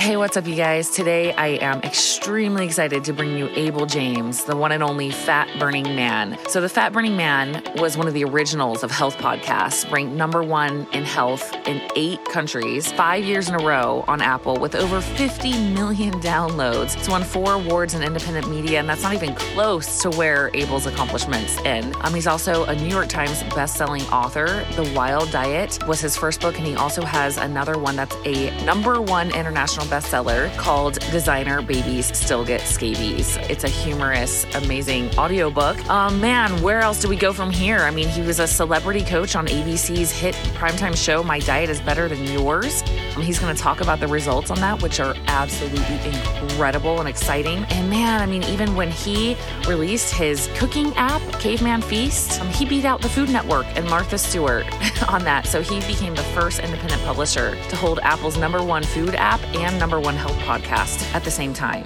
Hey, 0.00 0.16
what's 0.16 0.38
up, 0.38 0.46
you 0.46 0.54
guys? 0.54 0.88
Today 0.88 1.34
I 1.34 1.48
am 1.58 1.82
extremely 1.82 2.64
excited 2.64 3.04
to 3.04 3.12
bring 3.12 3.36
you 3.36 3.50
Abel 3.50 3.84
James, 3.84 4.44
the 4.44 4.56
one 4.56 4.72
and 4.72 4.82
only 4.82 5.10
Fat 5.10 5.46
Burning 5.58 5.94
Man. 5.94 6.38
So, 6.48 6.62
the 6.62 6.70
Fat 6.70 6.94
Burning 6.94 7.18
Man 7.18 7.62
was 7.76 7.98
one 7.98 8.08
of 8.08 8.14
the 8.14 8.24
originals 8.24 8.82
of 8.82 8.90
health 8.90 9.18
podcasts, 9.18 9.88
ranked 9.92 10.14
number 10.14 10.42
one 10.42 10.86
in 10.94 11.04
health 11.04 11.54
in 11.66 11.82
eight 11.96 12.24
countries, 12.24 12.90
five 12.90 13.24
years 13.24 13.50
in 13.50 13.54
a 13.54 13.58
row 13.58 14.02
on 14.08 14.22
Apple, 14.22 14.56
with 14.56 14.74
over 14.74 15.02
50 15.02 15.74
million 15.74 16.14
downloads. 16.22 16.96
It's 16.96 17.10
won 17.10 17.22
four 17.22 17.52
awards 17.52 17.92
in 17.92 18.02
independent 18.02 18.48
media, 18.48 18.80
and 18.80 18.88
that's 18.88 19.02
not 19.02 19.12
even 19.12 19.34
close 19.34 20.00
to 20.00 20.08
where 20.08 20.50
Abel's 20.54 20.86
accomplishments 20.86 21.58
end. 21.66 21.94
Um, 22.00 22.14
he's 22.14 22.26
also 22.26 22.64
a 22.64 22.74
New 22.74 22.88
York 22.88 23.08
Times 23.10 23.42
best-selling 23.54 24.04
author. 24.04 24.64
The 24.76 24.90
Wild 24.96 25.30
Diet 25.30 25.86
was 25.86 26.00
his 26.00 26.16
first 26.16 26.40
book, 26.40 26.56
and 26.56 26.66
he 26.66 26.74
also 26.74 27.02
has 27.02 27.36
another 27.36 27.78
one 27.78 27.96
that's 27.96 28.16
a 28.24 28.64
number 28.64 29.02
one 29.02 29.30
international 29.34 29.89
bestseller 29.90 30.56
called 30.56 31.00
Designer 31.10 31.60
Babies 31.60 32.16
Still 32.16 32.44
Get 32.44 32.60
Scabies. 32.60 33.36
It's 33.48 33.64
a 33.64 33.68
humorous, 33.68 34.46
amazing 34.54 35.10
audiobook. 35.18 35.76
Um, 35.90 36.20
man, 36.20 36.62
where 36.62 36.80
else 36.80 37.02
do 37.02 37.08
we 37.08 37.16
go 37.16 37.32
from 37.32 37.50
here? 37.50 37.78
I 37.80 37.90
mean, 37.90 38.08
he 38.08 38.22
was 38.22 38.38
a 38.38 38.46
celebrity 38.46 39.02
coach 39.02 39.34
on 39.34 39.48
ABC's 39.48 40.12
hit 40.12 40.36
primetime 40.54 40.96
show, 40.96 41.24
My 41.24 41.40
Diet 41.40 41.68
is 41.68 41.80
Better 41.80 42.08
Than 42.08 42.22
Yours. 42.24 42.84
Um, 43.16 43.22
he's 43.22 43.40
going 43.40 43.54
to 43.54 43.60
talk 43.60 43.80
about 43.80 43.98
the 43.98 44.06
results 44.06 44.52
on 44.52 44.60
that, 44.60 44.80
which 44.80 45.00
are 45.00 45.16
absolutely 45.26 45.96
incredible 46.08 47.00
and 47.00 47.08
exciting. 47.08 47.64
And 47.70 47.90
man, 47.90 48.22
I 48.22 48.26
mean, 48.26 48.44
even 48.44 48.76
when 48.76 48.92
he 48.92 49.36
released 49.66 50.14
his 50.14 50.48
cooking 50.54 50.94
app, 50.94 51.20
Caveman 51.40 51.82
Feast, 51.82 52.40
um, 52.40 52.48
he 52.50 52.64
beat 52.64 52.84
out 52.84 53.02
the 53.02 53.08
Food 53.08 53.28
Network 53.30 53.66
and 53.74 53.88
Martha 53.90 54.18
Stewart 54.18 54.66
on 55.08 55.24
that. 55.24 55.48
So 55.48 55.60
he 55.60 55.80
became 55.80 56.14
the 56.14 56.22
first 56.22 56.60
independent 56.60 57.02
publisher 57.02 57.56
to 57.70 57.76
hold 57.76 57.98
Apple's 58.04 58.36
number 58.36 58.62
one 58.62 58.84
food 58.84 59.16
app 59.16 59.40
and 59.56 59.79
number 59.80 59.98
one 59.98 60.14
health 60.14 60.36
podcast 60.40 61.02
at 61.14 61.24
the 61.24 61.30
same 61.30 61.54
time. 61.54 61.84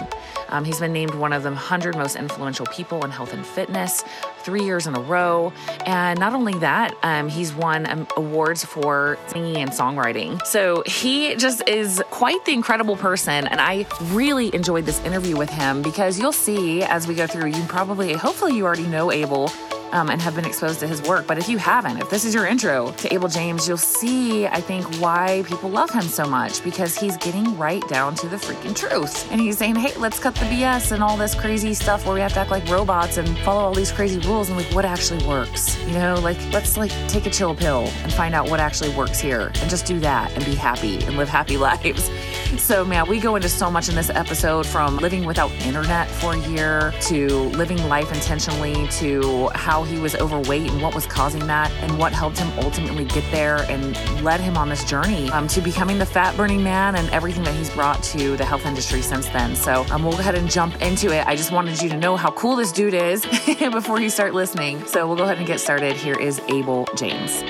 Um, 0.49 0.65
he's 0.65 0.81
been 0.81 0.93
named 0.93 1.15
one 1.15 1.33
of 1.33 1.45
the 1.45 1.51
100 1.51 1.97
most 1.97 2.17
influential 2.17 2.67
people 2.67 3.05
in 3.05 3.11
health 3.13 3.33
and 3.33 3.47
fitness 3.47 4.03
three 4.41 4.65
years 4.65 4.89
in 4.89 4.97
a 4.97 5.01
row. 5.01 5.53
And 5.87 6.19
not 6.19 6.35
only 6.35 6.55
that, 6.59 6.93
um, 7.05 7.29
he's 7.29 7.55
won 7.55 7.89
um, 7.89 8.09
awards 8.17 8.65
for 8.65 9.17
singing 9.29 9.59
and 9.59 9.71
songwriting. 9.71 10.45
So 10.45 10.83
he 10.87 11.37
just 11.37 11.69
is 11.69 12.03
quite 12.11 12.45
the 12.45 12.53
incredible 12.53 12.97
person. 12.97 13.47
And 13.47 13.61
I 13.61 13.87
really 14.13 14.53
enjoyed 14.55 14.87
this 14.87 15.01
interview 15.05 15.37
with 15.37 15.51
him 15.51 15.81
because 15.81 16.19
you'll 16.19 16.33
see 16.33 16.83
as 16.83 17.07
we 17.07 17.15
go 17.15 17.29
through, 17.29 17.47
you 17.47 17.63
probably, 17.65 18.13
hopefully, 18.13 18.57
you 18.57 18.65
already 18.65 18.87
know 18.87 19.13
Abel 19.13 19.53
um, 19.95 20.11
and 20.11 20.21
have 20.21 20.35
been 20.35 20.45
exposed 20.45 20.81
to 20.81 20.87
his 20.87 21.01
work. 21.03 21.27
But 21.27 21.39
if 21.39 21.49
you 21.49 21.57
haven't, 21.57 21.99
if 21.99 22.11
this 22.11 22.25
is 22.25 22.35
your 22.35 22.47
intro 22.47 22.91
to 22.91 23.15
Abel 23.15 23.29
James, 23.29 23.67
you'll 23.67 23.77
see, 23.77 24.47
I 24.47 24.61
think, 24.61 24.85
why 25.01 25.45
people 25.47 25.71
love 25.71 25.91
him 25.91 26.03
so 26.03 26.27
much 26.27 26.63
because 26.63 26.99
he's 26.99 27.17
getting 27.17 27.57
right 27.57 27.87
down 27.89 28.17
to 28.17 28.29
the 28.29 28.37
freaking 28.37 28.75
truth. 28.75 29.31
And 29.31 29.41
he's 29.41 29.57
saying, 29.57 29.77
hey, 29.77 29.97
let's 29.99 30.19
cut 30.19 30.35
the 30.35 30.47
BS 30.47 30.93
and 30.93 31.03
all 31.03 31.17
this 31.17 31.35
crazy 31.35 31.73
stuff 31.75 32.05
where 32.05 32.15
we 32.15 32.21
have 32.21 32.33
to 32.35 32.41
act 32.41 32.51
like 32.51 32.69
robots 32.69 33.17
and 33.17 33.39
follow 33.39 33.61
all 33.61 33.73
these 33.73 33.93
crazy 33.93 34.19
rules 34.29 34.49
and 34.49 34.59
like 34.59 34.67
what 34.75 34.85
actually 34.85 35.25
works. 35.27 35.81
You 35.85 35.95
know, 35.95 36.19
like 36.21 36.39
let's 36.53 36.77
like 36.77 36.91
take 37.09 37.27
a 37.27 37.31
chill 37.31 37.55
pill 37.55 37.89
and 38.03 38.13
find 38.13 38.35
out 38.35 38.51
what 38.51 38.59
actually 38.59 38.91
works 38.97 39.21
here 39.21 39.53
and 39.61 39.71
just 39.71 39.87
do 39.87 40.01
that 40.01 40.33
and 40.35 40.45
be 40.45 40.57
happy 40.57 40.97
and 41.05 41.17
live 41.17 41.29
happy 41.29 41.57
lives. 41.65 42.11
So, 42.59 42.85
man, 42.85 43.09
we 43.09 43.21
go 43.21 43.37
into 43.37 43.49
so 43.49 43.71
much 43.71 43.89
in 43.89 43.95
this 43.95 44.11
episode 44.11 44.67
from 44.67 44.97
living 44.97 45.25
without 45.25 45.53
internet 45.67 46.09
for 46.09 46.35
a 46.35 46.39
year 46.49 46.93
to 47.03 47.29
living 47.51 47.77
life 47.89 48.13
intentionally 48.13 48.89
to 48.89 49.49
how 49.55 49.84
he 49.85 49.99
was 49.99 50.15
overweight 50.17 50.71
and 50.71 50.83
what 50.83 50.95
was 50.95 51.07
causing 51.07 51.47
that 51.47 51.71
and 51.83 51.99
what 51.99 52.13
helped 52.13 52.39
him 52.39 52.51
ultimately 52.59 53.05
get 53.05 53.25
there 53.31 53.59
and 53.71 53.97
led 54.23 54.41
him 54.41 54.57
on 54.57 54.69
this 54.69 54.85
journey 54.85 55.31
um, 55.31 55.47
to 55.49 55.61
becoming 55.61 55.99
the 55.99 56.07
fat 56.07 56.37
burning 56.37 56.63
man 56.63 56.97
and 56.97 57.09
everything 57.11 57.43
that 57.45 57.55
he's 57.55 57.71
brought 57.71 58.03
to 58.03 58.37
the 58.37 58.45
health 58.45 58.67
industry 58.67 59.03
since 59.03 59.29
then. 59.29 59.55
So, 59.57 59.87
um, 59.91 60.03
we'll 60.03 60.13
go 60.13 60.21
ahead 60.21 60.35
and 60.35 60.51
jump 60.51 60.81
into 60.83 61.13
it. 61.13 61.27
I 61.27 61.37
just 61.37 61.53
wanted 61.53 61.81
you 61.83 61.89
to 61.91 61.97
know 61.97 62.17
how 62.17 62.31
cool 62.33 62.57
this 62.57 62.73
dude 62.73 62.95
is 62.95 63.25
before 63.73 64.01
you 64.01 64.11
start 64.11 64.35
listening. 64.35 64.85
So, 64.87 65.07
we'll 65.07 65.17
go 65.17 65.25
ahead 65.25 65.39
and 65.39 65.47
get 65.47 65.61
started. 65.61 65.97
Here 65.97 66.19
is 66.19 66.41
Abel 66.49 66.87
James. 66.97 67.43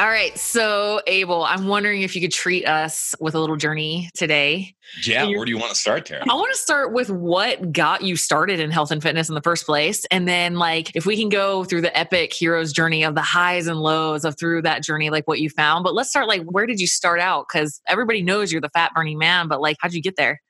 All 0.00 0.08
right. 0.08 0.38
So, 0.38 1.02
Abel, 1.06 1.44
I'm 1.44 1.66
wondering 1.66 2.00
if 2.00 2.16
you 2.16 2.22
could 2.22 2.32
treat 2.32 2.66
us 2.66 3.14
with 3.20 3.34
a 3.34 3.38
little 3.38 3.56
journey 3.56 4.08
today. 4.14 4.74
Yeah. 5.04 5.26
Where 5.26 5.44
do 5.44 5.50
you 5.50 5.58
want 5.58 5.74
to 5.74 5.78
start, 5.78 6.06
Tara? 6.06 6.22
I 6.22 6.34
want 6.34 6.50
to 6.52 6.58
start 6.58 6.94
with 6.94 7.10
what 7.10 7.70
got 7.70 8.00
you 8.00 8.16
started 8.16 8.60
in 8.60 8.70
health 8.70 8.90
and 8.90 9.02
fitness 9.02 9.28
in 9.28 9.34
the 9.34 9.42
first 9.42 9.66
place. 9.66 10.06
And 10.10 10.26
then, 10.26 10.54
like, 10.54 10.96
if 10.96 11.04
we 11.04 11.18
can 11.18 11.28
go 11.28 11.64
through 11.64 11.82
the 11.82 11.94
epic 11.94 12.32
hero's 12.32 12.72
journey 12.72 13.04
of 13.04 13.14
the 13.14 13.20
highs 13.20 13.66
and 13.66 13.78
lows 13.78 14.24
of 14.24 14.38
through 14.38 14.62
that 14.62 14.82
journey, 14.82 15.10
like 15.10 15.28
what 15.28 15.38
you 15.38 15.50
found. 15.50 15.84
But 15.84 15.92
let's 15.92 16.08
start, 16.08 16.28
like, 16.28 16.44
where 16.44 16.64
did 16.64 16.80
you 16.80 16.86
start 16.86 17.20
out? 17.20 17.44
Because 17.52 17.82
everybody 17.86 18.22
knows 18.22 18.50
you're 18.50 18.62
the 18.62 18.70
fat 18.70 18.92
burning 18.94 19.18
man, 19.18 19.48
but 19.48 19.60
like, 19.60 19.76
how'd 19.80 19.92
you 19.92 20.00
get 20.00 20.16
there? 20.16 20.40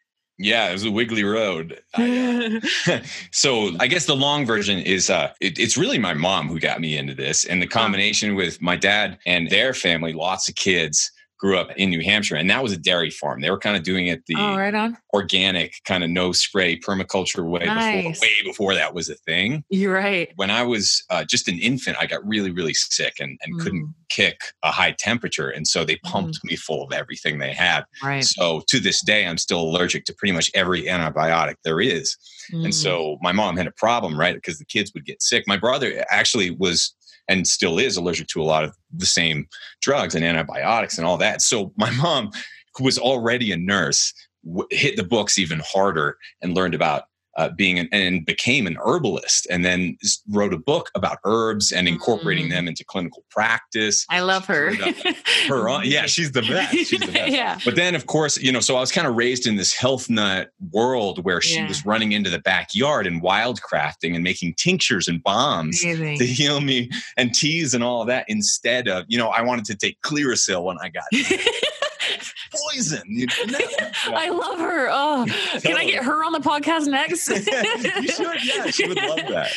Yeah, 0.42 0.70
it 0.70 0.72
was 0.72 0.86
a 0.86 0.90
wiggly 0.90 1.22
road. 1.22 1.82
I, 1.94 2.60
uh, 2.88 3.00
so 3.30 3.72
I 3.78 3.86
guess 3.86 4.06
the 4.06 4.16
long 4.16 4.46
version 4.46 4.78
is 4.78 5.10
uh, 5.10 5.32
it, 5.40 5.58
it's 5.58 5.76
really 5.76 5.98
my 5.98 6.14
mom 6.14 6.48
who 6.48 6.58
got 6.58 6.80
me 6.80 6.96
into 6.96 7.14
this, 7.14 7.44
and 7.44 7.60
the 7.60 7.66
combination 7.66 8.34
with 8.34 8.60
my 8.62 8.74
dad 8.74 9.18
and 9.26 9.50
their 9.50 9.74
family, 9.74 10.14
lots 10.14 10.48
of 10.48 10.54
kids 10.54 11.12
grew 11.40 11.58
up 11.58 11.70
in 11.76 11.88
New 11.88 12.02
Hampshire, 12.02 12.36
and 12.36 12.50
that 12.50 12.62
was 12.62 12.72
a 12.72 12.76
dairy 12.76 13.10
farm. 13.10 13.40
They 13.40 13.50
were 13.50 13.58
kind 13.58 13.76
of 13.76 13.82
doing 13.82 14.08
it 14.08 14.24
the 14.26 14.34
oh, 14.38 14.56
right 14.56 14.92
organic, 15.14 15.74
kind 15.84 16.04
of 16.04 16.10
no 16.10 16.32
spray 16.32 16.78
permaculture 16.78 17.44
way 17.48 17.64
nice. 17.64 18.20
before, 18.20 18.20
way 18.20 18.32
before 18.44 18.74
that 18.74 18.94
was 18.94 19.08
a 19.08 19.14
thing. 19.14 19.64
You're 19.70 19.94
right. 19.94 20.30
When 20.36 20.50
I 20.50 20.62
was 20.62 21.02
uh, 21.08 21.24
just 21.24 21.48
an 21.48 21.58
infant, 21.58 21.96
I 21.98 22.06
got 22.06 22.24
really, 22.26 22.50
really 22.50 22.74
sick 22.74 23.14
and, 23.20 23.38
and 23.42 23.54
mm. 23.54 23.62
couldn't 23.62 23.94
kick 24.10 24.40
a 24.62 24.70
high 24.70 24.94
temperature, 24.98 25.48
and 25.48 25.66
so 25.66 25.84
they 25.84 25.96
pumped 26.04 26.38
mm. 26.44 26.50
me 26.50 26.56
full 26.56 26.84
of 26.84 26.92
everything 26.92 27.38
they 27.38 27.54
had. 27.54 27.84
Right. 28.02 28.22
So 28.24 28.62
to 28.68 28.78
this 28.78 29.02
day, 29.02 29.26
I'm 29.26 29.38
still 29.38 29.62
allergic 29.62 30.04
to 30.06 30.14
pretty 30.14 30.32
much 30.32 30.50
every 30.54 30.84
antibiotic 30.84 31.54
there 31.64 31.80
is. 31.80 32.16
Mm. 32.52 32.64
And 32.64 32.74
so 32.74 33.16
my 33.22 33.32
mom 33.32 33.56
had 33.56 33.66
a 33.66 33.72
problem, 33.72 34.18
right? 34.18 34.34
Because 34.34 34.58
the 34.58 34.64
kids 34.66 34.92
would 34.92 35.06
get 35.06 35.22
sick. 35.22 35.44
My 35.46 35.56
brother 35.56 36.04
actually 36.10 36.50
was 36.50 36.94
and 37.30 37.46
still 37.46 37.78
is 37.78 37.96
allergic 37.96 38.26
to 38.26 38.42
a 38.42 38.44
lot 38.44 38.64
of 38.64 38.76
the 38.92 39.06
same 39.06 39.46
drugs 39.80 40.14
and 40.14 40.24
antibiotics 40.24 40.98
and 40.98 41.06
all 41.06 41.16
that. 41.16 41.41
So 41.41 41.72
my 41.76 41.91
mom, 41.92 42.30
who 42.74 42.84
was 42.84 42.98
already 42.98 43.52
a 43.52 43.56
nurse, 43.56 44.12
hit 44.70 44.96
the 44.96 45.04
books 45.04 45.38
even 45.38 45.62
harder 45.64 46.18
and 46.42 46.54
learned 46.54 46.74
about 46.74 47.04
uh, 47.36 47.48
being 47.50 47.78
an, 47.78 47.88
and 47.92 48.26
became 48.26 48.66
an 48.66 48.76
herbalist 48.84 49.46
and 49.50 49.64
then 49.64 49.96
wrote 50.30 50.52
a 50.52 50.58
book 50.58 50.91
about 50.94 51.18
herbs 51.24 51.72
and 51.72 51.86
incorporating 51.86 52.46
mm. 52.46 52.50
them 52.50 52.68
into 52.68 52.84
clinical 52.84 53.24
practice. 53.30 54.04
I 54.10 54.20
love 54.20 54.46
her. 54.46 54.74
her 55.48 55.68
on, 55.68 55.86
yeah, 55.86 56.06
she's 56.06 56.32
the 56.32 56.42
best. 56.42 56.74
She's 56.74 57.00
the 57.00 57.06
best. 57.06 57.32
yeah. 57.32 57.58
But 57.64 57.76
then, 57.76 57.94
of 57.94 58.06
course, 58.06 58.36
you 58.38 58.52
know, 58.52 58.60
so 58.60 58.76
I 58.76 58.80
was 58.80 58.92
kind 58.92 59.06
of 59.06 59.16
raised 59.16 59.46
in 59.46 59.56
this 59.56 59.72
health 59.72 60.10
nut 60.10 60.50
world 60.72 61.24
where 61.24 61.41
she 61.41 61.56
yeah. 61.56 61.68
was 61.68 61.86
running 61.86 62.12
into 62.12 62.30
the 62.30 62.41
backyard 62.41 63.06
and 63.06 63.22
wildcrafting 63.22 64.14
and 64.14 64.24
making 64.24 64.54
tinctures 64.54 65.08
and 65.08 65.22
balms 65.22 65.84
Amazing. 65.84 66.18
to 66.18 66.26
heal 66.26 66.60
me 66.60 66.91
and 67.16 67.34
teas 67.34 67.74
and 67.74 67.84
all 67.84 68.04
that 68.04 68.24
instead 68.28 68.88
of, 68.88 69.04
you 69.08 69.18
know, 69.18 69.28
I 69.28 69.42
wanted 69.42 69.64
to 69.66 69.76
take 69.76 70.00
Clearasil 70.02 70.64
when 70.64 70.78
I 70.78 70.88
got 70.88 71.04
poison. 72.72 73.03
You 73.06 73.26
know? 73.26 73.58
I 74.06 74.31
love 74.31 74.58
her. 74.58 74.88
Oh, 74.91 75.26
totally. 75.26 75.60
can 75.60 75.76
I 75.76 75.84
get 75.84 76.04
her 76.04 76.25
on 76.25 76.32
the 76.32 76.41
podcast 76.41 76.86
next? 76.86 77.28
you 77.28 78.08
should. 78.08 78.44
Yeah, 78.44 78.66
she 78.70 78.86
would 78.86 79.00
love 79.03 79.20
that. 79.28 79.50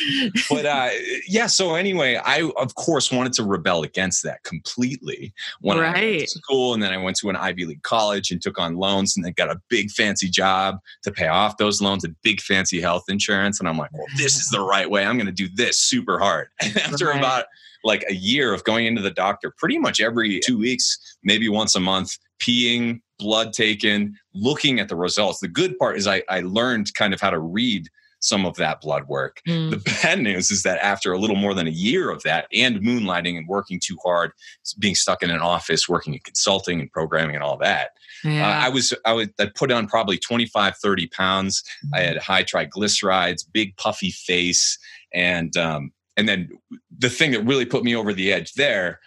But 0.48 0.66
uh, 0.66 0.90
yeah. 1.26 1.46
So 1.46 1.74
anyway, 1.74 2.16
I 2.16 2.50
of 2.56 2.74
course 2.74 3.10
wanted 3.10 3.32
to 3.34 3.44
rebel 3.44 3.82
against 3.82 4.22
that 4.24 4.42
completely 4.44 5.32
when 5.60 5.78
right. 5.78 5.96
I 5.96 6.00
went 6.00 6.20
to 6.20 6.26
school, 6.28 6.74
and 6.74 6.82
then 6.82 6.92
I 6.92 6.98
went 6.98 7.16
to 7.18 7.30
an 7.30 7.36
Ivy 7.36 7.66
League 7.66 7.82
college 7.82 8.30
and 8.30 8.40
took 8.40 8.58
on 8.58 8.76
loans, 8.76 9.16
and 9.16 9.24
then 9.24 9.32
got 9.36 9.50
a 9.50 9.60
big 9.68 9.90
fancy 9.90 10.28
job 10.28 10.78
to 11.02 11.10
pay 11.10 11.28
off 11.28 11.56
those 11.56 11.80
loans 11.80 12.04
and 12.04 12.14
big 12.22 12.40
fancy 12.40 12.80
health 12.80 13.04
insurance. 13.08 13.60
And 13.60 13.68
I'm 13.68 13.78
like, 13.78 13.92
well, 13.92 14.06
this 14.16 14.36
is 14.36 14.48
the 14.50 14.60
right 14.60 14.88
way. 14.88 15.04
I'm 15.04 15.16
going 15.16 15.26
to 15.26 15.32
do 15.32 15.48
this 15.54 15.78
super 15.78 16.18
hard. 16.18 16.48
And 16.60 16.76
after 16.78 17.08
right. 17.08 17.18
about 17.18 17.44
like 17.84 18.04
a 18.08 18.14
year 18.14 18.52
of 18.52 18.64
going 18.64 18.86
into 18.86 19.02
the 19.02 19.10
doctor 19.10 19.52
pretty 19.58 19.78
much 19.78 20.00
every 20.00 20.40
two 20.40 20.58
weeks, 20.58 20.98
maybe 21.22 21.48
once 21.48 21.74
a 21.74 21.80
month, 21.80 22.16
peeing, 22.42 23.00
blood 23.18 23.52
taken, 23.52 24.16
looking 24.34 24.80
at 24.80 24.88
the 24.88 24.96
results. 24.96 25.40
The 25.40 25.48
good 25.48 25.78
part 25.78 25.96
is 25.96 26.06
I, 26.06 26.22
I 26.28 26.40
learned 26.40 26.92
kind 26.94 27.14
of 27.14 27.20
how 27.20 27.30
to 27.30 27.38
read 27.38 27.88
some 28.24 28.46
of 28.46 28.56
that 28.56 28.80
blood 28.80 29.06
work. 29.06 29.42
Mm. 29.46 29.70
The 29.70 29.76
bad 30.02 30.20
news 30.20 30.50
is 30.50 30.62
that 30.62 30.78
after 30.78 31.12
a 31.12 31.18
little 31.18 31.36
more 31.36 31.52
than 31.52 31.66
a 31.66 31.70
year 31.70 32.10
of 32.10 32.22
that 32.22 32.46
and 32.52 32.80
moonlighting 32.80 33.36
and 33.36 33.46
working 33.46 33.78
too 33.82 33.98
hard, 34.02 34.32
being 34.78 34.94
stuck 34.94 35.22
in 35.22 35.30
an 35.30 35.40
office, 35.40 35.88
working 35.88 36.14
in 36.14 36.20
consulting 36.20 36.80
and 36.80 36.90
programming 36.90 37.34
and 37.34 37.44
all 37.44 37.58
that, 37.58 37.90
yeah. 38.24 38.48
uh, 38.48 38.66
I 38.66 38.70
was, 38.70 38.94
I 39.04 39.12
would, 39.12 39.34
I 39.38 39.50
put 39.54 39.70
on 39.70 39.86
probably 39.86 40.16
25, 40.16 40.76
30 40.78 41.06
pounds. 41.08 41.62
Mm. 41.84 41.98
I 41.98 42.00
had 42.00 42.16
high 42.16 42.44
triglycerides, 42.44 43.44
big 43.52 43.76
puffy 43.76 44.10
face. 44.10 44.78
And, 45.12 45.54
um, 45.58 45.92
and 46.16 46.28
then 46.28 46.50
the 46.98 47.10
thing 47.10 47.32
that 47.32 47.44
really 47.44 47.66
put 47.66 47.84
me 47.84 47.94
over 47.96 48.12
the 48.12 48.32
edge 48.32 48.52
there 48.54 49.00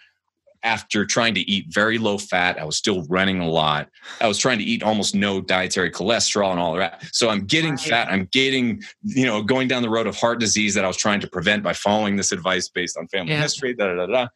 after 0.62 1.04
trying 1.06 1.34
to 1.34 1.40
eat 1.40 1.66
very 1.68 1.98
low 1.98 2.18
fat, 2.18 2.58
I 2.58 2.64
was 2.64 2.76
still 2.76 3.04
running 3.08 3.40
a 3.40 3.48
lot. 3.48 3.88
I 4.20 4.26
was 4.26 4.38
trying 4.38 4.58
to 4.58 4.64
eat 4.64 4.82
almost 4.82 5.14
no 5.14 5.40
dietary 5.40 5.90
cholesterol 5.90 6.50
and 6.50 6.60
all 6.60 6.74
that. 6.74 7.04
So 7.12 7.28
I'm 7.28 7.44
getting 7.44 7.72
right. 7.72 7.80
fat. 7.80 8.08
I'm 8.10 8.28
getting, 8.32 8.82
you 9.02 9.26
know, 9.26 9.42
going 9.42 9.68
down 9.68 9.82
the 9.82 9.90
road 9.90 10.06
of 10.06 10.16
heart 10.16 10.40
disease 10.40 10.74
that 10.74 10.84
I 10.84 10.88
was 10.88 10.96
trying 10.96 11.20
to 11.20 11.28
prevent 11.28 11.62
by 11.62 11.74
following 11.74 12.16
this 12.16 12.32
advice 12.32 12.68
based 12.68 12.96
on 12.96 13.06
family 13.08 13.32
yeah. 13.32 13.42
history. 13.42 13.74
Da, 13.74 13.86
da, 13.86 13.94
da, 13.94 14.06
da. 14.06 14.28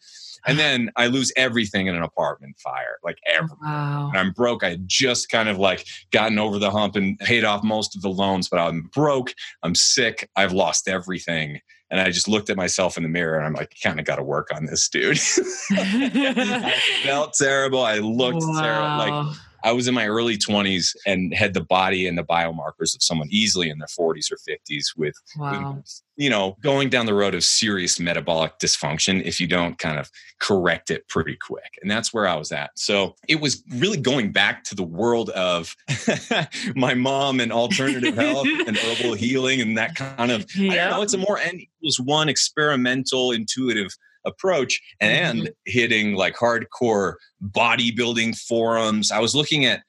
And 0.47 0.59
then 0.59 0.91
I 0.97 1.07
lose 1.07 1.33
everything 1.37 1.87
in 1.87 1.95
an 1.95 2.03
apartment 2.03 2.59
fire, 2.59 2.99
like 3.05 3.19
everything. 3.33 3.59
Wow. 3.63 4.09
And 4.09 4.19
I'm 4.19 4.33
broke. 4.33 4.65
I 4.65 4.71
had 4.71 4.89
just 4.89 5.29
kind 5.29 5.49
of 5.49 5.59
like 5.59 5.87
gotten 6.11 6.39
over 6.39 6.59
the 6.59 6.71
hump 6.71 6.97
and 6.97 7.17
paid 7.19 7.45
off 7.45 7.63
most 7.63 7.95
of 7.95 8.03
the 8.03 8.11
loans, 8.11 8.49
but 8.49 8.59
I'm 8.59 8.91
broke. 8.93 9.35
I'm 9.63 9.75
sick. 9.75 10.29
I've 10.35 10.53
lost 10.53 10.89
everything. 10.89 11.61
And 11.93 12.01
I 12.01 12.11
just 12.11 12.27
looked 12.27 12.49
at 12.49 12.57
myself 12.57 12.97
in 12.97 13.03
the 13.03 13.09
mirror 13.11 13.37
and 13.37 13.47
I'm 13.47 13.53
like, 13.53 13.77
kind 13.83 14.01
of 14.01 14.07
got 14.07 14.17
to 14.17 14.23
work 14.23 14.49
on 14.55 14.65
this, 14.65 14.89
dude. 14.89 15.19
I 15.71 16.75
felt 17.05 17.35
terrible. 17.35 17.83
I 17.83 17.99
looked 17.99 18.41
wow. 18.41 18.63
terrible. 18.63 18.97
Like 18.97 19.37
I 19.65 19.73
was 19.73 19.89
in 19.89 19.95
my 19.95 20.07
early 20.07 20.37
20s 20.37 20.95
and 21.07 21.35
had 21.35 21.55
the 21.55 21.61
body 21.61 22.07
and 22.07 22.17
the 22.17 22.25
biomarkers 22.25 22.95
of 22.95 23.03
someone 23.03 23.29
easily 23.31 23.71
in 23.71 23.79
their 23.79 23.89
40s 23.89 24.31
or 24.33 24.37
50s 24.37 24.97
with, 24.97 25.15
wow. 25.37 25.75
with, 25.77 26.03
you 26.17 26.31
know, 26.31 26.57
going 26.63 26.89
down 26.89 27.07
the 27.07 27.15
road 27.15 27.35
of 27.35 27.45
serious 27.45 27.99
metabolic 27.99 28.59
dysfunction 28.59 29.23
if 29.25 29.41
you 29.41 29.47
don't 29.47 29.79
kind 29.79 29.99
of 29.99 30.11
correct 30.41 30.91
it 30.91 31.07
pretty 31.09 31.37
quick. 31.37 31.79
And 31.81 31.91
that's 31.91 32.13
where 32.13 32.27
I 32.27 32.37
was 32.37 32.53
at. 32.53 32.71
So 32.77 33.17
it 33.29 33.41
was 33.41 33.63
really 33.75 33.99
going 33.99 34.33
back 34.33 34.65
to 34.65 34.75
the 34.75 34.83
world 34.83 35.31
of 35.31 35.75
my 36.77 36.95
mom 36.95 37.41
and 37.41 37.53
alternative 37.53 38.15
health 38.15 38.47
and 38.67 38.77
herbal 38.77 39.15
healing 39.15 39.61
and 39.61 39.79
that 39.79 39.95
kind 39.95 40.31
of, 40.31 40.47
yeah. 40.55 40.73
I 40.73 40.77
don't 40.77 40.91
know, 40.91 41.03
it's 41.03 41.15
a 41.15 41.19
more 41.19 41.39
N 41.39 41.61
equals 41.61 42.01
one 42.01 42.29
experimental, 42.29 43.33
intuitive 43.33 43.97
approach 44.25 44.81
and 45.01 45.41
mm-hmm. 45.41 45.53
hitting 45.67 46.15
like 46.15 46.37
hardcore 46.37 47.15
bodybuilding 47.43 48.39
forums. 48.39 49.11
I 49.11 49.21
was 49.21 49.35
looking 49.35 49.65
at 49.65 49.83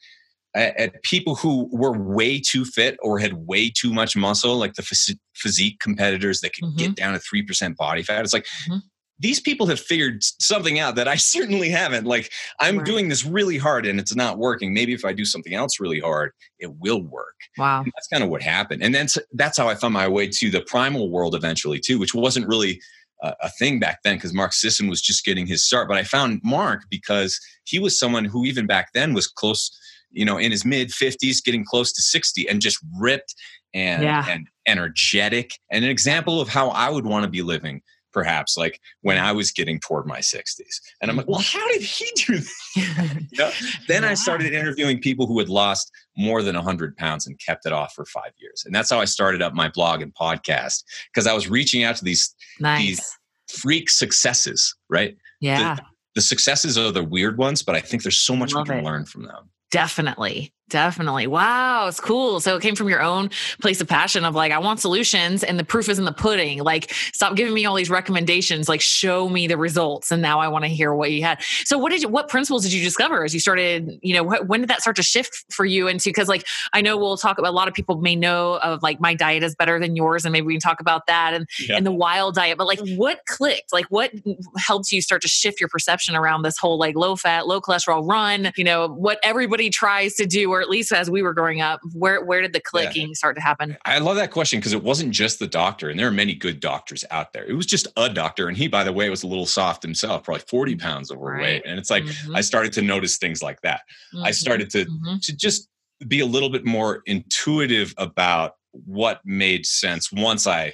at 0.55 1.01
people 1.01 1.35
who 1.35 1.67
were 1.71 1.97
way 1.97 2.39
too 2.39 2.63
fit 2.63 2.97
or 3.01 3.17
had 3.17 3.33
way 3.33 3.69
too 3.69 3.91
much 3.91 4.15
muscle, 4.15 4.55
like 4.57 4.75
the 4.75 4.83
phys- 4.83 5.17
physique 5.33 5.79
competitors 5.79 6.41
that 6.41 6.53
could 6.53 6.65
mm-hmm. 6.65 6.77
get 6.77 6.95
down 6.95 7.13
to 7.13 7.19
3% 7.19 7.75
body 7.75 8.03
fat. 8.03 8.23
It's 8.23 8.33
like, 8.33 8.45
mm-hmm. 8.69 8.77
these 9.17 9.39
people 9.39 9.65
have 9.65 9.79
figured 9.79 10.23
something 10.23 10.77
out 10.77 10.95
that 10.95 11.07
I 11.07 11.15
certainly 11.15 11.69
haven't. 11.69 12.05
Like, 12.05 12.31
I'm 12.59 12.77
right. 12.77 12.85
doing 12.85 13.09
this 13.09 13.25
really 13.25 13.57
hard 13.57 13.87
and 13.87 13.99
it's 13.99 14.15
not 14.15 14.37
working. 14.37 14.73
Maybe 14.73 14.93
if 14.93 15.05
I 15.05 15.13
do 15.13 15.25
something 15.25 15.55
else 15.55 15.79
really 15.79 15.99
hard, 15.99 16.33
it 16.59 16.71
will 16.77 17.01
work. 17.01 17.35
Wow. 17.57 17.81
And 17.81 17.91
that's 17.95 18.07
kind 18.07 18.23
of 18.23 18.29
what 18.29 18.43
happened. 18.43 18.83
And 18.83 18.93
then 18.93 19.07
that's 19.31 19.57
how 19.57 19.69
I 19.69 19.75
found 19.75 19.95
my 19.95 20.07
way 20.07 20.27
to 20.27 20.51
the 20.51 20.61
primal 20.61 21.09
world 21.09 21.33
eventually, 21.33 21.79
too, 21.79 21.97
which 21.97 22.13
wasn't 22.13 22.47
really 22.47 22.79
a, 23.23 23.49
thing 23.49 23.79
back 23.79 23.99
then 24.03 24.15
because 24.15 24.33
Mark 24.33 24.53
Sisson 24.53 24.87
was 24.87 25.01
just 25.01 25.25
getting 25.25 25.47
his 25.47 25.63
start. 25.63 25.87
But 25.87 25.97
I 25.97 26.03
found 26.03 26.41
Mark 26.43 26.83
because 26.89 27.39
he 27.65 27.79
was 27.79 27.97
someone 27.97 28.25
who 28.25 28.45
even 28.45 28.67
back 28.67 28.89
then 28.93 29.13
was 29.13 29.27
close, 29.27 29.71
you 30.11 30.25
know, 30.25 30.37
in 30.37 30.51
his 30.51 30.65
mid 30.65 30.89
50s, 30.89 31.43
getting 31.43 31.65
close 31.65 31.91
to 31.93 32.01
60 32.01 32.47
and 32.49 32.61
just 32.61 32.79
ripped 32.99 33.33
and, 33.73 34.03
yeah. 34.03 34.25
and 34.29 34.47
energetic 34.67 35.51
and 35.71 35.83
an 35.83 35.91
example 35.91 36.39
of 36.39 36.49
how 36.49 36.69
I 36.69 36.89
would 36.89 37.05
want 37.05 37.23
to 37.23 37.29
be 37.29 37.41
living 37.41 37.81
perhaps 38.13 38.55
like 38.55 38.79
when 39.01 39.17
I 39.17 39.31
was 39.31 39.51
getting 39.51 39.79
toward 39.79 40.05
my 40.05 40.19
60s. 40.19 40.79
And 41.01 41.09
I'm 41.09 41.17
like, 41.17 41.27
well, 41.27 41.41
how 41.41 41.67
did 41.69 41.81
he 41.81 42.09
do 42.15 42.37
that? 42.37 43.27
you 43.31 43.37
know? 43.37 43.51
Then 43.87 44.03
yeah. 44.03 44.11
I 44.11 44.13
started 44.13 44.53
interviewing 44.53 44.99
people 44.99 45.27
who 45.27 45.39
had 45.39 45.49
lost 45.49 45.91
more 46.15 46.41
than 46.43 46.55
100 46.55 46.95
pounds 46.95 47.27
and 47.27 47.39
kept 47.39 47.65
it 47.65 47.73
off 47.73 47.93
for 47.93 48.05
five 48.05 48.31
years. 48.37 48.63
And 48.65 48.73
that's 48.73 48.89
how 48.89 48.99
I 48.99 49.05
started 49.05 49.41
up 49.41 49.53
my 49.53 49.69
blog 49.69 50.01
and 50.01 50.13
podcast 50.13 50.83
because 51.11 51.27
I 51.27 51.33
was 51.33 51.49
reaching 51.49 51.83
out 51.83 51.95
to 51.97 52.05
these, 52.05 52.33
nice. 52.59 52.81
these 52.81 53.17
freak 53.49 53.89
successes, 53.89 54.75
right? 54.89 55.17
Yeah. 55.41 55.75
The, 55.75 55.83
the, 56.15 56.21
successes 56.21 56.77
are 56.77 56.91
the 56.91 57.03
weird 57.03 57.37
ones, 57.37 57.63
but 57.63 57.75
I 57.75 57.81
think 57.81 58.03
there's 58.03 58.17
so 58.17 58.35
much 58.35 58.53
Love 58.53 58.67
we 58.67 58.75
can 58.75 58.79
it. 58.79 58.85
learn 58.85 59.05
from 59.05 59.23
them. 59.23 59.49
Definitely. 59.71 60.53
Definitely. 60.73 61.27
Wow, 61.27 61.87
it's 61.87 61.99
cool. 61.99 62.39
So 62.39 62.55
it 62.55 62.63
came 62.63 62.75
from 62.75 62.89
your 62.89 63.03
own 63.03 63.29
place 63.61 63.79
of 63.79 63.87
passion 63.87 64.25
of 64.25 64.33
like, 64.33 64.51
I 64.51 64.57
want 64.57 64.79
solutions 64.79 65.43
and 65.43 65.59
the 65.59 65.63
proof 65.63 65.87
is 65.87 65.99
in 65.99 66.05
the 66.05 66.11
pudding. 66.11 66.63
Like, 66.63 66.91
stop 67.13 67.35
giving 67.35 67.53
me 67.53 67.63
all 67.65 67.75
these 67.75 67.91
recommendations, 67.91 68.67
like 68.67 68.81
show 68.81 69.29
me 69.29 69.45
the 69.45 69.55
results. 69.55 70.09
And 70.09 70.19
now 70.19 70.39
I 70.39 70.47
want 70.47 70.63
to 70.65 70.69
hear 70.69 70.91
what 70.91 71.11
you 71.11 71.21
had. 71.21 71.43
So 71.63 71.77
what 71.77 71.91
did 71.91 72.01
you, 72.01 72.09
what 72.09 72.27
principles 72.27 72.63
did 72.63 72.73
you 72.73 72.83
discover 72.83 73.23
as 73.23 73.35
you 73.35 73.39
started, 73.39 73.99
you 74.01 74.15
know, 74.15 74.23
when 74.23 74.61
did 74.61 74.69
that 74.71 74.81
start 74.81 74.95
to 74.95 75.03
shift 75.03 75.45
for 75.51 75.63
you 75.63 75.87
into, 75.87 76.11
cause 76.11 76.27
like, 76.27 76.43
I 76.73 76.81
know 76.81 76.97
we'll 76.97 77.17
talk 77.17 77.37
about, 77.37 77.51
a 77.51 77.55
lot 77.55 77.67
of 77.67 77.75
people 77.75 78.01
may 78.01 78.15
know 78.15 78.55
of 78.55 78.81
like 78.81 78.99
my 78.99 79.13
diet 79.13 79.43
is 79.43 79.53
better 79.53 79.79
than 79.79 79.95
yours. 79.95 80.25
And 80.25 80.33
maybe 80.33 80.47
we 80.47 80.53
can 80.55 80.59
talk 80.59 80.81
about 80.81 81.05
that 81.05 81.35
and, 81.35 81.47
yeah. 81.59 81.75
and 81.77 81.85
the 81.85 81.91
wild 81.91 82.33
diet, 82.33 82.57
but 82.57 82.65
like 82.65 82.79
mm-hmm. 82.79 82.97
what 82.97 83.19
clicked, 83.27 83.71
like 83.71 83.85
what 83.91 84.11
helped 84.57 84.91
you 84.91 85.03
start 85.03 85.21
to 85.21 85.27
shift 85.27 85.59
your 85.59 85.69
perception 85.69 86.15
around 86.15 86.41
this 86.41 86.57
whole 86.57 86.79
like 86.79 86.95
low 86.95 87.15
fat, 87.15 87.45
low 87.45 87.61
cholesterol 87.61 88.03
run, 88.09 88.51
you 88.57 88.63
know, 88.63 88.87
what 88.87 89.19
everybody 89.21 89.69
tries 89.69 90.15
to 90.15 90.25
do 90.25 90.51
or 90.51 90.62
at 90.63 90.69
least 90.69 90.91
as 90.91 91.11
we 91.11 91.21
were 91.21 91.33
growing 91.33 91.61
up, 91.61 91.81
where 91.93 92.23
where 92.23 92.41
did 92.41 92.53
the 92.53 92.59
clicking 92.59 93.09
yeah. 93.09 93.13
start 93.13 93.35
to 93.35 93.41
happen? 93.41 93.77
I 93.85 93.99
love 93.99 94.15
that 94.15 94.31
question 94.31 94.59
because 94.59 94.73
it 94.73 94.81
wasn't 94.81 95.11
just 95.11 95.37
the 95.37 95.47
doctor, 95.47 95.89
and 95.89 95.99
there 95.99 96.07
are 96.07 96.11
many 96.11 96.33
good 96.33 96.59
doctors 96.59 97.05
out 97.11 97.33
there. 97.33 97.45
It 97.45 97.53
was 97.53 97.67
just 97.67 97.87
a 97.97 98.09
doctor, 98.09 98.47
and 98.47 98.57
he, 98.57 98.67
by 98.67 98.83
the 98.83 98.93
way, 98.93 99.09
was 99.09 99.23
a 99.23 99.27
little 99.27 99.45
soft 99.45 99.83
himself, 99.83 100.23
probably 100.23 100.43
forty 100.47 100.75
pounds 100.75 101.11
overweight. 101.11 101.41
Right. 101.41 101.61
And 101.65 101.77
it's 101.77 101.91
like 101.91 102.03
mm-hmm. 102.03 102.35
I 102.35 102.41
started 102.41 102.73
to 102.73 102.81
notice 102.81 103.17
things 103.17 103.43
like 103.43 103.61
that. 103.61 103.81
Mm-hmm. 104.13 104.25
I 104.25 104.31
started 104.31 104.69
to 104.71 104.85
mm-hmm. 104.85 105.17
to 105.21 105.37
just 105.37 105.69
be 106.07 106.21
a 106.21 106.25
little 106.25 106.49
bit 106.49 106.65
more 106.65 107.03
intuitive 107.05 107.93
about 107.97 108.55
what 108.71 109.21
made 109.23 109.65
sense 109.65 110.11
once 110.11 110.47
I 110.47 110.73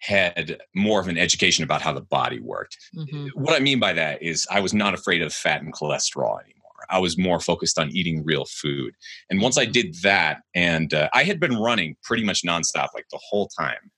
had 0.00 0.60
more 0.74 1.00
of 1.00 1.08
an 1.08 1.18
education 1.18 1.64
about 1.64 1.82
how 1.82 1.92
the 1.92 2.00
body 2.00 2.38
worked. 2.40 2.76
Mm-hmm. 2.96 3.28
What 3.34 3.54
I 3.54 3.60
mean 3.60 3.80
by 3.80 3.92
that 3.94 4.22
is 4.22 4.46
I 4.50 4.60
was 4.60 4.72
not 4.72 4.94
afraid 4.94 5.22
of 5.22 5.32
fat 5.32 5.62
and 5.62 5.72
cholesterol 5.72 6.40
anymore. 6.40 6.57
I 6.90 6.98
was 6.98 7.18
more 7.18 7.40
focused 7.40 7.78
on 7.78 7.90
eating 7.90 8.24
real 8.24 8.44
food. 8.44 8.94
And 9.30 9.40
once 9.40 9.58
I 9.58 9.64
mm-hmm. 9.64 9.72
did 9.72 9.94
that, 10.02 10.42
and 10.54 10.92
uh, 10.92 11.08
I 11.12 11.24
had 11.24 11.40
been 11.40 11.56
running 11.56 11.96
pretty 12.02 12.24
much 12.24 12.42
nonstop, 12.42 12.88
like 12.94 13.06
the 13.10 13.20
whole 13.22 13.48
time. 13.58 13.90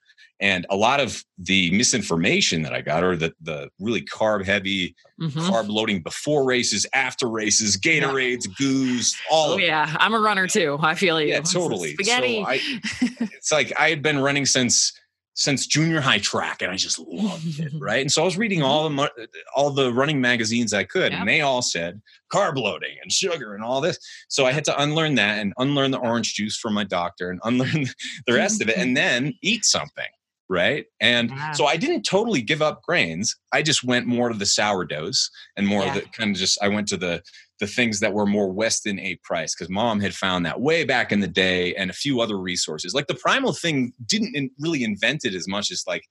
And 0.43 0.67
a 0.71 0.77
lot 0.77 1.01
of 1.01 1.23
the 1.37 1.71
misinformation 1.71 2.63
that 2.63 2.73
I 2.73 2.81
got, 2.81 3.05
or 3.05 3.15
the 3.15 3.35
the 3.43 3.69
really 3.79 4.03
carb 4.03 4.43
heavy, 4.47 4.97
mm-hmm. 5.21 5.39
carb 5.39 5.69
loading 5.69 6.03
before 6.03 6.47
races, 6.47 6.87
after 6.95 7.29
races, 7.29 7.77
Gatorades, 7.77 8.47
yeah. 8.47 8.55
goos, 8.59 9.15
all. 9.31 9.53
Oh 9.53 9.59
yeah, 9.59 9.95
I'm 9.99 10.15
a 10.15 10.19
runner 10.19 10.47
too. 10.47 10.79
I 10.81 10.95
feel 10.95 11.21
you. 11.21 11.29
Yeah, 11.29 11.41
totally. 11.41 11.93
Spaghetti. 11.93 12.43
So 12.43 12.49
I, 12.49 12.61
it's 13.37 13.53
like 13.53 13.79
I 13.79 13.91
had 13.91 14.01
been 14.01 14.19
running 14.19 14.47
since 14.47 14.99
since 15.41 15.67
junior 15.67 16.03
high 16.03 16.19
track 16.19 16.61
and 16.61 16.71
I 16.71 16.77
just 16.77 16.99
loved 16.99 17.61
it, 17.61 17.73
right? 17.79 18.03
And 18.03 18.13
so 18.13 18.21
I 18.21 18.27
was 18.27 18.37
reading 18.37 18.63
all 18.63 18.87
the 18.87 19.29
all 19.57 19.71
the 19.71 19.91
running 19.91 20.21
magazines 20.21 20.75
I 20.75 20.85
could 20.85 21.15
and 21.15 21.27
they 21.27 21.41
all 21.41 21.63
said 21.63 22.03
carb 22.31 22.59
loading 22.59 22.99
and 23.03 23.11
sugar 23.11 23.55
and 23.55 23.65
all 23.65 23.81
this. 23.81 23.99
So 24.29 24.45
I 24.45 24.53
had 24.53 24.67
to 24.67 24.83
unlearn 24.83 25.15
that 25.15 25.39
and 25.39 25.55
unlearn 25.57 25.93
the 25.93 25.99
orange 25.99 26.35
juice 26.35 26.59
from 26.59 26.75
my 26.75 26.85
doctor 26.85 27.31
and 27.31 27.41
unlearn 27.45 27.87
the 28.27 28.35
rest 28.35 28.61
of 28.61 28.69
it 28.69 28.77
and 28.77 28.95
then 28.97 29.33
eat 29.41 29.65
something, 29.65 30.11
right? 30.51 30.85
And 31.01 31.31
yeah. 31.31 31.53
so 31.53 31.65
I 31.65 31.79
didn't 31.79 32.03
totally 32.03 32.43
give 32.43 32.61
up 32.61 32.83
grains. 32.83 33.35
I 33.51 33.63
just 33.63 33.83
went 33.83 34.07
more 34.07 34.29
to 34.29 34.37
the 34.37 34.45
sourdoughs 34.45 35.31
and 35.57 35.67
more 35.67 35.85
yeah. 35.85 35.97
of 35.97 36.03
the 36.03 36.09
kind 36.11 36.33
of 36.33 36.37
just 36.37 36.63
I 36.63 36.69
went 36.69 36.87
to 36.89 36.99
the 36.99 37.23
the 37.61 37.67
things 37.67 38.01
that 38.01 38.13
were 38.13 38.27
more 38.27 38.51
Weston 38.51 38.99
A 38.99 39.17
Price 39.17 39.55
because 39.55 39.69
mom 39.69 40.01
had 40.01 40.15
found 40.15 40.45
that 40.45 40.61
way 40.61 40.85
back 40.85 41.13
in 41.13 41.21
the 41.21 41.29
day 41.29 41.75
and 41.75 41.91
a 41.91 41.95
few 41.95 42.21
other 42.21 42.39
resources. 42.39 42.95
Like 42.95 43.07
the 43.07 43.15
primal 43.15 43.53
thing 43.53 43.93
didn't 44.05 44.35
in, 44.35 44.51
really 44.59 44.83
invent 44.83 45.25
it 45.25 45.35
as 45.35 45.47
much 45.47 45.71
as 45.71 45.85
like, 45.87 46.09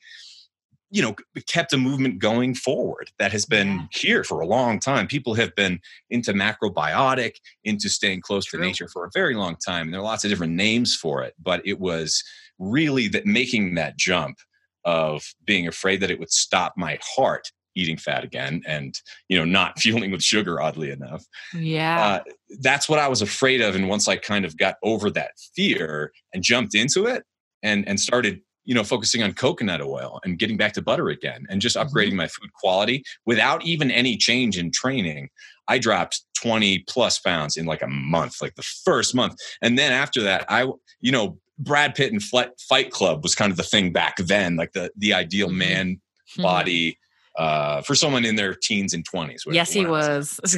you 0.92 1.02
know, 1.02 1.16
kept 1.48 1.74
a 1.74 1.78
movement 1.78 2.20
going 2.20 2.54
forward 2.54 3.12
that 3.18 3.32
has 3.32 3.46
been 3.46 3.68
yeah. 3.68 3.86
here 3.92 4.24
for 4.24 4.40
a 4.40 4.48
long 4.48 4.80
time. 4.80 5.08
People 5.08 5.34
have 5.34 5.54
been 5.56 5.80
into 6.10 6.34
macrobiotic, 6.34 7.36
into 7.64 7.90
staying 7.90 8.22
close 8.22 8.46
True. 8.46 8.60
to 8.60 8.66
nature 8.66 8.88
for 8.88 9.06
a 9.06 9.12
very 9.14 9.36
long 9.36 9.56
time. 9.56 9.88
And 9.88 9.94
there 9.94 10.02
are 10.02 10.04
lots 10.04 10.24
of 10.24 10.30
different 10.30 10.54
names 10.54 10.96
for 10.96 11.24
it, 11.24 11.34
but 11.42 11.62
it 11.66 11.80
was 11.80 12.24
really 12.60 13.08
that 13.10 13.26
making 13.26 13.76
that 13.76 13.98
jump 13.98 14.38
of 14.86 15.24
being 15.46 15.68
afraid 15.68 16.00
that 16.02 16.12
it 16.12 16.20
would 16.20 16.32
stop 16.32 16.74
my 16.78 16.98
heart 17.04 17.52
eating 17.80 17.98
fat 17.98 18.24
again 18.24 18.62
and 18.68 19.00
you 19.30 19.38
know 19.38 19.46
not 19.46 19.80
fueling 19.80 20.12
with 20.12 20.24
sugar 20.24 20.62
oddly 20.62 20.92
enough 20.92 21.26
yeah 21.54 22.06
uh, 22.06 22.32
that's 22.62 22.90
what 22.90 23.00
i 23.00 23.08
was 23.08 23.22
afraid 23.22 23.62
of 23.62 23.76
and 23.76 23.88
once 23.88 24.08
i 24.08 24.16
kind 24.16 24.46
of 24.46 24.58
got 24.58 24.76
over 24.84 25.10
that 25.10 25.32
fear 25.56 26.12
and 26.34 26.44
jumped 26.44 26.76
into 26.76 27.06
it 27.06 27.24
and 27.64 27.88
and 27.88 28.00
started 28.00 28.42
you 28.66 28.76
know 28.76 28.84
focusing 28.84 29.24
on 29.24 29.34
coconut 29.34 29.82
oil 29.82 30.20
and 30.24 30.38
getting 30.38 30.58
back 30.58 30.74
to 30.74 30.82
butter 30.82 31.10
again 31.10 31.46
and 31.50 31.62
just 31.62 31.76
upgrading 31.76 32.10
mm-hmm. 32.10 32.18
my 32.18 32.28
food 32.28 32.54
quality 32.54 33.04
without 33.26 33.66
even 33.66 33.90
any 33.90 34.16
change 34.16 34.58
in 34.58 34.72
training 34.72 35.30
i 35.68 35.78
dropped 35.78 36.22
20 36.42 36.80
plus 36.88 37.20
pounds 37.20 37.58
in 37.58 37.66
like 37.66 37.82
a 37.82 37.88
month 37.88 38.42
like 38.42 38.56
the 38.56 38.70
first 38.86 39.16
month 39.16 39.36
and 39.62 39.78
then 39.78 39.92
after 39.92 40.22
that 40.22 40.46
i 40.50 40.64
you 41.02 41.12
know 41.12 41.38
brad 41.58 41.96
pitt 41.96 42.12
and 42.12 42.24
fight 42.24 42.92
club 42.92 43.24
was 43.24 43.36
kind 43.36 43.52
of 43.52 43.58
the 43.58 43.64
thing 43.64 43.92
back 43.92 44.18
then 44.18 44.56
like 44.56 44.72
the 44.74 44.92
the 44.98 45.14
ideal 45.14 45.48
mm-hmm. 45.48 45.58
man 45.58 45.88
mm-hmm. 45.96 46.42
body 46.44 46.98
uh, 47.40 47.82
for 47.82 47.96
someone 47.96 48.26
in 48.26 48.36
their 48.36 48.54
teens 48.54 48.94
and 48.94 49.10
20s. 49.10 49.44
Yes, 49.48 49.72
he 49.72 49.86
was. 49.86 50.40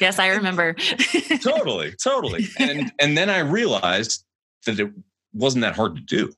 yes, 0.00 0.18
I 0.18 0.28
remember. 0.28 0.74
totally, 1.42 1.92
totally. 2.02 2.46
And 2.60 2.92
and 3.00 3.18
then 3.18 3.28
I 3.28 3.40
realized 3.40 4.24
that 4.66 4.78
it 4.78 4.90
wasn't 5.34 5.62
that 5.62 5.74
hard 5.74 5.96
to 5.96 6.00
do. 6.00 6.32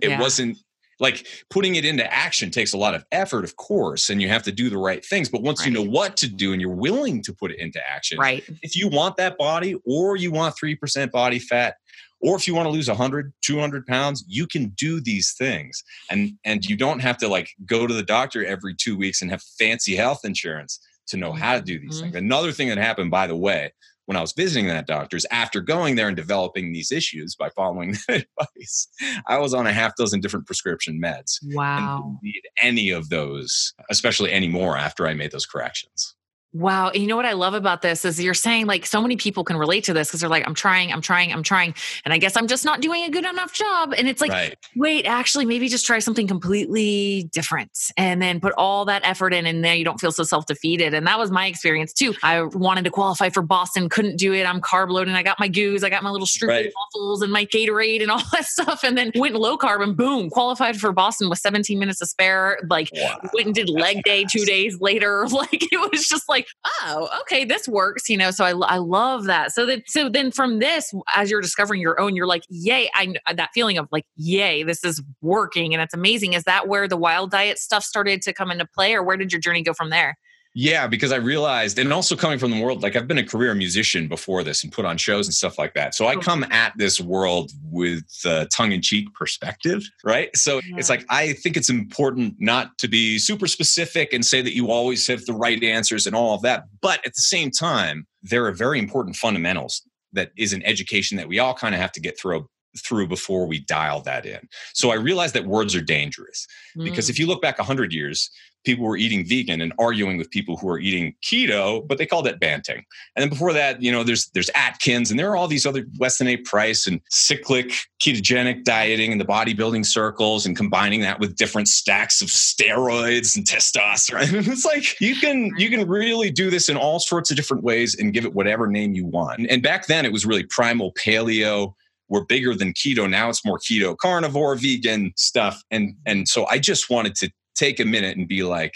It 0.00 0.10
yeah. 0.10 0.20
wasn't 0.20 0.56
like 1.02 1.26
putting 1.50 1.74
it 1.74 1.84
into 1.84 2.10
action 2.10 2.50
takes 2.50 2.72
a 2.72 2.78
lot 2.78 2.94
of 2.94 3.04
effort, 3.12 3.44
of 3.44 3.56
course, 3.56 4.08
and 4.08 4.22
you 4.22 4.28
have 4.28 4.44
to 4.44 4.52
do 4.52 4.70
the 4.70 4.78
right 4.78 5.04
things. 5.04 5.28
But 5.28 5.42
once 5.42 5.60
right. 5.60 5.68
you 5.68 5.74
know 5.74 5.90
what 5.90 6.16
to 6.18 6.28
do 6.28 6.52
and 6.52 6.60
you're 6.60 6.70
willing 6.70 7.22
to 7.24 7.34
put 7.34 7.50
it 7.50 7.58
into 7.58 7.80
action, 7.86 8.18
right? 8.18 8.42
If 8.62 8.76
you 8.76 8.88
want 8.88 9.16
that 9.16 9.36
body, 9.36 9.74
or 9.84 10.16
you 10.16 10.30
want 10.30 10.56
three 10.56 10.76
percent 10.76 11.10
body 11.12 11.40
fat, 11.40 11.74
or 12.20 12.36
if 12.36 12.46
you 12.46 12.54
want 12.54 12.66
to 12.66 12.70
lose 12.70 12.88
100 12.88 13.32
200 13.42 13.86
pounds 13.86 14.24
you 14.28 14.46
can 14.46 14.68
do 14.76 15.00
these 15.00 15.32
things 15.32 15.82
and 16.10 16.32
and 16.44 16.64
you 16.64 16.76
don't 16.76 17.00
have 17.00 17.18
to 17.18 17.28
like 17.28 17.50
go 17.66 17.86
to 17.86 17.92
the 17.92 18.02
doctor 18.02 18.44
every 18.46 18.74
two 18.74 18.96
weeks 18.96 19.20
and 19.20 19.30
have 19.30 19.42
fancy 19.58 19.96
health 19.96 20.20
insurance 20.24 20.78
to 21.08 21.16
know 21.16 21.32
how 21.32 21.56
to 21.56 21.62
do 21.62 21.78
these 21.80 21.96
mm-hmm. 21.96 22.12
things 22.12 22.16
another 22.16 22.52
thing 22.52 22.68
that 22.68 22.78
happened 22.78 23.10
by 23.10 23.26
the 23.26 23.36
way 23.36 23.72
when 24.06 24.16
I 24.16 24.20
was 24.20 24.32
visiting 24.32 24.66
that 24.66 24.86
doctor's 24.86 25.24
after 25.30 25.60
going 25.60 25.94
there 25.94 26.08
and 26.08 26.16
developing 26.16 26.72
these 26.72 26.90
issues 26.90 27.34
by 27.34 27.50
following 27.50 27.92
that 28.08 28.26
advice, 28.38 28.88
I 29.26 29.38
was 29.38 29.54
on 29.54 29.66
a 29.66 29.72
half 29.72 29.96
dozen 29.96 30.20
different 30.20 30.46
prescription 30.46 31.00
meds. 31.02 31.38
Wow. 31.54 32.18
need 32.22 32.42
any 32.60 32.90
of 32.90 33.08
those, 33.08 33.74
especially 33.90 34.32
anymore 34.32 34.76
after 34.76 35.06
I 35.06 35.14
made 35.14 35.30
those 35.30 35.46
corrections. 35.46 36.14
Wow. 36.54 36.90
And 36.90 37.00
you 37.00 37.08
know 37.08 37.16
what 37.16 37.24
I 37.24 37.32
love 37.32 37.54
about 37.54 37.80
this 37.80 38.04
is 38.04 38.22
you're 38.22 38.34
saying 38.34 38.66
like 38.66 38.84
so 38.84 39.00
many 39.00 39.16
people 39.16 39.42
can 39.42 39.56
relate 39.56 39.84
to 39.84 39.94
this 39.94 40.08
because 40.08 40.20
they're 40.20 40.28
like, 40.28 40.46
I'm 40.46 40.54
trying, 40.54 40.92
I'm 40.92 41.00
trying, 41.00 41.32
I'm 41.32 41.42
trying. 41.42 41.74
And 42.04 42.12
I 42.12 42.18
guess 42.18 42.36
I'm 42.36 42.46
just 42.46 42.64
not 42.64 42.82
doing 42.82 43.04
a 43.04 43.10
good 43.10 43.24
enough 43.24 43.54
job. 43.54 43.94
And 43.96 44.06
it's 44.06 44.20
like, 44.20 44.30
right. 44.30 44.58
wait, 44.76 45.06
actually, 45.06 45.46
maybe 45.46 45.68
just 45.68 45.86
try 45.86 45.98
something 45.98 46.26
completely 46.26 47.30
different 47.32 47.70
and 47.96 48.20
then 48.20 48.38
put 48.38 48.52
all 48.58 48.84
that 48.84 49.00
effort 49.04 49.32
in 49.32 49.46
and 49.46 49.64
then 49.64 49.78
you 49.78 49.84
don't 49.84 49.98
feel 49.98 50.12
so 50.12 50.24
self 50.24 50.44
defeated. 50.44 50.92
And 50.92 51.06
that 51.06 51.18
was 51.18 51.30
my 51.30 51.46
experience 51.46 51.94
too. 51.94 52.14
I 52.22 52.42
wanted 52.42 52.84
to 52.84 52.90
qualify 52.90 53.30
for 53.30 53.42
Boston, 53.42 53.88
couldn't 53.88 54.16
do 54.16 54.34
it. 54.34 54.44
I'm 54.44 54.60
carb 54.60 54.90
loading. 54.90 55.14
I 55.14 55.22
got 55.22 55.40
my 55.40 55.48
goos, 55.48 55.82
I 55.82 55.88
got 55.88 56.02
my 56.02 56.10
little 56.10 56.26
Stroop 56.26 56.48
right. 56.48 56.72
waffles 56.76 57.22
and 57.22 57.32
my 57.32 57.46
Gatorade 57.46 58.02
and 58.02 58.10
all 58.10 58.22
that 58.32 58.44
stuff. 58.44 58.84
And 58.84 58.98
then 58.98 59.10
went 59.14 59.36
low 59.36 59.56
carb 59.56 59.82
and 59.82 59.96
boom, 59.96 60.28
qualified 60.28 60.76
for 60.76 60.92
Boston 60.92 61.30
with 61.30 61.38
17 61.38 61.78
minutes 61.78 62.00
to 62.00 62.06
spare. 62.06 62.58
Like 62.68 62.90
wow. 62.94 63.20
went 63.32 63.46
and 63.46 63.54
did 63.54 63.70
leg 63.70 64.02
day 64.04 64.26
two 64.30 64.44
days 64.44 64.78
later. 64.80 65.26
Like 65.32 65.72
it 65.72 65.90
was 65.90 66.06
just 66.06 66.28
like, 66.28 66.41
like, 66.42 66.72
oh, 66.82 67.08
okay, 67.22 67.44
this 67.44 67.68
works, 67.68 68.08
you 68.08 68.16
know. 68.16 68.30
So 68.30 68.44
I, 68.44 68.50
I 68.50 68.78
love 68.78 69.24
that. 69.24 69.52
So 69.52 69.66
that 69.66 69.82
so 69.86 70.08
then 70.08 70.30
from 70.30 70.58
this, 70.58 70.92
as 71.14 71.30
you're 71.30 71.40
discovering 71.40 71.80
your 71.80 72.00
own, 72.00 72.16
you're 72.16 72.26
like, 72.26 72.44
yay! 72.48 72.90
I 72.94 73.14
that 73.34 73.50
feeling 73.54 73.78
of 73.78 73.88
like, 73.92 74.04
yay, 74.16 74.62
this 74.62 74.84
is 74.84 75.02
working 75.20 75.74
and 75.74 75.82
it's 75.82 75.94
amazing. 75.94 76.32
Is 76.32 76.44
that 76.44 76.68
where 76.68 76.88
the 76.88 76.96
wild 76.96 77.30
diet 77.30 77.58
stuff 77.58 77.84
started 77.84 78.22
to 78.22 78.32
come 78.32 78.50
into 78.50 78.66
play, 78.66 78.94
or 78.94 79.02
where 79.02 79.16
did 79.16 79.32
your 79.32 79.40
journey 79.40 79.62
go 79.62 79.72
from 79.72 79.90
there? 79.90 80.16
Yeah, 80.54 80.86
because 80.86 81.12
I 81.12 81.16
realized, 81.16 81.78
and 81.78 81.92
also 81.92 82.14
coming 82.14 82.38
from 82.38 82.50
the 82.50 82.60
world, 82.60 82.82
like 82.82 82.94
I've 82.94 83.08
been 83.08 83.18
a 83.18 83.24
career 83.24 83.54
musician 83.54 84.06
before 84.06 84.44
this 84.44 84.62
and 84.62 84.70
put 84.70 84.84
on 84.84 84.98
shows 84.98 85.26
and 85.26 85.32
stuff 85.32 85.58
like 85.58 85.72
that. 85.74 85.94
So 85.94 86.06
I 86.06 86.16
come 86.16 86.44
at 86.50 86.74
this 86.76 87.00
world 87.00 87.52
with 87.64 88.04
a 88.26 88.46
tongue 88.46 88.72
in 88.72 88.82
cheek 88.82 89.12
perspective, 89.14 89.82
right? 90.04 90.34
So 90.36 90.56
yeah. 90.56 90.76
it's 90.76 90.90
like, 90.90 91.06
I 91.08 91.32
think 91.32 91.56
it's 91.56 91.70
important 91.70 92.34
not 92.38 92.76
to 92.78 92.88
be 92.88 93.18
super 93.18 93.46
specific 93.46 94.12
and 94.12 94.26
say 94.26 94.42
that 94.42 94.54
you 94.54 94.70
always 94.70 95.06
have 95.06 95.24
the 95.24 95.32
right 95.32 95.62
answers 95.62 96.06
and 96.06 96.14
all 96.14 96.34
of 96.34 96.42
that. 96.42 96.64
But 96.82 96.98
at 97.06 97.14
the 97.14 97.22
same 97.22 97.50
time, 97.50 98.06
there 98.22 98.44
are 98.44 98.52
very 98.52 98.78
important 98.78 99.16
fundamentals 99.16 99.82
that 100.12 100.32
is 100.36 100.52
an 100.52 100.62
education 100.64 101.16
that 101.16 101.28
we 101.28 101.38
all 101.38 101.54
kind 101.54 101.74
of 101.74 101.80
have 101.80 101.92
to 101.92 102.00
get 102.00 102.18
through 102.18 102.46
through 102.78 103.06
before 103.06 103.46
we 103.46 103.60
dial 103.60 104.00
that 104.00 104.24
in. 104.24 104.48
So 104.72 104.90
I 104.90 104.94
realized 104.94 105.34
that 105.34 105.46
words 105.46 105.74
are 105.74 105.82
dangerous 105.82 106.46
because 106.76 107.06
mm. 107.06 107.10
if 107.10 107.18
you 107.18 107.26
look 107.26 107.42
back 107.42 107.58
100 107.58 107.92
years, 107.92 108.30
people 108.64 108.84
were 108.84 108.96
eating 108.96 109.26
vegan 109.26 109.60
and 109.60 109.72
arguing 109.78 110.18
with 110.18 110.30
people 110.30 110.56
who 110.56 110.68
are 110.68 110.78
eating 110.78 111.14
keto, 111.22 111.86
but 111.86 111.98
they 111.98 112.06
called 112.06 112.26
it 112.26 112.40
banting. 112.40 112.84
And 113.16 113.22
then 113.22 113.28
before 113.28 113.52
that, 113.52 113.82
you 113.82 113.90
know, 113.90 114.04
there's 114.04 114.28
there's 114.30 114.50
Atkins 114.54 115.10
and 115.10 115.18
there 115.18 115.30
are 115.30 115.36
all 115.36 115.48
these 115.48 115.66
other 115.66 115.86
Weston 115.98 116.28
A. 116.28 116.36
Price 116.38 116.86
and 116.86 117.00
cyclic 117.10 117.72
ketogenic 118.02 118.64
dieting 118.64 119.12
in 119.12 119.18
the 119.18 119.24
bodybuilding 119.24 119.86
circles 119.86 120.46
and 120.46 120.56
combining 120.56 121.00
that 121.00 121.20
with 121.20 121.36
different 121.36 121.68
stacks 121.68 122.22
of 122.22 122.28
steroids 122.28 123.36
and 123.36 123.46
testosterone. 123.46 124.46
it's 124.48 124.64
like 124.64 125.00
you 125.00 125.16
can 125.16 125.52
you 125.56 125.70
can 125.70 125.88
really 125.88 126.30
do 126.30 126.50
this 126.50 126.68
in 126.68 126.76
all 126.76 126.98
sorts 126.98 127.30
of 127.30 127.36
different 127.36 127.62
ways 127.62 127.98
and 127.98 128.12
give 128.12 128.24
it 128.24 128.34
whatever 128.34 128.66
name 128.66 128.94
you 128.94 129.04
want. 129.04 129.46
And 129.48 129.62
back 129.62 129.86
then 129.86 130.04
it 130.04 130.12
was 130.12 130.26
really 130.26 130.44
primal 130.44 130.92
paleo 130.94 131.74
we're 132.08 132.24
bigger 132.24 132.54
than 132.54 132.74
keto 132.74 133.08
now 133.08 133.30
it's 133.30 133.44
more 133.44 133.58
keto 133.58 133.96
carnivore 133.96 134.54
vegan 134.54 135.12
stuff 135.16 135.62
and 135.70 135.94
and 136.04 136.28
so 136.28 136.46
i 136.48 136.58
just 136.58 136.90
wanted 136.90 137.14
to 137.14 137.30
take 137.54 137.80
a 137.80 137.84
minute 137.84 138.16
and 138.16 138.28
be 138.28 138.42
like, 138.42 138.74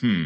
hmm, 0.00 0.24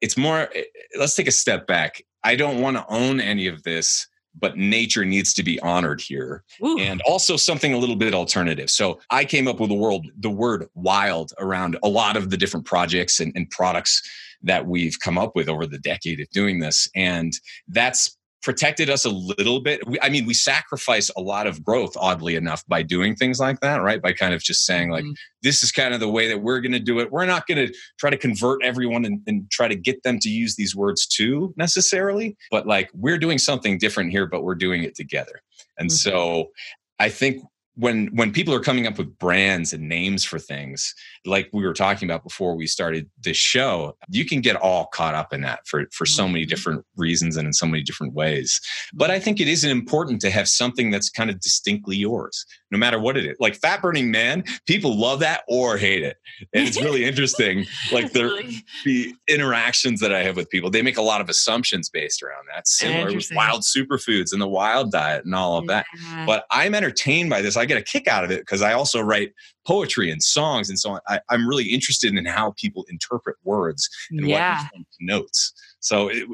it's 0.00 0.16
more, 0.16 0.48
eh, 0.54 0.62
let's 0.98 1.14
take 1.14 1.28
a 1.28 1.32
step 1.32 1.66
back. 1.66 2.02
I 2.24 2.36
don't 2.36 2.60
want 2.60 2.76
to 2.76 2.86
own 2.88 3.20
any 3.20 3.46
of 3.46 3.62
this, 3.62 4.06
but 4.38 4.56
nature 4.56 5.04
needs 5.04 5.34
to 5.34 5.42
be 5.42 5.58
honored 5.60 6.00
here. 6.00 6.44
Ooh. 6.64 6.78
And 6.78 7.00
also 7.02 7.36
something 7.36 7.72
a 7.72 7.78
little 7.78 7.96
bit 7.96 8.14
alternative. 8.14 8.70
So 8.70 9.00
I 9.10 9.24
came 9.24 9.48
up 9.48 9.60
with 9.60 9.70
the 9.70 9.76
world, 9.76 10.06
the 10.18 10.30
word 10.30 10.66
wild 10.74 11.32
around 11.38 11.78
a 11.82 11.88
lot 11.88 12.16
of 12.16 12.30
the 12.30 12.36
different 12.36 12.66
projects 12.66 13.20
and, 13.20 13.32
and 13.34 13.48
products 13.50 14.02
that 14.42 14.66
we've 14.66 14.98
come 15.00 15.18
up 15.18 15.34
with 15.34 15.48
over 15.48 15.66
the 15.66 15.78
decade 15.78 16.20
of 16.20 16.28
doing 16.30 16.60
this. 16.60 16.88
And 16.94 17.32
that's 17.68 18.16
protected 18.42 18.88
us 18.88 19.04
a 19.04 19.10
little 19.10 19.60
bit. 19.60 19.86
We, 19.86 19.98
I 20.00 20.08
mean, 20.08 20.26
we 20.26 20.34
sacrifice 20.34 21.10
a 21.16 21.20
lot 21.20 21.46
of 21.46 21.62
growth, 21.64 21.92
oddly 21.96 22.36
enough, 22.36 22.66
by 22.66 22.82
doing 22.82 23.14
things 23.14 23.38
like 23.38 23.60
that, 23.60 23.82
right? 23.82 24.00
By 24.00 24.12
kind 24.12 24.32
of 24.32 24.42
just 24.42 24.64
saying, 24.64 24.90
like, 24.90 25.04
mm-hmm. 25.04 25.12
this 25.42 25.62
is 25.62 25.70
kind 25.70 25.92
of 25.92 26.00
the 26.00 26.08
way 26.08 26.28
that 26.28 26.40
we're 26.40 26.60
going 26.60 26.72
to 26.72 26.80
do 26.80 27.00
it. 27.00 27.10
We're 27.10 27.26
not 27.26 27.46
going 27.46 27.66
to 27.66 27.74
try 27.98 28.10
to 28.10 28.16
convert 28.16 28.64
everyone 28.64 29.04
and, 29.04 29.20
and, 29.26 29.50
try 29.50 29.68
to 29.68 29.74
get 29.74 30.02
them 30.02 30.18
to 30.20 30.28
use 30.28 30.56
these 30.56 30.76
words 30.76 31.06
too, 31.06 31.52
necessarily. 31.56 32.36
But 32.50 32.66
like, 32.66 32.90
we're 32.94 33.18
doing 33.18 33.38
something 33.38 33.78
different 33.78 34.10
here, 34.10 34.26
but 34.26 34.42
we're 34.42 34.54
doing 34.54 34.84
it 34.84 34.94
together. 34.94 35.42
And 35.78 35.88
mm-hmm. 35.88 36.10
so 36.10 36.50
I 36.98 37.08
think 37.08 37.42
when 37.74 38.08
when 38.08 38.32
people 38.32 38.54
are 38.54 38.60
coming 38.60 38.86
up 38.86 38.98
with 38.98 39.18
brands 39.18 39.72
and 39.72 39.88
names 39.88 40.24
for 40.24 40.38
things 40.38 40.94
like 41.26 41.48
we 41.52 41.64
were 41.64 41.74
talking 41.74 42.08
about 42.08 42.24
before 42.24 42.56
we 42.56 42.66
started 42.66 43.08
this 43.22 43.36
show 43.36 43.96
you 44.08 44.24
can 44.24 44.40
get 44.40 44.56
all 44.56 44.86
caught 44.86 45.14
up 45.14 45.32
in 45.32 45.42
that 45.42 45.66
for 45.66 45.84
for 45.92 46.06
so 46.06 46.26
many 46.26 46.42
mm-hmm. 46.42 46.48
different 46.48 46.84
reasons 46.96 47.36
and 47.36 47.46
in 47.46 47.52
so 47.52 47.66
many 47.66 47.82
different 47.82 48.14
ways. 48.14 48.60
But 48.94 49.10
i 49.10 49.18
think 49.18 49.40
it 49.40 49.48
is 49.48 49.64
important 49.64 50.20
to 50.22 50.30
have 50.30 50.48
something 50.48 50.90
that's 50.90 51.10
kind 51.10 51.30
of 51.30 51.40
distinctly 51.40 51.96
yours 51.96 52.44
no 52.70 52.78
matter 52.78 53.00
what 53.00 53.16
it 53.16 53.26
is. 53.26 53.36
Like 53.40 53.56
fat 53.56 53.82
burning 53.82 54.10
man 54.10 54.44
people 54.66 54.96
love 54.96 55.20
that 55.20 55.42
or 55.48 55.76
hate 55.76 56.02
it. 56.02 56.16
And 56.54 56.66
it's 56.66 56.80
really 56.80 57.04
interesting 57.04 57.66
like 57.92 58.12
the 58.12 58.62
the 58.84 59.14
interactions 59.28 60.00
that 60.00 60.14
i 60.14 60.22
have 60.22 60.36
with 60.36 60.48
people. 60.50 60.70
They 60.70 60.82
make 60.82 60.96
a 60.96 61.02
lot 61.02 61.20
of 61.20 61.28
assumptions 61.28 61.90
based 61.90 62.22
around 62.22 62.46
that 62.54 62.66
similar 62.66 63.12
with 63.12 63.30
wild 63.34 63.62
superfoods 63.62 64.32
and 64.32 64.40
the 64.40 64.48
wild 64.48 64.92
diet 64.92 65.24
and 65.24 65.34
all 65.34 65.58
of 65.58 65.66
that. 65.66 65.86
But 66.26 66.44
i'm 66.50 66.74
entertained 66.74 67.30
by 67.30 67.42
this. 67.42 67.56
I 67.56 67.66
get 67.66 67.78
a 67.78 67.82
kick 67.82 68.06
out 68.08 68.24
of 68.24 68.30
it 68.30 68.40
because 68.40 68.62
I 68.62 68.72
also 68.72 69.00
write 69.00 69.32
poetry 69.70 70.10
and 70.10 70.20
songs 70.20 70.68
and 70.68 70.80
so 70.80 70.90
on. 70.90 71.00
I, 71.06 71.20
am 71.30 71.46
really 71.46 71.66
interested 71.66 72.12
in 72.12 72.24
how 72.24 72.54
people 72.56 72.84
interpret 72.88 73.36
words 73.44 73.88
and 74.10 74.28
yeah. 74.28 74.66
what 74.72 74.84
notes. 74.98 75.52
So 75.78 76.08
it, 76.08 76.26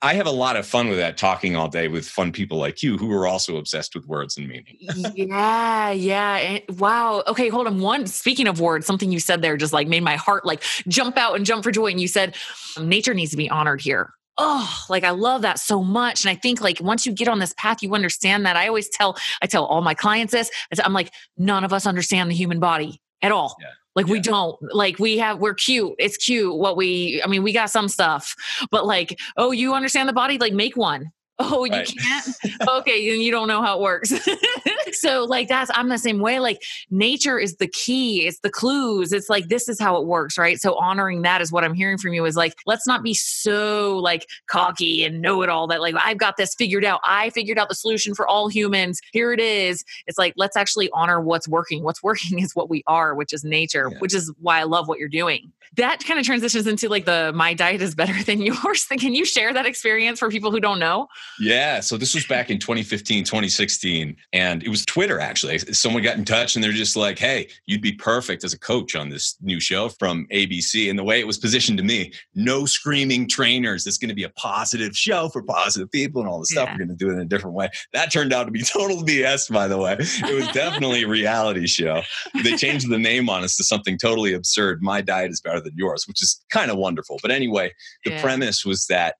I 0.00 0.14
have 0.14 0.26
a 0.26 0.30
lot 0.30 0.56
of 0.56 0.66
fun 0.66 0.88
with 0.88 0.96
that 0.96 1.18
talking 1.18 1.54
all 1.54 1.68
day 1.68 1.88
with 1.88 2.08
fun 2.08 2.32
people 2.32 2.56
like 2.56 2.82
you 2.82 2.96
who 2.96 3.12
are 3.12 3.26
also 3.26 3.58
obsessed 3.58 3.94
with 3.94 4.06
words 4.06 4.38
and 4.38 4.48
meaning. 4.48 4.78
yeah, 5.14 5.90
yeah. 5.90 6.38
Eh, 6.40 6.60
wow. 6.78 7.22
Okay, 7.26 7.50
hold 7.50 7.66
on. 7.66 7.78
One 7.80 8.06
speaking 8.06 8.48
of 8.48 8.58
words, 8.58 8.86
something 8.86 9.12
you 9.12 9.20
said 9.20 9.42
there 9.42 9.58
just 9.58 9.74
like 9.74 9.86
made 9.86 10.02
my 10.02 10.16
heart 10.16 10.46
like 10.46 10.62
jump 10.88 11.18
out 11.18 11.36
and 11.36 11.44
jump 11.44 11.64
for 11.64 11.70
joy. 11.70 11.88
And 11.88 12.00
you 12.00 12.08
said 12.08 12.36
nature 12.80 13.12
needs 13.12 13.32
to 13.32 13.36
be 13.36 13.50
honored 13.50 13.82
here 13.82 14.14
oh 14.38 14.84
like 14.88 15.04
i 15.04 15.10
love 15.10 15.42
that 15.42 15.58
so 15.58 15.82
much 15.82 16.24
and 16.24 16.30
i 16.30 16.34
think 16.34 16.60
like 16.60 16.80
once 16.80 17.04
you 17.04 17.12
get 17.12 17.28
on 17.28 17.38
this 17.38 17.54
path 17.56 17.82
you 17.82 17.94
understand 17.94 18.46
that. 18.46 18.56
I 18.56 18.68
always 18.68 18.88
tell 18.88 19.16
i 19.42 19.46
tell 19.46 19.64
all 19.64 19.80
my 19.82 19.94
clients 19.94 20.32
this 20.32 20.50
i'm 20.82 20.92
like 20.92 21.12
none 21.36 21.64
of 21.64 21.72
us 21.72 21.86
understand 21.86 22.30
the 22.30 22.34
human 22.34 22.60
body 22.60 23.00
at 23.22 23.32
all. 23.32 23.56
Yeah. 23.60 23.68
like 23.96 24.06
yeah. 24.06 24.12
we 24.12 24.20
don't. 24.20 24.56
Like 24.72 24.98
we 24.98 25.18
have 25.18 25.38
we're 25.38 25.54
cute. 25.54 25.94
It's 25.98 26.16
cute 26.16 26.54
what 26.56 26.76
we 26.76 27.22
i 27.24 27.26
mean 27.26 27.42
we 27.42 27.52
got 27.52 27.70
some 27.70 27.88
stuff 27.88 28.34
but 28.70 28.86
like 28.86 29.18
oh 29.36 29.50
you 29.50 29.74
understand 29.74 30.08
the 30.08 30.12
body? 30.12 30.38
Like 30.38 30.52
make 30.52 30.76
one 30.76 31.12
Oh, 31.40 31.64
you 31.64 31.72
right. 31.72 31.86
can't? 31.86 32.28
okay, 32.68 33.08
then 33.10 33.20
you 33.20 33.30
don't 33.30 33.46
know 33.46 33.62
how 33.62 33.78
it 33.78 33.82
works. 33.82 34.12
so, 34.92 35.24
like, 35.24 35.48
that's, 35.48 35.70
I'm 35.74 35.88
the 35.88 35.98
same 35.98 36.18
way. 36.18 36.40
Like, 36.40 36.62
nature 36.90 37.38
is 37.38 37.56
the 37.56 37.68
key, 37.68 38.26
it's 38.26 38.40
the 38.40 38.50
clues. 38.50 39.12
It's 39.12 39.28
like, 39.28 39.48
this 39.48 39.68
is 39.68 39.80
how 39.80 39.96
it 39.98 40.06
works, 40.06 40.36
right? 40.36 40.60
So, 40.60 40.74
honoring 40.74 41.22
that 41.22 41.40
is 41.40 41.52
what 41.52 41.62
I'm 41.62 41.74
hearing 41.74 41.96
from 41.96 42.12
you 42.12 42.24
is 42.24 42.34
like, 42.34 42.54
let's 42.66 42.86
not 42.86 43.04
be 43.04 43.14
so 43.14 43.98
like 43.98 44.26
cocky 44.48 45.04
and 45.04 45.20
know 45.20 45.42
it 45.42 45.48
all 45.48 45.68
that, 45.68 45.80
like, 45.80 45.94
I've 45.96 46.18
got 46.18 46.36
this 46.36 46.54
figured 46.56 46.84
out. 46.84 47.00
I 47.04 47.30
figured 47.30 47.58
out 47.58 47.68
the 47.68 47.74
solution 47.76 48.14
for 48.14 48.26
all 48.26 48.48
humans. 48.48 49.00
Here 49.12 49.32
it 49.32 49.40
is. 49.40 49.84
It's 50.08 50.18
like, 50.18 50.34
let's 50.36 50.56
actually 50.56 50.90
honor 50.92 51.20
what's 51.20 51.46
working. 51.46 51.84
What's 51.84 52.02
working 52.08 52.40
is 52.40 52.56
what 52.56 52.68
we 52.68 52.82
are, 52.88 53.14
which 53.14 53.32
is 53.32 53.44
nature, 53.44 53.88
yeah. 53.92 53.98
which 53.98 54.14
is 54.14 54.32
why 54.40 54.58
I 54.58 54.64
love 54.64 54.88
what 54.88 54.98
you're 54.98 55.08
doing. 55.08 55.52
That 55.76 56.04
kind 56.04 56.18
of 56.18 56.26
transitions 56.26 56.66
into 56.66 56.88
like 56.88 57.04
the 57.04 57.30
my 57.34 57.54
diet 57.54 57.82
is 57.82 57.94
better 57.94 58.20
than 58.24 58.40
yours. 58.42 58.86
Can 58.86 59.14
you 59.14 59.24
share 59.24 59.52
that 59.52 59.66
experience 59.66 60.18
for 60.18 60.30
people 60.30 60.50
who 60.50 60.60
don't 60.60 60.78
know? 60.78 61.08
Yeah. 61.40 61.80
So 61.80 61.96
this 61.96 62.14
was 62.14 62.26
back 62.26 62.50
in 62.50 62.58
2015, 62.58 63.24
2016. 63.24 64.16
And 64.32 64.62
it 64.62 64.68
was 64.68 64.84
Twitter, 64.84 65.20
actually. 65.20 65.58
Someone 65.58 66.02
got 66.02 66.16
in 66.16 66.24
touch 66.24 66.54
and 66.54 66.64
they're 66.64 66.72
just 66.72 66.96
like, 66.96 67.18
hey, 67.18 67.48
you'd 67.66 67.82
be 67.82 67.92
perfect 67.92 68.44
as 68.44 68.52
a 68.52 68.58
coach 68.58 68.96
on 68.96 69.08
this 69.08 69.36
new 69.40 69.60
show 69.60 69.88
from 69.88 70.26
ABC. 70.32 70.90
And 70.90 70.98
the 70.98 71.04
way 71.04 71.20
it 71.20 71.26
was 71.26 71.38
positioned 71.38 71.78
to 71.78 71.84
me, 71.84 72.12
no 72.34 72.66
screaming 72.66 73.28
trainers. 73.28 73.86
It's 73.86 73.98
going 73.98 74.08
to 74.08 74.14
be 74.14 74.24
a 74.24 74.30
positive 74.30 74.96
show 74.96 75.28
for 75.28 75.42
positive 75.42 75.90
people 75.90 76.20
and 76.20 76.30
all 76.30 76.40
this 76.40 76.52
yeah. 76.54 76.62
stuff. 76.62 76.74
We're 76.74 76.84
going 76.84 76.96
to 76.96 77.04
do 77.04 77.10
it 77.10 77.14
in 77.14 77.20
a 77.20 77.24
different 77.24 77.54
way. 77.54 77.68
That 77.92 78.12
turned 78.12 78.32
out 78.32 78.44
to 78.44 78.50
be 78.50 78.62
total 78.64 79.02
BS, 79.02 79.52
by 79.52 79.68
the 79.68 79.78
way. 79.78 79.96
It 79.98 80.34
was 80.34 80.48
definitely 80.48 81.04
a 81.04 81.08
reality 81.08 81.66
show. 81.66 82.02
They 82.42 82.56
changed 82.56 82.90
the 82.90 82.98
name 82.98 83.28
on 83.28 83.44
us 83.44 83.56
to 83.56 83.64
something 83.64 83.98
totally 83.98 84.32
absurd. 84.32 84.82
My 84.82 85.00
diet 85.00 85.30
is 85.30 85.40
better 85.40 85.60
than 85.60 85.72
yours, 85.76 86.04
which 86.06 86.22
is 86.22 86.44
kind 86.50 86.70
of 86.70 86.76
wonderful. 86.76 87.18
But 87.22 87.30
anyway, 87.30 87.72
the 88.04 88.12
yeah. 88.12 88.22
premise 88.22 88.64
was 88.64 88.86
that 88.86 89.16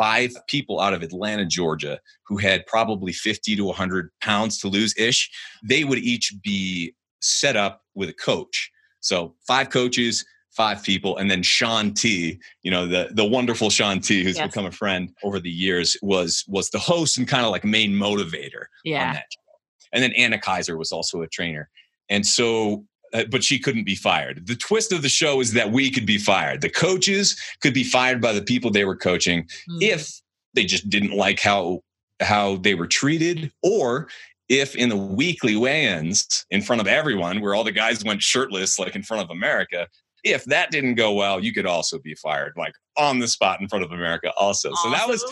five 0.00 0.32
people 0.48 0.80
out 0.80 0.94
of 0.94 1.02
Atlanta, 1.02 1.44
Georgia, 1.44 2.00
who 2.24 2.38
had 2.38 2.64
probably 2.64 3.12
50 3.12 3.54
to 3.54 3.64
100 3.66 4.10
pounds 4.22 4.58
to 4.60 4.68
lose 4.68 4.94
ish. 4.96 5.30
They 5.62 5.84
would 5.84 5.98
each 5.98 6.32
be 6.42 6.94
set 7.20 7.54
up 7.54 7.82
with 7.94 8.08
a 8.08 8.14
coach. 8.14 8.70
So 9.00 9.34
five 9.46 9.68
coaches, 9.68 10.24
five 10.56 10.82
people, 10.82 11.18
and 11.18 11.30
then 11.30 11.42
Shaun 11.42 11.92
T, 11.92 12.40
you 12.62 12.70
know, 12.70 12.86
the 12.86 13.10
the 13.12 13.26
wonderful 13.26 13.68
Shaun 13.68 14.00
T, 14.00 14.24
who's 14.24 14.38
yes. 14.38 14.46
become 14.46 14.64
a 14.64 14.72
friend 14.72 15.10
over 15.22 15.38
the 15.38 15.50
years, 15.50 15.98
was 16.00 16.44
was 16.48 16.70
the 16.70 16.78
host 16.78 17.18
and 17.18 17.28
kind 17.28 17.44
of 17.44 17.50
like 17.50 17.64
main 17.64 17.92
motivator 17.92 18.64
yeah. 18.84 19.08
on 19.08 19.14
that 19.14 19.26
show. 19.30 19.52
And 19.92 20.02
then 20.02 20.12
Anna 20.12 20.38
Kaiser 20.38 20.78
was 20.78 20.92
also 20.92 21.20
a 21.20 21.28
trainer. 21.28 21.68
And 22.08 22.26
so 22.26 22.86
uh, 23.12 23.24
but 23.30 23.44
she 23.44 23.58
couldn't 23.58 23.84
be 23.84 23.94
fired. 23.94 24.46
The 24.46 24.56
twist 24.56 24.92
of 24.92 25.02
the 25.02 25.08
show 25.08 25.40
is 25.40 25.52
that 25.52 25.72
we 25.72 25.90
could 25.90 26.06
be 26.06 26.18
fired. 26.18 26.60
The 26.60 26.70
coaches 26.70 27.38
could 27.60 27.74
be 27.74 27.84
fired 27.84 28.20
by 28.20 28.32
the 28.32 28.42
people 28.42 28.70
they 28.70 28.84
were 28.84 28.96
coaching 28.96 29.44
mm-hmm. 29.44 29.78
if 29.80 30.20
they 30.54 30.64
just 30.64 30.88
didn't 30.88 31.16
like 31.16 31.40
how 31.40 31.80
how 32.20 32.56
they 32.56 32.74
were 32.74 32.86
treated 32.86 33.50
or 33.62 34.08
if 34.50 34.76
in 34.76 34.88
the 34.90 34.96
weekly 34.96 35.56
weigh-ins 35.56 36.44
in 36.50 36.60
front 36.60 36.80
of 36.80 36.86
everyone 36.86 37.40
where 37.40 37.54
all 37.54 37.64
the 37.64 37.72
guys 37.72 38.04
went 38.04 38.20
shirtless 38.20 38.78
like 38.78 38.94
in 38.94 39.02
front 39.02 39.22
of 39.22 39.30
America 39.30 39.86
if 40.24 40.44
that 40.46 40.70
didn't 40.70 40.94
go 40.94 41.12
well, 41.12 41.42
you 41.42 41.52
could 41.52 41.66
also 41.66 41.98
be 41.98 42.14
fired, 42.14 42.52
like 42.56 42.74
on 43.00 43.18
the 43.18 43.26
spot 43.26 43.60
in 43.60 43.68
front 43.68 43.84
of 43.84 43.92
America, 43.92 44.32
also. 44.36 44.70
Awesome. 44.70 44.92
So 44.92 44.96
that 44.96 45.08
was 45.08 45.24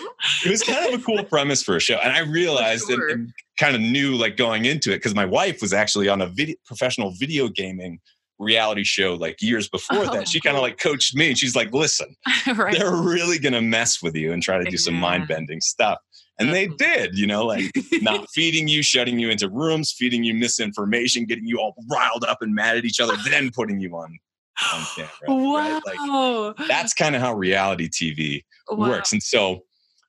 it 0.45 0.51
was 0.51 0.63
kind 0.63 0.93
of 0.93 1.01
a 1.01 1.03
cool 1.05 1.23
premise 1.31 1.63
for 1.63 1.77
a 1.77 1.81
show, 1.81 1.97
and 1.97 2.13
I 2.13 2.21
realized 2.21 2.87
sure. 2.87 3.09
and, 3.09 3.21
and, 3.21 3.33
kind 3.59 3.75
of 3.75 3.81
knew 3.83 4.15
like 4.15 4.37
going 4.37 4.67
into 4.67 4.93
it 4.93 4.97
because 4.97 5.17
my 5.17 5.25
wife 5.25 5.61
was 5.61 5.73
actually 5.73 6.09
on 6.09 6.21
a 6.21 6.29
video, 6.29 6.55
professional 6.65 7.11
video 7.19 7.49
gaming 7.49 7.99
reality 8.39 8.85
show 8.85 9.15
like 9.15 9.43
years 9.43 9.69
before 9.69 10.05
oh, 10.05 10.15
that. 10.15 10.29
She 10.29 10.41
kind 10.41 10.57
of 10.57 10.63
like 10.63 10.79
coached 10.79 11.15
me, 11.15 11.29
and 11.29 11.39
she's 11.39 11.55
like, 11.55 11.73
"Listen, 11.73 12.17
right. 12.57 12.77
they're 12.77 12.95
really 12.95 13.39
gonna 13.39 13.63
mess 13.63 14.03
with 14.03 14.15
you 14.15 14.33
and 14.33 14.43
try 14.43 14.59
to 14.59 14.65
do 14.65 14.73
yeah. 14.73 14.79
some 14.79 14.95
mind 14.95 15.29
bending 15.29 15.61
stuff." 15.61 15.99
And 16.41 16.55
they 16.55 16.69
did, 16.69 17.19
you 17.19 17.27
know, 17.27 17.45
like 17.45 17.65
not 18.01 18.31
feeding 18.35 18.69
you, 18.69 18.81
shutting 18.81 19.19
you 19.19 19.29
into 19.29 19.49
rooms, 19.49 19.91
feeding 19.91 20.23
you 20.23 20.35
misinformation, 20.35 21.25
getting 21.25 21.47
you 21.47 21.59
all 21.59 21.75
riled 21.91 22.23
up 22.23 22.43
and 22.43 22.55
mad 22.55 22.77
at 22.77 22.85
each 22.85 23.01
other, 23.01 23.15
then 23.29 23.51
putting 23.51 23.81
you 23.81 23.97
on 23.97 24.21
on 24.75 24.85
camera. 24.95 25.11
Wow. 25.27 25.83
Right? 25.87 26.57
Like 26.57 26.69
that's 26.69 26.95
kind 26.95 27.15
of 27.15 27.23
how 27.23 27.35
reality 27.35 27.88
TV 27.88 28.45
wow. 28.71 28.88
works. 28.91 29.12
And 29.12 29.23
so 29.23 29.65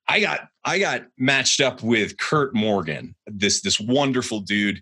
I 0.08 0.20
got 0.20 0.48
I 0.64 0.78
got 0.78 1.02
matched 1.18 1.60
up 1.60 1.82
with 1.82 2.18
Kurt 2.18 2.54
Morgan, 2.54 3.14
this 3.26 3.62
this 3.62 3.80
wonderful 3.80 4.40
dude 4.40 4.80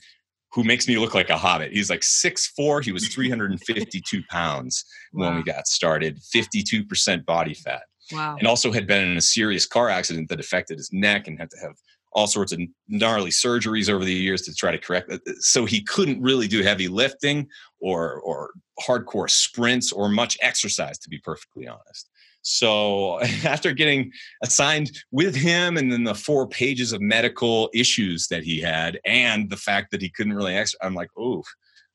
who 0.52 0.64
makes 0.64 0.88
me 0.88 0.96
look 0.96 1.14
like 1.14 1.28
a 1.28 1.37
hobbit. 1.37 1.72
He's 1.72 1.90
like 1.90 2.02
six 2.02 2.46
four. 2.46 2.80
He 2.80 2.92
was 2.92 3.08
352 3.08 4.22
pounds 4.30 4.84
wow. 5.12 5.26
when 5.26 5.37
we 5.37 5.42
got 5.42 5.66
started, 5.66 6.18
52% 6.34 7.26
body 7.26 7.54
fat. 7.54 7.82
Wow. 8.10 8.37
And 8.38 8.48
also 8.48 8.72
had 8.72 8.87
been 8.87 9.06
in 9.06 9.18
a 9.18 9.22
serious 9.22 9.66
car 9.66 9.90
accident 9.90 10.30
that 10.30 10.40
affected 10.40 10.78
his 10.78 10.90
neck 10.92 11.28
and 11.28 11.38
had 11.38 11.50
to 11.50 11.58
have 11.58 11.75
all 12.12 12.26
sorts 12.26 12.52
of 12.52 12.60
gnarly 12.88 13.30
surgeries 13.30 13.90
over 13.90 14.04
the 14.04 14.14
years 14.14 14.42
to 14.42 14.54
try 14.54 14.70
to 14.70 14.78
correct 14.78 15.12
it. 15.12 15.20
So 15.40 15.66
he 15.66 15.82
couldn't 15.82 16.22
really 16.22 16.48
do 16.48 16.62
heavy 16.62 16.88
lifting 16.88 17.48
or 17.80 18.20
or 18.20 18.52
hardcore 18.87 19.30
sprints 19.30 19.92
or 19.92 20.08
much 20.08 20.38
exercise, 20.40 20.99
to 20.99 21.08
be 21.08 21.18
perfectly 21.18 21.66
honest. 21.66 22.08
So 22.42 23.20
after 23.44 23.73
getting 23.73 24.11
assigned 24.42 24.90
with 25.11 25.35
him 25.35 25.76
and 25.76 25.92
then 25.92 26.04
the 26.04 26.14
four 26.14 26.49
pages 26.49 26.92
of 26.92 27.00
medical 27.00 27.70
issues 27.75 28.28
that 28.28 28.42
he 28.42 28.61
had 28.61 28.99
and 29.04 29.50
the 29.50 29.56
fact 29.56 29.90
that 29.90 30.02
he 30.02 30.11
couldn't 30.11 30.35
really 30.35 30.54
exercise, 30.54 30.78
I'm 30.82 30.94
like, 30.94 31.11
oh, 31.18 31.42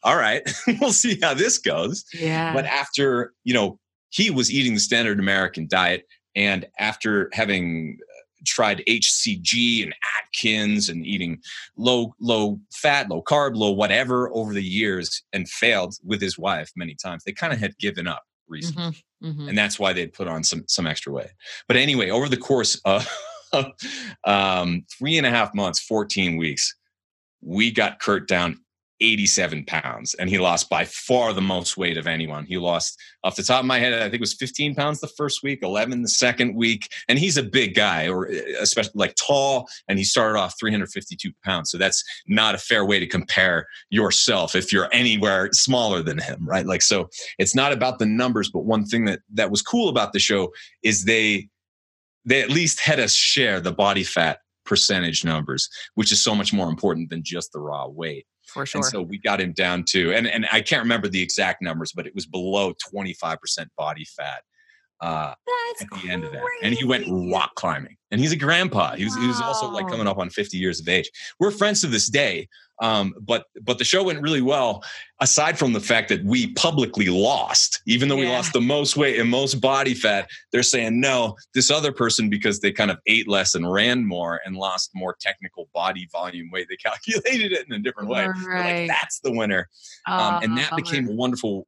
all 0.03 0.17
right, 0.17 0.41
we'll 0.81 0.91
see 0.91 1.17
how 1.21 1.33
this 1.33 1.57
goes. 1.57 2.05
Yeah. 2.13 2.53
But 2.53 2.65
after, 2.65 3.33
you 3.43 3.53
know, 3.53 3.79
he 4.09 4.29
was 4.29 4.51
eating 4.51 4.73
the 4.73 4.79
standard 4.79 5.19
American 5.19 5.67
diet. 5.67 6.05
And 6.35 6.65
after 6.79 7.29
having 7.33 7.97
tried 8.45 8.83
HCG 8.87 9.83
and 9.83 9.93
Atkins 10.19 10.89
and 10.89 11.05
eating 11.05 11.41
low 11.77 12.13
low 12.19 12.59
fat, 12.73 13.09
low 13.09 13.21
carb, 13.21 13.55
low 13.55 13.71
whatever 13.71 14.33
over 14.33 14.53
the 14.53 14.63
years 14.63 15.23
and 15.33 15.49
failed 15.49 15.95
with 16.03 16.21
his 16.21 16.37
wife 16.37 16.71
many 16.75 16.95
times. 16.95 17.23
They 17.23 17.31
kind 17.31 17.53
of 17.53 17.59
had 17.59 17.77
given 17.77 18.07
up 18.07 18.23
recently. 18.47 18.83
Mm-hmm, 18.83 19.27
mm-hmm. 19.27 19.49
And 19.49 19.57
that's 19.57 19.79
why 19.79 19.93
they'd 19.93 20.13
put 20.13 20.27
on 20.27 20.43
some 20.43 20.63
some 20.67 20.87
extra 20.87 21.11
weight. 21.11 21.31
But 21.67 21.77
anyway, 21.77 22.09
over 22.09 22.29
the 22.29 22.37
course 22.37 22.79
of 22.85 23.07
um, 24.23 24.85
three 24.97 25.17
and 25.17 25.27
a 25.27 25.29
half 25.29 25.53
months, 25.53 25.79
14 25.81 26.37
weeks, 26.37 26.75
we 27.41 27.71
got 27.71 27.99
Kurt 27.99 28.27
down 28.27 28.59
87 29.03 29.65
pounds 29.65 30.13
and 30.15 30.29
he 30.29 30.39
lost 30.39 30.69
by 30.69 30.85
far 30.85 31.33
the 31.33 31.41
most 31.41 31.77
weight 31.77 31.97
of 31.97 32.07
anyone. 32.07 32.45
He 32.45 32.57
lost 32.57 32.99
off 33.23 33.35
the 33.35 33.43
top 33.43 33.59
of 33.59 33.65
my 33.65 33.77
head, 33.79 33.93
I 33.93 34.03
think 34.03 34.15
it 34.15 34.19
was 34.21 34.33
15 34.33 34.75
pounds 34.75 35.01
the 35.01 35.07
first 35.07 35.43
week, 35.43 35.59
11 35.61 36.01
the 36.01 36.07
second 36.07 36.55
week. 36.55 36.89
And 37.07 37.19
he's 37.19 37.37
a 37.37 37.43
big 37.43 37.75
guy 37.75 38.07
or 38.07 38.29
uh, 38.29 38.39
especially 38.61 38.93
like 38.95 39.15
tall. 39.15 39.67
And 39.87 39.99
he 39.99 40.05
started 40.05 40.39
off 40.39 40.55
352 40.59 41.31
pounds. 41.43 41.69
So 41.69 41.77
that's 41.77 42.03
not 42.27 42.55
a 42.55 42.57
fair 42.57 42.85
way 42.85 42.99
to 42.99 43.07
compare 43.07 43.67
yourself 43.89 44.55
if 44.55 44.71
you're 44.71 44.89
anywhere 44.93 45.49
smaller 45.51 46.01
than 46.01 46.19
him, 46.19 46.47
right? 46.47 46.65
Like, 46.65 46.81
so 46.81 47.09
it's 47.37 47.55
not 47.55 47.73
about 47.73 47.99
the 47.99 48.05
numbers, 48.05 48.49
but 48.49 48.65
one 48.65 48.85
thing 48.85 49.05
that, 49.05 49.19
that 49.33 49.51
was 49.51 49.61
cool 49.61 49.89
about 49.89 50.13
the 50.13 50.19
show 50.19 50.53
is 50.81 51.05
they, 51.05 51.49
they 52.25 52.41
at 52.41 52.49
least 52.49 52.79
had 52.79 52.99
us 52.99 53.13
share 53.13 53.59
the 53.59 53.73
body 53.73 54.03
fat 54.03 54.39
percentage 54.65 55.25
numbers, 55.25 55.69
which 55.95 56.11
is 56.11 56.23
so 56.23 56.33
much 56.33 56.53
more 56.53 56.69
important 56.69 57.09
than 57.09 57.23
just 57.23 57.51
the 57.51 57.59
raw 57.59 57.87
weight. 57.87 58.25
For 58.53 58.65
sure. 58.65 58.79
And 58.79 58.85
so 58.85 59.01
we 59.01 59.17
got 59.17 59.41
him 59.41 59.53
down 59.53 59.83
to, 59.89 60.13
and, 60.13 60.27
and 60.27 60.45
I 60.51 60.61
can't 60.61 60.83
remember 60.83 61.07
the 61.07 61.21
exact 61.21 61.61
numbers, 61.61 61.91
but 61.91 62.05
it 62.05 62.13
was 62.13 62.25
below 62.25 62.73
25% 62.93 63.67
body 63.77 64.05
fat 64.05 64.43
uh, 65.01 65.33
at 65.81 66.01
the 66.01 66.09
end 66.09 66.23
of 66.23 66.31
that. 66.31 66.43
And 66.61 66.73
he 66.73 66.85
went 66.85 67.05
rock 67.09 67.55
climbing. 67.55 67.97
And 68.11 68.21
he's 68.21 68.31
a 68.31 68.37
grandpa. 68.37 68.95
He 68.95 69.03
was, 69.03 69.15
wow. 69.15 69.21
he 69.21 69.27
was 69.27 69.41
also 69.41 69.69
like 69.69 69.87
coming 69.87 70.07
up 70.07 70.17
on 70.17 70.29
50 70.29 70.57
years 70.57 70.79
of 70.79 70.87
age. 70.87 71.09
We're 71.39 71.51
friends 71.51 71.81
to 71.81 71.87
this 71.87 72.09
day. 72.09 72.47
Um, 72.81 73.13
but 73.21 73.45
but 73.61 73.77
the 73.77 73.83
show 73.83 74.03
went 74.03 74.21
really 74.21 74.41
well, 74.41 74.83
aside 75.19 75.57
from 75.57 75.73
the 75.73 75.79
fact 75.79 76.09
that 76.09 76.23
we 76.25 76.53
publicly 76.53 77.07
lost, 77.07 77.81
even 77.85 78.09
though 78.09 78.17
yeah. 78.17 78.25
we 78.25 78.29
lost 78.29 78.53
the 78.53 78.61
most 78.61 78.97
weight 78.97 79.19
and 79.19 79.29
most 79.29 79.55
body 79.61 79.93
fat, 79.93 80.29
they're 80.51 80.63
saying 80.63 80.99
no, 80.99 81.35
this 81.53 81.69
other 81.69 81.91
person, 81.91 82.29
because 82.29 82.59
they 82.59 82.71
kind 82.71 82.91
of 82.91 82.97
ate 83.05 83.27
less 83.27 83.55
and 83.55 83.71
ran 83.71 84.05
more 84.05 84.41
and 84.45 84.55
lost 84.55 84.91
more 84.95 85.15
technical 85.19 85.69
body 85.73 86.07
volume 86.11 86.49
weight, 86.51 86.67
they 86.69 86.75
calculated 86.83 87.51
it 87.51 87.67
in 87.67 87.73
a 87.73 87.79
different 87.79 88.09
way. 88.09 88.25
Right. 88.25 88.81
Like, 88.81 88.87
That's 88.87 89.19
the 89.19 89.31
winner. 89.31 89.69
Um, 90.07 90.43
and 90.43 90.57
that 90.57 90.75
became 90.75 91.07
a 91.07 91.13
wonderful 91.13 91.67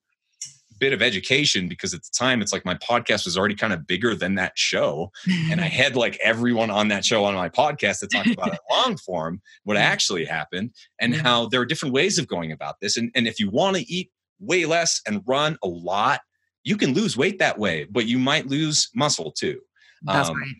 bit 0.77 0.93
of 0.93 1.01
education 1.01 1.67
because 1.67 1.93
at 1.93 2.03
the 2.03 2.09
time 2.17 2.41
it's 2.41 2.51
like 2.51 2.65
my 2.65 2.75
podcast 2.75 3.25
was 3.25 3.37
already 3.37 3.55
kind 3.55 3.73
of 3.73 3.87
bigger 3.87 4.15
than 4.15 4.35
that 4.35 4.53
show. 4.57 5.11
And 5.49 5.61
i 5.61 5.67
had 5.75 5.95
like 5.95 6.19
everyone 6.23 6.69
on 6.69 6.87
that 6.89 7.05
show 7.05 7.23
on 7.23 7.33
my 7.35 7.49
podcast 7.49 7.99
to 7.99 8.07
talk 8.07 8.27
about 8.27 8.53
it 8.53 8.59
long 8.69 8.97
form 8.97 9.41
what 9.63 9.77
actually 9.77 10.25
happened 10.25 10.71
and 10.99 11.15
how 11.15 11.47
there 11.47 11.61
are 11.61 11.65
different 11.65 11.93
ways 11.93 12.17
of 12.17 12.27
going 12.27 12.51
about 12.51 12.75
this. 12.81 12.97
And, 12.97 13.11
and 13.15 13.27
if 13.27 13.39
you 13.39 13.49
want 13.49 13.77
to 13.77 13.83
eat 13.91 14.11
way 14.39 14.65
less 14.65 15.01
and 15.07 15.21
run 15.25 15.57
a 15.63 15.67
lot 15.67 16.21
you 16.63 16.75
can 16.75 16.93
lose 16.93 17.15
weight 17.15 17.39
that 17.39 17.57
way 17.57 17.85
but 17.89 18.05
you 18.05 18.19
might 18.19 18.47
lose 18.47 18.89
muscle 18.93 19.31
too. 19.31 19.59
That's 20.03 20.29
um, 20.29 20.37
right. 20.37 20.55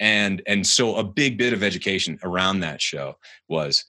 and 0.00 0.42
and 0.46 0.66
so 0.66 0.96
a 0.96 1.04
big 1.04 1.36
bit 1.36 1.52
of 1.52 1.62
education 1.62 2.18
around 2.22 2.60
that 2.60 2.80
show 2.80 3.16
was 3.48 3.84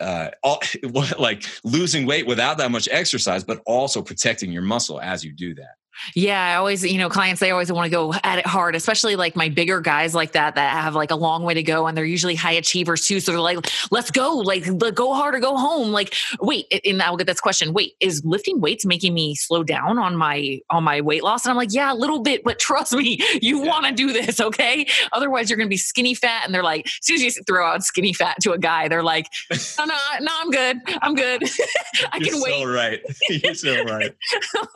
uh, 0.00 0.30
all, 0.42 0.60
like 1.18 1.44
losing 1.64 2.06
weight 2.06 2.26
without 2.26 2.58
that 2.58 2.70
much 2.70 2.88
exercise, 2.90 3.44
but 3.44 3.60
also 3.66 4.02
protecting 4.02 4.52
your 4.52 4.62
muscle 4.62 5.00
as 5.00 5.24
you 5.24 5.32
do 5.32 5.54
that. 5.54 5.76
Yeah, 6.14 6.42
I 6.42 6.54
always, 6.56 6.84
you 6.84 6.98
know, 6.98 7.08
clients 7.08 7.40
they 7.40 7.50
always 7.50 7.70
want 7.72 7.86
to 7.86 7.90
go 7.90 8.14
at 8.22 8.38
it 8.38 8.46
hard, 8.46 8.74
especially 8.74 9.16
like 9.16 9.36
my 9.36 9.48
bigger 9.48 9.80
guys 9.80 10.14
like 10.14 10.32
that 10.32 10.54
that 10.54 10.72
have 10.72 10.94
like 10.94 11.10
a 11.10 11.16
long 11.16 11.42
way 11.42 11.54
to 11.54 11.62
go 11.62 11.86
and 11.86 11.96
they're 11.96 12.04
usually 12.04 12.34
high 12.34 12.52
achievers 12.52 13.06
too. 13.06 13.20
So 13.20 13.32
they're 13.32 13.40
like, 13.40 13.58
let's 13.90 14.10
go, 14.10 14.36
like 14.36 14.64
go 14.94 15.14
hard 15.14 15.34
or 15.34 15.40
go 15.40 15.56
home. 15.56 15.92
Like, 15.92 16.14
wait, 16.40 16.66
and 16.84 17.02
I'll 17.02 17.16
get 17.16 17.26
this 17.26 17.40
question. 17.40 17.72
Wait, 17.72 17.94
is 18.00 18.24
lifting 18.24 18.60
weights 18.60 18.84
making 18.84 19.14
me 19.14 19.34
slow 19.34 19.62
down 19.62 19.98
on 19.98 20.16
my 20.16 20.60
on 20.70 20.84
my 20.84 21.00
weight 21.00 21.22
loss? 21.22 21.44
And 21.44 21.50
I'm 21.50 21.56
like, 21.56 21.72
yeah, 21.72 21.92
a 21.92 21.94
little 21.94 22.20
bit, 22.20 22.44
but 22.44 22.58
trust 22.58 22.92
me, 22.94 23.20
you 23.40 23.64
yeah. 23.64 23.70
want 23.70 23.86
to 23.86 23.92
do 23.92 24.12
this, 24.12 24.40
okay? 24.40 24.86
Otherwise, 25.12 25.50
you're 25.50 25.56
gonna 25.56 25.68
be 25.68 25.76
skinny 25.76 26.14
fat. 26.14 26.44
And 26.44 26.54
they're 26.54 26.62
like, 26.62 26.86
as 26.86 26.98
soon 27.02 27.16
as 27.16 27.22
you 27.22 27.42
throw 27.46 27.66
out 27.66 27.82
skinny 27.82 28.12
fat 28.12 28.36
to 28.42 28.52
a 28.52 28.58
guy, 28.58 28.88
they're 28.88 29.02
like, 29.02 29.26
no, 29.50 29.84
no, 29.84 29.94
no, 30.20 30.32
I'm 30.32 30.50
good, 30.50 30.78
I'm 31.02 31.14
good. 31.14 31.42
I 32.12 32.18
you're 32.18 32.32
can 32.32 32.42
wait. 32.42 32.62
So 32.62 32.72
right, 32.72 33.00
you're 33.28 33.54
so 33.54 33.84
right. 33.84 34.14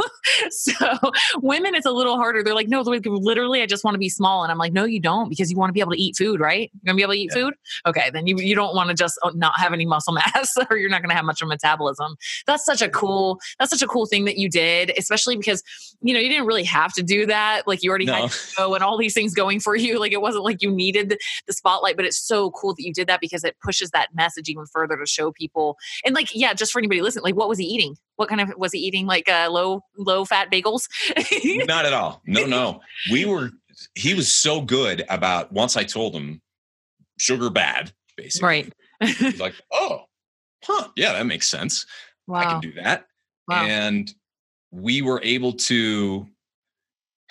so 0.50 1.09
women, 1.42 1.74
it's 1.74 1.86
a 1.86 1.90
little 1.90 2.16
harder. 2.16 2.42
They're 2.42 2.54
like, 2.54 2.68
no, 2.68 2.82
literally, 2.82 3.62
I 3.62 3.66
just 3.66 3.84
want 3.84 3.94
to 3.94 3.98
be 3.98 4.08
small. 4.08 4.42
And 4.42 4.50
I'm 4.50 4.58
like, 4.58 4.72
no, 4.72 4.84
you 4.84 5.00
don't, 5.00 5.28
because 5.28 5.50
you 5.50 5.56
want 5.56 5.70
to 5.70 5.72
be 5.72 5.80
able 5.80 5.92
to 5.92 6.00
eat 6.00 6.16
food, 6.16 6.40
right? 6.40 6.70
You're 6.72 6.86
gonna 6.86 6.96
be 6.96 7.02
able 7.02 7.14
to 7.14 7.18
eat 7.18 7.30
yeah. 7.34 7.42
food. 7.42 7.54
Okay, 7.86 8.10
then 8.12 8.26
you 8.26 8.38
you 8.38 8.54
don't 8.54 8.74
want 8.74 8.88
to 8.88 8.94
just 8.94 9.18
uh, 9.22 9.30
not 9.34 9.58
have 9.58 9.72
any 9.72 9.86
muscle 9.86 10.12
mass, 10.34 10.56
or 10.70 10.76
you're 10.76 10.90
not 10.90 11.02
gonna 11.02 11.14
have 11.14 11.24
much 11.24 11.42
of 11.42 11.46
a 11.46 11.48
metabolism. 11.48 12.16
That's 12.46 12.64
such 12.64 12.82
a 12.82 12.88
cool. 12.88 13.38
That's 13.58 13.70
such 13.70 13.82
a 13.82 13.86
cool 13.86 14.06
thing 14.06 14.24
that 14.24 14.38
you 14.38 14.48
did, 14.48 14.92
especially 14.98 15.36
because 15.36 15.62
you 16.00 16.14
know 16.14 16.20
you 16.20 16.28
didn't 16.28 16.46
really 16.46 16.64
have 16.64 16.92
to 16.94 17.02
do 17.02 17.26
that. 17.26 17.66
Like 17.66 17.82
you 17.82 17.90
already 17.90 18.06
no. 18.06 18.14
had 18.14 18.32
go 18.56 18.74
and 18.74 18.84
all 18.84 18.98
these 18.98 19.14
things 19.14 19.34
going 19.34 19.60
for 19.60 19.76
you. 19.76 19.90
Like 20.00 20.12
it 20.12 20.22
wasn't 20.22 20.44
like 20.44 20.62
you 20.62 20.70
needed 20.70 21.18
the 21.46 21.52
spotlight, 21.52 21.94
but 21.94 22.06
it's 22.06 22.16
so 22.16 22.52
cool 22.52 22.74
that 22.74 22.82
you 22.82 22.92
did 22.92 23.06
that 23.08 23.20
because 23.20 23.44
it 23.44 23.54
pushes 23.62 23.90
that 23.90 24.08
message 24.14 24.48
even 24.48 24.64
further 24.64 24.96
to 24.96 25.04
show 25.04 25.30
people. 25.30 25.76
And 26.06 26.14
like, 26.14 26.34
yeah, 26.34 26.54
just 26.54 26.72
for 26.72 26.78
anybody 26.78 27.02
listening, 27.02 27.24
like, 27.24 27.36
what 27.36 27.48
was 27.48 27.58
he 27.58 27.64
eating? 27.64 27.96
What 28.20 28.28
kind 28.28 28.42
of 28.42 28.52
was 28.58 28.72
he 28.72 28.78
eating? 28.80 29.06
Like 29.06 29.30
uh, 29.30 29.48
low 29.50 29.80
low 29.96 30.26
fat 30.26 30.52
bagels? 30.52 30.88
Not 31.66 31.86
at 31.86 31.94
all. 31.94 32.20
No, 32.26 32.44
no. 32.44 32.82
We 33.10 33.24
were 33.24 33.50
he 33.94 34.12
was 34.12 34.30
so 34.30 34.60
good 34.60 35.02
about 35.08 35.50
once 35.52 35.74
I 35.74 35.84
told 35.84 36.14
him 36.14 36.42
sugar 37.18 37.48
bad, 37.48 37.92
basically. 38.18 38.46
Right. 38.46 38.74
he's 39.16 39.40
like, 39.40 39.54
oh, 39.72 40.02
huh, 40.64 40.88
yeah, 40.96 41.14
that 41.14 41.24
makes 41.24 41.48
sense. 41.48 41.86
Wow. 42.26 42.40
I 42.40 42.44
can 42.44 42.60
do 42.60 42.72
that. 42.74 43.06
Wow. 43.48 43.64
And 43.64 44.12
we 44.70 45.00
were 45.00 45.22
able 45.24 45.54
to 45.54 46.26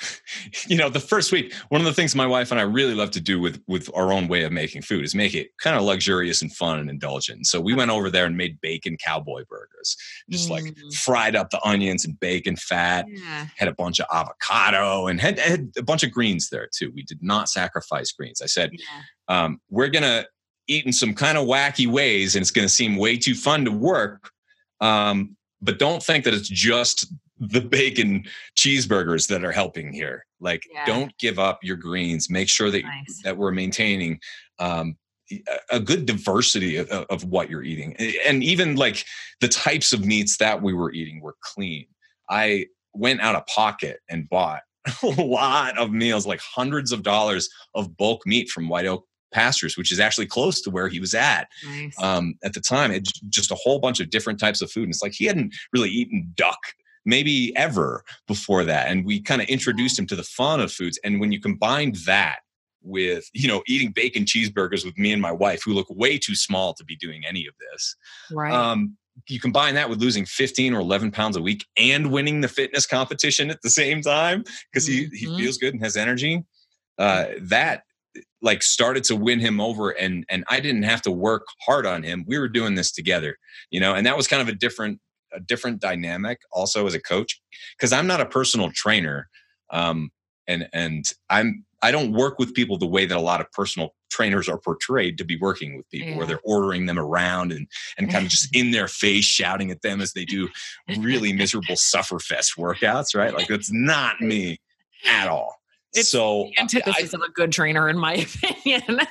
you 0.67 0.75
know 0.75 0.89
the 0.89 0.99
first 0.99 1.31
week 1.31 1.53
one 1.69 1.81
of 1.81 1.85
the 1.85 1.93
things 1.93 2.15
my 2.15 2.25
wife 2.25 2.51
and 2.51 2.59
i 2.59 2.63
really 2.63 2.93
love 2.93 3.11
to 3.11 3.21
do 3.21 3.39
with 3.39 3.61
with 3.67 3.89
our 3.93 4.11
own 4.11 4.27
way 4.27 4.43
of 4.43 4.51
making 4.51 4.81
food 4.81 5.03
is 5.03 5.15
make 5.15 5.33
it 5.33 5.49
kind 5.57 5.75
of 5.75 5.83
luxurious 5.83 6.41
and 6.41 6.53
fun 6.53 6.79
and 6.79 6.89
indulgent 6.89 7.45
so 7.45 7.59
we 7.59 7.73
went 7.73 7.91
over 7.91 8.09
there 8.09 8.25
and 8.25 8.37
made 8.37 8.59
bacon 8.61 8.97
cowboy 8.97 9.43
burgers 9.49 9.97
just 10.29 10.49
mm. 10.49 10.51
like 10.51 10.77
fried 10.93 11.35
up 11.35 11.49
the 11.49 11.63
onions 11.65 12.05
and 12.05 12.19
bacon 12.19 12.55
fat 12.55 13.05
yeah. 13.09 13.47
had 13.55 13.67
a 13.67 13.73
bunch 13.73 13.99
of 13.99 14.05
avocado 14.13 15.07
and 15.07 15.19
had, 15.19 15.39
had, 15.39 15.71
a 15.77 15.83
bunch 15.83 16.03
of 16.03 16.11
greens 16.11 16.49
there 16.49 16.67
too 16.73 16.91
we 16.93 17.03
did 17.03 17.21
not 17.21 17.49
sacrifice 17.49 18.11
greens 18.11 18.41
i 18.41 18.45
said 18.45 18.71
yeah. 18.73 19.01
um, 19.27 19.59
we're 19.69 19.89
gonna 19.89 20.25
eat 20.67 20.85
in 20.85 20.93
some 20.93 21.13
kind 21.13 21.37
of 21.37 21.47
wacky 21.47 21.87
ways 21.87 22.35
and 22.35 22.41
it's 22.41 22.51
gonna 22.51 22.69
seem 22.69 22.95
way 22.95 23.17
too 23.17 23.35
fun 23.35 23.65
to 23.65 23.71
work 23.71 24.31
um, 24.81 25.35
but 25.61 25.79
don't 25.79 26.01
think 26.01 26.23
that 26.23 26.33
it's 26.33 26.47
just 26.47 27.11
the 27.39 27.61
bacon 27.61 28.25
cheeseburgers 28.57 29.27
that 29.27 29.43
are 29.43 29.51
helping 29.51 29.91
here. 29.91 30.25
Like, 30.39 30.63
yeah. 30.71 30.85
don't 30.85 31.17
give 31.17 31.39
up 31.39 31.59
your 31.63 31.77
greens. 31.77 32.29
Make 32.29 32.49
sure 32.49 32.71
that 32.71 32.83
nice. 32.83 33.21
that 33.23 33.37
we're 33.37 33.51
maintaining 33.51 34.19
um, 34.59 34.97
a 35.71 35.79
good 35.79 36.05
diversity 36.05 36.77
of, 36.77 36.89
of, 36.89 37.23
what 37.23 37.49
you're 37.49 37.63
eating, 37.63 37.95
and 38.25 38.43
even 38.43 38.75
like 38.75 39.05
the 39.41 39.47
types 39.47 39.93
of 39.93 40.03
meats 40.03 40.37
that 40.37 40.61
we 40.61 40.73
were 40.73 40.91
eating 40.91 41.21
were 41.21 41.35
clean. 41.41 41.85
I 42.29 42.65
went 42.93 43.21
out 43.21 43.35
of 43.35 43.45
pocket 43.45 43.99
and 44.09 44.27
bought 44.27 44.61
a 45.03 45.21
lot 45.21 45.77
of 45.77 45.91
meals, 45.91 46.25
like 46.25 46.41
hundreds 46.41 46.91
of 46.91 47.03
dollars 47.03 47.49
of 47.75 47.95
bulk 47.95 48.25
meat 48.25 48.49
from 48.49 48.69
White 48.69 48.85
Oak 48.85 49.05
pastures, 49.31 49.77
which 49.77 49.91
is 49.91 49.99
actually 49.99 50.25
close 50.25 50.61
to 50.61 50.71
where 50.71 50.87
he 50.87 50.99
was 50.99 51.13
at 51.13 51.47
nice. 51.65 52.01
um, 52.01 52.35
at 52.43 52.53
the 52.53 52.61
time. 52.61 52.91
It's 52.91 53.11
just 53.29 53.51
a 53.51 53.55
whole 53.55 53.79
bunch 53.79 53.99
of 53.99 54.09
different 54.09 54.39
types 54.39 54.61
of 54.61 54.71
food. 54.71 54.83
And 54.83 54.91
it's 54.91 55.03
like 55.03 55.13
he 55.13 55.25
hadn't 55.25 55.53
really 55.71 55.89
eaten 55.89 56.33
duck 56.35 56.59
maybe 57.09 57.55
ever 57.55 58.03
before 58.27 58.63
that. 58.65 58.87
And 58.87 59.05
we 59.05 59.21
kind 59.21 59.41
of 59.41 59.47
introduced 59.47 59.97
him 59.97 60.05
to 60.07 60.15
the 60.15 60.23
fun 60.23 60.61
of 60.61 60.71
foods. 60.71 60.99
And 61.03 61.19
when 61.19 61.31
you 61.31 61.41
combine 61.41 61.93
that 62.05 62.39
with, 62.81 63.29
you 63.33 63.47
know, 63.47 63.63
eating 63.67 63.91
bacon 63.91 64.23
cheeseburgers 64.23 64.85
with 64.85 64.97
me 64.97 65.11
and 65.11 65.21
my 65.21 65.31
wife, 65.31 65.61
who 65.65 65.73
look 65.73 65.87
way 65.89 66.17
too 66.17 66.35
small 66.35 66.73
to 66.75 66.85
be 66.85 66.95
doing 66.95 67.23
any 67.27 67.45
of 67.47 67.53
this. 67.71 67.95
Right. 68.31 68.53
Um, 68.53 68.95
you 69.27 69.39
combine 69.39 69.75
that 69.75 69.89
with 69.89 69.99
losing 69.99 70.25
15 70.25 70.73
or 70.73 70.79
11 70.79 71.11
pounds 71.11 71.35
a 71.35 71.41
week 71.41 71.65
and 71.77 72.11
winning 72.11 72.39
the 72.39 72.47
fitness 72.47 72.85
competition 72.85 73.49
at 73.49 73.61
the 73.61 73.69
same 73.69 74.01
time 74.01 74.43
because 74.71 74.87
mm-hmm. 74.87 75.13
he, 75.13 75.25
he 75.25 75.37
feels 75.37 75.57
good 75.57 75.73
and 75.73 75.83
has 75.83 75.97
energy. 75.97 76.45
Uh, 76.97 77.25
that 77.41 77.83
like 78.41 78.63
started 78.63 79.03
to 79.05 79.15
win 79.15 79.39
him 79.39 79.59
over 79.59 79.91
and 79.91 80.25
and 80.29 80.43
I 80.49 80.59
didn't 80.59 80.83
have 80.83 81.01
to 81.03 81.11
work 81.11 81.47
hard 81.65 81.85
on 81.85 82.03
him. 82.03 82.25
We 82.27 82.37
were 82.37 82.47
doing 82.47 82.75
this 82.75 82.91
together, 82.91 83.37
you 83.69 83.79
know, 83.79 83.93
and 83.93 84.05
that 84.05 84.17
was 84.17 84.27
kind 84.27 84.41
of 84.41 84.47
a 84.47 84.53
different 84.53 84.99
a 85.33 85.39
different 85.39 85.79
dynamic 85.79 86.39
also 86.51 86.87
as 86.87 86.93
a 86.93 87.01
coach 87.01 87.41
because 87.77 87.91
I'm 87.91 88.07
not 88.07 88.21
a 88.21 88.25
personal 88.25 88.71
trainer, 88.71 89.29
um, 89.71 90.11
and 90.47 90.67
and 90.73 91.11
I'm 91.29 91.65
I 91.81 91.91
don't 91.91 92.11
work 92.11 92.39
with 92.39 92.53
people 92.53 92.77
the 92.77 92.87
way 92.87 93.05
that 93.05 93.17
a 93.17 93.21
lot 93.21 93.41
of 93.41 93.51
personal 93.51 93.95
trainers 94.09 94.49
are 94.49 94.57
portrayed 94.57 95.17
to 95.17 95.23
be 95.23 95.37
working 95.37 95.77
with 95.77 95.89
people, 95.89 96.09
yeah. 96.09 96.17
where 96.17 96.25
they're 96.25 96.41
ordering 96.43 96.85
them 96.85 96.99
around 96.99 97.51
and 97.51 97.67
and 97.97 98.09
kind 98.09 98.25
of 98.25 98.31
just 98.31 98.49
in 98.55 98.71
their 98.71 98.87
face 98.87 99.25
shouting 99.25 99.71
at 99.71 99.81
them 99.81 100.01
as 100.01 100.13
they 100.13 100.25
do 100.25 100.49
really 100.97 101.33
miserable 101.33 101.75
sufferfest 101.75 102.57
workouts, 102.57 103.15
right? 103.15 103.33
Like 103.33 103.47
that's 103.47 103.71
not 103.71 104.19
me 104.21 104.59
at 105.05 105.27
all. 105.27 105.55
It's 105.93 106.09
so 106.09 106.51
antithesis 106.59 107.15
I, 107.15 107.17
of 107.17 107.23
a 107.23 107.31
good 107.31 107.51
trainer, 107.51 107.89
in 107.89 107.97
my 107.97 108.13
opinion. 108.43 109.01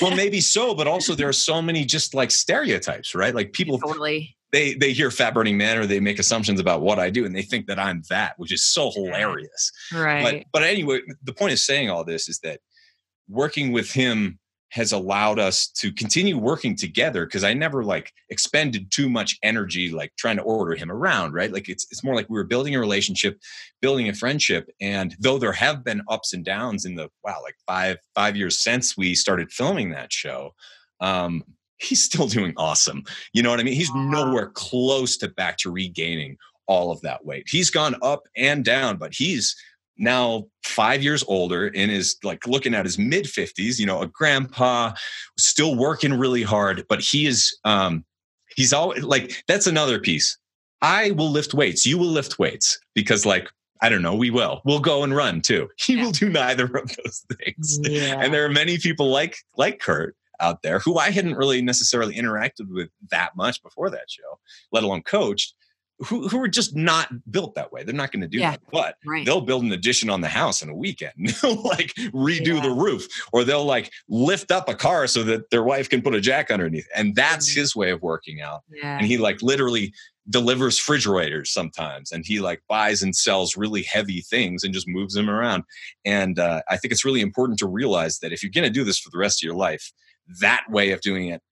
well, 0.00 0.14
maybe 0.16 0.40
so, 0.40 0.74
but 0.74 0.88
also 0.88 1.14
there 1.14 1.28
are 1.28 1.32
so 1.32 1.62
many 1.62 1.84
just 1.84 2.14
like 2.14 2.30
stereotypes, 2.30 3.14
right? 3.14 3.34
Like 3.34 3.52
people 3.52 3.78
totally 3.78 4.35
they 4.52 4.74
they 4.74 4.92
hear 4.92 5.10
fat 5.10 5.34
burning 5.34 5.56
man 5.56 5.78
or 5.78 5.86
they 5.86 6.00
make 6.00 6.18
assumptions 6.18 6.60
about 6.60 6.80
what 6.80 6.98
I 6.98 7.10
do 7.10 7.24
and 7.24 7.34
they 7.34 7.42
think 7.42 7.66
that 7.66 7.78
I'm 7.78 8.02
that, 8.10 8.34
which 8.38 8.52
is 8.52 8.64
so 8.64 8.90
hilarious. 8.90 9.72
Right. 9.92 10.22
But 10.22 10.44
but 10.52 10.62
anyway, 10.62 11.00
the 11.24 11.32
point 11.32 11.52
of 11.52 11.58
saying 11.58 11.90
all 11.90 12.04
this 12.04 12.28
is 12.28 12.38
that 12.40 12.60
working 13.28 13.72
with 13.72 13.90
him 13.92 14.38
has 14.70 14.92
allowed 14.92 15.38
us 15.38 15.68
to 15.68 15.92
continue 15.92 16.36
working 16.36 16.76
together 16.76 17.24
because 17.24 17.44
I 17.44 17.54
never 17.54 17.84
like 17.84 18.12
expended 18.30 18.90
too 18.90 19.08
much 19.08 19.38
energy 19.42 19.90
like 19.90 20.12
trying 20.18 20.36
to 20.36 20.42
order 20.42 20.74
him 20.74 20.90
around, 20.90 21.32
right? 21.32 21.52
Like 21.52 21.68
it's 21.68 21.86
it's 21.90 22.04
more 22.04 22.14
like 22.14 22.28
we 22.28 22.36
were 22.36 22.44
building 22.44 22.74
a 22.74 22.80
relationship, 22.80 23.38
building 23.80 24.08
a 24.08 24.14
friendship. 24.14 24.68
And 24.80 25.16
though 25.20 25.38
there 25.38 25.52
have 25.52 25.84
been 25.84 26.02
ups 26.08 26.34
and 26.34 26.44
downs 26.44 26.84
in 26.84 26.94
the 26.94 27.08
wow, 27.24 27.40
like 27.42 27.56
five, 27.66 27.98
five 28.14 28.36
years 28.36 28.58
since 28.58 28.96
we 28.96 29.14
started 29.14 29.52
filming 29.52 29.90
that 29.90 30.12
show, 30.12 30.54
um, 31.00 31.42
he's 31.78 32.02
still 32.02 32.26
doing 32.26 32.52
awesome. 32.56 33.04
You 33.32 33.42
know 33.42 33.50
what 33.50 33.60
I 33.60 33.62
mean? 33.62 33.74
He's 33.74 33.94
nowhere 33.94 34.48
close 34.48 35.16
to 35.18 35.28
back 35.28 35.58
to 35.58 35.70
regaining 35.70 36.36
all 36.66 36.90
of 36.90 37.00
that 37.02 37.24
weight. 37.24 37.46
He's 37.48 37.70
gone 37.70 37.96
up 38.02 38.28
and 38.36 38.64
down, 38.64 38.96
but 38.96 39.14
he's 39.14 39.54
now 39.98 40.44
five 40.64 41.02
years 41.02 41.24
older 41.26 41.70
and 41.74 41.90
is 41.90 42.16
like 42.22 42.46
looking 42.46 42.74
at 42.74 42.84
his 42.84 42.98
mid 42.98 43.24
50s, 43.24 43.78
you 43.78 43.86
know, 43.86 44.02
a 44.02 44.06
grandpa, 44.06 44.92
still 45.38 45.76
working 45.76 46.12
really 46.14 46.42
hard, 46.42 46.84
but 46.88 47.00
he 47.00 47.26
is, 47.26 47.56
um, 47.64 48.04
he's 48.54 48.72
always 48.72 49.02
like, 49.04 49.32
that's 49.48 49.66
another 49.66 49.98
piece. 49.98 50.36
I 50.82 51.12
will 51.12 51.30
lift 51.30 51.54
weights. 51.54 51.86
You 51.86 51.96
will 51.98 52.06
lift 52.06 52.38
weights 52.38 52.78
because, 52.94 53.24
like, 53.24 53.48
I 53.80 53.88
don't 53.88 54.02
know, 54.02 54.14
we 54.14 54.30
will. 54.30 54.62
We'll 54.64 54.80
go 54.80 55.04
and 55.04 55.14
run 55.14 55.40
too. 55.40 55.68
He 55.78 55.94
yeah. 55.94 56.04
will 56.04 56.12
do 56.12 56.28
neither 56.28 56.64
of 56.64 56.94
those 56.96 57.24
things. 57.38 57.78
Yeah. 57.82 58.20
And 58.20 58.32
there 58.32 58.44
are 58.44 58.50
many 58.50 58.78
people 58.78 59.08
like 59.10 59.36
like 59.56 59.80
Kurt 59.80 60.16
out 60.40 60.62
there 60.62 60.78
who 60.78 60.98
I 60.98 61.10
hadn't 61.10 61.36
really 61.36 61.62
necessarily 61.62 62.14
interacted 62.16 62.68
with 62.68 62.88
that 63.10 63.36
much 63.36 63.62
before 63.62 63.90
that 63.90 64.10
show, 64.10 64.38
let 64.72 64.84
alone 64.84 65.02
coached, 65.02 65.54
who, 66.00 66.28
who 66.28 66.42
are 66.42 66.48
just 66.48 66.76
not 66.76 67.08
built 67.30 67.54
that 67.54 67.72
way. 67.72 67.82
They're 67.82 67.94
not 67.94 68.12
going 68.12 68.20
to 68.20 68.28
do 68.28 68.38
yeah, 68.38 68.52
that. 68.52 68.60
But 68.70 68.96
right. 69.06 69.24
they'll 69.24 69.40
build 69.40 69.64
an 69.64 69.72
addition 69.72 70.10
on 70.10 70.20
the 70.20 70.28
house 70.28 70.62
in 70.62 70.68
a 70.68 70.74
weekend. 70.74 71.14
they'll 71.42 71.62
like 71.62 71.94
redo 72.12 72.56
yeah. 72.56 72.60
the 72.60 72.70
roof 72.70 73.06
or 73.32 73.44
they'll 73.44 73.64
like 73.64 73.90
lift 74.08 74.50
up 74.50 74.68
a 74.68 74.74
car 74.74 75.06
so 75.06 75.22
that 75.22 75.50
their 75.50 75.62
wife 75.62 75.88
can 75.88 76.02
put 76.02 76.14
a 76.14 76.20
jack 76.20 76.50
underneath. 76.50 76.86
And 76.94 77.14
that's 77.14 77.50
mm-hmm. 77.50 77.60
his 77.60 77.74
way 77.74 77.90
of 77.90 78.02
working 78.02 78.40
out. 78.42 78.62
Yeah. 78.70 78.98
And 78.98 79.06
he 79.06 79.16
like 79.16 79.40
literally 79.40 79.94
delivers 80.28 80.78
refrigerators 80.78 81.52
sometimes 81.52 82.10
and 82.10 82.26
he 82.26 82.40
like 82.40 82.60
buys 82.68 83.02
and 83.02 83.14
sells 83.14 83.56
really 83.56 83.82
heavy 83.82 84.20
things 84.22 84.64
and 84.64 84.74
just 84.74 84.88
moves 84.88 85.14
them 85.14 85.30
around 85.30 85.62
and 86.04 86.40
uh, 86.40 86.60
i 86.68 86.76
think 86.76 86.90
it's 86.90 87.04
really 87.04 87.20
important 87.20 87.58
to 87.58 87.66
realize 87.66 88.18
that 88.18 88.32
if 88.32 88.42
you're 88.42 88.50
going 88.50 88.64
to 88.64 88.70
do 88.70 88.82
this 88.82 88.98
for 88.98 89.08
the 89.10 89.18
rest 89.18 89.40
of 89.40 89.46
your 89.46 89.54
life 89.54 89.92
that 90.40 90.64
way 90.68 90.90
of 90.90 91.00
doing 91.00 91.28
it 91.28 91.42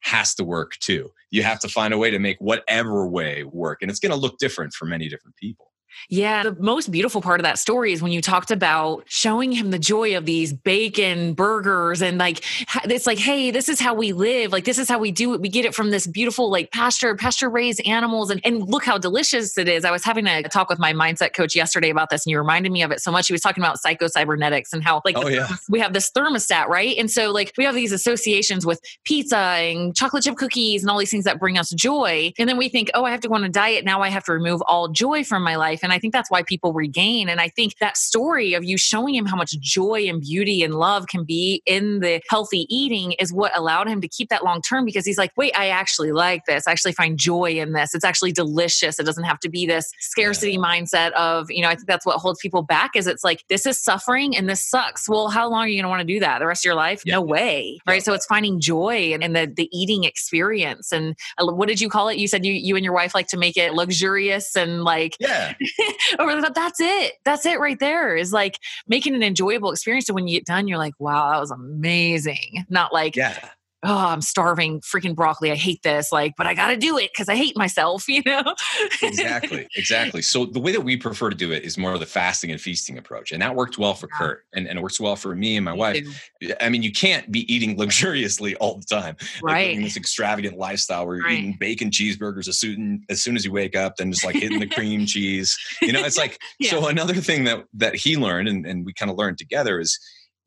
has 0.00 0.34
to 0.34 0.44
work 0.44 0.72
too. 0.80 1.10
You 1.30 1.42
have 1.42 1.60
to 1.60 1.68
find 1.68 1.94
a 1.94 1.98
way 1.98 2.10
to 2.10 2.18
make 2.18 2.38
whatever 2.38 3.08
way 3.08 3.42
work. 3.44 3.80
And 3.80 3.90
it's 3.90 4.00
going 4.00 4.10
to 4.10 4.18
look 4.18 4.38
different 4.38 4.74
for 4.74 4.84
many 4.84 5.08
different 5.08 5.36
people. 5.36 5.72
Yeah. 6.08 6.42
The 6.42 6.56
most 6.58 6.90
beautiful 6.90 7.20
part 7.20 7.40
of 7.40 7.44
that 7.44 7.58
story 7.58 7.92
is 7.92 8.02
when 8.02 8.12
you 8.12 8.20
talked 8.20 8.50
about 8.50 9.04
showing 9.06 9.52
him 9.52 9.70
the 9.70 9.78
joy 9.78 10.16
of 10.16 10.24
these 10.26 10.52
bacon 10.52 11.34
burgers 11.34 12.02
and 12.02 12.18
like, 12.18 12.44
it's 12.84 13.06
like, 13.06 13.18
hey, 13.18 13.50
this 13.50 13.68
is 13.68 13.80
how 13.80 13.94
we 13.94 14.12
live. 14.12 14.52
Like, 14.52 14.64
this 14.64 14.78
is 14.78 14.88
how 14.88 14.98
we 14.98 15.12
do 15.12 15.34
it. 15.34 15.40
We 15.40 15.48
get 15.48 15.64
it 15.64 15.74
from 15.74 15.90
this 15.90 16.06
beautiful, 16.06 16.50
like, 16.50 16.70
pasture, 16.72 17.14
pasture 17.14 17.48
raised 17.48 17.80
animals. 17.86 18.30
And, 18.30 18.40
and 18.44 18.68
look 18.68 18.84
how 18.84 18.98
delicious 18.98 19.56
it 19.58 19.68
is. 19.68 19.84
I 19.84 19.90
was 19.90 20.04
having 20.04 20.26
a 20.26 20.42
talk 20.44 20.68
with 20.68 20.78
my 20.78 20.92
mindset 20.92 21.34
coach 21.34 21.54
yesterday 21.54 21.90
about 21.90 22.10
this, 22.10 22.24
and 22.26 22.30
you 22.30 22.38
reminded 22.38 22.72
me 22.72 22.82
of 22.82 22.90
it 22.90 23.00
so 23.00 23.10
much. 23.10 23.26
He 23.26 23.32
was 23.32 23.40
talking 23.40 23.62
about 23.62 23.78
psycho-cybernetics 23.80 24.72
and 24.72 24.82
how, 24.82 25.00
like, 25.04 25.16
oh, 25.16 25.28
yeah. 25.28 25.48
we 25.68 25.80
have 25.80 25.92
this 25.92 26.10
thermostat, 26.10 26.66
right? 26.68 26.96
And 26.96 27.10
so, 27.10 27.30
like, 27.30 27.52
we 27.56 27.64
have 27.64 27.74
these 27.74 27.92
associations 27.92 28.66
with 28.66 28.80
pizza 29.04 29.36
and 29.36 29.94
chocolate 29.94 30.24
chip 30.24 30.36
cookies 30.36 30.82
and 30.82 30.90
all 30.90 30.98
these 30.98 31.10
things 31.10 31.24
that 31.24 31.38
bring 31.38 31.58
us 31.58 31.70
joy. 31.70 32.32
And 32.38 32.48
then 32.48 32.56
we 32.56 32.68
think, 32.68 32.90
oh, 32.94 33.04
I 33.04 33.10
have 33.10 33.20
to 33.20 33.28
go 33.28 33.34
on 33.34 33.44
a 33.44 33.48
diet. 33.48 33.84
Now 33.84 34.02
I 34.02 34.08
have 34.08 34.24
to 34.24 34.32
remove 34.32 34.62
all 34.62 34.88
joy 34.88 35.24
from 35.24 35.42
my 35.42 35.56
life. 35.56 35.80
And 35.84 35.92
I 35.92 35.98
think 35.98 36.12
that's 36.12 36.30
why 36.30 36.42
people 36.42 36.72
regain. 36.72 37.28
And 37.28 37.40
I 37.40 37.48
think 37.48 37.78
that 37.78 37.96
story 37.96 38.54
of 38.54 38.64
you 38.64 38.76
showing 38.76 39.14
him 39.14 39.26
how 39.26 39.36
much 39.36 39.52
joy 39.60 40.06
and 40.08 40.20
beauty 40.20 40.62
and 40.62 40.74
love 40.74 41.06
can 41.06 41.24
be 41.24 41.62
in 41.66 42.00
the 42.00 42.20
healthy 42.28 42.66
eating 42.74 43.12
is 43.12 43.32
what 43.32 43.56
allowed 43.56 43.88
him 43.88 44.00
to 44.00 44.08
keep 44.08 44.30
that 44.30 44.44
long 44.44 44.62
term 44.62 44.84
because 44.84 45.04
he's 45.04 45.18
like, 45.18 45.32
wait, 45.36 45.52
I 45.56 45.68
actually 45.68 46.12
like 46.12 46.46
this. 46.46 46.66
I 46.66 46.72
actually 46.72 46.92
find 46.92 47.18
joy 47.18 47.52
in 47.52 47.72
this. 47.72 47.94
It's 47.94 48.04
actually 48.04 48.32
delicious. 48.32 48.98
It 48.98 49.04
doesn't 49.04 49.24
have 49.24 49.38
to 49.40 49.48
be 49.48 49.66
this 49.66 49.92
scarcity 50.00 50.52
yeah. 50.52 50.58
mindset 50.58 51.12
of, 51.12 51.50
you 51.50 51.62
know, 51.62 51.68
I 51.68 51.74
think 51.74 51.86
that's 51.86 52.06
what 52.06 52.18
holds 52.18 52.40
people 52.40 52.62
back 52.62 52.96
is 52.96 53.06
it's 53.06 53.24
like, 53.24 53.44
this 53.48 53.66
is 53.66 53.78
suffering 53.78 54.36
and 54.36 54.48
this 54.48 54.62
sucks. 54.62 55.08
Well, 55.08 55.28
how 55.28 55.48
long 55.48 55.60
are 55.60 55.68
you 55.68 55.76
going 55.76 55.84
to 55.84 55.88
want 55.88 56.00
to 56.00 56.06
do 56.06 56.20
that? 56.20 56.38
The 56.38 56.46
rest 56.46 56.64
of 56.64 56.68
your 56.68 56.74
life? 56.74 57.02
Yeah. 57.04 57.14
No 57.14 57.22
way. 57.22 57.78
Right. 57.86 58.02
So 58.02 58.14
it's 58.14 58.26
finding 58.26 58.60
joy 58.60 59.12
in, 59.12 59.22
in 59.22 59.32
the, 59.32 59.46
the 59.46 59.68
eating 59.72 60.04
experience. 60.04 60.92
And 60.92 61.16
uh, 61.38 61.52
what 61.52 61.68
did 61.68 61.80
you 61.80 61.88
call 61.88 62.08
it? 62.08 62.16
You 62.16 62.28
said 62.28 62.44
you, 62.44 62.52
you 62.52 62.76
and 62.76 62.84
your 62.84 62.94
wife 62.94 63.14
like 63.14 63.28
to 63.28 63.36
make 63.36 63.56
it 63.56 63.74
luxurious 63.74 64.56
and 64.56 64.84
like, 64.84 65.16
yeah. 65.20 65.54
or 66.18 66.40
that's 66.40 66.80
it. 66.80 67.14
That's 67.24 67.46
it 67.46 67.58
right 67.58 67.78
there 67.78 68.16
is 68.16 68.32
like 68.32 68.58
making 68.86 69.14
an 69.14 69.22
enjoyable 69.22 69.70
experience. 69.70 70.06
So 70.06 70.14
when 70.14 70.26
you 70.28 70.38
get 70.38 70.46
done, 70.46 70.68
you're 70.68 70.78
like, 70.78 70.94
wow, 70.98 71.30
that 71.32 71.40
was 71.40 71.50
amazing. 71.50 72.64
Not 72.68 72.92
like, 72.92 73.16
yeah. 73.16 73.50
Oh, 73.84 74.06
I'm 74.08 74.22
starving, 74.22 74.80
freaking 74.80 75.14
broccoli. 75.14 75.52
I 75.52 75.56
hate 75.56 75.82
this. 75.82 76.10
Like, 76.10 76.34
but 76.36 76.46
I 76.46 76.54
got 76.54 76.68
to 76.68 76.76
do 76.76 76.96
it 76.98 77.10
because 77.12 77.28
I 77.28 77.36
hate 77.36 77.56
myself, 77.56 78.08
you 78.08 78.22
know? 78.24 78.54
exactly. 79.02 79.68
Exactly. 79.76 80.22
So 80.22 80.46
the 80.46 80.60
way 80.60 80.72
that 80.72 80.80
we 80.80 80.96
prefer 80.96 81.30
to 81.30 81.36
do 81.36 81.52
it 81.52 81.64
is 81.64 81.76
more 81.76 81.92
of 81.92 82.00
the 82.00 82.06
fasting 82.06 82.50
and 82.50 82.60
feasting 82.60 82.98
approach. 82.98 83.32
And 83.32 83.42
that 83.42 83.54
worked 83.54 83.78
well 83.78 83.94
for 83.94 84.08
yeah. 84.12 84.18
Kurt 84.18 84.44
and, 84.54 84.66
and 84.66 84.78
it 84.78 84.82
works 84.82 84.98
well 84.98 85.16
for 85.16 85.34
me 85.34 85.56
and 85.56 85.64
my 85.64 85.72
me 85.72 85.78
wife. 85.78 86.30
Too. 86.40 86.54
I 86.60 86.68
mean, 86.68 86.82
you 86.82 86.92
can't 86.92 87.30
be 87.30 87.52
eating 87.52 87.76
luxuriously 87.78 88.54
all 88.56 88.78
the 88.78 88.86
time. 88.86 89.16
Right. 89.42 89.76
Like 89.76 89.84
this 89.84 89.96
extravagant 89.96 90.56
lifestyle 90.56 91.06
where 91.06 91.16
you're 91.16 91.26
right. 91.26 91.38
eating 91.38 91.56
bacon 91.60 91.90
cheeseburgers 91.90 92.48
as 92.48 92.58
soon, 92.58 93.04
as 93.10 93.20
soon 93.20 93.36
as 93.36 93.44
you 93.44 93.52
wake 93.52 93.76
up, 93.76 93.96
then 93.96 94.12
just 94.12 94.24
like 94.24 94.36
hitting 94.36 94.60
the 94.60 94.66
cream 94.66 95.06
cheese. 95.06 95.56
You 95.82 95.92
know, 95.92 96.04
it's 96.04 96.18
like, 96.18 96.38
yeah. 96.58 96.70
so 96.70 96.88
another 96.88 97.14
thing 97.14 97.44
that, 97.44 97.64
that 97.74 97.94
he 97.94 98.16
learned 98.16 98.48
and, 98.48 98.66
and 98.66 98.86
we 98.86 98.92
kind 98.92 99.10
of 99.10 99.18
learned 99.18 99.38
together 99.38 99.78
is 99.80 99.98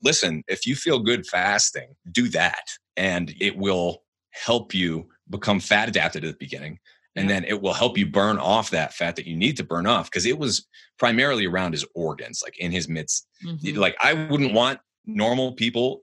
listen, 0.04 0.44
if 0.48 0.66
you 0.66 0.76
feel 0.76 1.00
good 1.00 1.26
fasting, 1.26 1.96
do 2.12 2.30
that 2.30 2.64
and 2.96 3.34
it 3.40 3.58
will 3.58 4.04
help 4.32 4.74
you 4.74 5.08
become 5.30 5.60
fat 5.60 5.90
adapted 5.90 6.24
at 6.24 6.32
the 6.32 6.38
beginning 6.38 6.80
and 7.18 7.30
then 7.30 7.44
it 7.46 7.62
will 7.62 7.74
help 7.74 7.98
you 7.98 8.06
burn 8.06 8.38
off 8.38 8.70
that 8.70 8.94
fat 8.94 9.16
that 9.16 9.26
you 9.26 9.36
need 9.36 9.58
to 9.58 9.64
burn 9.64 9.88
off 9.88 10.10
because 10.10 10.26
it 10.26 10.38
was 10.38 10.68
primarily 11.00 11.46
around 11.46 11.72
his 11.72 11.86
organs 11.96 12.42
like 12.44 12.58
in 12.60 12.72
his 12.72 12.88
midst. 12.88 13.28
Mm-hmm. 13.46 13.80
like 13.80 13.96
i 14.02 14.14
wouldn't 14.14 14.54
want 14.54 14.80
normal 15.06 15.54
people 15.54 16.02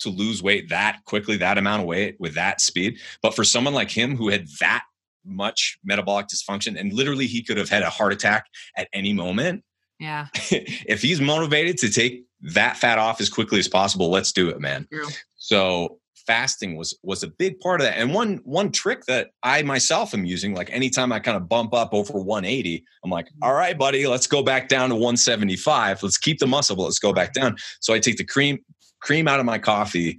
to 0.00 0.08
lose 0.08 0.42
weight 0.42 0.68
that 0.70 1.00
quickly 1.04 1.36
that 1.36 1.58
amount 1.58 1.82
of 1.82 1.88
weight 1.88 2.16
with 2.18 2.34
that 2.34 2.60
speed 2.60 2.98
but 3.22 3.34
for 3.34 3.44
someone 3.44 3.74
like 3.74 3.90
him 3.90 4.16
who 4.16 4.28
had 4.28 4.46
that 4.60 4.84
much 5.24 5.78
metabolic 5.84 6.26
dysfunction 6.26 6.78
and 6.78 6.92
literally 6.92 7.26
he 7.26 7.42
could 7.42 7.56
have 7.56 7.68
had 7.68 7.82
a 7.82 7.90
heart 7.90 8.12
attack 8.12 8.46
at 8.76 8.88
any 8.92 9.12
moment 9.12 9.62
yeah. 10.00 10.26
if 10.50 11.02
he's 11.02 11.20
motivated 11.20 11.78
to 11.78 11.90
take 11.90 12.24
that 12.52 12.76
fat 12.76 12.98
off 12.98 13.20
as 13.20 13.28
quickly 13.28 13.58
as 13.58 13.68
possible 13.68 14.10
let's 14.10 14.32
do 14.32 14.48
it 14.48 14.60
man 14.60 14.86
True. 14.92 15.08
so 15.36 15.98
fasting 16.26 16.76
was 16.76 16.96
was 17.02 17.22
a 17.22 17.28
big 17.28 17.60
part 17.60 17.80
of 17.80 17.86
that. 17.86 17.98
And 17.98 18.12
one 18.14 18.40
one 18.44 18.70
trick 18.72 19.04
that 19.06 19.30
I 19.42 19.62
myself 19.62 20.14
am 20.14 20.24
using, 20.24 20.54
like 20.54 20.70
anytime 20.70 21.12
I 21.12 21.20
kind 21.20 21.36
of 21.36 21.48
bump 21.48 21.74
up 21.74 21.92
over 21.92 22.18
180, 22.18 22.84
I'm 23.04 23.10
like, 23.10 23.26
mm-hmm. 23.26 23.44
all 23.44 23.54
right, 23.54 23.76
buddy, 23.76 24.06
let's 24.06 24.26
go 24.26 24.42
back 24.42 24.68
down 24.68 24.90
to 24.90 24.94
175. 24.94 26.02
Let's 26.02 26.18
keep 26.18 26.38
the 26.38 26.46
muscle, 26.46 26.76
but 26.76 26.84
let's 26.84 26.98
go 26.98 27.12
back 27.12 27.32
down. 27.32 27.56
So 27.80 27.94
I 27.94 27.98
take 27.98 28.16
the 28.16 28.24
cream 28.24 28.58
cream 29.00 29.28
out 29.28 29.40
of 29.40 29.46
my 29.46 29.58
coffee 29.58 30.18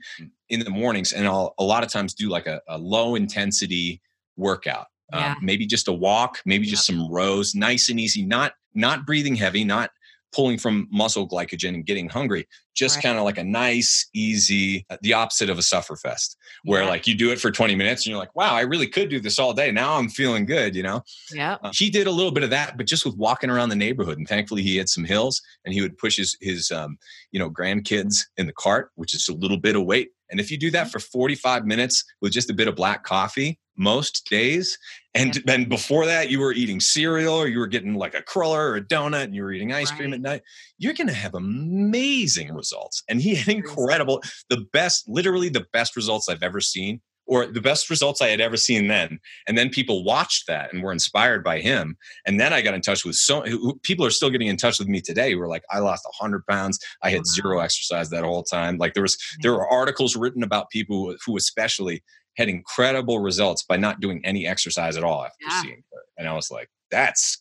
in 0.49 0.59
the 0.59 0.69
mornings, 0.69 1.13
and 1.13 1.27
I'll 1.27 1.53
a 1.57 1.63
lot 1.63 1.83
of 1.83 1.91
times 1.91 2.13
do 2.13 2.29
like 2.29 2.47
a, 2.47 2.61
a 2.67 2.77
low 2.77 3.15
intensity 3.15 4.01
workout. 4.37 4.87
Um, 5.13 5.21
yeah. 5.21 5.31
Um, 5.33 5.37
maybe 5.41 5.65
just 5.67 5.87
a 5.87 5.93
walk, 5.93 6.39
maybe 6.45 6.65
just 6.65 6.85
some 6.85 7.11
rows, 7.11 7.53
nice 7.53 7.89
and 7.89 7.99
easy, 7.99 8.25
not 8.25 8.53
not 8.73 9.05
breathing 9.05 9.35
heavy, 9.35 9.63
not 9.63 9.91
pulling 10.35 10.57
from 10.57 10.87
muscle 10.91 11.27
glycogen 11.27 11.69
and 11.69 11.85
getting 11.85 12.09
hungry. 12.09 12.45
Just 12.73 12.97
right. 12.97 13.03
kind 13.03 13.17
of 13.17 13.23
like 13.23 13.37
a 13.37 13.43
nice, 13.43 14.09
easy, 14.13 14.85
uh, 14.89 14.97
the 15.01 15.13
opposite 15.13 15.49
of 15.49 15.57
a 15.57 15.61
sufferfest, 15.61 16.35
where 16.65 16.83
yeah. 16.83 16.89
like 16.89 17.07
you 17.07 17.15
do 17.15 17.31
it 17.31 17.39
for 17.39 17.51
20 17.51 17.73
minutes 17.73 18.01
and 18.01 18.11
you're 18.11 18.19
like, 18.19 18.35
wow, 18.35 18.53
I 18.53 18.61
really 18.61 18.87
could 18.87 19.09
do 19.09 19.21
this 19.21 19.39
all 19.39 19.53
day. 19.53 19.71
Now 19.71 19.95
I'm 19.95 20.09
feeling 20.09 20.45
good, 20.45 20.75
you 20.75 20.83
know? 20.83 21.01
Yeah. 21.31 21.55
Uh, 21.63 21.71
he 21.73 21.89
did 21.89 22.05
a 22.05 22.11
little 22.11 22.33
bit 22.33 22.43
of 22.43 22.49
that, 22.49 22.75
but 22.75 22.85
just 22.85 23.05
with 23.05 23.15
walking 23.15 23.49
around 23.49 23.69
the 23.69 23.77
neighborhood. 23.77 24.17
And 24.17 24.27
thankfully 24.27 24.61
he 24.61 24.75
had 24.75 24.89
some 24.89 25.05
hills 25.05 25.41
and 25.63 25.73
he 25.73 25.81
would 25.81 25.97
push 25.97 26.17
his, 26.17 26.35
his, 26.41 26.69
um, 26.69 26.97
you 27.31 27.39
know, 27.39 27.49
grandkids 27.49 28.25
in 28.35 28.45
the 28.45 28.53
cart, 28.53 28.91
which 28.95 29.15
is 29.15 29.29
a 29.29 29.33
little 29.33 29.57
bit 29.57 29.77
of 29.77 29.85
weight. 29.85 30.09
And 30.29 30.39
if 30.39 30.51
you 30.51 30.57
do 30.57 30.71
that 30.71 30.87
mm-hmm. 30.87 30.91
for 30.91 30.99
45 30.99 31.65
minutes 31.65 32.03
with 32.21 32.31
just 32.31 32.49
a 32.49 32.53
bit 32.53 32.67
of 32.67 32.75
black 32.75 33.03
coffee, 33.03 33.59
most 33.77 34.27
days. 34.29 34.77
And 35.13 35.33
then 35.45 35.67
before 35.67 36.05
that, 36.05 36.29
you 36.29 36.39
were 36.39 36.53
eating 36.53 36.79
cereal 36.79 37.35
or 37.35 37.47
you 37.47 37.59
were 37.59 37.67
getting 37.67 37.95
like 37.95 38.13
a 38.13 38.21
cruller 38.21 38.71
or 38.71 38.75
a 38.77 38.81
donut 38.81 39.25
and 39.25 39.35
you 39.35 39.43
were 39.43 39.51
eating 39.51 39.73
ice 39.73 39.89
right. 39.91 39.99
cream 39.99 40.13
at 40.13 40.21
night. 40.21 40.41
You're 40.77 40.93
going 40.93 41.07
to 41.07 41.13
have 41.13 41.35
amazing 41.35 42.53
results. 42.53 43.03
And 43.09 43.21
he 43.21 43.35
had 43.35 43.53
incredible, 43.53 44.21
the 44.49 44.65
best, 44.73 45.07
literally 45.07 45.49
the 45.49 45.65
best 45.73 45.95
results 45.95 46.29
I've 46.29 46.43
ever 46.43 46.61
seen 46.61 47.01
or 47.27 47.45
the 47.47 47.61
best 47.61 47.89
results 47.89 48.21
I 48.21 48.27
had 48.27 48.41
ever 48.41 48.57
seen 48.57 48.87
then. 48.87 49.19
And 49.47 49.57
then 49.57 49.69
people 49.69 50.03
watched 50.03 50.47
that 50.47 50.71
and 50.71 50.83
were 50.83 50.91
inspired 50.91 51.43
by 51.43 51.59
him. 51.59 51.97
And 52.25 52.39
then 52.39 52.53
I 52.53 52.61
got 52.61 52.73
in 52.73 52.81
touch 52.81 53.05
with 53.05 53.15
so 53.15 53.43
people 53.83 54.05
are 54.05 54.11
still 54.11 54.29
getting 54.29 54.47
in 54.47 54.57
touch 54.57 54.79
with 54.79 54.87
me 54.87 55.01
today 55.01 55.31
who 55.31 55.39
were 55.39 55.47
like, 55.47 55.63
I 55.71 55.79
lost 55.79 56.07
hundred 56.19 56.45
pounds. 56.47 56.79
I 57.03 57.09
had 57.09 57.25
zero 57.25 57.59
exercise 57.59 58.09
that 58.09 58.23
whole 58.23 58.43
time. 58.43 58.77
Like 58.77 58.93
there 58.93 59.03
was, 59.03 59.17
there 59.41 59.53
were 59.53 59.67
articles 59.67 60.15
written 60.15 60.43
about 60.43 60.69
people 60.69 61.15
who 61.25 61.37
especially 61.37 62.03
had 62.37 62.49
incredible 62.49 63.19
results 63.19 63.63
by 63.63 63.77
not 63.77 63.99
doing 63.99 64.21
any 64.25 64.45
exercise 64.45 64.97
at 64.97 65.03
all 65.03 65.25
after 65.25 65.37
yeah. 65.41 65.61
seeing 65.61 65.83
her. 65.91 66.01
And 66.17 66.27
I 66.27 66.33
was 66.33 66.51
like, 66.51 66.69
that's 66.91 67.39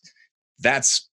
that's 0.60 1.08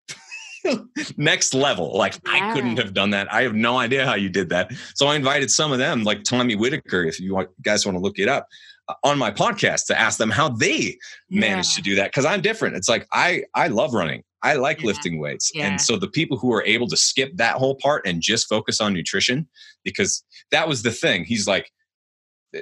next 1.16 1.54
level. 1.54 1.96
Like 1.96 2.14
yeah. 2.26 2.50
I 2.50 2.54
couldn't 2.54 2.76
have 2.78 2.94
done 2.94 3.10
that. 3.10 3.32
I 3.32 3.42
have 3.42 3.54
no 3.54 3.78
idea 3.78 4.06
how 4.06 4.14
you 4.14 4.28
did 4.28 4.48
that. 4.50 4.72
So 4.94 5.06
I 5.06 5.16
invited 5.16 5.50
some 5.50 5.72
of 5.72 5.78
them, 5.78 6.04
like 6.04 6.24
Tommy 6.24 6.56
Whitaker, 6.56 7.04
if 7.04 7.20
you 7.20 7.34
want, 7.34 7.50
guys 7.62 7.86
want 7.86 7.96
to 7.96 8.00
look 8.00 8.18
it 8.18 8.28
up, 8.28 8.48
uh, 8.88 8.94
on 9.04 9.18
my 9.18 9.30
podcast 9.30 9.86
to 9.86 9.98
ask 9.98 10.18
them 10.18 10.30
how 10.30 10.48
they 10.48 10.98
yeah. 11.28 11.40
managed 11.40 11.74
to 11.76 11.82
do 11.82 11.94
that. 11.96 12.10
Because 12.10 12.24
I'm 12.24 12.40
different. 12.40 12.76
It's 12.76 12.88
like 12.88 13.06
I 13.12 13.44
I 13.54 13.68
love 13.68 13.94
running. 13.94 14.22
I 14.42 14.54
like 14.54 14.80
yeah. 14.80 14.88
lifting 14.88 15.18
weights. 15.20 15.52
And 15.56 15.80
so 15.80 15.96
the 15.96 16.08
people 16.08 16.36
who 16.36 16.52
are 16.52 16.64
able 16.64 16.88
to 16.88 16.96
skip 16.96 17.30
that 17.36 17.56
whole 17.56 17.76
part 17.76 18.04
and 18.06 18.20
just 18.20 18.48
focus 18.48 18.80
on 18.80 18.92
nutrition, 18.92 19.46
because 19.84 20.24
that 20.50 20.66
was 20.66 20.82
the 20.82 20.90
thing. 20.90 21.24
He's 21.24 21.46
like, 21.46 21.70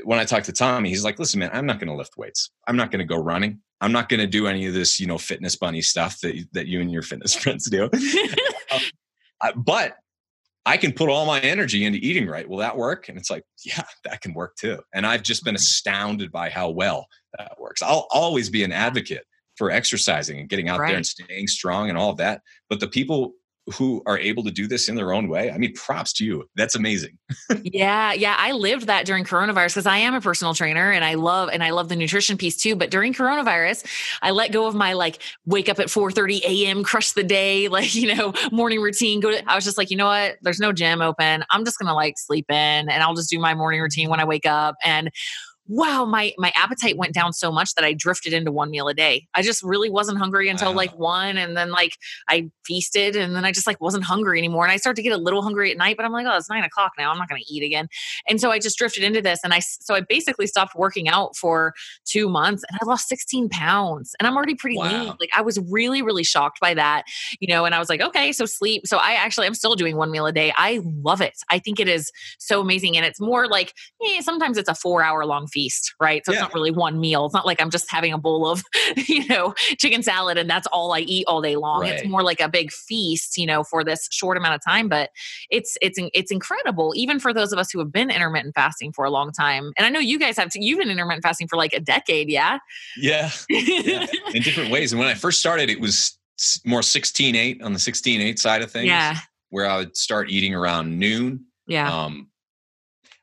when 0.04 0.18
I 0.18 0.24
talked 0.24 0.46
to 0.46 0.52
Tommy, 0.52 0.88
he's 0.88 1.04
like, 1.04 1.18
listen, 1.18 1.40
man, 1.40 1.50
I'm 1.52 1.66
not 1.66 1.78
going 1.78 1.88
to 1.88 1.96
lift 1.96 2.16
weights. 2.16 2.50
I'm 2.66 2.76
not 2.76 2.90
going 2.90 3.00
to 3.00 3.04
go 3.04 3.16
running. 3.16 3.60
I'm 3.80 3.92
not 3.92 4.08
going 4.08 4.20
to 4.20 4.26
do 4.26 4.46
any 4.46 4.66
of 4.66 4.74
this, 4.74 5.00
you 5.00 5.06
know, 5.06 5.18
fitness 5.18 5.56
bunny 5.56 5.82
stuff 5.82 6.20
that, 6.20 6.46
that 6.52 6.66
you 6.66 6.80
and 6.80 6.92
your 6.92 7.02
fitness 7.02 7.34
friends 7.42 7.68
do. 7.68 7.84
um, 8.72 8.80
I, 9.42 9.52
but 9.56 9.96
I 10.66 10.76
can 10.76 10.92
put 10.92 11.08
all 11.08 11.26
my 11.26 11.40
energy 11.40 11.84
into 11.84 11.98
eating 11.98 12.28
right. 12.28 12.48
Will 12.48 12.58
that 12.58 12.76
work? 12.76 13.08
And 13.08 13.16
it's 13.16 13.30
like, 13.30 13.44
yeah, 13.64 13.82
that 14.04 14.20
can 14.20 14.34
work 14.34 14.56
too. 14.56 14.80
And 14.94 15.06
I've 15.06 15.22
just 15.22 15.44
been 15.44 15.52
mm-hmm. 15.52 15.60
astounded 15.60 16.30
by 16.30 16.50
how 16.50 16.70
well 16.70 17.06
that 17.38 17.58
works. 17.58 17.82
I'll 17.82 18.06
always 18.10 18.50
be 18.50 18.62
an 18.62 18.72
advocate 18.72 19.24
for 19.56 19.70
exercising 19.70 20.38
and 20.38 20.48
getting 20.48 20.68
out 20.68 20.78
right. 20.80 20.88
there 20.88 20.96
and 20.96 21.06
staying 21.06 21.46
strong 21.46 21.88
and 21.88 21.98
all 21.98 22.10
of 22.10 22.18
that. 22.18 22.42
But 22.68 22.80
the 22.80 22.88
people 22.88 23.32
who 23.74 24.02
are 24.06 24.18
able 24.18 24.42
to 24.44 24.50
do 24.50 24.66
this 24.66 24.88
in 24.88 24.94
their 24.94 25.12
own 25.12 25.28
way. 25.28 25.50
I 25.50 25.58
mean, 25.58 25.72
props 25.74 26.12
to 26.14 26.24
you. 26.24 26.44
That's 26.56 26.74
amazing. 26.74 27.18
yeah, 27.62 28.12
yeah. 28.12 28.36
I 28.38 28.52
lived 28.52 28.86
that 28.86 29.06
during 29.06 29.24
coronavirus 29.24 29.68
because 29.68 29.86
I 29.86 29.98
am 29.98 30.14
a 30.14 30.20
personal 30.20 30.54
trainer 30.54 30.90
and 30.90 31.04
I 31.04 31.14
love 31.14 31.50
and 31.52 31.62
I 31.62 31.70
love 31.70 31.88
the 31.88 31.96
nutrition 31.96 32.36
piece 32.36 32.56
too. 32.56 32.74
But 32.74 32.90
during 32.90 33.12
coronavirus, 33.12 33.86
I 34.22 34.30
let 34.30 34.52
go 34.52 34.66
of 34.66 34.74
my 34.74 34.94
like 34.94 35.20
wake 35.46 35.68
up 35.68 35.78
at 35.78 35.90
4 35.90 36.10
30 36.10 36.42
a.m., 36.44 36.82
crush 36.82 37.12
the 37.12 37.22
day, 37.22 37.68
like, 37.68 37.94
you 37.94 38.14
know, 38.14 38.32
morning 38.50 38.80
routine. 38.80 39.20
Go 39.20 39.30
to 39.30 39.50
I 39.50 39.54
was 39.54 39.64
just 39.64 39.78
like, 39.78 39.90
you 39.90 39.96
know 39.96 40.06
what? 40.06 40.38
There's 40.42 40.60
no 40.60 40.72
gym 40.72 41.02
open. 41.02 41.44
I'm 41.50 41.64
just 41.64 41.78
gonna 41.78 41.94
like 41.94 42.18
sleep 42.18 42.46
in 42.48 42.54
and 42.88 43.02
I'll 43.02 43.14
just 43.14 43.30
do 43.30 43.38
my 43.38 43.54
morning 43.54 43.80
routine 43.80 44.08
when 44.10 44.20
I 44.20 44.24
wake 44.24 44.46
up. 44.46 44.76
And 44.84 45.10
wow, 45.70 46.04
my 46.04 46.34
my 46.36 46.52
appetite 46.56 46.96
went 46.96 47.14
down 47.14 47.32
so 47.32 47.52
much 47.52 47.74
that 47.76 47.84
I 47.84 47.94
drifted 47.94 48.32
into 48.32 48.50
one 48.50 48.70
meal 48.70 48.88
a 48.88 48.94
day. 48.94 49.28
I 49.34 49.42
just 49.42 49.62
really 49.62 49.88
wasn't 49.88 50.18
hungry 50.18 50.48
until 50.48 50.70
wow. 50.70 50.76
like 50.76 50.98
one, 50.98 51.36
and 51.36 51.56
then 51.56 51.70
like 51.70 51.92
I 52.28 52.50
feasted, 52.64 53.14
and 53.14 53.36
then 53.36 53.44
I 53.44 53.52
just 53.52 53.68
like 53.68 53.80
wasn't 53.80 54.02
hungry 54.02 54.38
anymore. 54.38 54.64
And 54.64 54.72
I 54.72 54.78
started 54.78 54.96
to 54.96 55.02
get 55.02 55.12
a 55.12 55.22
little 55.22 55.42
hungry 55.42 55.70
at 55.70 55.78
night, 55.78 55.96
but 55.96 56.04
I'm 56.04 56.10
like, 56.10 56.26
oh, 56.26 56.36
it's 56.36 56.50
nine 56.50 56.64
o'clock 56.64 56.92
now. 56.98 57.12
I'm 57.12 57.18
not 57.18 57.28
going 57.28 57.40
to 57.40 57.54
eat 57.54 57.62
again. 57.62 57.88
And 58.28 58.40
so 58.40 58.50
I 58.50 58.58
just 58.58 58.76
drifted 58.78 59.04
into 59.04 59.22
this, 59.22 59.38
and 59.44 59.54
I 59.54 59.60
so 59.60 59.94
I 59.94 60.00
basically 60.00 60.48
stopped 60.48 60.74
working 60.74 61.08
out 61.08 61.36
for 61.36 61.72
two 62.04 62.28
months, 62.28 62.64
and 62.68 62.76
I 62.82 62.84
lost 62.84 63.08
16 63.08 63.48
pounds, 63.50 64.16
and 64.18 64.26
I'm 64.26 64.36
already 64.36 64.56
pretty 64.56 64.76
wow. 64.76 64.90
lean. 64.90 65.14
Like 65.20 65.30
I 65.36 65.40
was 65.40 65.60
really 65.70 66.02
really 66.02 66.24
shocked 66.24 66.58
by 66.60 66.74
that, 66.74 67.04
you 67.38 67.46
know. 67.46 67.64
And 67.64 67.76
I 67.76 67.78
was 67.78 67.88
like, 67.88 68.00
okay, 68.00 68.32
so 68.32 68.44
sleep. 68.44 68.88
So 68.88 68.96
I 68.96 69.12
actually 69.12 69.46
I'm 69.46 69.54
still 69.54 69.76
doing 69.76 69.96
one 69.96 70.10
meal 70.10 70.26
a 70.26 70.32
day. 70.32 70.52
I 70.56 70.80
love 70.84 71.20
it. 71.20 71.34
I 71.48 71.60
think 71.60 71.78
it 71.78 71.88
is 71.88 72.10
so 72.40 72.60
amazing, 72.60 72.96
and 72.96 73.06
it's 73.06 73.20
more 73.20 73.46
like 73.46 73.72
eh, 74.04 74.20
sometimes 74.20 74.58
it's 74.58 74.68
a 74.68 74.74
four 74.74 75.04
hour 75.04 75.24
long 75.24 75.46
feast 75.46 75.59
feast, 75.60 75.94
right? 76.00 76.24
So 76.24 76.32
yeah. 76.32 76.38
it's 76.38 76.42
not 76.42 76.54
really 76.54 76.70
one 76.70 77.00
meal. 77.00 77.26
It's 77.26 77.34
not 77.34 77.44
like 77.44 77.60
I'm 77.60 77.70
just 77.70 77.90
having 77.90 78.12
a 78.12 78.18
bowl 78.18 78.48
of, 78.48 78.62
you 78.96 79.26
know, 79.26 79.54
chicken 79.78 80.02
salad 80.02 80.38
and 80.38 80.48
that's 80.48 80.66
all 80.68 80.92
I 80.92 81.00
eat 81.00 81.24
all 81.26 81.42
day 81.42 81.56
long. 81.56 81.82
Right. 81.82 81.94
It's 81.94 82.08
more 82.08 82.22
like 82.22 82.40
a 82.40 82.48
big 82.48 82.72
feast, 82.72 83.36
you 83.36 83.46
know, 83.46 83.62
for 83.62 83.84
this 83.84 84.08
short 84.10 84.36
amount 84.36 84.54
of 84.54 84.60
time. 84.66 84.88
But 84.88 85.10
it's 85.50 85.76
it's 85.82 85.98
it's 86.14 86.30
incredible, 86.30 86.92
even 86.96 87.20
for 87.20 87.34
those 87.34 87.52
of 87.52 87.58
us 87.58 87.70
who 87.70 87.78
have 87.78 87.92
been 87.92 88.10
intermittent 88.10 88.54
fasting 88.54 88.92
for 88.92 89.04
a 89.04 89.10
long 89.10 89.32
time. 89.32 89.72
And 89.76 89.86
I 89.86 89.90
know 89.90 90.00
you 90.00 90.18
guys 90.18 90.36
have. 90.36 90.50
To, 90.50 90.64
you've 90.64 90.78
been 90.78 90.90
intermittent 90.90 91.22
fasting 91.22 91.48
for 91.48 91.56
like 91.56 91.72
a 91.72 91.80
decade, 91.80 92.30
yeah. 92.30 92.58
Yeah, 92.96 93.30
yeah. 93.48 94.06
in 94.34 94.42
different 94.42 94.70
ways. 94.70 94.92
And 94.92 94.98
when 94.98 95.08
I 95.08 95.14
first 95.14 95.40
started, 95.40 95.70
it 95.70 95.80
was 95.80 96.18
more 96.64 96.80
16-8 96.80 97.62
on 97.62 97.72
the 97.72 97.78
16-8 97.78 98.38
side 98.38 98.62
of 98.62 98.70
things. 98.70 98.86
Yeah. 98.86 99.18
Where 99.50 99.68
I 99.68 99.76
would 99.78 99.96
start 99.96 100.30
eating 100.30 100.54
around 100.54 100.98
noon. 100.98 101.44
Yeah. 101.66 101.92
Um, 101.92 102.29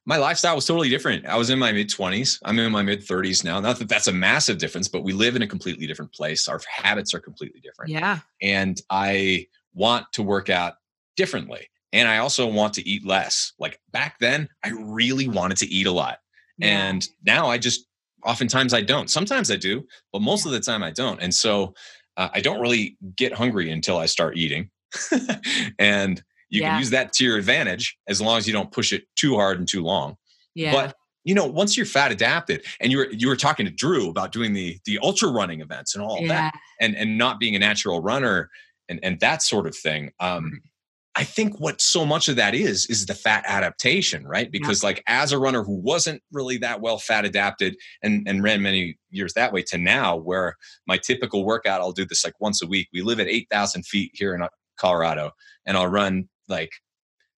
my 0.07 0.15
lifestyle 0.15 0.55
was 0.55 0.65
totally 0.65 0.87
different. 0.87 1.25
I 1.25 1.35
was 1.35 1.49
in 1.49 1.59
my 1.59 1.73
mid 1.73 1.89
20s. 1.89 2.39
I'm 2.45 2.57
in 2.59 2.71
my 2.71 2.81
mid 2.81 3.05
30s 3.05 3.43
now. 3.43 3.59
Not 3.59 3.77
that 3.79 3.89
that's 3.89 4.07
a 4.07 4.13
massive 4.13 4.57
difference, 4.57 4.87
but 4.87 5.03
we 5.03 5.11
live 5.11 5.35
in 5.35 5.41
a 5.41 5.47
completely 5.47 5.85
different 5.85 6.13
place. 6.13 6.47
Our 6.47 6.61
habits 6.65 7.13
are 7.13 7.19
completely 7.19 7.59
different. 7.59 7.91
Yeah. 7.91 8.19
And 8.41 8.81
I 8.89 9.47
want 9.73 10.05
to 10.13 10.23
work 10.23 10.49
out 10.49 10.75
differently. 11.17 11.67
And 11.91 12.07
I 12.07 12.19
also 12.19 12.47
want 12.47 12.73
to 12.75 12.87
eat 12.87 13.05
less. 13.05 13.51
Like 13.59 13.81
back 13.91 14.17
then, 14.19 14.47
I 14.63 14.69
really 14.69 15.27
wanted 15.27 15.57
to 15.57 15.67
eat 15.67 15.87
a 15.87 15.91
lot. 15.91 16.19
Yeah. 16.57 16.67
And 16.67 17.05
now 17.25 17.47
I 17.47 17.57
just 17.57 17.85
oftentimes 18.23 18.73
I 18.73 18.83
don't. 18.83 19.09
Sometimes 19.09 19.51
I 19.51 19.57
do, 19.57 19.85
but 20.13 20.21
most 20.21 20.45
of 20.45 20.53
the 20.53 20.61
time 20.61 20.83
I 20.83 20.91
don't. 20.91 21.21
And 21.21 21.35
so 21.35 21.73
uh, 22.15 22.29
I 22.33 22.39
don't 22.39 22.61
really 22.61 22.97
get 23.17 23.33
hungry 23.33 23.71
until 23.71 23.97
I 23.97 24.05
start 24.05 24.37
eating. 24.37 24.69
and 25.79 26.23
you 26.49 26.61
yeah. 26.61 26.71
can 26.71 26.79
use 26.79 26.89
that 26.91 27.13
to 27.13 27.23
your 27.23 27.37
advantage 27.37 27.97
as 28.07 28.21
long 28.21 28.37
as 28.37 28.47
you 28.47 28.53
don't 28.53 28.71
push 28.71 28.93
it 28.93 29.03
too 29.15 29.35
hard 29.35 29.59
and 29.59 29.67
too 29.67 29.83
long. 29.83 30.15
Yeah. 30.55 30.71
But 30.71 30.95
you 31.23 31.33
know, 31.33 31.45
once 31.45 31.75
you're 31.75 31.85
fat 31.85 32.11
adapted 32.11 32.65
and 32.79 32.91
you 32.91 32.99
were 32.99 33.09
you 33.11 33.27
were 33.27 33.35
talking 33.35 33.65
to 33.65 33.71
Drew 33.71 34.09
about 34.09 34.31
doing 34.31 34.53
the 34.53 34.79
the 34.85 34.97
ultra 35.03 35.29
running 35.29 35.61
events 35.61 35.93
and 35.93 36.03
all 36.03 36.19
yeah. 36.21 36.27
that 36.27 36.53
and 36.79 36.95
and 36.95 37.17
not 37.17 37.39
being 37.39 37.55
a 37.55 37.59
natural 37.59 38.01
runner 38.01 38.49
and 38.87 38.99
and 39.03 39.19
that 39.19 39.41
sort 39.41 39.67
of 39.67 39.75
thing. 39.75 40.11
Um 40.19 40.45
mm-hmm. 40.45 40.55
I 41.17 41.23
think 41.23 41.59
what 41.59 41.81
so 41.81 42.05
much 42.05 42.27
of 42.27 42.35
that 42.35 42.53
is 42.53 42.85
is 42.91 43.07
the 43.07 43.15
fat 43.15 43.43
adaptation, 43.47 44.25
right? 44.27 44.51
Because 44.51 44.83
yeah. 44.83 44.89
like 44.89 45.03
as 45.07 45.31
a 45.31 45.39
runner 45.39 45.63
who 45.63 45.73
wasn't 45.73 46.21
really 46.31 46.57
that 46.59 46.79
well 46.79 46.99
fat 46.99 47.25
adapted 47.25 47.75
and 48.03 48.25
and 48.27 48.41
ran 48.41 48.61
many 48.61 48.97
years 49.09 49.33
that 49.33 49.51
way 49.51 49.63
to 49.63 49.77
now 49.77 50.15
where 50.15 50.55
my 50.87 50.97
typical 50.97 51.43
workout 51.43 51.81
I'll 51.81 51.91
do 51.91 52.05
this 52.05 52.23
like 52.23 52.39
once 52.39 52.61
a 52.61 52.67
week. 52.67 52.87
We 52.93 53.01
live 53.01 53.19
at 53.19 53.27
8,000 53.27 53.85
feet 53.85 54.11
here 54.13 54.33
in 54.33 54.43
uh, 54.43 54.47
Colorado 54.77 55.31
and 55.65 55.75
I'll 55.75 55.87
run 55.87 56.29
like 56.47 56.71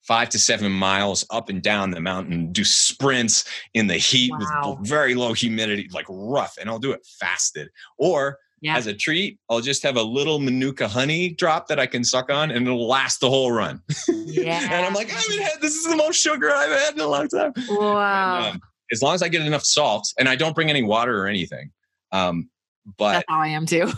five 0.04 0.30
to 0.30 0.40
seven 0.40 0.72
miles 0.72 1.26
up 1.30 1.50
and 1.50 1.62
down 1.62 1.92
the 1.92 2.02
mountain, 2.02 2.52
do 2.52 2.64
sprints 2.64 3.46
in 3.74 3.88
the 3.88 3.98
heat 3.98 4.32
wow. 4.32 4.78
with 4.80 4.88
very 4.88 5.14
low 5.16 5.34
humidity, 5.34 5.88
like 5.94 6.06
rough, 6.10 6.56
and 6.60 6.70
I'll 6.70 6.80
do 6.80 6.92
it 6.92 7.06
fasted. 7.20 7.70
Or 7.98 8.38
yeah. 8.62 8.76
as 8.76 8.88
a 8.88 8.94
treat, 8.94 9.40
I'll 9.50 9.62
just 9.62 9.84
have 9.84 9.98
a 9.98 10.02
little 10.02 10.40
Manuka 10.40 10.88
honey 10.88 11.30
drop 11.30 11.68
that 11.68 11.80
I 11.80 11.86
can 11.86 12.04
suck 12.04 12.32
on 12.32 12.52
and 12.52 12.66
it'll 12.66 12.88
last 12.88 13.20
the 13.20 13.30
whole 13.30 13.52
run. 13.52 13.82
Yeah. 14.08 14.62
and 14.72 14.86
I'm 14.86 14.94
like, 14.94 15.12
I 15.12 15.16
haven't 15.16 15.42
had 15.42 15.62
this 15.62 15.76
is 15.76 15.86
the 15.86 15.96
most 15.96 16.18
sugar 16.18 16.52
I've 16.52 16.70
had 16.70 16.94
in 16.96 17.02
a 17.02 17.08
long 17.08 17.28
time. 17.28 17.54
Wow. 17.70 18.38
And, 18.38 18.56
um, 18.56 18.62
as 18.92 19.02
long 19.02 19.14
as 19.14 19.22
I 19.22 19.30
get 19.30 19.46
enough 19.46 19.64
salt 19.64 20.12
and 20.18 20.28
I 20.28 20.36
don't 20.36 20.56
bring 20.56 20.70
any 20.70 20.84
water 20.84 21.22
or 21.22 21.28
anything. 21.28 21.72
Um, 22.12 22.50
but 22.98 23.14
that's 23.14 23.26
how 23.30 23.40
I 23.40 23.50
am 23.50 23.66
too. 23.66 23.92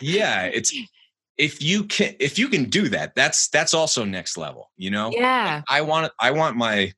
yeah, 0.00 0.44
it's 0.44 0.76
if 1.38 1.62
you 1.62 1.84
can 1.84 2.14
if 2.18 2.38
you 2.38 2.48
can 2.48 2.64
do 2.64 2.88
that 2.88 3.14
that's 3.14 3.48
that's 3.48 3.74
also 3.74 4.04
next 4.04 4.36
level 4.36 4.70
you 4.76 4.90
know 4.90 5.10
yeah 5.12 5.62
i 5.68 5.80
want 5.80 6.10
i 6.20 6.30
want 6.30 6.56
my 6.56 6.92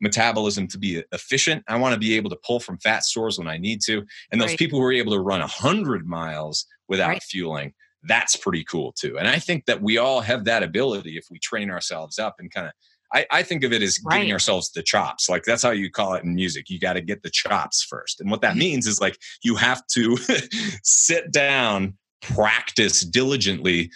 metabolism 0.00 0.66
to 0.66 0.78
be 0.78 1.02
efficient 1.12 1.62
i 1.68 1.76
want 1.76 1.94
to 1.94 2.00
be 2.00 2.14
able 2.14 2.28
to 2.28 2.38
pull 2.44 2.60
from 2.60 2.76
fat 2.78 3.04
stores 3.04 3.38
when 3.38 3.48
i 3.48 3.56
need 3.56 3.80
to 3.80 4.04
and 4.32 4.40
those 4.40 4.50
right. 4.50 4.58
people 4.58 4.78
who 4.78 4.84
are 4.84 4.92
able 4.92 5.12
to 5.12 5.20
run 5.20 5.40
100 5.40 6.06
miles 6.06 6.66
without 6.88 7.08
right. 7.08 7.22
fueling 7.22 7.72
that's 8.06 8.36
pretty 8.36 8.64
cool 8.64 8.92
too 8.92 9.16
and 9.18 9.28
i 9.28 9.38
think 9.38 9.64
that 9.66 9.80
we 9.80 9.96
all 9.96 10.20
have 10.20 10.44
that 10.44 10.62
ability 10.62 11.16
if 11.16 11.26
we 11.30 11.38
train 11.38 11.70
ourselves 11.70 12.18
up 12.18 12.36
and 12.38 12.52
kind 12.52 12.66
of 12.66 12.72
I, 13.12 13.26
I, 13.30 13.42
think 13.44 13.62
of 13.62 13.72
it 13.72 13.80
as 13.80 14.00
right. 14.04 14.16
getting 14.16 14.32
ourselves 14.32 14.72
the 14.72 14.82
chops. 14.82 15.28
Like 15.28 15.44
that's 15.44 15.62
how 15.62 15.70
you 15.70 15.88
call 15.88 16.14
it 16.14 16.24
in 16.24 16.34
music. 16.34 16.68
You 16.68 16.80
got 16.80 16.94
to 16.94 17.00
get 17.00 17.22
the 17.22 17.30
chops 17.30 17.80
first. 17.80 18.20
And 18.20 18.28
what 18.28 18.40
that 18.40 18.52
mm-hmm. 18.52 18.58
means 18.58 18.86
is 18.88 19.00
like 19.00 19.16
you 19.44 19.54
have 19.54 19.86
to 19.88 20.16
sit 20.82 21.30
down 21.30 21.96
practice 22.34 23.00
diligently 23.02 23.90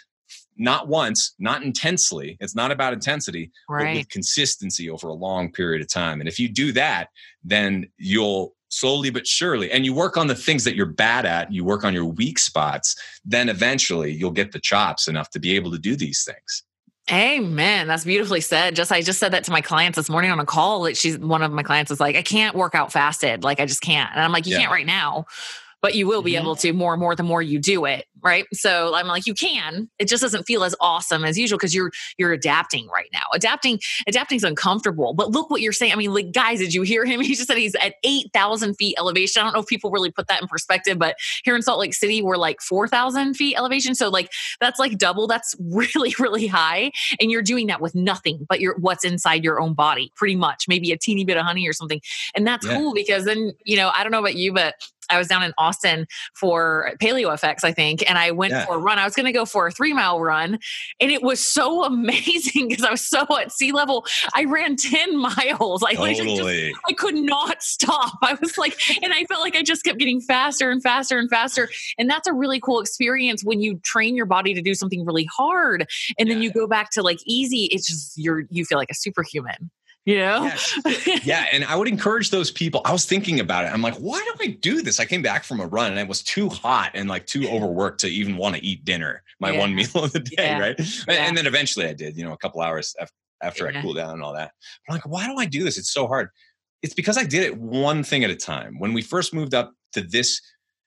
not 0.58 0.88
once, 0.88 1.34
not 1.38 1.62
intensely. 1.62 2.36
It's 2.40 2.54
not 2.54 2.72
about 2.72 2.92
intensity, 2.92 3.50
right. 3.68 3.84
but 3.84 3.98
with 3.98 4.08
consistency 4.08 4.90
over 4.90 5.08
a 5.08 5.14
long 5.14 5.52
period 5.52 5.80
of 5.80 5.88
time. 5.88 6.20
And 6.20 6.28
if 6.28 6.38
you 6.38 6.48
do 6.48 6.72
that, 6.72 7.10
then 7.44 7.88
you'll 7.96 8.54
slowly 8.68 9.10
but 9.10 9.26
surely, 9.26 9.70
and 9.70 9.84
you 9.84 9.94
work 9.94 10.16
on 10.16 10.26
the 10.26 10.34
things 10.34 10.64
that 10.64 10.74
you're 10.74 10.86
bad 10.86 11.24
at, 11.24 11.50
you 11.52 11.64
work 11.64 11.84
on 11.84 11.94
your 11.94 12.04
weak 12.04 12.38
spots, 12.38 12.96
then 13.24 13.48
eventually 13.48 14.12
you'll 14.12 14.30
get 14.30 14.52
the 14.52 14.58
chops 14.58 15.08
enough 15.08 15.30
to 15.30 15.38
be 15.38 15.54
able 15.54 15.70
to 15.70 15.78
do 15.78 15.96
these 15.96 16.24
things. 16.24 16.64
Amen. 17.10 17.86
That's 17.86 18.04
beautifully 18.04 18.42
said. 18.42 18.76
Just 18.76 18.92
I 18.92 19.00
just 19.00 19.18
said 19.18 19.32
that 19.32 19.44
to 19.44 19.50
my 19.50 19.62
clients 19.62 19.96
this 19.96 20.10
morning 20.10 20.30
on 20.30 20.40
a 20.40 20.44
call. 20.44 20.82
That 20.82 20.94
she's 20.94 21.18
one 21.18 21.42
of 21.42 21.50
my 21.50 21.62
clients 21.62 21.90
is 21.90 22.00
like, 22.00 22.16
I 22.16 22.22
can't 22.22 22.54
work 22.54 22.74
out 22.74 22.92
fasted. 22.92 23.44
Like 23.44 23.60
I 23.60 23.64
just 23.64 23.80
can't. 23.80 24.10
And 24.12 24.20
I'm 24.20 24.30
like, 24.30 24.44
you 24.44 24.52
yeah. 24.52 24.58
can't 24.58 24.72
right 24.72 24.84
now 24.84 25.24
but 25.80 25.94
you 25.94 26.06
will 26.06 26.22
be 26.22 26.32
mm-hmm. 26.32 26.42
able 26.42 26.56
to 26.56 26.72
more 26.72 26.94
and 26.94 27.00
more 27.00 27.14
the 27.14 27.22
more 27.22 27.42
you 27.42 27.58
do 27.58 27.84
it 27.84 28.04
right? 28.22 28.46
So 28.52 28.94
i'm 28.94 29.06
like 29.06 29.26
you 29.26 29.34
can. 29.34 29.88
It 29.98 30.08
just 30.08 30.22
doesn't 30.22 30.44
feel 30.44 30.64
as 30.64 30.74
awesome 30.80 31.24
as 31.24 31.38
usual 31.38 31.58
because 31.58 31.74
you're 31.74 31.90
you're 32.16 32.32
adapting 32.32 32.88
right 32.88 33.08
now. 33.12 33.22
Adapting 33.34 33.80
adapting's 34.06 34.44
uncomfortable 34.44 35.14
but 35.14 35.30
look 35.30 35.50
what 35.50 35.60
you're 35.60 35.72
saying. 35.72 35.92
I 35.92 35.96
mean 35.96 36.12
like 36.12 36.32
guys 36.32 36.58
did 36.58 36.74
you 36.74 36.82
hear 36.82 37.04
him? 37.04 37.20
He 37.28 37.34
just 37.34 37.48
said 37.48 37.58
he's 37.58 37.74
at 37.74 37.94
8000 38.04 38.74
feet 38.74 38.96
elevation. 38.98 39.40
I 39.40 39.44
don't 39.44 39.52
know 39.52 39.60
if 39.60 39.66
people 39.66 39.90
really 39.90 40.10
put 40.10 40.28
that 40.28 40.40
in 40.40 40.48
perspective 40.48 40.98
but 40.98 41.16
here 41.44 41.54
in 41.54 41.62
salt 41.62 41.78
lake 41.78 41.92
city 41.92 42.22
we're 42.22 42.36
like 42.36 42.60
4000 42.60 43.34
feet 43.34 43.56
elevation. 43.56 43.94
So 43.94 44.08
like 44.08 44.30
that's 44.60 44.78
like 44.78 44.96
double. 44.96 45.26
That's 45.26 45.54
really 45.60 46.14
really 46.18 46.46
high. 46.46 46.90
And 47.20 47.30
you're 47.30 47.42
doing 47.42 47.66
that 47.66 47.80
with 47.80 47.94
nothing 47.94 48.46
but 48.48 48.60
your 48.60 48.76
what's 48.78 49.04
inside 49.04 49.44
your 49.44 49.60
own 49.60 49.74
body 49.74 50.12
pretty 50.16 50.36
much. 50.36 50.66
Maybe 50.68 50.90
a 50.92 50.96
teeny 50.96 51.24
bit 51.24 51.36
of 51.36 51.44
honey 51.44 51.68
or 51.68 51.72
something. 51.72 52.00
And 52.34 52.46
that's 52.46 52.66
yeah. 52.66 52.76
cool 52.76 52.94
because 52.94 53.24
then 53.24 53.52
you 53.64 53.76
know 53.76 53.90
i 53.94 54.02
don't 54.02 54.12
know 54.12 54.18
about 54.18 54.34
you 54.34 54.52
but 54.52 54.74
I 55.10 55.18
was 55.18 55.28
down 55.28 55.42
in 55.42 55.52
Austin 55.58 56.06
for 56.34 56.92
Paleo 57.00 57.28
FX, 57.28 57.64
I 57.64 57.72
think, 57.72 58.08
and 58.08 58.18
I 58.18 58.30
went 58.30 58.52
yeah. 58.52 58.66
for 58.66 58.76
a 58.76 58.78
run. 58.78 58.98
I 58.98 59.04
was 59.04 59.14
going 59.14 59.26
to 59.26 59.32
go 59.32 59.44
for 59.44 59.66
a 59.66 59.70
three 59.70 59.92
mile 59.92 60.20
run, 60.20 60.58
and 61.00 61.10
it 61.10 61.22
was 61.22 61.46
so 61.46 61.84
amazing 61.88 62.68
because 62.68 62.84
I 62.84 62.90
was 62.90 63.06
so 63.06 63.26
at 63.38 63.52
sea 63.52 63.72
level. 63.72 64.06
I 64.34 64.44
ran 64.44 64.76
10 64.76 65.16
miles. 65.20 65.82
I, 65.82 65.94
totally. 65.94 66.70
just, 66.70 66.80
I 66.88 66.92
could 66.92 67.14
not 67.14 67.62
stop. 67.62 68.18
I 68.22 68.36
was 68.40 68.58
like, 68.58 68.78
and 69.02 69.12
I 69.12 69.24
felt 69.24 69.40
like 69.40 69.56
I 69.56 69.62
just 69.62 69.84
kept 69.84 69.98
getting 69.98 70.20
faster 70.20 70.70
and 70.70 70.82
faster 70.82 71.18
and 71.18 71.28
faster. 71.28 71.68
And 71.98 72.08
that's 72.08 72.28
a 72.28 72.32
really 72.32 72.60
cool 72.60 72.80
experience 72.80 73.42
when 73.44 73.60
you 73.60 73.80
train 73.84 74.16
your 74.16 74.26
body 74.26 74.54
to 74.54 74.62
do 74.62 74.74
something 74.74 75.04
really 75.04 75.28
hard 75.36 75.86
and 76.18 76.28
yeah. 76.28 76.34
then 76.34 76.42
you 76.42 76.52
go 76.52 76.66
back 76.66 76.90
to 76.90 77.02
like 77.02 77.18
easy. 77.26 77.64
It's 77.66 77.86
just 77.86 78.16
you're, 78.16 78.44
you 78.50 78.64
feel 78.64 78.78
like 78.78 78.90
a 78.90 78.94
superhuman 78.94 79.70
you 80.04 80.16
know? 80.18 80.44
Yes. 80.44 81.24
yeah. 81.24 81.46
And 81.52 81.64
I 81.64 81.76
would 81.76 81.88
encourage 81.88 82.30
those 82.30 82.50
people. 82.50 82.80
I 82.84 82.92
was 82.92 83.04
thinking 83.04 83.40
about 83.40 83.64
it. 83.64 83.72
I'm 83.72 83.82
like, 83.82 83.96
why 83.96 84.18
do 84.18 84.44
I 84.44 84.48
do 84.48 84.80
this? 84.80 85.00
I 85.00 85.04
came 85.04 85.22
back 85.22 85.44
from 85.44 85.60
a 85.60 85.66
run 85.66 85.90
and 85.90 86.00
it 86.00 86.08
was 86.08 86.22
too 86.22 86.48
hot 86.48 86.92
and 86.94 87.08
like 87.08 87.26
too 87.26 87.46
overworked 87.48 88.00
to 88.00 88.08
even 88.08 88.36
want 88.36 88.56
to 88.56 88.64
eat 88.64 88.84
dinner, 88.84 89.22
my 89.40 89.50
yeah. 89.50 89.58
one 89.58 89.74
meal 89.74 89.90
of 89.94 90.12
the 90.12 90.20
day. 90.20 90.34
Yeah. 90.38 90.58
Right. 90.58 90.78
Yeah. 90.78 91.26
And 91.26 91.36
then 91.36 91.46
eventually 91.46 91.86
I 91.86 91.92
did, 91.92 92.16
you 92.16 92.24
know, 92.24 92.32
a 92.32 92.38
couple 92.38 92.60
hours 92.60 92.96
after 93.42 93.68
I 93.68 93.82
cooled 93.82 93.96
down 93.96 94.14
and 94.14 94.22
all 94.22 94.32
that. 94.34 94.52
I'm 94.88 94.94
like, 94.94 95.06
why 95.06 95.26
do 95.26 95.36
I 95.36 95.44
do 95.44 95.62
this? 95.62 95.78
It's 95.78 95.92
so 95.92 96.06
hard. 96.06 96.30
It's 96.82 96.94
because 96.94 97.18
I 97.18 97.24
did 97.24 97.42
it 97.42 97.58
one 97.58 98.02
thing 98.02 98.24
at 98.24 98.30
a 98.30 98.36
time. 98.36 98.78
When 98.78 98.92
we 98.92 99.02
first 99.02 99.34
moved 99.34 99.54
up 99.54 99.72
to 99.92 100.00
this 100.00 100.40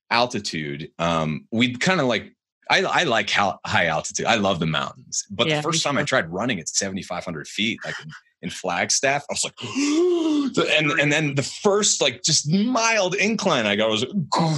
altitude, 0.09 0.89
um, 0.99 1.47
we 1.51 1.75
kind 1.75 1.99
of 1.99 2.07
like 2.07 2.33
I, 2.69 2.83
I, 2.83 3.03
like 3.03 3.29
high 3.29 3.87
altitude. 3.87 4.25
I 4.25 4.35
love 4.35 4.59
the 4.59 4.65
mountains. 4.65 5.25
But 5.29 5.47
yeah, 5.47 5.57
the 5.57 5.63
first 5.63 5.83
time 5.83 5.97
I 5.97 6.03
tried 6.03 6.31
running 6.31 6.59
at 6.59 6.69
7,500 6.69 7.47
feet, 7.47 7.79
like 7.83 7.95
in 8.41 8.49
Flagstaff. 8.49 9.23
I 9.29 9.33
was 9.33 9.43
like, 9.43 9.55
and 10.79 10.99
and 10.99 11.11
then 11.11 11.35
the 11.35 11.43
first 11.43 12.01
like 12.01 12.23
just 12.23 12.51
mild 12.51 13.15
incline 13.15 13.65
I 13.65 13.75
got 13.75 13.89
was 13.89 14.05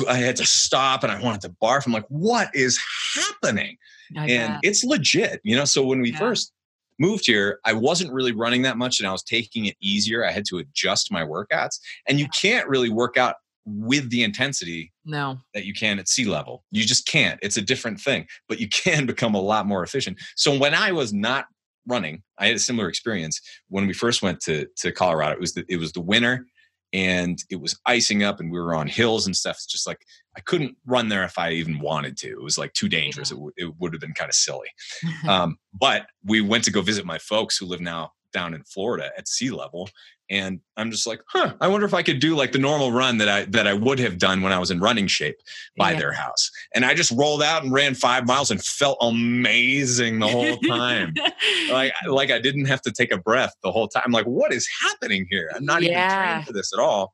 I 0.07 0.17
had 0.17 0.35
to 0.37 0.45
stop 0.45 1.03
and 1.03 1.11
I 1.11 1.21
wanted 1.21 1.41
to 1.41 1.49
barf. 1.61 1.85
I'm 1.85 1.93
like, 1.93 2.05
what 2.09 2.53
is 2.53 2.79
happening? 3.15 3.77
and 4.15 4.59
it's 4.63 4.83
legit, 4.83 5.41
you 5.43 5.55
know. 5.55 5.65
So 5.65 5.83
when 5.83 6.01
we 6.01 6.11
yeah. 6.11 6.19
first 6.19 6.51
moved 6.99 7.25
here, 7.25 7.59
I 7.65 7.73
wasn't 7.73 8.13
really 8.13 8.31
running 8.31 8.61
that 8.63 8.77
much 8.77 8.99
and 8.99 9.07
I 9.07 9.11
was 9.11 9.23
taking 9.23 9.65
it 9.65 9.75
easier. 9.81 10.25
I 10.25 10.31
had 10.31 10.45
to 10.49 10.59
adjust 10.59 11.11
my 11.11 11.23
workouts, 11.23 11.79
and 12.07 12.19
you 12.19 12.27
can't 12.39 12.67
really 12.67 12.89
work 12.89 13.17
out 13.17 13.35
with 13.65 14.09
the 14.09 14.23
intensity 14.23 14.91
no 15.05 15.37
that 15.53 15.65
you 15.65 15.73
can 15.73 15.97
at 15.97 16.09
sea 16.09 16.25
level 16.25 16.63
you 16.71 16.83
just 16.83 17.07
can't 17.07 17.39
it's 17.41 17.55
a 17.55 17.61
different 17.61 17.99
thing 17.99 18.27
but 18.49 18.59
you 18.59 18.67
can 18.83 19.05
become 19.05 19.35
a 19.35 19.41
lot 19.41 19.65
more 19.65 19.83
efficient 19.83 20.17
so 20.35 20.57
when 20.57 20.73
i 20.73 20.91
was 20.91 21.13
not 21.13 21.45
running. 21.87 22.23
I 22.37 22.47
had 22.47 22.55
a 22.55 22.59
similar 22.59 22.87
experience 22.87 23.39
when 23.69 23.87
we 23.87 23.93
first 23.93 24.21
went 24.21 24.39
to 24.41 24.67
to 24.77 24.91
Colorado. 24.91 25.33
It 25.33 25.39
was 25.39 25.53
the, 25.53 25.65
it 25.67 25.77
was 25.77 25.91
the 25.93 26.01
winter 26.01 26.45
and 26.93 27.43
it 27.49 27.59
was 27.59 27.79
icing 27.87 28.23
up 28.23 28.39
and 28.39 28.51
we 28.51 28.59
were 28.59 28.75
on 28.75 28.87
hills 28.87 29.25
and 29.25 29.35
stuff. 29.35 29.55
It's 29.55 29.65
just 29.65 29.87
like 29.87 30.05
I 30.37 30.41
couldn't 30.41 30.77
run 30.85 31.09
there 31.09 31.23
if 31.23 31.39
I 31.39 31.51
even 31.51 31.79
wanted 31.79 32.17
to. 32.17 32.29
It 32.29 32.43
was 32.43 32.57
like 32.57 32.73
too 32.73 32.87
dangerous. 32.87 33.31
Yeah. 33.31 33.35
It, 33.35 33.39
w- 33.39 33.53
it 33.57 33.73
would 33.79 33.93
have 33.93 34.01
been 34.01 34.13
kind 34.13 34.29
of 34.29 34.35
silly. 34.35 34.67
um, 35.27 35.57
but 35.73 36.05
we 36.23 36.41
went 36.41 36.63
to 36.65 36.71
go 36.71 36.81
visit 36.81 37.05
my 37.05 37.17
folks 37.17 37.57
who 37.57 37.65
live 37.65 37.81
now 37.81 38.11
down 38.31 38.53
in 38.53 38.63
Florida 38.63 39.11
at 39.17 39.27
sea 39.27 39.51
level, 39.51 39.89
and 40.33 40.59
i'm 40.77 40.89
just 40.89 41.05
like 41.05 41.21
huh 41.27 41.53
i 41.61 41.67
wonder 41.67 41.85
if 41.85 41.93
i 41.93 42.01
could 42.01 42.19
do 42.19 42.35
like 42.35 42.51
the 42.51 42.57
normal 42.57 42.91
run 42.91 43.19
that 43.19 43.29
i 43.29 43.45
that 43.45 43.67
i 43.67 43.73
would 43.73 43.99
have 43.99 44.17
done 44.17 44.41
when 44.41 44.51
i 44.51 44.57
was 44.57 44.71
in 44.71 44.79
running 44.79 45.05
shape 45.05 45.37
by 45.77 45.91
yeah. 45.91 45.99
their 45.99 46.11
house. 46.11 46.49
And 46.73 46.83
i 46.83 46.95
just 46.95 47.11
rolled 47.11 47.43
out 47.43 47.63
and 47.63 47.71
ran 47.71 47.93
five 47.93 48.25
miles 48.25 48.49
and 48.49 48.61
felt 48.63 48.97
amazing 48.99 50.19
the 50.19 50.27
whole 50.27 50.57
time. 50.57 51.13
Like 51.69 51.93
like 52.07 52.31
i 52.31 52.39
didn't 52.39 52.65
have 52.65 52.81
to 52.81 52.91
take 52.91 53.11
a 53.11 53.17
breath 53.17 53.53
the 53.63 53.71
whole 53.71 53.87
time. 53.87 54.03
I'm 54.05 54.11
like 54.11 54.25
what 54.25 54.51
is 54.51 54.67
happening 54.81 55.27
here? 55.29 55.51
I'm 55.55 55.65
not 55.65 55.83
yeah. 55.83 55.89
even 55.89 56.17
trained 56.17 56.47
for 56.47 56.53
this 56.53 56.71
at 56.73 56.79
all. 56.79 57.13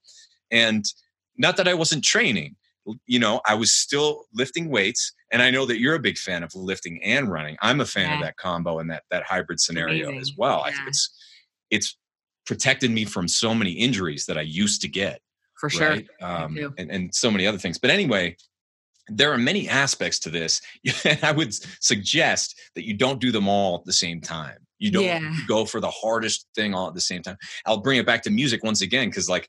And 0.49 0.85
not 1.37 1.57
that 1.57 1.67
i 1.67 1.73
wasn't 1.73 2.03
training 2.03 2.55
you 3.05 3.19
know 3.19 3.41
i 3.45 3.53
was 3.53 3.71
still 3.71 4.25
lifting 4.33 4.69
weights. 4.69 5.13
And 5.31 5.41
i 5.41 5.49
know 5.49 5.65
that 5.65 5.79
you're 5.79 5.95
a 5.95 5.99
big 5.99 6.17
fan 6.17 6.41
of 6.43 6.55
lifting 6.55 7.03
and 7.03 7.29
running. 7.29 7.57
I'm 7.61 7.81
a 7.81 7.85
fan 7.85 8.09
yeah. 8.09 8.15
of 8.15 8.21
that 8.21 8.37
combo 8.37 8.79
and 8.79 8.89
that 8.89 9.03
that 9.11 9.23
hybrid 9.23 9.59
scenario 9.59 10.09
Amazing. 10.09 10.21
as 10.21 10.31
well. 10.37 10.61
I 10.61 10.71
think 10.71 10.87
it's 10.87 11.09
it's 11.69 11.97
protected 12.49 12.89
me 12.89 13.05
from 13.05 13.27
so 13.27 13.53
many 13.53 13.69
injuries 13.73 14.25
that 14.25 14.35
I 14.35 14.41
used 14.41 14.81
to 14.81 14.87
get. 14.87 15.21
For 15.59 15.69
sure. 15.69 15.89
Right? 15.89 16.07
Um, 16.19 16.57
and, 16.79 16.89
and 16.89 17.13
so 17.13 17.29
many 17.29 17.45
other 17.45 17.59
things. 17.59 17.77
But 17.77 17.91
anyway, 17.91 18.35
there 19.07 19.31
are 19.31 19.37
many 19.37 19.69
aspects 19.69 20.17
to 20.21 20.31
this. 20.31 20.59
And 21.05 21.23
I 21.23 21.31
would 21.31 21.53
suggest 21.79 22.59
that 22.73 22.87
you 22.87 22.95
don't 22.95 23.21
do 23.21 23.31
them 23.31 23.47
all 23.47 23.75
at 23.75 23.85
the 23.85 23.93
same 23.93 24.19
time. 24.19 24.57
You 24.79 24.89
don't 24.89 25.03
yeah. 25.03 25.31
go 25.47 25.63
for 25.63 25.79
the 25.79 25.91
hardest 25.91 26.47
thing 26.55 26.73
all 26.73 26.87
at 26.87 26.95
the 26.95 27.01
same 27.01 27.21
time. 27.21 27.37
I'll 27.67 27.81
bring 27.81 27.99
it 27.99 28.07
back 28.07 28.23
to 28.23 28.31
music 28.31 28.63
once 28.63 28.81
again, 28.81 29.09
because 29.09 29.29
like 29.29 29.47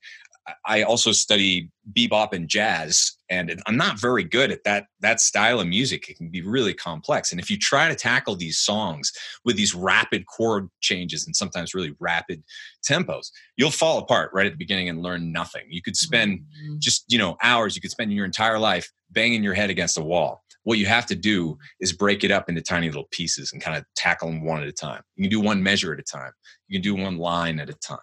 I 0.66 0.82
also 0.82 1.12
study 1.12 1.70
bebop 1.96 2.34
and 2.34 2.48
jazz 2.48 3.12
and 3.30 3.62
i'm 3.66 3.76
not 3.76 4.00
very 4.00 4.24
good 4.24 4.50
at 4.50 4.64
that 4.64 4.86
that 5.00 5.20
style 5.20 5.60
of 5.60 5.66
music. 5.66 6.10
It 6.10 6.18
can 6.18 6.28
be 6.28 6.42
really 6.42 6.74
complex 6.74 7.32
and 7.32 7.40
if 7.40 7.50
you 7.50 7.56
try 7.56 7.88
to 7.88 7.94
tackle 7.94 8.36
these 8.36 8.58
songs 8.58 9.12
with 9.44 9.56
these 9.56 9.74
rapid 9.74 10.26
chord 10.26 10.68
changes 10.80 11.26
and 11.26 11.34
sometimes 11.34 11.74
really 11.74 11.94
rapid 12.00 12.42
tempos 12.86 13.30
you'll 13.56 13.70
fall 13.70 13.98
apart 13.98 14.30
right 14.34 14.46
at 14.46 14.52
the 14.52 14.58
beginning 14.58 14.88
and 14.88 15.02
learn 15.02 15.32
nothing. 15.32 15.62
You 15.68 15.82
could 15.82 15.96
spend 15.96 16.40
mm-hmm. 16.40 16.76
just 16.78 17.04
you 17.08 17.18
know 17.18 17.36
hours 17.42 17.76
you 17.76 17.82
could 17.82 17.90
spend 17.90 18.12
your 18.12 18.24
entire 18.24 18.58
life 18.58 18.90
banging 19.10 19.42
your 19.42 19.54
head 19.54 19.70
against 19.70 19.98
a 19.98 20.02
wall. 20.02 20.42
What 20.64 20.78
you 20.78 20.86
have 20.86 21.06
to 21.06 21.14
do 21.14 21.56
is 21.80 21.92
break 21.92 22.22
it 22.22 22.30
up 22.30 22.48
into 22.48 22.60
tiny 22.60 22.88
little 22.88 23.08
pieces 23.10 23.52
and 23.52 23.62
kind 23.62 23.78
of 23.78 23.84
tackle 23.96 24.28
them 24.28 24.44
one 24.44 24.62
at 24.62 24.68
a 24.68 24.72
time. 24.72 25.02
You 25.16 25.24
can 25.24 25.30
do 25.30 25.40
one 25.40 25.62
measure 25.62 25.92
at 25.94 25.98
a 25.98 26.02
time. 26.02 26.32
You 26.68 26.78
can 26.78 26.82
do 26.82 27.02
one 27.02 27.16
line 27.16 27.58
at 27.60 27.70
a 27.70 27.74
time 27.74 27.98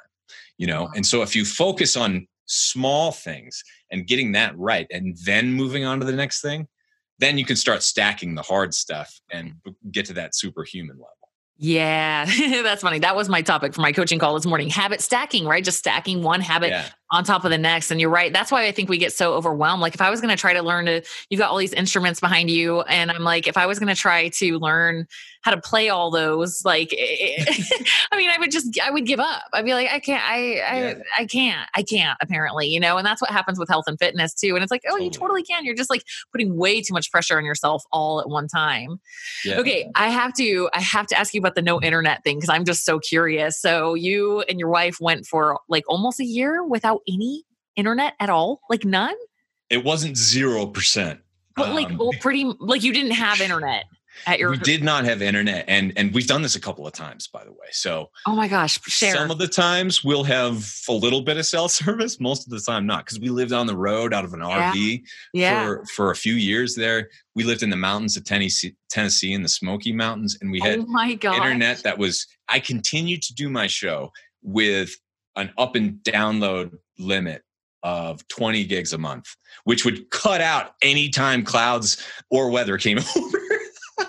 you 0.57 0.67
know? 0.67 0.89
And 0.95 1.05
so 1.05 1.21
if 1.21 1.35
you 1.35 1.45
focus 1.45 1.95
on 1.95 2.27
small 2.47 3.11
things 3.11 3.63
and 3.91 4.07
getting 4.07 4.31
that 4.33 4.57
right 4.57 4.87
and 4.89 5.15
then 5.25 5.53
moving 5.53 5.85
on 5.85 5.99
to 5.99 6.05
the 6.05 6.11
next 6.11 6.41
thing, 6.41 6.67
then 7.19 7.37
you 7.37 7.45
can 7.45 7.55
start 7.55 7.83
stacking 7.83 8.35
the 8.35 8.41
hard 8.41 8.73
stuff 8.73 9.19
and 9.31 9.53
mm. 9.67 9.73
get 9.91 10.05
to 10.05 10.13
that 10.13 10.35
superhuman 10.35 10.95
level. 10.95 11.11
Yeah, 11.57 12.25
that's 12.63 12.81
funny. 12.81 12.99
That 12.99 13.15
was 13.15 13.29
my 13.29 13.41
topic 13.41 13.73
for 13.73 13.81
my 13.81 13.91
coaching 13.91 14.19
call 14.19 14.35
this 14.35 14.45
morning. 14.45 14.69
Habit 14.69 15.01
stacking, 15.01 15.45
right? 15.45 15.63
Just 15.63 15.79
stacking 15.79 16.21
one 16.21 16.41
habit 16.41 16.69
yeah. 16.69 16.85
On 17.11 17.23
top 17.23 17.45
of 17.45 17.51
the 17.51 17.57
next. 17.57 17.91
And 17.91 18.01
you're 18.01 18.09
right. 18.09 18.33
That's 18.33 18.51
why 18.51 18.65
I 18.65 18.71
think 18.71 18.89
we 18.89 18.97
get 18.97 19.13
so 19.13 19.33
overwhelmed. 19.33 19.81
Like 19.81 19.95
if 19.95 20.01
I 20.01 20.09
was 20.09 20.21
going 20.21 20.35
to 20.35 20.39
try 20.39 20.53
to 20.53 20.61
learn 20.61 20.85
to, 20.85 21.01
you've 21.29 21.39
got 21.39 21.49
all 21.49 21.57
these 21.57 21.73
instruments 21.73 22.19
behind 22.19 22.49
you. 22.49 22.81
And 22.81 23.11
I'm 23.11 23.23
like, 23.23 23.47
if 23.47 23.57
I 23.57 23.65
was 23.65 23.79
going 23.79 23.93
to 23.93 23.99
try 23.99 24.29
to 24.29 24.59
learn 24.59 25.07
how 25.47 25.55
to 25.55 25.61
play 25.61 25.87
all 25.87 26.11
those 26.11 26.63
like 26.65 26.93
eh, 26.93 27.35
eh, 27.37 27.45
i 28.11 28.17
mean 28.17 28.29
i 28.29 28.37
would 28.37 28.51
just 28.51 28.77
i 28.81 28.91
would 28.91 29.05
give 29.05 29.21
up 29.21 29.43
i'd 29.53 29.63
be 29.63 29.73
like 29.73 29.89
i 29.89 29.97
can't 29.97 30.21
i 30.29 30.35
i, 30.35 30.79
yeah. 30.79 30.93
I 31.17 31.25
can't 31.25 31.69
i 31.73 31.83
can't 31.83 32.17
apparently 32.21 32.67
you 32.67 32.81
know 32.81 32.97
and 32.97 33.05
that's 33.05 33.21
what 33.21 33.31
happens 33.31 33.57
with 33.57 33.69
health 33.69 33.85
and 33.87 33.97
fitness 33.97 34.33
too 34.33 34.55
and 34.55 34.63
it's 34.63 34.71
like 34.71 34.81
oh 34.87 34.89
totally. 34.89 35.05
you 35.05 35.11
totally 35.11 35.43
can 35.43 35.63
you're 35.63 35.73
just 35.73 35.89
like 35.89 36.03
putting 36.33 36.57
way 36.57 36.81
too 36.81 36.93
much 36.93 37.09
pressure 37.11 37.37
on 37.37 37.45
yourself 37.45 37.83
all 37.93 38.19
at 38.19 38.27
one 38.27 38.49
time 38.49 38.99
yeah. 39.45 39.55
okay 39.55 39.89
i 39.95 40.09
have 40.09 40.33
to 40.33 40.69
i 40.73 40.81
have 40.81 41.07
to 41.07 41.17
ask 41.17 41.33
you 41.33 41.39
about 41.39 41.55
the 41.55 41.61
no 41.61 41.79
internet 41.81 42.25
thing 42.25 42.35
because 42.35 42.49
i'm 42.49 42.65
just 42.65 42.83
so 42.83 42.99
curious 42.99 43.57
so 43.57 43.93
you 43.93 44.41
and 44.49 44.59
your 44.59 44.69
wife 44.69 44.97
went 44.99 45.25
for 45.25 45.59
like 45.69 45.85
almost 45.87 46.19
a 46.19 46.25
year 46.25 46.61
without 46.61 46.96
any 47.07 47.43
internet 47.75 48.13
at 48.19 48.29
all 48.29 48.61
like 48.69 48.83
none 48.85 49.15
it 49.69 49.83
wasn't 49.83 50.17
zero 50.17 50.65
percent 50.65 51.19
but 51.55 51.73
like 51.73 51.87
um, 51.87 51.97
well 51.97 52.11
pretty 52.19 52.45
like 52.59 52.83
you 52.83 52.93
didn't 52.93 53.11
have 53.11 53.41
internet 53.41 53.85
at 54.25 54.39
your 54.39 54.51
we 54.51 54.57
did 54.57 54.83
not 54.83 55.05
have 55.05 55.21
internet 55.21 55.65
and 55.67 55.93
and 55.95 56.13
we've 56.13 56.27
done 56.27 56.41
this 56.41 56.55
a 56.55 56.59
couple 56.59 56.87
of 56.87 56.93
times 56.93 57.27
by 57.27 57.43
the 57.43 57.51
way 57.51 57.67
so 57.71 58.09
oh 58.25 58.35
my 58.35 58.47
gosh 58.47 58.81
share. 58.85 59.13
some 59.13 59.29
of 59.29 59.37
the 59.37 59.47
times 59.47 60.03
we'll 60.03 60.23
have 60.23 60.73
a 60.89 60.93
little 60.93 61.21
bit 61.21 61.37
of 61.37 61.45
cell 61.45 61.69
service 61.69 62.19
most 62.19 62.47
of 62.47 62.51
the 62.51 62.59
time 62.59 62.85
not 62.85 63.05
because 63.05 63.19
we 63.19 63.29
lived 63.29 63.51
on 63.51 63.67
the 63.67 63.75
road 63.75 64.13
out 64.13 64.25
of 64.25 64.33
an 64.33 64.39
yeah. 64.39 64.71
rv 64.71 65.01
yeah. 65.33 65.65
for 65.65 65.85
for 65.85 66.11
a 66.11 66.15
few 66.15 66.33
years 66.33 66.75
there 66.75 67.09
we 67.35 67.43
lived 67.43 67.63
in 67.63 67.69
the 67.69 67.75
mountains 67.75 68.17
of 68.17 68.23
tennessee 68.23 68.75
tennessee 68.89 69.33
in 69.33 69.43
the 69.43 69.49
smoky 69.49 69.93
mountains 69.93 70.37
and 70.41 70.51
we 70.51 70.59
had 70.59 70.79
oh 70.79 70.85
my 70.87 71.09
internet 71.09 71.83
that 71.83 71.97
was 71.97 72.25
i 72.49 72.59
continued 72.59 73.21
to 73.21 73.33
do 73.33 73.49
my 73.49 73.67
show 73.67 74.11
with 74.41 74.95
an 75.37 75.51
up 75.57 75.75
and 75.75 75.99
download 76.03 76.77
limit 76.99 77.43
of 77.83 78.27
20 78.27 78.65
gigs 78.65 78.91
a 78.91 78.97
month, 78.97 79.35
which 79.63 79.85
would 79.85 80.09
cut 80.09 80.41
out 80.41 80.73
anytime 80.81 81.43
clouds 81.43 82.03
or 82.29 82.49
weather 82.49 82.77
came 82.77 82.99
over. 83.17 83.39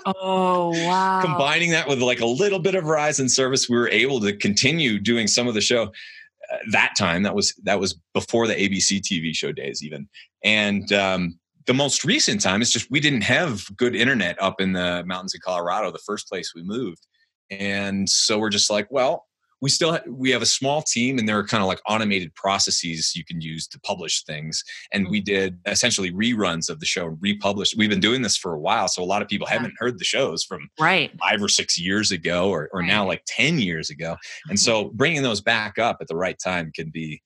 Oh, 0.05 0.69
wow. 0.85 1.21
Combining 1.21 1.71
that 1.71 1.87
with 1.87 2.01
like 2.01 2.19
a 2.19 2.25
little 2.25 2.59
bit 2.59 2.75
of 2.75 2.83
Verizon 2.83 3.29
service, 3.29 3.69
we 3.69 3.77
were 3.77 3.89
able 3.89 4.19
to 4.21 4.35
continue 4.35 4.99
doing 4.99 5.27
some 5.27 5.47
of 5.47 5.53
the 5.53 5.61
show 5.61 5.83
uh, 5.83 6.57
that 6.71 6.93
time. 6.97 7.23
That 7.23 7.35
was 7.35 7.53
that 7.63 7.79
was 7.79 7.99
before 8.13 8.47
the 8.47 8.55
ABC 8.55 9.01
TV 9.01 9.35
show 9.35 9.51
days 9.51 9.83
even. 9.83 10.07
And 10.43 10.91
um, 10.93 11.39
the 11.65 11.73
most 11.73 12.03
recent 12.03 12.41
time 12.41 12.61
is 12.61 12.71
just 12.71 12.89
we 12.91 12.99
didn't 12.99 13.21
have 13.21 13.65
good 13.77 13.95
internet 13.95 14.41
up 14.41 14.61
in 14.61 14.73
the 14.73 15.03
mountains 15.05 15.35
of 15.35 15.41
Colorado 15.41 15.91
the 15.91 15.99
first 15.99 16.27
place 16.27 16.53
we 16.55 16.63
moved. 16.63 17.05
And 17.49 18.07
so 18.07 18.37
we're 18.37 18.49
just 18.49 18.69
like, 18.69 18.87
well, 18.91 19.25
we 19.61 19.69
still 19.69 19.93
ha- 19.93 20.01
we 20.07 20.31
have 20.31 20.41
a 20.41 20.45
small 20.45 20.81
team 20.81 21.17
and 21.17 21.27
there 21.27 21.37
are 21.37 21.45
kind 21.45 21.61
of 21.61 21.67
like 21.67 21.81
automated 21.87 22.33
processes 22.35 23.15
you 23.15 23.23
can 23.23 23.41
use 23.41 23.67
to 23.67 23.79
publish 23.81 24.23
things 24.23 24.63
and 24.91 25.07
we 25.09 25.19
mm-hmm. 25.19 25.33
did 25.33 25.59
essentially 25.65 26.11
reruns 26.11 26.69
of 26.69 26.79
the 26.79 26.85
show 26.85 27.07
and 27.07 27.17
republished 27.21 27.75
we've 27.77 27.89
been 27.89 27.99
doing 27.99 28.21
this 28.21 28.37
for 28.37 28.53
a 28.53 28.59
while 28.59 28.87
so 28.87 29.01
a 29.01 29.05
lot 29.05 29.21
of 29.21 29.27
people 29.27 29.47
yeah. 29.47 29.53
haven't 29.53 29.73
heard 29.77 29.99
the 29.99 30.05
shows 30.05 30.43
from 30.43 30.69
right 30.79 31.11
five 31.19 31.41
or 31.41 31.49
six 31.49 31.79
years 31.79 32.11
ago 32.11 32.49
or, 32.49 32.69
or 32.73 32.79
right. 32.79 32.87
now 32.87 33.05
like 33.05 33.23
10 33.27 33.59
years 33.59 33.89
ago 33.89 34.15
and 34.47 34.57
mm-hmm. 34.57 34.63
so 34.63 34.89
bringing 34.93 35.21
those 35.21 35.41
back 35.41 35.77
up 35.77 35.97
at 36.01 36.07
the 36.07 36.15
right 36.15 36.39
time 36.43 36.71
can 36.73 36.89
be 36.89 37.21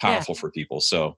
powerful 0.00 0.34
yeah. 0.34 0.40
for 0.40 0.50
people 0.50 0.80
so 0.80 1.16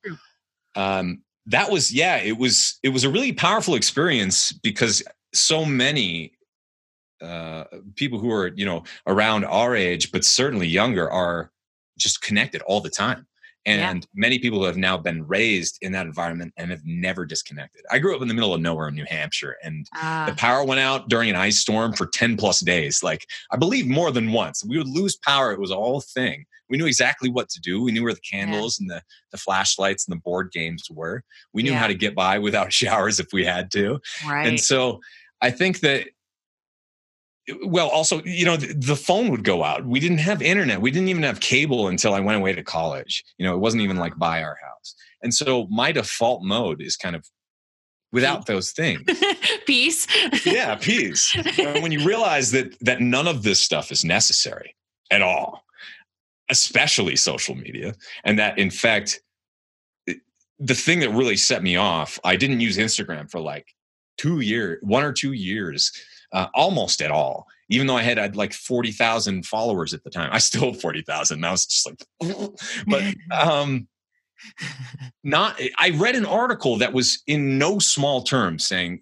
um, 0.75 1.23
that 1.47 1.71
was 1.71 1.93
yeah 1.93 2.17
it 2.17 2.37
was 2.37 2.79
it 2.83 2.91
was 2.91 3.05
a 3.05 3.11
really 3.11 3.33
powerful 3.33 3.75
experience 3.75 4.53
because 4.53 5.03
so 5.33 5.65
many 5.65 6.36
uh, 7.23 7.65
people 7.95 8.19
who 8.19 8.31
are 8.31 8.49
you 8.49 8.65
know 8.65 8.83
around 9.07 9.45
our 9.45 9.75
age 9.75 10.13
but 10.13 10.25
certainly 10.25 10.67
younger 10.67 11.11
are 11.11 11.51
just 11.99 12.21
connected 12.23 12.63
all 12.63 12.81
the 12.81 12.91
time 12.91 13.27
and 13.67 14.03
yeah. 14.03 14.09
many 14.15 14.39
people 14.39 14.65
have 14.65 14.77
now 14.77 14.97
been 14.97 15.27
raised 15.27 15.79
in 15.83 15.91
that 15.93 16.07
environment 16.07 16.53
and 16.57 16.71
have 16.71 16.83
never 16.85 17.27
disconnected 17.27 17.83
i 17.91 17.99
grew 17.99 18.15
up 18.15 18.23
in 18.23 18.29
the 18.29 18.35
middle 18.35 18.55
of 18.55 18.61
nowhere 18.61 18.89
in 18.89 18.95
new 18.95 19.05
hampshire 19.09 19.57
and 19.63 19.87
uh, 19.97 20.27
the 20.27 20.33
ah. 20.33 20.37
power 20.37 20.65
went 20.65 20.81
out 20.81 21.09
during 21.09 21.29
an 21.29 21.37
ice 21.37 21.59
storm 21.59 21.93
for 21.93 22.07
10 22.07 22.37
plus 22.37 22.61
days 22.61 23.03
like 23.03 23.27
i 23.51 23.57
believe 23.57 23.87
more 23.87 24.11
than 24.11 24.33
once 24.33 24.65
we 24.65 24.79
would 24.79 24.89
lose 24.89 25.17
power 25.17 25.53
it 25.53 25.61
was 25.61 25.71
all 25.71 25.83
a 25.83 25.87
whole 25.87 26.01
thing 26.01 26.45
we 26.69 26.77
knew 26.77 26.87
exactly 26.87 27.31
what 27.31 27.49
to 27.49 27.61
do 27.61 27.83
we 27.83 27.93
knew 27.93 28.03
where 28.03 28.15
the 28.15 28.21
candles 28.21 28.79
yeah. 28.79 28.85
and 28.85 28.91
the, 28.91 29.03
the 29.33 29.39
flashlights 29.39 30.07
and 30.07 30.17
the 30.17 30.21
board 30.21 30.51
games 30.53 30.89
were 30.91 31.23
we 31.53 31.63
knew 31.63 31.73
yeah. 31.73 31.79
how 31.79 31.87
to 31.87 31.95
get 31.95 32.15
by 32.15 32.39
without 32.39 32.73
showers 32.81 33.21
if 33.21 33.27
we 33.33 33.45
had 33.45 33.71
to 33.71 33.99
right. 34.29 34.47
and 34.47 34.61
so 34.61 35.01
i 35.43 35.51
think 35.51 35.81
that 35.81 36.07
well 37.65 37.89
also 37.89 38.23
you 38.25 38.45
know 38.45 38.57
the, 38.57 38.97
phone 38.97 39.31
would 39.31 39.45
go 39.45 39.63
out. 39.63 39.85
We 39.85 40.01
didn't 40.01 40.19
have 40.19 40.43
internet. 40.43 40.81
We 40.81 40.91
didn't 40.91 41.09
even 41.09 41.23
have 41.23 41.41
cable 41.41 41.89
until 41.89 42.15
i 42.15 42.21
went 42.21 42.39
away 42.39 42.53
to 42.53 42.63
college. 42.63 43.25
You 43.39 43.47
know 43.47 43.55
it 43.55 43.59
wasn't 43.59 43.83
even 43.83 43.97
like 43.97 44.17
by 44.19 44.43
our 44.43 44.59
house. 44.63 44.95
And 45.23 45.33
so 45.33 45.67
my 45.69 45.93
default 45.93 46.43
mode 46.43 46.81
is 46.81 46.97
kind 46.97 47.17
of 47.17 47.27
without 48.13 48.47
those 48.47 48.71
things. 48.71 49.03
Peace? 49.67 50.07
Yeah 50.45 50.77
peace. 50.77 51.37
When 51.57 51.93
you 51.93 52.05
realize 52.05 52.51
that 52.53 52.79
that 52.81 53.01
none 53.01 53.27
of 53.27 53.43
this 53.43 53.61
stuff 53.61 53.91
is 53.93 54.05
necessary 54.05 54.75
at 55.11 55.23
all 55.23 55.67
especially 56.49 57.17
social 57.17 57.55
media 57.55 57.95
and 58.25 58.39
that 58.39 58.59
in 58.59 58.71
fact 58.71 59.21
the 60.59 60.75
thing 60.75 61.01
that 61.01 61.11
really 61.11 61.37
set 61.37 61.63
me 61.63 61.77
off 61.77 62.19
i 62.25 62.37
didn't 62.37 62.61
use 62.61 62.77
instagram 62.77 63.31
for 63.31 63.41
like 63.41 63.67
two 64.17 64.41
years 64.41 64.79
one 64.83 65.05
or 65.05 65.13
two 65.13 65.33
years 65.33 65.93
uh, 66.33 66.47
almost 66.55 67.03
at 67.03 67.11
all. 67.11 67.47
Even 67.69 67.87
though 67.87 67.97
I 67.97 68.03
had, 68.03 68.19
had 68.19 68.37
like 68.37 68.53
40,000 68.53 69.45
followers 69.45 69.93
at 69.93 70.05
the 70.05 70.11
time, 70.11 70.31
I 70.33 70.39
still 70.39 70.73
have 70.73 70.81
40,000. 70.81 71.45
I 71.45 71.51
was 71.51 71.67
just 71.67 71.87
like, 71.87 72.05
but 72.87 73.03
um, 73.31 73.89
not, 75.25 75.61
I 75.79 75.91
read 75.91 76.15
an 76.15 76.27
article 76.27 76.77
that 76.79 76.93
was 76.93 77.23
in 77.27 77.59
no 77.59 77.79
small 77.79 78.23
terms 78.23 78.67
saying 78.67 79.01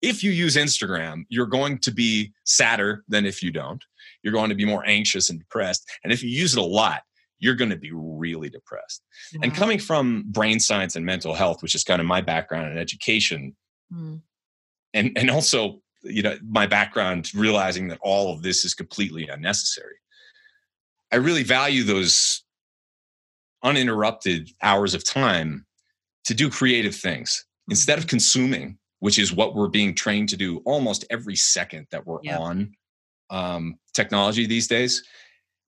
if 0.00 0.22
you 0.22 0.30
use 0.30 0.56
Instagram, 0.56 1.24
you're 1.28 1.46
going 1.46 1.78
to 1.78 1.90
be 1.90 2.32
sadder 2.44 3.04
than 3.08 3.26
if 3.26 3.42
you 3.42 3.50
don't. 3.50 3.84
You're 4.22 4.32
going 4.32 4.50
to 4.50 4.54
be 4.54 4.64
more 4.64 4.84
anxious 4.86 5.30
and 5.30 5.38
depressed. 5.38 5.88
And 6.04 6.12
if 6.12 6.22
you 6.22 6.30
use 6.30 6.54
it 6.54 6.58
a 6.58 6.64
lot, 6.64 7.02
you're 7.38 7.54
going 7.54 7.70
to 7.70 7.76
be 7.76 7.92
really 7.92 8.50
depressed. 8.50 9.02
And 9.42 9.54
coming 9.54 9.78
from 9.78 10.24
brain 10.26 10.58
science 10.58 10.96
and 10.96 11.06
mental 11.06 11.34
health, 11.34 11.62
which 11.62 11.74
is 11.74 11.84
kind 11.84 12.00
of 12.00 12.06
my 12.06 12.20
background 12.20 12.72
in 12.72 12.78
education, 12.78 13.56
mm. 13.92 14.20
and 14.92 15.12
and 15.16 15.30
also 15.30 15.80
you 16.02 16.22
know 16.22 16.36
my 16.48 16.66
background 16.66 17.32
realizing 17.34 17.88
that 17.88 17.98
all 18.02 18.32
of 18.32 18.42
this 18.42 18.64
is 18.64 18.74
completely 18.74 19.28
unnecessary. 19.28 19.96
I 21.12 21.16
really 21.16 21.42
value 21.42 21.82
those 21.84 22.42
uninterrupted 23.62 24.50
hours 24.62 24.94
of 24.94 25.04
time 25.04 25.66
to 26.24 26.34
do 26.34 26.50
creative 26.50 26.94
things 26.94 27.44
instead 27.68 27.98
of 27.98 28.04
mm-hmm. 28.04 28.10
consuming 28.10 28.78
which 29.00 29.18
is 29.18 29.32
what 29.32 29.54
we're 29.54 29.68
being 29.68 29.94
trained 29.94 30.28
to 30.28 30.36
do 30.36 30.58
almost 30.64 31.04
every 31.10 31.36
second 31.36 31.86
that 31.90 32.06
we're 32.06 32.20
on 32.36 32.72
um, 33.30 33.78
technology 33.94 34.46
these 34.46 34.66
days. 34.66 35.04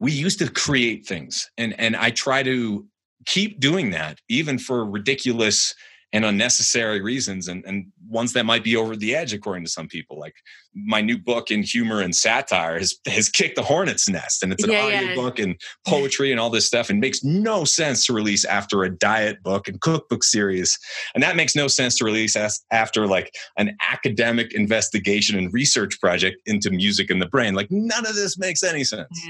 We 0.01 0.13
used 0.13 0.39
to 0.39 0.51
create 0.51 1.07
things 1.07 1.51
and 1.59 1.79
and 1.79 1.95
i 1.95 2.11
try 2.11 2.43
to 2.43 2.87
keep 3.27 3.61
doing 3.61 3.91
that 3.91 4.19
even 4.29 4.59
for 4.59 4.85
ridiculous 4.87 5.75
and 6.13 6.25
unnecessary 6.25 7.01
reasons 7.01 7.47
and, 7.47 7.65
and 7.67 7.87
ones 8.09 8.33
that 8.33 8.45
might 8.45 8.65
be 8.65 8.77
over 8.77 8.97
the 8.97 9.15
edge 9.15 9.33
according 9.33 9.65
to 9.65 9.71
some 9.71 9.87
people. 9.87 10.19
Like 10.19 10.35
my 10.75 11.01
new 11.01 11.17
book 11.17 11.51
in 11.53 11.63
humor 11.63 12.01
and 12.01 12.15
satire 12.15 12.79
has, 12.79 12.97
has 13.07 13.29
kicked 13.29 13.55
the 13.55 13.63
hornet's 13.63 14.09
nest 14.09 14.43
and 14.43 14.53
it's 14.53 14.65
an 14.65 14.71
yeah, 14.71 14.85
audiobook 14.85 15.39
yeah. 15.39 15.45
and 15.45 15.61
poetry 15.87 16.33
and 16.33 16.41
all 16.41 16.51
this 16.51 16.67
stuff 16.67 16.91
and 16.91 17.01
makes 17.01 17.23
no 17.23 17.65
sense 17.65 18.05
to 18.07 18.13
release 18.13 18.45
after 18.45 18.83
a 18.83 18.91
diet 18.91 19.41
book 19.45 19.69
and 19.69 19.81
cookbook 19.81 20.25
series. 20.25 20.77
And 21.15 21.23
that 21.23 21.37
makes 21.37 21.55
no 21.55 21.69
sense 21.69 21.97
to 21.99 22.05
release 22.05 22.35
as, 22.35 22.61
after 22.73 23.07
like 23.07 23.33
an 23.57 23.77
academic 23.89 24.53
investigation 24.53 25.39
and 25.39 25.53
research 25.53 26.01
project 26.01 26.39
into 26.47 26.71
music 26.71 27.11
and 27.11 27.23
the 27.23 27.27
brain. 27.27 27.55
Like 27.55 27.71
none 27.71 28.05
of 28.05 28.17
this 28.17 28.37
makes 28.37 28.65
any 28.65 28.83
sense. 28.83 29.21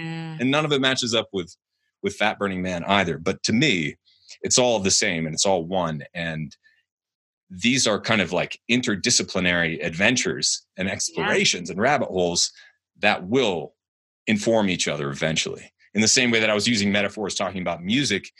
And 0.40 0.50
none 0.50 0.64
of 0.64 0.72
it 0.72 0.80
matches 0.80 1.14
up 1.14 1.28
with 1.32 1.54
with 2.02 2.16
fat 2.16 2.38
burning 2.38 2.62
man 2.62 2.82
either. 2.84 3.18
But 3.18 3.42
to 3.42 3.52
me 3.52 3.96
it's 4.42 4.58
all 4.58 4.78
the 4.78 4.90
same 4.90 5.26
and 5.26 5.34
it's 5.34 5.46
all 5.46 5.64
one. 5.64 6.02
And 6.14 6.56
these 7.50 7.86
are 7.86 8.00
kind 8.00 8.20
of 8.20 8.32
like 8.32 8.58
interdisciplinary 8.70 9.84
adventures 9.84 10.64
and 10.76 10.88
explorations 10.88 11.68
yeah. 11.68 11.72
and 11.72 11.80
rabbit 11.80 12.08
holes 12.08 12.52
that 13.00 13.26
will 13.26 13.74
inform 14.26 14.68
each 14.70 14.86
other 14.86 15.10
eventually. 15.10 15.72
In 15.94 16.00
the 16.00 16.08
same 16.08 16.30
way 16.30 16.38
that 16.38 16.50
I 16.50 16.54
was 16.54 16.68
using 16.68 16.92
metaphors 16.92 17.34
talking 17.34 17.60
about 17.60 17.82
music, 17.82 18.30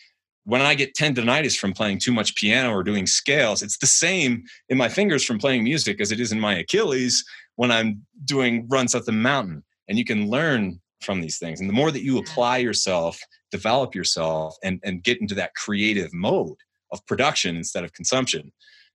when 0.45 0.63
I 0.63 0.75
get 0.75 0.95
tendonitis 0.95 1.59
from 1.59 1.73
playing 1.73 1.99
too 1.99 2.13
much 2.13 2.37
piano 2.37 2.73
or 2.73 2.85
doing 2.85 3.07
scales, 3.07 3.63
it's 3.63 3.79
the 3.79 3.87
same 3.87 4.45
in 4.69 4.79
my 4.79 4.89
fingers 4.89 5.25
from 5.25 5.39
playing 5.39 5.65
music 5.65 6.01
as 6.01 6.13
it 6.13 6.21
is 6.21 6.33
in 6.33 6.41
my 6.41 6.55
Achilles 6.55 7.25
when 7.57 7.71
I'm 7.71 8.07
doing 8.25 8.67
runs 8.69 8.95
up 8.95 9.05
the 9.05 9.13
mountain. 9.13 9.65
And 9.89 9.99
you 9.99 10.05
can 10.05 10.31
learn 10.31 10.81
from 11.01 11.21
these 11.21 11.39
things. 11.39 11.61
And 11.61 11.69
the 11.69 11.75
more 11.75 11.91
that 11.91 12.03
you 12.03 12.19
apply 12.19 12.59
yourself, 12.59 13.21
develop 13.51 13.95
yourself, 13.95 14.57
and, 14.63 14.81
and 14.85 15.03
get 15.03 15.21
into 15.21 15.35
that 15.35 15.55
creative 15.55 16.13
mode 16.15 16.57
of 16.93 17.05
production 17.07 17.57
instead 17.57 17.85
of 17.85 17.93
consumption, 17.93 18.53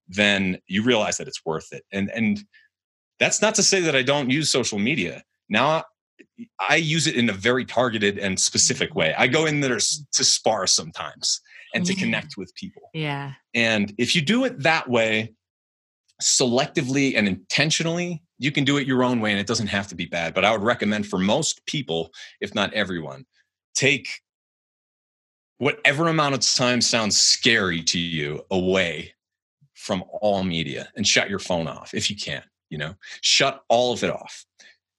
then 0.08 0.60
you 0.68 0.84
realize 0.84 1.18
that 1.18 1.28
it's 1.28 1.46
worth 1.46 1.72
it. 1.72 1.84
And 1.92 2.10
and 2.12 2.44
that's 3.20 3.42
not 3.42 3.56
to 3.56 3.64
say 3.64 3.80
that 3.82 3.96
I 3.96 4.04
don't 4.04 4.30
use 4.30 4.52
social 4.52 4.80
media. 4.80 5.24
Now 5.50 5.84
I 6.60 6.76
use 6.76 7.08
it 7.08 7.16
in 7.16 7.30
a 7.30 7.34
very 7.34 7.66
targeted 7.66 8.18
and 8.18 8.40
specific 8.40 8.96
way. 8.96 9.14
I 9.18 9.28
go 9.28 9.46
in 9.46 9.62
there 9.62 9.78
to 9.78 10.24
spar 10.24 10.68
sometimes 10.68 11.42
and 11.74 11.86
to 11.86 11.94
mm-hmm. 11.94 12.04
connect 12.04 12.38
with 12.38 12.54
people. 12.56 12.90
Yeah. 12.94 13.34
And 13.54 13.94
if 13.98 14.16
you 14.16 14.22
do 14.22 14.46
it 14.46 14.62
that 14.64 14.90
way, 14.90 15.34
selectively 16.22 17.18
and 17.18 17.28
intentionally, 17.28 18.22
you 18.38 18.52
can 18.52 18.64
do 18.64 18.78
it 18.78 18.88
your 18.88 19.04
own 19.04 19.20
way 19.20 19.32
and 19.32 19.40
it 19.40 19.48
doesn't 19.48 19.68
have 19.68 19.88
to 19.88 19.96
be 19.96 20.06
bad. 20.06 20.34
But 20.34 20.46
I 20.46 20.52
would 20.52 20.64
recommend 20.64 21.08
for 21.08 21.20
most 21.20 21.66
people, 21.66 22.12
if 22.42 22.56
not 22.56 22.74
everyone, 22.74 23.26
take 23.76 24.22
whatever 25.58 26.08
amount 26.08 26.36
of 26.36 26.42
time 26.42 26.82
sounds 26.82 27.18
scary 27.18 27.82
to 27.84 28.00
you 28.00 28.44
away 28.52 29.15
from 29.86 30.04
all 30.20 30.44
media 30.44 30.90
and 30.96 31.06
shut 31.06 31.30
your 31.30 31.38
phone 31.38 31.68
off 31.68 31.94
if 31.94 32.10
you 32.10 32.16
can, 32.16 32.42
you 32.72 32.78
know, 32.78 32.96
shut 33.22 33.64
all 33.70 33.94
of 33.94 34.04
it 34.04 34.10
off. 34.10 34.44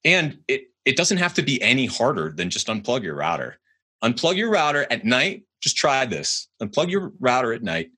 And 0.05 0.39
it, 0.47 0.69
it 0.85 0.95
doesn't 0.95 1.17
have 1.17 1.33
to 1.33 1.41
be 1.41 1.61
any 1.61 1.85
harder 1.85 2.31
than 2.33 2.49
just 2.49 2.67
unplug 2.67 3.03
your 3.03 3.15
router. 3.15 3.59
Unplug 4.01 4.37
your 4.37 4.49
router 4.49 4.87
at 4.89 5.03
night. 5.03 5.43
Just 5.61 5.75
try 5.75 6.05
this. 6.05 6.47
Unplug 6.63 6.89
your 6.89 7.11
router 7.19 7.51
at 7.51 7.63
night. 7.63 7.89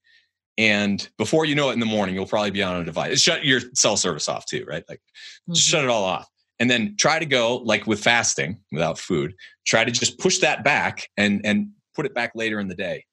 And 0.58 1.08
before 1.20 1.46
you 1.46 1.54
know 1.54 1.70
it 1.70 1.74
in 1.74 1.80
the 1.80 1.86
morning, 1.86 2.16
you'll 2.16 2.26
probably 2.26 2.50
be 2.50 2.64
on 2.64 2.82
a 2.82 2.84
device. 2.84 3.22
Shut 3.22 3.46
your 3.46 3.62
cell 3.76 3.96
service 3.96 4.28
off 4.28 4.48
too, 4.48 4.66
right? 4.68 4.84
Like 4.90 5.00
mm-hmm. 5.00 5.54
shut 5.54 5.84
it 5.84 5.92
all 5.92 6.04
off. 6.04 6.28
And 6.60 6.72
then 6.72 6.96
try 6.98 7.20
to 7.20 7.26
go 7.26 7.58
like 7.58 7.86
with 7.86 8.02
fasting 8.02 8.58
without 8.72 8.98
food, 8.98 9.36
try 9.66 9.86
to 9.86 9.92
just 9.92 10.18
push 10.18 10.40
that 10.40 10.64
back 10.64 11.08
and 11.16 11.40
and 11.46 11.70
put 11.96 12.06
it 12.08 12.16
back 12.16 12.32
later 12.34 12.60
in 12.60 12.68
the 12.68 12.76
day. 12.76 13.06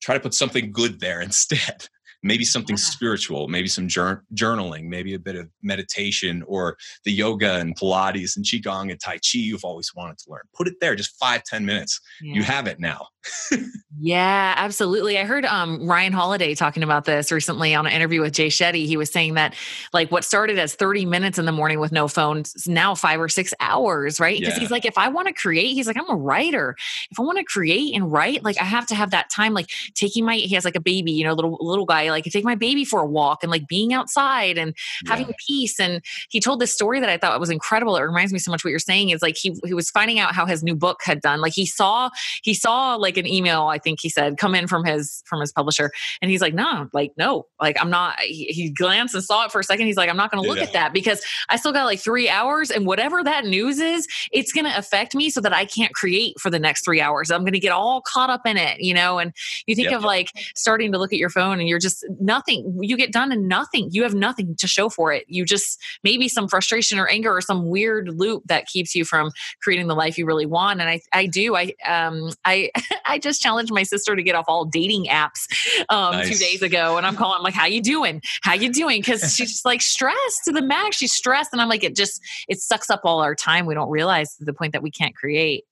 Try 0.00 0.14
to 0.14 0.20
put 0.20 0.34
something 0.34 0.70
good 0.70 1.00
there 1.00 1.20
instead 1.28 1.88
maybe 2.24 2.44
something 2.44 2.74
yeah. 2.74 2.82
spiritual, 2.82 3.46
maybe 3.48 3.68
some 3.68 3.86
jur- 3.86 4.24
journaling, 4.34 4.84
maybe 4.84 5.14
a 5.14 5.18
bit 5.18 5.36
of 5.36 5.48
meditation 5.62 6.42
or 6.48 6.76
the 7.04 7.12
yoga 7.12 7.56
and 7.56 7.78
Pilates 7.78 8.34
and 8.34 8.44
Qigong 8.44 8.90
and 8.90 8.98
Tai 8.98 9.16
Chi 9.16 9.38
you've 9.38 9.64
always 9.64 9.94
wanted 9.94 10.18
to 10.18 10.30
learn. 10.30 10.42
Put 10.54 10.66
it 10.66 10.80
there, 10.80 10.96
just 10.96 11.16
five 11.18 11.44
ten 11.44 11.64
minutes. 11.64 12.00
Yeah. 12.20 12.34
You 12.34 12.42
have 12.42 12.66
it 12.66 12.80
now. 12.80 13.06
yeah, 14.00 14.54
absolutely. 14.56 15.18
I 15.18 15.24
heard 15.24 15.44
um, 15.44 15.86
Ryan 15.86 16.12
Holiday 16.12 16.54
talking 16.54 16.82
about 16.82 17.04
this 17.04 17.30
recently 17.30 17.74
on 17.74 17.86
an 17.86 17.92
interview 17.92 18.20
with 18.20 18.32
Jay 18.32 18.48
Shetty. 18.48 18.86
He 18.86 18.96
was 18.96 19.10
saying 19.10 19.34
that 19.34 19.54
like 19.92 20.10
what 20.10 20.24
started 20.24 20.58
as 20.58 20.74
30 20.74 21.06
minutes 21.06 21.38
in 21.38 21.44
the 21.44 21.52
morning 21.52 21.80
with 21.80 21.92
no 21.92 22.08
phone 22.08 22.40
is 22.40 22.68
now 22.68 22.94
five 22.94 23.20
or 23.20 23.28
six 23.28 23.54
hours, 23.60 24.20
right? 24.20 24.38
Because 24.38 24.54
yeah. 24.54 24.60
he's 24.60 24.70
like, 24.70 24.84
if 24.84 24.98
I 24.98 25.08
want 25.08 25.28
to 25.28 25.34
create, 25.34 25.72
he's 25.74 25.86
like, 25.86 25.96
I'm 25.96 26.08
a 26.08 26.16
writer. 26.16 26.76
If 27.10 27.18
I 27.18 27.22
want 27.22 27.38
to 27.38 27.44
create 27.44 27.94
and 27.94 28.10
write, 28.10 28.44
like 28.44 28.60
I 28.60 28.64
have 28.64 28.86
to 28.88 28.94
have 28.94 29.10
that 29.10 29.30
time, 29.30 29.54
like 29.54 29.70
taking 29.94 30.24
my, 30.24 30.36
he 30.36 30.54
has 30.54 30.64
like 30.64 30.76
a 30.76 30.80
baby, 30.80 31.12
you 31.12 31.24
know, 31.24 31.32
little 31.32 31.56
little 31.60 31.86
guy, 31.86 32.10
like 32.14 32.24
take 32.24 32.44
my 32.44 32.54
baby 32.54 32.84
for 32.84 33.00
a 33.00 33.06
walk 33.06 33.42
and 33.42 33.50
like 33.50 33.66
being 33.68 33.92
outside 33.92 34.56
and 34.56 34.74
yeah. 35.04 35.16
having 35.16 35.34
peace. 35.46 35.78
And 35.78 36.02
he 36.28 36.40
told 36.40 36.60
this 36.60 36.72
story 36.72 37.00
that 37.00 37.08
I 37.08 37.18
thought 37.18 37.38
was 37.38 37.50
incredible. 37.50 37.96
It 37.96 38.02
reminds 38.02 38.32
me 38.32 38.38
so 38.38 38.50
much 38.50 38.64
what 38.64 38.70
you're 38.70 38.78
saying 38.78 39.10
is 39.10 39.22
like 39.22 39.36
he 39.36 39.56
he 39.64 39.74
was 39.74 39.90
finding 39.90 40.18
out 40.18 40.34
how 40.34 40.46
his 40.46 40.62
new 40.62 40.74
book 40.74 41.00
had 41.04 41.20
done. 41.20 41.40
Like 41.40 41.52
he 41.54 41.66
saw 41.66 42.10
he 42.42 42.54
saw 42.54 42.94
like 42.94 43.16
an 43.16 43.26
email, 43.26 43.64
I 43.64 43.78
think 43.78 44.00
he 44.00 44.08
said, 44.08 44.38
come 44.38 44.54
in 44.54 44.66
from 44.66 44.84
his 44.84 45.22
from 45.26 45.40
his 45.40 45.52
publisher. 45.52 45.90
And 46.22 46.30
he's 46.30 46.40
like, 46.40 46.54
no, 46.54 46.88
like, 46.92 47.12
no, 47.16 47.46
like 47.60 47.76
I'm 47.80 47.90
not 47.90 48.18
he, 48.20 48.46
he 48.46 48.70
glanced 48.70 49.14
and 49.14 49.24
saw 49.24 49.44
it 49.44 49.52
for 49.52 49.60
a 49.60 49.64
second. 49.64 49.86
He's 49.86 49.96
like, 49.96 50.10
I'm 50.10 50.16
not 50.16 50.30
gonna 50.30 50.46
look 50.46 50.58
yeah. 50.58 50.64
at 50.64 50.72
that 50.72 50.92
because 50.92 51.22
I 51.48 51.56
still 51.56 51.72
got 51.72 51.84
like 51.84 52.00
three 52.00 52.28
hours 52.28 52.70
and 52.70 52.86
whatever 52.86 53.22
that 53.22 53.44
news 53.44 53.78
is, 53.78 54.06
it's 54.32 54.52
gonna 54.52 54.74
affect 54.76 55.14
me 55.14 55.30
so 55.30 55.40
that 55.40 55.52
I 55.52 55.64
can't 55.64 55.92
create 55.92 56.38
for 56.40 56.50
the 56.50 56.58
next 56.58 56.84
three 56.84 57.00
hours. 57.00 57.30
I'm 57.30 57.44
gonna 57.44 57.58
get 57.58 57.72
all 57.72 58.00
caught 58.00 58.30
up 58.30 58.46
in 58.46 58.56
it, 58.56 58.80
you 58.80 58.94
know. 58.94 59.18
And 59.18 59.32
you 59.66 59.74
think 59.74 59.90
yep. 59.90 59.98
of 59.98 60.04
like 60.04 60.30
starting 60.54 60.92
to 60.92 60.98
look 60.98 61.12
at 61.12 61.18
your 61.18 61.30
phone 61.30 61.60
and 61.60 61.68
you're 61.68 61.78
just 61.78 62.03
nothing. 62.20 62.78
You 62.80 62.96
get 62.96 63.12
done 63.12 63.32
and 63.32 63.48
nothing. 63.48 63.88
You 63.92 64.02
have 64.02 64.14
nothing 64.14 64.56
to 64.56 64.66
show 64.66 64.88
for 64.88 65.12
it. 65.12 65.24
You 65.28 65.44
just 65.44 65.80
maybe 66.02 66.28
some 66.28 66.48
frustration 66.48 66.98
or 66.98 67.06
anger 67.08 67.34
or 67.34 67.40
some 67.40 67.68
weird 67.68 68.08
loop 68.08 68.42
that 68.46 68.66
keeps 68.66 68.94
you 68.94 69.04
from 69.04 69.30
creating 69.62 69.86
the 69.86 69.94
life 69.94 70.18
you 70.18 70.26
really 70.26 70.46
want. 70.46 70.80
And 70.80 70.88
I, 70.88 71.00
I 71.12 71.26
do. 71.26 71.56
I, 71.56 71.72
um, 71.86 72.30
I, 72.44 72.70
I 73.06 73.18
just 73.18 73.40
challenged 73.40 73.72
my 73.72 73.82
sister 73.82 74.16
to 74.16 74.22
get 74.22 74.34
off 74.34 74.46
all 74.48 74.64
dating 74.64 75.06
apps 75.06 75.46
um, 75.88 76.12
nice. 76.12 76.28
two 76.28 76.44
days 76.44 76.62
ago, 76.62 76.96
and 76.96 77.06
I'm 77.06 77.16
calling. 77.16 77.36
I'm 77.38 77.42
like, 77.42 77.54
"How 77.54 77.66
you 77.66 77.82
doing? 77.82 78.22
How 78.42 78.54
you 78.54 78.72
doing?" 78.72 79.00
Because 79.00 79.20
she's 79.36 79.50
just 79.50 79.64
like 79.64 79.82
stressed 79.82 80.44
to 80.44 80.52
the 80.52 80.62
max. 80.62 80.96
She's 80.96 81.12
stressed, 81.12 81.52
and 81.52 81.60
I'm 81.60 81.68
like, 81.68 81.84
it 81.84 81.96
just 81.96 82.20
it 82.48 82.60
sucks 82.60 82.90
up 82.90 83.02
all 83.04 83.20
our 83.20 83.34
time. 83.34 83.66
We 83.66 83.74
don't 83.74 83.90
realize 83.90 84.36
to 84.36 84.44
the 84.44 84.54
point 84.54 84.72
that 84.72 84.82
we 84.82 84.90
can't 84.90 85.14
create. 85.14 85.64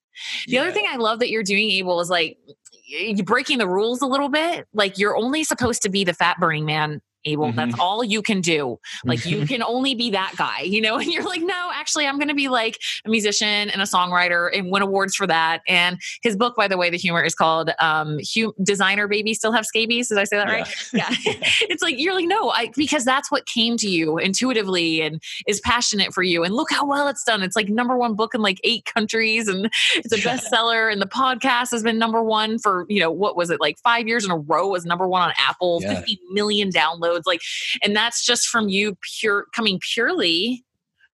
The 0.46 0.52
yeah. 0.52 0.62
other 0.62 0.72
thing 0.72 0.86
I 0.88 0.96
love 0.96 1.18
that 1.20 1.30
you're 1.30 1.42
doing, 1.42 1.70
Abel, 1.70 2.00
is 2.00 2.10
like 2.10 2.38
you're 2.86 3.24
breaking 3.24 3.58
the 3.58 3.68
rules 3.68 4.02
a 4.02 4.06
little 4.06 4.28
bit. 4.28 4.66
Like 4.72 4.98
you're 4.98 5.16
only 5.16 5.44
supposed 5.44 5.82
to 5.82 5.88
be 5.88 6.04
the 6.04 6.14
fat 6.14 6.38
burning 6.38 6.64
man 6.64 7.00
Abel. 7.24 7.46
Mm-hmm. 7.46 7.56
That's 7.56 7.78
all 7.78 8.02
you 8.04 8.22
can 8.22 8.40
do. 8.40 8.78
Like 9.04 9.24
you 9.24 9.46
can 9.46 9.62
only 9.62 9.94
be 9.94 10.10
that 10.10 10.34
guy, 10.36 10.60
you 10.60 10.80
know? 10.80 10.92
And 11.02 11.12
you're 11.12 11.24
like, 11.24 11.42
no, 11.42 11.70
actually, 11.74 12.06
I'm 12.06 12.16
going 12.16 12.28
to 12.28 12.34
be 12.34 12.48
like 12.48 12.78
a 13.04 13.10
musician 13.10 13.70
and 13.70 13.82
a 13.82 13.86
songwriter 13.86 14.56
and 14.56 14.70
win 14.70 14.82
awards 14.82 15.16
for 15.16 15.26
that. 15.26 15.62
And 15.66 15.98
his 16.22 16.36
book, 16.36 16.54
by 16.54 16.68
the 16.68 16.76
way, 16.76 16.90
the 16.90 16.96
humor 16.96 17.24
is 17.24 17.34
called 17.34 17.72
um, 17.80 18.20
hum- 18.34 18.52
Designer 18.62 19.08
Baby 19.08 19.34
Still 19.34 19.50
Have 19.50 19.66
Scabies. 19.66 20.08
Did 20.08 20.18
I 20.18 20.24
say 20.24 20.36
that 20.36 20.46
yeah. 20.46 20.54
right? 20.54 20.68
Yeah. 20.92 21.08
it's 21.62 21.82
like, 21.82 21.98
you're 21.98 22.14
like, 22.14 22.28
no, 22.28 22.50
I, 22.50 22.70
because 22.76 23.04
that's 23.04 23.32
what 23.32 23.46
came 23.46 23.76
to 23.78 23.88
you 23.88 24.18
intuitively 24.18 25.02
and 25.02 25.20
is 25.48 25.60
passionate 25.60 26.14
for 26.14 26.22
you. 26.22 26.44
And 26.44 26.54
look 26.54 26.70
how 26.70 26.86
well 26.86 27.08
it's 27.08 27.24
done. 27.24 27.42
It's 27.42 27.56
like 27.56 27.68
number 27.68 27.96
one 27.96 28.14
book 28.14 28.32
in 28.32 28.42
like 28.42 28.60
eight 28.62 28.84
countries 28.84 29.48
and 29.48 29.68
it's 29.96 30.12
a 30.12 30.18
bestseller. 30.18 30.92
And 30.92 31.02
the 31.02 31.06
podcast 31.06 31.72
has 31.72 31.82
been 31.82 31.98
number 31.98 32.22
one 32.22 32.60
for, 32.60 32.86
you 32.88 33.00
know, 33.00 33.10
what 33.10 33.36
was 33.36 33.50
it 33.50 33.60
like 33.60 33.78
five 33.78 34.06
years 34.06 34.24
in 34.24 34.30
a 34.30 34.36
row 34.36 34.68
was 34.68 34.84
number 34.84 35.08
one 35.08 35.22
on 35.22 35.32
Apple, 35.36 35.80
yeah. 35.82 35.96
50 35.96 36.20
million 36.30 36.70
downloads 36.70 37.11
episodes 37.12 37.26
like 37.26 37.42
and 37.82 37.94
that's 37.94 38.24
just 38.24 38.48
from 38.48 38.68
you 38.68 38.96
pure 39.18 39.46
coming 39.54 39.78
purely 39.94 40.64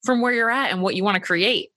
from 0.05 0.21
where 0.21 0.33
you're 0.33 0.51
at 0.51 0.71
and 0.71 0.81
what 0.81 0.95
you 0.95 1.03
want 1.03 1.17
to 1.17 1.21
create. 1.21 1.71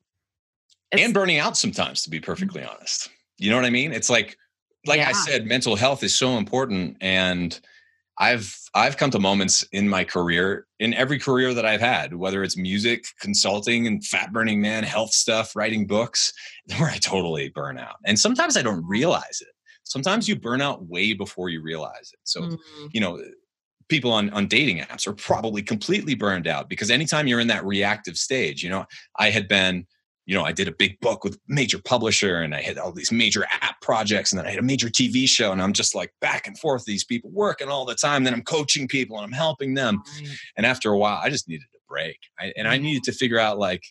It's, 0.91 1.01
and 1.01 1.13
burning 1.13 1.39
out 1.39 1.57
sometimes 1.57 2.03
to 2.03 2.09
be 2.09 2.19
perfectly 2.19 2.63
honest. 2.63 3.09
You 3.37 3.49
know 3.49 3.55
what 3.55 3.65
i 3.65 3.69
mean? 3.69 3.91
It's 3.91 4.09
like 4.09 4.37
like 4.85 4.97
yeah. 4.97 5.09
i 5.09 5.11
said 5.11 5.45
mental 5.45 5.75
health 5.75 6.03
is 6.03 6.15
so 6.15 6.37
important 6.37 6.97
and 7.01 7.59
i've 8.17 8.57
i've 8.73 8.97
come 8.97 9.11
to 9.11 9.19
moments 9.19 9.63
in 9.71 9.87
my 9.87 10.03
career 10.03 10.65
in 10.79 10.91
every 10.95 11.19
career 11.19 11.53
that 11.53 11.67
i've 11.67 11.79
had 11.79 12.15
whether 12.15 12.43
it's 12.43 12.57
music 12.57 13.05
consulting 13.19 13.85
and 13.85 14.03
fat 14.03 14.33
burning 14.33 14.59
man 14.59 14.83
health 14.83 15.13
stuff 15.13 15.55
writing 15.55 15.85
books 15.85 16.33
where 16.77 16.89
i 16.89 16.97
totally 16.97 17.49
burn 17.49 17.77
out. 17.77 17.97
And 18.05 18.17
sometimes 18.17 18.57
i 18.57 18.63
don't 18.63 18.83
realize 18.87 19.39
it. 19.41 19.53
Sometimes 19.83 20.27
you 20.29 20.35
burn 20.35 20.61
out 20.61 20.87
way 20.87 21.13
before 21.13 21.49
you 21.49 21.61
realize 21.61 22.11
it. 22.13 22.19
So 22.23 22.41
mm-hmm. 22.41 22.87
you 22.91 23.01
know 23.01 23.21
people 23.91 24.11
on, 24.13 24.29
on 24.29 24.47
dating 24.47 24.79
apps 24.79 25.05
are 25.05 25.13
probably 25.13 25.61
completely 25.61 26.15
burned 26.15 26.47
out 26.47 26.69
because 26.69 26.89
anytime 26.89 27.27
you're 27.27 27.41
in 27.41 27.47
that 27.47 27.65
reactive 27.65 28.17
stage, 28.17 28.63
you 28.63 28.69
know, 28.69 28.85
I 29.19 29.29
had 29.29 29.49
been, 29.49 29.85
you 30.25 30.33
know, 30.33 30.45
I 30.45 30.53
did 30.53 30.69
a 30.69 30.71
big 30.71 30.97
book 31.01 31.25
with 31.25 31.37
major 31.49 31.77
publisher 31.83 32.37
and 32.41 32.55
I 32.55 32.61
had 32.61 32.77
all 32.77 32.93
these 32.93 33.11
major 33.11 33.45
app 33.61 33.81
projects 33.81 34.31
and 34.31 34.39
then 34.39 34.47
I 34.47 34.51
had 34.51 34.59
a 34.59 34.63
major 34.63 34.87
TV 34.87 35.27
show 35.27 35.51
and 35.51 35.61
I'm 35.61 35.73
just 35.73 35.93
like 35.93 36.13
back 36.21 36.47
and 36.47 36.57
forth 36.57 36.85
these 36.85 37.03
people 37.03 37.29
working 37.31 37.67
all 37.67 37.83
the 37.83 37.93
time. 37.93 38.23
Then 38.23 38.33
I'm 38.33 38.43
coaching 38.43 38.87
people 38.87 39.17
and 39.17 39.25
I'm 39.25 39.33
helping 39.33 39.73
them. 39.73 40.01
And 40.55 40.65
after 40.65 40.89
a 40.89 40.97
while, 40.97 41.19
I 41.21 41.29
just 41.29 41.49
needed 41.49 41.67
a 41.75 41.79
break. 41.89 42.17
I, 42.39 42.53
and 42.55 42.69
I 42.69 42.75
mm-hmm. 42.75 42.85
needed 42.85 43.03
to 43.03 43.11
figure 43.11 43.39
out 43.39 43.59
like, 43.59 43.83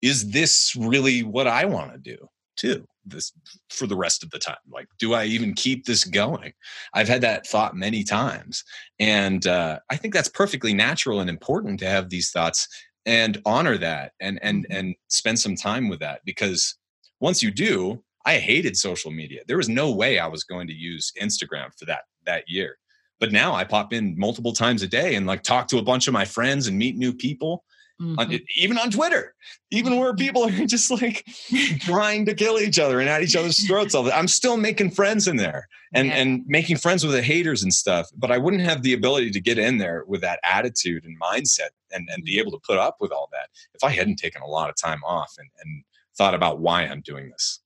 is 0.00 0.30
this 0.30 0.74
really 0.74 1.22
what 1.22 1.46
I 1.46 1.66
want 1.66 1.92
to 1.92 1.98
do 1.98 2.16
too? 2.56 2.86
This 3.10 3.32
for 3.70 3.86
the 3.86 3.96
rest 3.96 4.22
of 4.22 4.30
the 4.30 4.38
time? 4.38 4.56
Like 4.70 4.88
do 4.98 5.14
i 5.14 5.24
even 5.24 5.54
keep 5.54 5.84
this 5.84 6.04
going? 6.04 6.52
I've 6.94 7.08
had 7.08 7.22
that 7.22 7.46
thought 7.46 7.76
many 7.76 8.04
times. 8.04 8.64
And 8.98 9.46
uh, 9.46 9.78
i 9.90 9.96
think 9.96 10.14
that's 10.14 10.28
perfectly 10.28 10.74
natural 10.74 11.20
and 11.20 11.30
important 11.30 11.80
to 11.80 11.86
have 11.86 12.08
these 12.08 12.30
thoughts 12.30 12.68
and 13.06 13.40
honor 13.46 13.78
that 13.78 14.12
and 14.20 14.38
and 14.42 14.64
mm-hmm. 14.64 14.76
and 14.76 14.94
spend 15.08 15.38
some 15.38 15.56
time 15.56 15.88
with 15.88 16.00
that 16.00 16.20
because 16.24 16.76
once 17.20 17.42
you 17.42 17.50
do 17.50 18.02
i 18.26 18.36
hated 18.36 18.76
social 18.76 19.10
media. 19.10 19.40
There 19.46 19.56
was 19.56 19.68
no 19.68 19.90
way 19.90 20.18
i 20.18 20.26
was 20.26 20.44
going 20.44 20.66
to 20.68 20.74
use 20.74 21.12
instagram 21.20 21.70
for 21.78 21.86
that 21.86 22.02
that 22.26 22.44
year. 22.48 22.76
But 23.18 23.32
now 23.32 23.54
i 23.54 23.64
pop 23.64 23.92
in 23.92 24.18
multiple 24.18 24.52
times 24.52 24.82
a 24.82 24.88
day 24.88 25.14
and 25.14 25.26
like 25.26 25.42
talk 25.42 25.68
to 25.68 25.78
a 25.78 25.82
bunch 25.82 26.06
of 26.06 26.14
my 26.14 26.24
friends 26.24 26.66
and 26.66 26.78
meet 26.78 26.96
new 26.96 27.12
people 27.12 27.64
Mm-hmm. 28.00 28.18
On, 28.18 28.40
even 28.56 28.78
on 28.78 28.90
Twitter, 28.90 29.34
even 29.70 29.98
where 29.98 30.14
people 30.14 30.44
are 30.44 30.50
just 30.66 30.90
like 30.90 31.24
trying 31.80 32.24
to 32.26 32.34
kill 32.34 32.58
each 32.58 32.78
other 32.78 32.98
and 32.98 33.08
at 33.08 33.22
each 33.22 33.36
other's 33.36 33.66
throats. 33.66 33.94
All 33.94 34.02
that. 34.04 34.16
I'm 34.16 34.28
still 34.28 34.56
making 34.56 34.92
friends 34.92 35.28
in 35.28 35.36
there 35.36 35.68
and 35.92 36.08
yeah. 36.08 36.14
and 36.14 36.42
making 36.46 36.78
friends 36.78 37.04
with 37.04 37.12
the 37.12 37.22
haters 37.22 37.62
and 37.62 37.74
stuff. 37.74 38.08
But 38.16 38.30
I 38.30 38.38
wouldn't 38.38 38.62
have 38.62 38.82
the 38.82 38.94
ability 38.94 39.32
to 39.32 39.40
get 39.40 39.58
in 39.58 39.76
there 39.76 40.04
with 40.06 40.22
that 40.22 40.40
attitude 40.44 41.04
and 41.04 41.20
mindset 41.20 41.70
and 41.92 42.08
and 42.10 42.24
be 42.24 42.32
mm-hmm. 42.32 42.40
able 42.40 42.52
to 42.52 42.66
put 42.66 42.78
up 42.78 42.96
with 43.00 43.12
all 43.12 43.28
that 43.32 43.50
if 43.74 43.84
I 43.84 43.90
hadn't 43.90 44.16
taken 44.16 44.40
a 44.40 44.46
lot 44.46 44.70
of 44.70 44.76
time 44.76 45.00
off 45.04 45.34
and 45.36 45.48
and 45.62 45.84
thought 46.16 46.34
about 46.34 46.60
why 46.60 46.82
I'm 46.82 47.02
doing 47.02 47.30
this. 47.30 47.60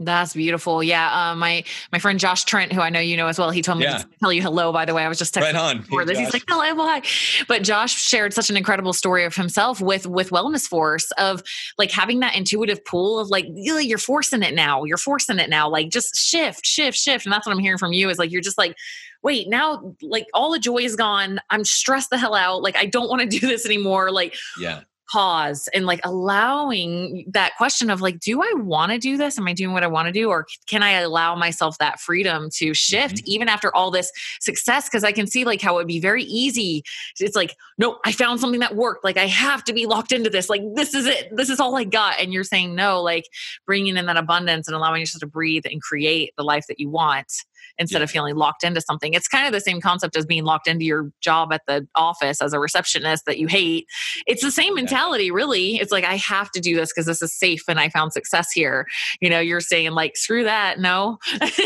That's 0.00 0.34
beautiful. 0.34 0.82
Yeah. 0.82 1.30
Uh, 1.30 1.36
my 1.36 1.62
my 1.92 2.00
friend 2.00 2.18
Josh 2.18 2.44
Trent, 2.44 2.72
who 2.72 2.80
I 2.80 2.90
know 2.90 2.98
you 2.98 3.16
know 3.16 3.28
as 3.28 3.38
well, 3.38 3.50
he 3.50 3.62
told 3.62 3.78
me 3.78 3.84
yeah. 3.84 3.98
to 3.98 4.08
tell 4.18 4.32
you 4.32 4.42
hello. 4.42 4.72
By 4.72 4.84
the 4.84 4.92
way, 4.92 5.04
I 5.04 5.08
was 5.08 5.18
just 5.18 5.34
texting 5.34 5.42
right 5.42 5.54
on. 5.54 5.78
before 5.82 6.04
this. 6.04 6.18
He's 6.18 6.32
like, 6.32 6.42
hello, 6.48 6.84
hi. 6.84 7.02
But 7.46 7.62
Josh 7.62 7.94
shared 7.94 8.32
such 8.34 8.50
an 8.50 8.56
incredible 8.56 8.92
story 8.92 9.24
of 9.24 9.36
himself 9.36 9.80
with 9.80 10.04
with 10.06 10.30
Wellness 10.30 10.66
Force 10.66 11.12
of 11.12 11.44
like 11.78 11.92
having 11.92 12.20
that 12.20 12.34
intuitive 12.34 12.84
pull 12.84 13.20
of 13.20 13.28
like 13.28 13.46
you're 13.48 13.98
forcing 13.98 14.42
it 14.42 14.54
now. 14.54 14.82
You're 14.82 14.96
forcing 14.96 15.38
it 15.38 15.48
now. 15.48 15.68
Like 15.68 15.90
just 15.90 16.16
shift, 16.16 16.66
shift, 16.66 16.98
shift. 16.98 17.24
And 17.24 17.32
that's 17.32 17.46
what 17.46 17.52
I'm 17.52 17.60
hearing 17.60 17.78
from 17.78 17.92
you 17.92 18.10
is 18.10 18.18
like 18.18 18.32
you're 18.32 18.40
just 18.40 18.58
like 18.58 18.76
wait, 19.22 19.48
now 19.48 19.94
like 20.02 20.26
all 20.34 20.52
the 20.52 20.58
joy 20.58 20.78
is 20.78 20.96
gone. 20.96 21.40
I'm 21.50 21.64
stressed 21.64 22.10
the 22.10 22.18
hell 22.18 22.34
out. 22.34 22.62
Like 22.62 22.76
I 22.76 22.86
don't 22.86 23.08
want 23.08 23.22
to 23.22 23.28
do 23.38 23.46
this 23.46 23.64
anymore. 23.64 24.10
Like 24.10 24.36
yeah 24.58 24.80
pause 25.10 25.68
and 25.74 25.86
like 25.86 26.00
allowing 26.04 27.24
that 27.32 27.52
question 27.56 27.90
of 27.90 28.00
like 28.00 28.18
do 28.20 28.42
i 28.42 28.52
want 28.56 28.92
to 28.92 28.98
do 28.98 29.16
this? 29.16 29.38
Am 29.38 29.46
i 29.46 29.52
doing 29.52 29.72
what 29.72 29.82
i 29.82 29.86
want 29.86 30.06
to 30.06 30.12
do? 30.12 30.28
Or 30.28 30.46
can 30.66 30.82
i 30.82 30.92
allow 30.92 31.34
myself 31.34 31.78
that 31.78 32.00
freedom 32.00 32.48
to 32.54 32.74
shift 32.74 33.16
mm-hmm. 33.16 33.30
even 33.30 33.48
after 33.48 33.74
all 33.74 33.90
this 33.90 34.10
success? 34.40 34.88
Because 34.88 35.04
i 35.04 35.12
can 35.12 35.26
see 35.26 35.44
like 35.44 35.60
how 35.60 35.74
it 35.74 35.76
would 35.76 35.86
be 35.86 36.00
very 36.00 36.24
easy. 36.24 36.82
It's 37.20 37.36
like 37.36 37.54
no 37.78 37.98
i 38.04 38.12
found 38.12 38.40
something 38.40 38.60
that 38.60 38.76
worked. 38.76 39.04
Like 39.04 39.16
i 39.16 39.26
have 39.26 39.64
to 39.64 39.72
be 39.72 39.86
locked 39.86 40.12
into 40.12 40.30
this. 40.30 40.48
Like 40.48 40.62
this 40.74 40.94
is 40.94 41.06
it. 41.06 41.28
This 41.36 41.50
is 41.50 41.60
all 41.60 41.76
i 41.76 41.84
got. 41.84 42.20
And 42.20 42.32
you're 42.32 42.44
saying 42.44 42.74
no 42.74 43.02
like 43.02 43.28
bringing 43.66 43.96
in 43.96 44.06
that 44.06 44.16
abundance 44.16 44.68
and 44.68 44.74
allowing 44.74 45.00
yourself 45.00 45.20
to 45.20 45.26
breathe 45.26 45.64
and 45.70 45.82
create 45.82 46.32
the 46.36 46.44
life 46.44 46.66
that 46.68 46.80
you 46.80 46.88
want 46.88 47.32
instead 47.78 47.98
yeah. 47.98 48.04
of 48.04 48.10
feeling 48.10 48.34
locked 48.36 48.64
into 48.64 48.80
something. 48.80 49.14
It's 49.14 49.28
kind 49.28 49.46
of 49.46 49.52
the 49.52 49.60
same 49.60 49.80
concept 49.80 50.16
as 50.16 50.26
being 50.26 50.44
locked 50.44 50.68
into 50.68 50.84
your 50.84 51.10
job 51.20 51.52
at 51.52 51.62
the 51.66 51.86
office 51.94 52.40
as 52.40 52.52
a 52.52 52.58
receptionist 52.58 53.24
that 53.26 53.38
you 53.38 53.46
hate. 53.46 53.86
It's 54.26 54.42
the 54.42 54.50
same 54.50 54.74
mentality, 54.74 55.30
really. 55.30 55.76
It's 55.76 55.92
like, 55.92 56.04
I 56.04 56.16
have 56.16 56.50
to 56.52 56.60
do 56.60 56.76
this 56.76 56.92
because 56.92 57.06
this 57.06 57.22
is 57.22 57.36
safe 57.36 57.62
and 57.68 57.80
I 57.80 57.88
found 57.88 58.12
success 58.12 58.50
here. 58.52 58.86
You 59.20 59.30
know, 59.30 59.40
you're 59.40 59.60
saying, 59.60 59.92
like, 59.92 60.16
screw 60.16 60.44
that. 60.44 60.78
No. 60.78 61.18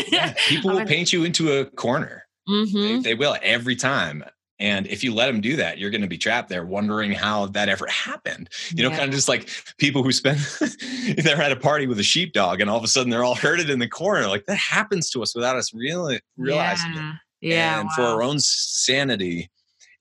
yeah, 0.07 0.33
people 0.47 0.71
will 0.71 0.85
paint 0.85 1.13
you 1.13 1.23
into 1.23 1.51
a 1.51 1.65
corner. 1.65 2.25
Mm-hmm. 2.47 3.01
They, 3.01 3.09
they 3.09 3.15
will 3.15 3.37
every 3.41 3.75
time. 3.75 4.23
And 4.59 4.87
if 4.87 5.03
you 5.03 5.13
let 5.13 5.27
them 5.27 5.39
do 5.39 5.55
that, 5.55 5.77
you're 5.77 5.89
going 5.89 6.01
to 6.01 6.07
be 6.07 6.17
trapped 6.17 6.49
there 6.49 6.65
wondering 6.65 7.11
how 7.11 7.45
that 7.47 7.69
ever 7.69 7.87
happened. 7.87 8.49
You 8.75 8.83
know, 8.83 8.89
yeah. 8.89 8.97
kind 8.97 9.09
of 9.09 9.15
just 9.15 9.29
like 9.29 9.49
people 9.77 10.03
who 10.03 10.11
spend, 10.11 10.39
they're 11.17 11.41
at 11.41 11.51
a 11.51 11.55
party 11.55 11.87
with 11.87 11.99
a 11.99 12.03
sheepdog 12.03 12.59
and 12.59 12.69
all 12.69 12.77
of 12.77 12.83
a 12.83 12.87
sudden 12.87 13.09
they're 13.09 13.23
all 13.23 13.35
herded 13.35 13.69
in 13.69 13.79
the 13.79 13.87
corner. 13.87 14.27
Like 14.27 14.45
that 14.47 14.57
happens 14.57 15.09
to 15.11 15.21
us 15.21 15.33
without 15.33 15.55
us 15.55 15.73
really 15.73 16.19
realizing 16.37 16.93
yeah. 16.93 17.11
it. 17.11 17.15
Yeah. 17.41 17.79
And 17.79 17.87
wow. 17.87 17.95
for 17.95 18.01
our 18.01 18.21
own 18.21 18.39
sanity, 18.39 19.49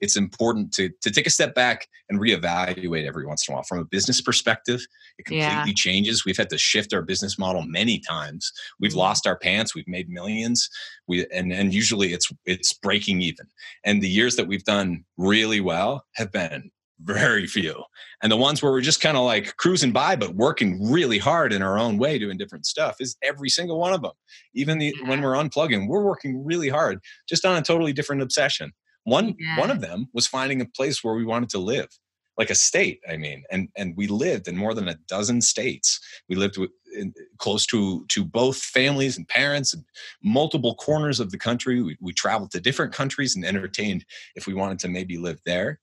it's 0.01 0.16
important 0.16 0.72
to 0.74 0.90
to 1.03 1.11
take 1.11 1.26
a 1.26 1.30
step 1.30 1.55
back 1.55 1.88
and 2.09 2.20
reevaluate 2.20 3.07
every 3.07 3.26
once 3.26 3.46
in 3.46 3.53
a 3.53 3.57
while. 3.57 3.64
From 3.64 3.78
a 3.78 3.84
business 3.84 4.20
perspective 4.20 4.80
it 5.18 5.24
completely 5.24 5.46
yeah. 5.46 5.74
changes. 5.74 6.24
We've 6.24 6.36
had 6.36 6.51
to 6.51 6.59
shift 6.59 6.92
our 6.94 7.03
business 7.03 7.38
model 7.38 7.62
many 7.62 8.01
times. 8.01 8.53
We've 8.80 8.90
mm-hmm. 8.90 9.01
lost 9.01 9.26
our 9.26 9.38
pants. 9.38 9.74
We've 9.74 9.88
made 9.88 10.09
millions. 10.09 10.68
We 11.07 11.26
and 11.32 11.53
and 11.53 11.74
usually 11.74 12.12
it's 12.12 12.30
it's 12.46 12.72
breaking 12.72 13.22
even. 13.22 13.46
And 13.84 14.03
the 14.03 14.09
years 14.09 14.36
that 14.36 14.46
we've 14.46 14.64
done 14.64 15.05
really 15.16 15.61
well 15.61 16.05
have 16.14 16.32
been 16.32 16.70
very 17.01 17.46
few. 17.46 17.84
And 18.22 18.32
the 18.32 18.36
ones 18.36 18.62
where 18.62 18.72
we're 18.72 18.80
just 18.80 19.01
kind 19.01 19.16
of 19.16 19.22
like 19.22 19.57
cruising 19.57 19.92
by 19.92 20.16
but 20.16 20.34
working 20.34 20.90
really 20.90 21.18
hard 21.18 21.53
in 21.53 21.62
our 21.62 21.78
own 21.78 21.99
way 21.99 22.18
doing 22.18 22.36
different 22.36 22.66
stuff 22.66 22.96
is 23.01 23.16
every 23.22 23.49
single 23.49 23.78
one 23.78 23.92
of 23.92 24.03
them 24.03 24.12
even 24.55 24.78
the, 24.78 24.94
when 25.07 25.22
we're 25.22 25.34
unplugging 25.34 25.86
we're 25.86 26.03
working 26.03 26.44
really 26.44 26.68
hard 26.68 26.99
just 27.28 27.44
on 27.44 27.57
a 27.57 27.62
totally 27.62 27.92
different 27.92 28.20
obsession 28.20 28.72
one 29.09 29.34
yeah. 29.38 29.59
one 29.59 29.70
of 29.70 29.80
them 29.80 30.09
was 30.12 30.26
finding 30.26 30.61
a 30.61 30.66
place 30.66 31.02
where 31.02 31.14
we 31.14 31.24
wanted 31.24 31.48
to 31.50 31.59
live, 31.59 31.88
like 32.36 32.50
a 32.50 32.54
state. 32.54 33.00
I 33.09 33.16
mean, 33.16 33.42
and 33.50 33.68
and 33.76 33.96
we 33.96 34.06
lived 34.06 34.48
in 34.48 34.56
more 34.56 34.74
than 34.74 34.88
a 34.88 34.98
dozen 35.09 35.40
states. 35.40 36.00
We 36.28 36.36
lived 36.36 36.59
with, 36.59 36.70
in, 36.94 37.14
close 37.38 37.66
to 37.66 38.04
to 38.06 38.24
both 38.24 38.59
families 38.59 39.16
and 39.16 39.26
parents 39.26 39.74
and 39.74 39.84
multiple 40.22 40.74
corners 40.74 41.20
of 41.20 41.30
the 41.30 41.38
country. 41.38 41.82
We, 41.82 41.96
we 42.00 42.12
traveled 42.12 42.50
to 42.52 42.61
different 42.61 42.92
countries 42.92 43.36
and 43.36 43.44
entertained 43.44 44.04
if 44.36 44.46
we 44.46 44.54
wanted 44.54 44.78
to 44.80 44.88
maybe 44.88 45.16
live 45.16 45.40
there. 45.44 45.80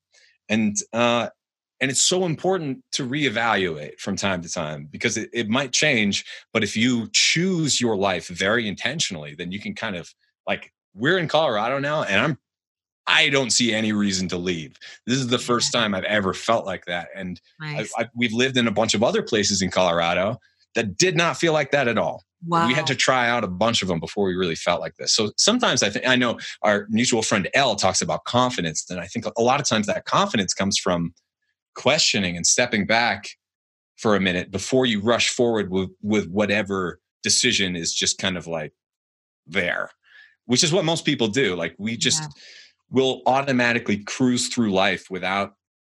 And 0.47 0.75
uh, 0.93 1.29
and 1.81 1.91
it's 1.91 2.01
so 2.01 2.25
important 2.25 2.83
to 2.93 3.07
reevaluate 3.07 3.99
from 3.99 4.15
time 4.15 4.41
to 4.41 4.49
time 4.49 4.87
because 4.89 5.17
it, 5.17 5.29
it 5.33 5.49
might 5.49 5.73
change 5.73 6.25
but 6.53 6.63
if 6.63 6.75
you 6.75 7.09
choose 7.11 7.81
your 7.81 7.95
life 7.95 8.27
very 8.27 8.67
intentionally 8.67 9.35
then 9.35 9.51
you 9.51 9.59
can 9.59 9.75
kind 9.75 9.95
of 9.95 10.13
like 10.47 10.71
we're 10.93 11.17
in 11.17 11.27
colorado 11.27 11.79
now 11.79 12.03
and 12.03 12.21
i'm 12.21 12.37
I 13.07 13.29
don't 13.29 13.51
see 13.51 13.73
any 13.73 13.91
reason 13.91 14.27
to 14.29 14.37
leave. 14.37 14.77
This 15.05 15.17
is 15.17 15.27
the 15.27 15.39
first 15.39 15.71
time 15.71 15.93
I've 15.93 16.03
ever 16.05 16.33
felt 16.33 16.65
like 16.65 16.85
that. 16.85 17.09
And 17.15 17.39
nice. 17.59 17.91
I, 17.97 18.03
I, 18.03 18.07
we've 18.15 18.33
lived 18.33 18.57
in 18.57 18.67
a 18.67 18.71
bunch 18.71 18.93
of 18.93 19.03
other 19.03 19.21
places 19.21 19.61
in 19.61 19.69
Colorado 19.69 20.39
that 20.73 20.97
did 20.97 21.15
not 21.15 21.37
feel 21.37 21.53
like 21.53 21.71
that 21.71 21.87
at 21.87 21.97
all. 21.97 22.23
Wow. 22.45 22.67
We 22.67 22.73
had 22.73 22.87
to 22.87 22.95
try 22.95 23.29
out 23.29 23.43
a 23.43 23.47
bunch 23.47 23.81
of 23.81 23.87
them 23.87 23.99
before 23.99 24.25
we 24.25 24.35
really 24.35 24.55
felt 24.55 24.81
like 24.81 24.95
this. 24.95 25.13
So 25.13 25.31
sometimes 25.37 25.83
I 25.83 25.89
think 25.89 26.07
I 26.07 26.15
know 26.15 26.39
our 26.63 26.87
mutual 26.89 27.21
friend 27.21 27.47
L 27.53 27.75
talks 27.75 28.01
about 28.01 28.25
confidence. 28.25 28.85
And 28.89 28.99
I 28.99 29.05
think 29.05 29.25
a 29.25 29.41
lot 29.41 29.59
of 29.59 29.67
times 29.67 29.87
that 29.87 30.05
confidence 30.05 30.53
comes 30.53 30.77
from 30.77 31.13
questioning 31.75 32.35
and 32.35 32.45
stepping 32.45 32.85
back 32.85 33.29
for 33.97 34.15
a 34.15 34.19
minute 34.19 34.51
before 34.51 34.85
you 34.85 34.99
rush 34.99 35.29
forward 35.29 35.71
with, 35.71 35.89
with 36.01 36.27
whatever 36.29 36.99
decision 37.23 37.75
is 37.75 37.93
just 37.93 38.17
kind 38.17 38.37
of 38.37 38.45
like 38.45 38.73
there, 39.47 39.89
which 40.45 40.63
is 40.63 40.73
what 40.73 40.85
most 40.85 41.05
people 41.05 41.27
do. 41.27 41.55
Like 41.55 41.75
we 41.77 41.97
just 41.97 42.21
yeah 42.21 42.29
we'll 42.89 43.21
automatically 43.25 43.97
cruise 44.03 44.47
through 44.47 44.71
life 44.71 45.07
without 45.09 45.53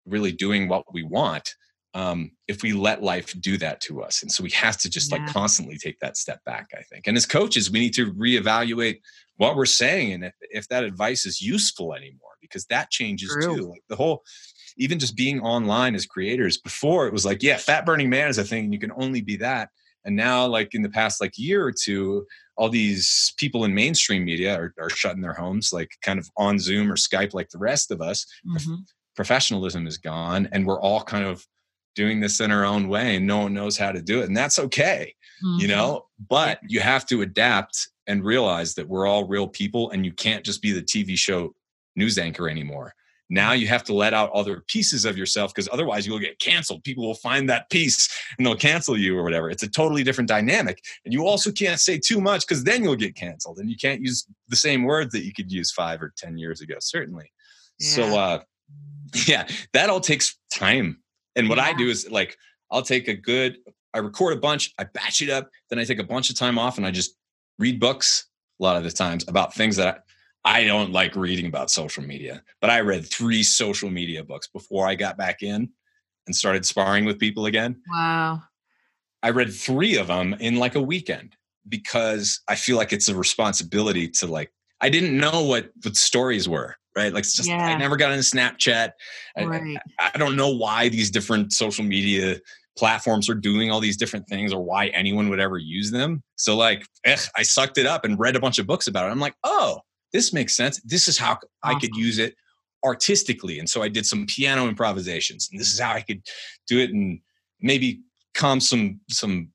really 0.07 0.33
doing 0.33 0.69
what 0.69 0.85
we 0.93 1.03
want 1.03 1.55
um, 1.95 2.31
if 2.47 2.63
we 2.63 2.73
let 2.73 3.03
life 3.03 3.35
do 3.41 3.57
that 3.59 3.81
to 3.83 4.03
us. 4.03 4.23
And 4.23 4.31
so 4.31 4.43
we 4.43 4.51
have 4.51 4.77
to 4.79 4.91
just 4.91 5.11
yeah. 5.11 5.19
like 5.19 5.33
constantly 5.33 5.79
take 5.79 5.99
that 6.01 6.17
step 6.17 6.43
back, 6.45 6.69
I 6.77 6.83
think. 6.83 7.07
And 7.07 7.17
as 7.17 7.27
coaches, 7.27 7.71
we 7.71 7.81
need 7.81 7.95
to 7.95 8.13
reevaluate 8.13 9.01
what 9.37 9.57
we're 9.57 9.67
saying 9.67 10.13
and 10.13 10.25
if, 10.25 10.35
if 10.41 10.69
that 10.69 10.85
advice 10.85 11.25
is 11.27 11.41
useful 11.41 11.95
anymore, 11.95 12.33
because 12.41 12.67
that 12.67 12.91
changes 12.91 13.31
True. 13.31 13.57
too. 13.57 13.71
Like 13.71 13.83
the 13.89 13.97
whole, 13.97 14.23
even 14.77 14.99
just 14.99 15.17
being 15.17 15.41
online 15.41 15.95
as 15.95 16.07
creators, 16.07 16.59
before 16.59 17.07
it 17.07 17.13
was 17.13 17.25
like, 17.25 17.43
yeah, 17.43 17.57
fat 17.57 17.87
burning 17.87 18.11
man 18.11 18.29
is 18.29 18.39
a 18.39 18.45
thing 18.45 18.65
and 18.65 18.73
you 18.73 18.81
can 18.81 18.93
only 18.97 19.21
be 19.21 19.37
that. 19.37 19.71
And 20.05 20.17
now, 20.17 20.47
like 20.47 20.75
in 20.75 20.83
the 20.83 20.89
past 20.89 21.21
like 21.21 21.39
year 21.39 21.65
or 21.65 21.73
two, 21.73 22.27
all 22.57 22.69
these 22.69 23.35
people 23.37 23.65
in 23.65 23.75
mainstream 23.75 24.25
media 24.25 24.57
are, 24.59 24.75
are 24.81 24.91
shutting 24.91 25.23
their 25.23 25.35
homes, 25.35 25.73
like 25.73 25.91
kind 26.03 26.19
of 26.19 26.29
on 26.37 26.59
Zoom 26.59 26.91
or 26.91 26.97
Skype, 26.97 27.35
like 27.35 27.51
the 27.51 27.59
rest 27.59 27.91
of 27.91 28.01
us. 28.01 28.27
Mm-hmm. 28.47 28.75
Professionalism 29.15 29.87
is 29.87 29.99
gone, 29.99 30.49
and 30.53 30.67
we're 30.67 30.81
all 30.81 31.03
kind 31.03 31.25
of 31.25 31.47
doing 31.95 32.21
this 32.21 32.41
in 32.41 32.53
our 32.53 32.65
own 32.65 32.89
way, 32.89 33.17
and 33.17 33.27
no 33.27 33.39
one 33.39 33.55
knows 33.55 33.77
how 33.77 33.91
to 33.91 34.01
do 34.01 34.21
it, 34.21 34.27
and 34.27 34.37
that's 34.37 34.59
okay, 34.59 35.15
mm-hmm. 35.45 35.61
you 35.61 35.69
know. 35.69 36.07
But 36.29 36.61
you 36.69 36.81
have 36.81 37.07
to 37.07 37.23
adapt 37.23 37.89
and 38.07 38.25
realize 38.25 38.75
that 38.75 38.89
we're 38.89 39.07
all 39.07 39.27
real 39.27 39.49
people, 39.49 39.91
and 39.91 40.05
you 40.05 40.13
can't 40.13 40.45
just 40.45 40.63
be 40.63 40.73
the 40.73 40.83
TV 40.83 41.17
show 41.17 41.55
news 41.97 42.17
anchor 42.19 42.49
anymore. 42.49 42.95
Now 43.31 43.53
you 43.53 43.67
have 43.69 43.85
to 43.85 43.95
let 43.95 44.15
out 44.15 44.31
other 44.33 44.63
pieces 44.69 45.05
of 45.05 45.19
yourself 45.19 45.55
because 45.55 45.69
otherwise 45.71 46.07
you'll 46.07 46.19
get 46.19 46.39
canceled. 46.39 46.83
People 46.85 47.07
will 47.07 47.15
find 47.15 47.49
that 47.49 47.69
piece 47.69 48.09
and 48.37 48.47
they'll 48.47 48.57
cancel 48.57 48.97
you 48.97 49.19
or 49.19 49.23
whatever. 49.23 49.51
It's 49.51 49.63
a 49.63 49.69
totally 49.69 50.03
different 50.03 50.29
dynamic. 50.29 50.83
And 51.05 51.13
you 51.13 51.27
also 51.27 51.53
can't 51.53 51.79
say 51.79 51.99
too 51.99 52.21
much 52.21 52.47
because 52.47 52.65
then 52.65 52.83
you'll 52.83 52.97
get 52.97 53.15
canceled. 53.15 53.59
And 53.59 53.69
you 53.69 53.77
can't 53.77 54.01
use 54.01 54.27
the 54.49 54.57
same 54.57 54.85
words 54.85 55.13
that 55.13 55.25
you 55.25 55.33
could 55.33 55.53
use 55.53 55.71
five 55.71 56.01
or 56.01 56.13
10 56.17 56.39
years 56.39 56.61
ago, 56.61 56.77
certainly. 56.81 57.31
Yeah. 57.79 57.89
So, 57.89 58.19
uh, 58.19 58.41
yeah, 59.27 59.47
that 59.75 59.91
all 59.91 60.01
takes 60.01 60.39
time. 60.53 61.01
And 61.37 61.49
what 61.49 61.59
yeah. 61.59 61.65
I 61.65 61.73
do 61.75 61.89
is 61.89 62.11
like, 62.11 62.37
I'll 62.71 62.83
take 62.83 63.09
a 63.09 63.15
good, 63.15 63.59
I 63.93 63.99
record 63.99 64.37
a 64.37 64.41
bunch, 64.41 64.73
I 64.79 64.85
batch 64.85 65.23
it 65.23 65.31
up, 65.31 65.51
then 65.71 65.79
I 65.79 65.85
take 65.85 65.99
a 65.99 66.05
bunch 66.05 66.31
of 66.31 66.37
time 66.37 66.59
off 66.59 66.79
and 66.79 66.87
I 66.87 66.91
just 66.91 67.15
read 67.59 67.81
books 67.81 68.27
a 68.61 68.63
lot 68.63 68.77
of 68.77 68.85
the 68.85 68.91
times 68.91 69.25
about 69.29 69.55
things 69.55 69.77
that 69.77 69.89
I 69.97 70.01
don't 70.45 70.93
like 70.93 71.15
reading 71.17 71.47
about 71.47 71.71
social 71.71 72.03
media, 72.03 72.43
but 72.61 72.71
I 72.71 72.81
read 72.81 73.07
three 73.07 73.43
social 73.43 73.91
media 73.91 74.25
books 74.25 74.49
before 74.49 74.87
I 74.87 74.95
got 74.95 75.19
back 75.19 75.43
in 75.43 75.69
and 76.27 76.35
started 76.35 76.65
sparring 76.65 77.05
with 77.05 77.19
people 77.19 77.47
again. 77.47 77.81
Wow. 77.91 78.43
I 79.23 79.31
read 79.31 79.53
three 79.53 79.97
of 79.97 80.07
them 80.07 80.35
in 80.41 80.57
like 80.57 80.75
a 80.75 80.83
weekend 80.83 81.37
because 81.69 82.41
I 82.49 82.55
feel 82.55 82.77
like 82.77 82.93
it's 82.93 83.09
a 83.09 83.15
responsibility 83.15 84.09
to 84.11 84.27
like, 84.27 84.53
I 84.81 84.89
didn't 84.89 85.17
know 85.19 85.43
what 85.43 85.71
the 85.81 85.95
stories 85.95 86.49
were, 86.49 86.77
right? 86.97 87.13
Like, 87.13 87.25
it's 87.25 87.35
just, 87.35 87.49
yeah. 87.49 87.67
I 87.67 87.77
never 87.77 87.97
got 87.97 88.13
into 88.13 88.23
Snapchat. 88.23 88.91
Right. 89.37 89.79
I, 89.99 90.11
I 90.15 90.19
don't 90.19 90.37
know 90.37 90.51
why 90.51 90.89
these 90.89 91.11
different 91.11 91.53
social 91.53 91.85
media 91.85 92.41
platforms 92.77 93.29
are 93.29 93.35
doing 93.35 93.73
all 93.73 93.81
these 93.81 93.97
different 93.97 94.29
things 94.29 94.53
or 94.53 94.63
why 94.63 94.87
anyone 94.89 95.29
would 95.29 95.41
ever 95.41 95.59
use 95.59 95.91
them. 95.91 96.23
So 96.37 96.57
like, 96.57 96.87
ugh, 97.05 97.19
I 97.37 97.43
sucked 97.43 97.77
it 97.77 97.87
up 97.87 98.05
and 98.05 98.19
read 98.21 98.37
a 98.37 98.41
bunch 98.41 98.61
of 98.61 98.69
books 98.69 98.87
about 98.87 99.09
it. 99.09 99.11
I'm 99.11 99.19
like, 99.19 99.35
oh, 99.43 99.81
this 100.13 100.33
makes 100.33 100.57
sense. 100.57 100.81
This 100.85 101.09
is 101.09 101.19
how 101.19 101.39
I 101.63 101.75
could 101.75 101.95
use 101.95 102.19
it 102.19 102.35
artistically. 102.85 103.59
And 103.59 103.69
so 103.69 103.83
I 103.83 103.89
did 103.89 104.07
some 104.07 104.27
piano 104.27 104.69
improvisations, 104.69 105.49
and 105.51 105.61
this 105.61 105.73
is 105.73 105.81
how 105.81 105.93
I 105.93 106.01
could 106.01 106.23
do 106.67 106.79
it 106.79 106.91
and 106.91 107.21
maybe 107.61 108.01
calm 108.35 108.61
some 108.61 109.01
some 109.11 109.49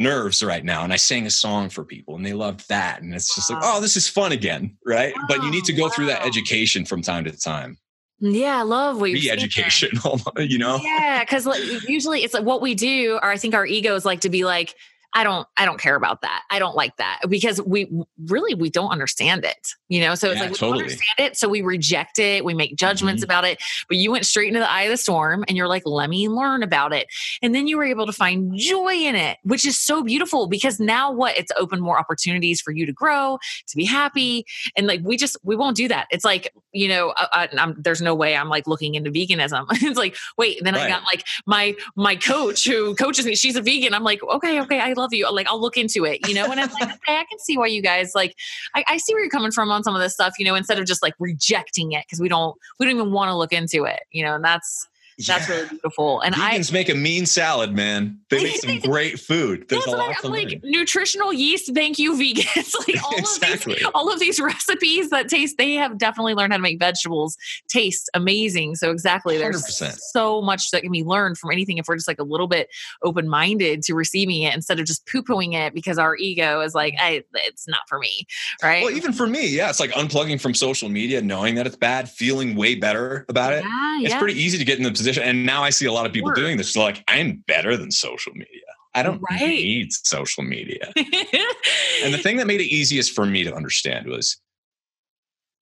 nerves 0.00 0.44
right 0.44 0.64
now 0.64 0.84
and 0.84 0.92
i 0.92 0.96
sang 0.96 1.26
a 1.26 1.30
song 1.30 1.68
for 1.68 1.82
people 1.82 2.14
and 2.14 2.24
they 2.24 2.32
loved 2.32 2.68
that 2.68 3.02
and 3.02 3.12
it's 3.12 3.34
just 3.34 3.50
wow. 3.50 3.56
like 3.56 3.64
oh 3.66 3.80
this 3.80 3.96
is 3.96 4.06
fun 4.06 4.30
again 4.30 4.76
right 4.86 5.12
wow, 5.16 5.24
but 5.26 5.42
you 5.42 5.50
need 5.50 5.64
to 5.64 5.72
go 5.72 5.84
wow. 5.84 5.88
through 5.88 6.06
that 6.06 6.24
education 6.24 6.84
from 6.84 7.02
time 7.02 7.24
to 7.24 7.32
time 7.32 7.76
yeah, 8.20 8.58
I 8.58 8.62
love 8.62 9.00
what 9.00 9.10
you're 9.10 9.32
education 9.32 9.90
you 10.38 10.58
know? 10.58 10.80
Yeah, 10.82 11.20
because 11.20 11.46
like, 11.46 11.62
usually 11.88 12.24
it's 12.24 12.34
like 12.34 12.44
what 12.44 12.60
we 12.60 12.74
do, 12.74 13.18
or 13.22 13.30
I 13.30 13.36
think 13.36 13.54
our 13.54 13.66
egos 13.66 14.04
like 14.04 14.20
to 14.22 14.28
be 14.28 14.44
like, 14.44 14.74
I 15.14 15.24
don't 15.24 15.48
I 15.56 15.64
don't 15.64 15.80
care 15.80 15.96
about 15.96 16.20
that. 16.22 16.42
I 16.50 16.58
don't 16.58 16.76
like 16.76 16.96
that 16.98 17.20
because 17.28 17.60
we 17.62 17.90
really 18.26 18.54
we 18.54 18.68
don't 18.68 18.90
understand 18.90 19.44
it. 19.44 19.68
You 19.88 20.00
know, 20.00 20.14
so 20.14 20.28
it's 20.28 20.36
yeah, 20.36 20.42
like 20.42 20.50
we 20.50 20.56
totally. 20.56 20.78
don't 20.78 20.82
understand 20.84 21.30
it, 21.30 21.36
so 21.36 21.48
we 21.48 21.62
reject 21.62 22.18
it, 22.18 22.44
we 22.44 22.52
make 22.52 22.76
judgments 22.76 23.22
mm-hmm. 23.22 23.30
about 23.30 23.44
it. 23.44 23.58
But 23.88 23.96
you 23.96 24.10
went 24.10 24.26
straight 24.26 24.48
into 24.48 24.60
the 24.60 24.70
eye 24.70 24.82
of 24.82 24.90
the 24.90 24.96
storm 24.98 25.44
and 25.48 25.56
you're 25.56 25.68
like, 25.68 25.82
let 25.86 26.10
me 26.10 26.28
learn 26.28 26.62
about 26.62 26.92
it. 26.92 27.08
And 27.40 27.54
then 27.54 27.66
you 27.66 27.78
were 27.78 27.84
able 27.84 28.04
to 28.06 28.12
find 28.12 28.52
joy 28.56 28.92
in 28.92 29.14
it, 29.14 29.38
which 29.44 29.66
is 29.66 29.80
so 29.80 30.02
beautiful 30.02 30.46
because 30.46 30.78
now 30.78 31.10
what? 31.10 31.38
It's 31.38 31.52
opened 31.58 31.82
more 31.82 31.98
opportunities 31.98 32.60
for 32.60 32.72
you 32.72 32.84
to 32.84 32.92
grow, 32.92 33.38
to 33.66 33.76
be 33.76 33.84
happy. 33.84 34.44
And 34.76 34.86
like 34.86 35.00
we 35.02 35.16
just 35.16 35.38
we 35.42 35.56
won't 35.56 35.76
do 35.76 35.88
that. 35.88 36.06
It's 36.10 36.24
like, 36.24 36.52
you 36.72 36.88
know, 36.88 37.10
uh, 37.10 37.46
uh 37.56 37.72
there's 37.78 38.02
no 38.02 38.14
way 38.14 38.36
I'm 38.36 38.50
like 38.50 38.66
looking 38.66 38.94
into 38.94 39.10
veganism. 39.10 39.64
it's 39.70 39.98
like, 39.98 40.16
wait, 40.36 40.62
then 40.62 40.74
right. 40.74 40.84
I 40.84 40.88
got 40.88 41.04
like 41.04 41.24
my 41.46 41.74
my 41.96 42.14
coach 42.14 42.66
who 42.66 42.94
coaches 42.94 43.24
me, 43.24 43.34
she's 43.34 43.56
a 43.56 43.62
vegan. 43.62 43.94
I'm 43.94 44.04
like, 44.04 44.22
okay, 44.22 44.60
okay, 44.60 44.80
I 44.80 44.92
love 44.98 45.14
you. 45.14 45.30
Like, 45.32 45.46
I'll 45.46 45.60
look 45.60 45.76
into 45.76 46.04
it, 46.04 46.28
you 46.28 46.34
know? 46.34 46.44
And 46.44 46.60
I'm 46.60 46.70
like, 46.72 46.82
okay, 46.82 47.16
I 47.16 47.24
can 47.28 47.38
see 47.38 47.56
why 47.56 47.68
you 47.68 47.80
guys 47.80 48.12
like, 48.14 48.36
I, 48.74 48.84
I 48.86 48.96
see 48.98 49.14
where 49.14 49.22
you're 49.22 49.30
coming 49.30 49.52
from 49.52 49.70
on 49.70 49.82
some 49.82 49.94
of 49.94 50.02
this 50.02 50.12
stuff, 50.12 50.34
you 50.38 50.44
know, 50.44 50.54
instead 50.54 50.78
of 50.78 50.86
just 50.86 51.02
like 51.02 51.14
rejecting 51.18 51.92
it 51.92 52.04
because 52.06 52.20
we 52.20 52.28
don't, 52.28 52.56
we 52.78 52.86
don't 52.86 52.94
even 52.94 53.12
want 53.12 53.30
to 53.30 53.36
look 53.36 53.52
into 53.52 53.84
it, 53.84 54.00
you 54.10 54.24
know? 54.24 54.34
And 54.34 54.44
that's, 54.44 54.86
that's 55.26 55.48
yeah. 55.48 55.54
really 55.54 55.68
beautiful. 55.68 56.20
And 56.20 56.34
Vegans 56.34 56.70
I 56.70 56.72
make 56.72 56.88
a 56.88 56.94
mean 56.94 57.26
salad, 57.26 57.74
man. 57.74 58.20
They 58.30 58.44
make 58.44 58.56
some 58.60 58.78
great 58.84 59.18
food. 59.18 59.66
There's 59.68 59.84
a 59.86 59.90
lot 59.90 60.24
of 60.24 60.30
like 60.30 60.60
nutritional 60.62 61.32
yeast. 61.32 61.74
Thank 61.74 61.98
you, 61.98 62.12
vegans. 62.12 62.74
like 62.88 63.02
all 63.02 63.18
exactly. 63.18 63.74
of 63.74 63.78
these, 63.80 63.88
all 63.94 64.12
of 64.12 64.20
these 64.20 64.40
recipes 64.40 65.10
that 65.10 65.28
taste. 65.28 65.58
They 65.58 65.74
have 65.74 65.98
definitely 65.98 66.34
learned 66.34 66.52
how 66.52 66.58
to 66.58 66.62
make 66.62 66.78
vegetables 66.78 67.36
taste 67.68 68.08
amazing. 68.14 68.76
So 68.76 68.92
exactly, 68.92 69.38
there's 69.38 69.62
100%. 69.64 69.98
so 69.98 70.40
much 70.40 70.70
that 70.70 70.82
can 70.82 70.92
be 70.92 71.02
learned 71.02 71.36
from 71.36 71.50
anything 71.50 71.78
if 71.78 71.88
we're 71.88 71.96
just 71.96 72.08
like 72.08 72.20
a 72.20 72.24
little 72.24 72.48
bit 72.48 72.68
open 73.02 73.28
minded 73.28 73.82
to 73.82 73.94
receiving 73.94 74.42
it 74.42 74.54
instead 74.54 74.78
of 74.78 74.86
just 74.86 75.04
poo 75.08 75.22
pooing 75.22 75.54
it 75.54 75.74
because 75.74 75.98
our 75.98 76.16
ego 76.16 76.60
is 76.60 76.76
like, 76.76 76.94
I, 77.00 77.24
it's 77.34 77.66
not 77.66 77.80
for 77.88 77.98
me, 77.98 78.24
right? 78.62 78.84
Well, 78.84 78.94
even 78.94 79.12
for 79.12 79.26
me, 79.26 79.48
yeah, 79.48 79.68
it's 79.68 79.80
like 79.80 79.90
unplugging 79.90 80.40
from 80.40 80.54
social 80.54 80.88
media, 80.88 81.20
knowing 81.20 81.56
that 81.56 81.66
it's 81.66 81.76
bad, 81.76 82.08
feeling 82.08 82.54
way 82.54 82.76
better 82.76 83.26
about 83.28 83.52
it. 83.52 83.64
Yeah, 83.64 83.98
it's 84.02 84.10
yeah. 84.10 84.18
pretty 84.20 84.40
easy 84.40 84.58
to 84.58 84.64
get 84.64 84.78
in 84.78 84.84
the 84.84 84.90
position 84.90 85.07
position. 85.08 85.28
And 85.28 85.46
now 85.46 85.62
I 85.62 85.70
see 85.70 85.86
a 85.86 85.92
lot 85.92 86.06
of 86.06 86.12
people 86.12 86.32
doing 86.32 86.56
this. 86.56 86.72
So 86.72 86.82
like, 86.82 87.02
I'm 87.08 87.44
better 87.46 87.76
than 87.76 87.90
social 87.90 88.32
media. 88.32 88.62
I 88.94 89.02
don't 89.02 89.22
right. 89.30 89.40
need 89.40 89.92
social 89.92 90.42
media. 90.42 90.92
and 90.96 92.14
the 92.14 92.18
thing 92.18 92.36
that 92.38 92.46
made 92.46 92.60
it 92.60 92.66
easiest 92.66 93.14
for 93.14 93.26
me 93.26 93.44
to 93.44 93.54
understand 93.54 94.06
was 94.06 94.40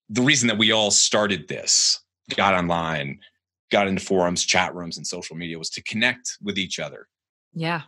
the 0.09 0.23
reason 0.23 0.49
that 0.49 0.59
we 0.59 0.73
all 0.73 0.91
started 0.91 1.49
this, 1.49 2.01
got 2.37 2.55
online, 2.55 3.19
got 3.71 3.89
into 3.89 4.05
forums, 4.05 4.45
chat 4.45 4.75
rooms, 4.75 4.97
and 4.97 5.07
social 5.07 5.37
media 5.37 5.59
was 5.59 5.71
to 5.71 5.83
connect 5.83 6.39
with 6.43 6.59
each 6.59 6.79
other. 6.79 7.09
Yeah. 7.53 7.83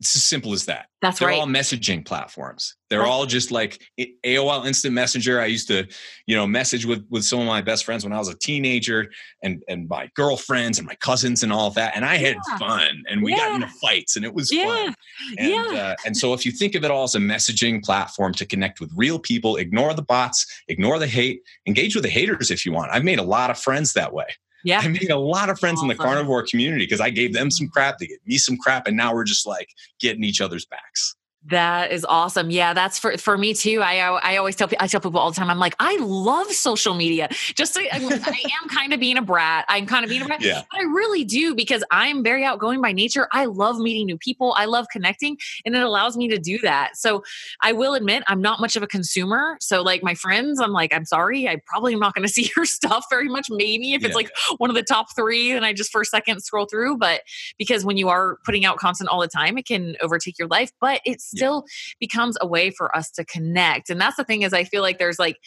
It's 0.00 0.16
as 0.16 0.24
simple 0.24 0.54
as 0.54 0.64
that. 0.64 0.86
That's 1.02 1.20
right. 1.20 1.26
They're 1.26 1.38
right. 1.38 1.40
all 1.40 1.46
messaging 1.46 2.06
platforms. 2.06 2.74
They're 2.88 3.04
all 3.04 3.26
just 3.26 3.50
like 3.50 3.82
AOL 4.24 4.66
Instant 4.66 4.94
Messenger. 4.94 5.40
I 5.42 5.44
used 5.44 5.68
to, 5.68 5.86
you 6.26 6.34
know, 6.34 6.46
message 6.46 6.86
with 6.86 7.04
with 7.10 7.22
some 7.24 7.38
of 7.38 7.46
my 7.46 7.60
best 7.60 7.84
friends 7.84 8.02
when 8.02 8.12
I 8.14 8.18
was 8.18 8.28
a 8.28 8.34
teenager, 8.38 9.10
and 9.42 9.62
and 9.68 9.88
my 9.88 10.08
girlfriends 10.14 10.78
and 10.78 10.86
my 10.86 10.94
cousins 10.96 11.42
and 11.42 11.52
all 11.52 11.66
of 11.66 11.74
that. 11.74 11.94
And 11.94 12.06
I 12.06 12.16
had 12.16 12.36
yeah. 12.48 12.58
fun, 12.58 13.02
and 13.10 13.22
we 13.22 13.32
yeah. 13.32 13.38
got 13.38 13.54
into 13.56 13.68
fights, 13.80 14.16
and 14.16 14.24
it 14.24 14.32
was 14.32 14.50
yeah. 14.50 14.64
fun. 14.64 14.94
And, 15.38 15.50
yeah. 15.50 15.82
Uh, 15.82 15.96
and 16.06 16.16
so, 16.16 16.32
if 16.34 16.46
you 16.46 16.52
think 16.52 16.74
of 16.74 16.82
it 16.82 16.90
all 16.90 17.04
as 17.04 17.14
a 17.14 17.18
messaging 17.18 17.82
platform 17.84 18.32
to 18.34 18.46
connect 18.46 18.80
with 18.80 18.90
real 18.96 19.18
people, 19.18 19.56
ignore 19.56 19.92
the 19.92 20.02
bots, 20.02 20.46
ignore 20.68 20.98
the 20.98 21.06
hate, 21.06 21.42
engage 21.66 21.94
with 21.94 22.04
the 22.04 22.10
haters 22.10 22.50
if 22.50 22.64
you 22.64 22.72
want. 22.72 22.90
I've 22.90 23.04
made 23.04 23.18
a 23.18 23.24
lot 23.24 23.50
of 23.50 23.58
friends 23.58 23.92
that 23.92 24.14
way. 24.14 24.26
Yeah. 24.64 24.80
I 24.80 24.88
made 24.88 25.10
a 25.10 25.18
lot 25.18 25.48
of 25.48 25.58
friends 25.58 25.78
awesome. 25.78 25.90
in 25.90 25.96
the 25.96 26.02
carnivore 26.02 26.44
community 26.46 26.84
because 26.84 27.00
I 27.00 27.10
gave 27.10 27.32
them 27.32 27.50
some 27.50 27.68
crap, 27.68 27.98
they 27.98 28.06
gave 28.06 28.18
me 28.26 28.38
some 28.38 28.56
crap, 28.56 28.86
and 28.86 28.96
now 28.96 29.14
we're 29.14 29.24
just 29.24 29.46
like 29.46 29.68
getting 30.00 30.24
each 30.24 30.40
other's 30.40 30.66
backs. 30.66 31.16
That 31.46 31.90
is 31.90 32.04
awesome. 32.06 32.50
Yeah, 32.50 32.74
that's 32.74 32.98
for 32.98 33.16
for 33.16 33.38
me 33.38 33.54
too. 33.54 33.80
I 33.80 33.96
I 33.96 34.36
always 34.36 34.56
tell 34.56 34.68
I 34.78 34.86
tell 34.86 35.00
people 35.00 35.18
all 35.18 35.30
the 35.30 35.36
time. 35.36 35.48
I'm 35.48 35.58
like, 35.58 35.74
I 35.80 35.96
love 35.96 36.48
social 36.52 36.92
media. 36.92 37.28
Just 37.54 37.78
I, 37.78 37.88
I 37.90 38.42
am 38.62 38.68
kind 38.68 38.92
of 38.92 39.00
being 39.00 39.16
a 39.16 39.22
brat. 39.22 39.64
I'm 39.66 39.86
kind 39.86 40.04
of 40.04 40.10
being 40.10 40.20
a 40.20 40.26
brat. 40.26 40.42
Yeah. 40.42 40.62
But 40.70 40.80
I 40.80 40.82
really 40.82 41.24
do 41.24 41.54
because 41.54 41.82
I'm 41.90 42.22
very 42.22 42.44
outgoing 42.44 42.82
by 42.82 42.92
nature. 42.92 43.26
I 43.32 43.46
love 43.46 43.78
meeting 43.78 44.04
new 44.04 44.18
people. 44.18 44.54
I 44.58 44.66
love 44.66 44.86
connecting, 44.92 45.38
and 45.64 45.74
it 45.74 45.82
allows 45.82 46.14
me 46.14 46.28
to 46.28 46.38
do 46.38 46.58
that. 46.58 46.98
So 46.98 47.24
I 47.62 47.72
will 47.72 47.94
admit 47.94 48.22
I'm 48.26 48.42
not 48.42 48.60
much 48.60 48.76
of 48.76 48.82
a 48.82 48.86
consumer. 48.86 49.56
So 49.60 49.80
like 49.80 50.02
my 50.02 50.14
friends, 50.14 50.60
I'm 50.60 50.72
like, 50.72 50.92
I'm 50.92 51.06
sorry, 51.06 51.48
I 51.48 51.56
probably 51.64 51.94
am 51.94 52.00
not 52.00 52.14
going 52.14 52.26
to 52.26 52.32
see 52.32 52.50
your 52.54 52.66
stuff 52.66 53.06
very 53.08 53.30
much. 53.30 53.48
Maybe 53.48 53.94
if 53.94 54.02
yeah. 54.02 54.08
it's 54.08 54.14
like 54.14 54.30
one 54.58 54.68
of 54.68 54.76
the 54.76 54.82
top 54.82 55.16
three, 55.16 55.52
and 55.52 55.64
I 55.64 55.72
just 55.72 55.90
for 55.90 56.02
a 56.02 56.04
second 56.06 56.42
scroll 56.42 56.66
through. 56.66 56.98
But 56.98 57.22
because 57.56 57.82
when 57.82 57.96
you 57.96 58.10
are 58.10 58.36
putting 58.44 58.66
out 58.66 58.76
content 58.76 59.08
all 59.08 59.22
the 59.22 59.28
time, 59.28 59.56
it 59.56 59.64
can 59.64 59.96
overtake 60.02 60.38
your 60.38 60.48
life. 60.48 60.70
But 60.82 61.00
it's 61.06 61.29
still 61.30 61.64
yeah. 61.66 61.94
becomes 62.00 62.36
a 62.40 62.46
way 62.46 62.70
for 62.70 62.94
us 62.96 63.10
to 63.12 63.24
connect. 63.24 63.90
And 63.90 64.00
that's 64.00 64.16
the 64.16 64.24
thing 64.24 64.42
is 64.42 64.52
I 64.52 64.64
feel 64.64 64.82
like 64.82 64.98
there's 64.98 65.18
like 65.18 65.38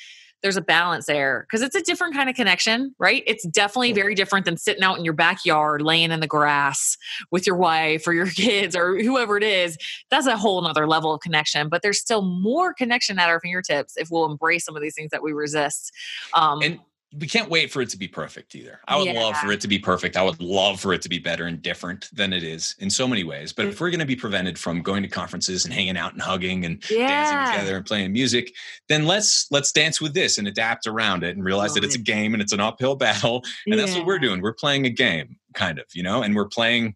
there's 0.44 0.58
a 0.58 0.62
balance 0.62 1.06
there 1.06 1.48
because 1.48 1.62
it's 1.62 1.76
a 1.76 1.82
different 1.82 2.14
kind 2.14 2.30
of 2.30 2.36
connection, 2.36 2.94
right? 3.00 3.24
It's 3.26 3.48
definitely 3.48 3.94
very 3.94 4.14
different 4.14 4.46
than 4.46 4.58
sitting 4.58 4.84
out 4.84 5.00
in 5.00 5.06
your 5.06 5.14
backyard, 5.14 5.82
laying 5.82 6.12
in 6.12 6.20
the 6.20 6.28
grass 6.28 6.98
with 7.32 7.48
your 7.48 7.56
wife 7.56 8.06
or 8.06 8.14
your 8.14 8.28
kids 8.30 8.76
or 8.76 9.00
whoever 9.02 9.38
it 9.38 9.44
is. 9.44 9.78
That's 10.12 10.28
a 10.28 10.38
whole 10.38 10.62
nother 10.62 10.86
level 10.86 11.14
of 11.14 11.22
connection, 11.22 11.70
but 11.70 11.82
there's 11.82 12.00
still 12.00 12.22
more 12.22 12.74
connection 12.74 13.18
at 13.18 13.30
our 13.30 13.40
fingertips 13.40 13.94
if 13.96 14.10
we'll 14.12 14.30
embrace 14.30 14.66
some 14.66 14.76
of 14.76 14.82
these 14.82 14.96
things 14.96 15.12
that 15.12 15.24
we 15.24 15.32
resist. 15.32 15.92
Um, 16.34 16.62
and 16.62 16.80
we 17.20 17.28
can't 17.28 17.50
wait 17.50 17.72
for 17.72 17.82
it 17.82 17.90
to 17.90 17.98
be 17.98 18.08
perfect 18.08 18.56
either. 18.56 18.80
I 18.88 18.98
would 18.98 19.06
yeah. 19.06 19.20
love 19.20 19.38
for 19.38 19.52
it 19.52 19.62
to 19.62 19.68
be 19.68 19.78
perfect. 19.78 20.18
I 20.18 20.24
would 20.24 20.42
love 20.42 20.80
for 20.80 20.94
it 20.94 21.02
to 21.04 21.10
be 21.10 21.20
better 21.20 21.46
and 21.46 21.62
different 21.62 22.10
than 22.12 22.34
it 22.34 22.44
is 22.44 22.76
in 22.80 22.90
so 22.90 23.08
many 23.08 23.24
ways. 23.24 23.54
But 23.54 23.66
if 23.66 23.78
mm. 23.78 23.82
we're 23.82 23.92
going 23.92 24.00
to 24.00 24.06
be 24.06 24.16
prevented 24.16 24.58
from 24.58 24.82
going 24.82 25.04
to 25.04 25.10
conferences 25.10 25.66
and 25.66 25.74
hanging 25.74 25.98
out 25.98 26.14
and 26.14 26.22
hugging 26.22 26.66
and 26.66 26.84
yeah. 26.90 27.08
dancing 27.08 27.54
together 27.54 27.78
and 27.78 27.86
playing 27.86 28.14
music, 28.14 28.54
then 28.90 29.06
let's 29.06 29.48
let's 29.52 29.72
dance 29.72 30.02
with 30.02 30.14
this 30.14 30.38
and 30.38 30.48
adapt 30.48 30.88
around 30.88 31.24
it 31.24 31.36
and 31.36 31.46
realize 31.46 31.74
that 31.76 31.84
it's 31.84 31.96
a 31.96 32.00
game 32.00 32.34
and 32.34 32.42
it's 32.42 32.54
an 32.54 32.60
uphill 32.60 32.96
battle. 32.96 33.44
And 33.66 33.76
yeah. 33.76 33.86
that's 33.86 33.96
what 33.96 34.06
we're 34.06 34.20
doing. 34.20 34.42
We're 34.42 34.54
playing 34.54 34.86
a 34.86 34.90
game, 34.90 35.38
kind 35.54 35.78
of, 35.78 35.86
you 35.94 36.04
know, 36.04 36.24
and 36.24 36.36
we're 36.36 36.48
playing 36.48 36.96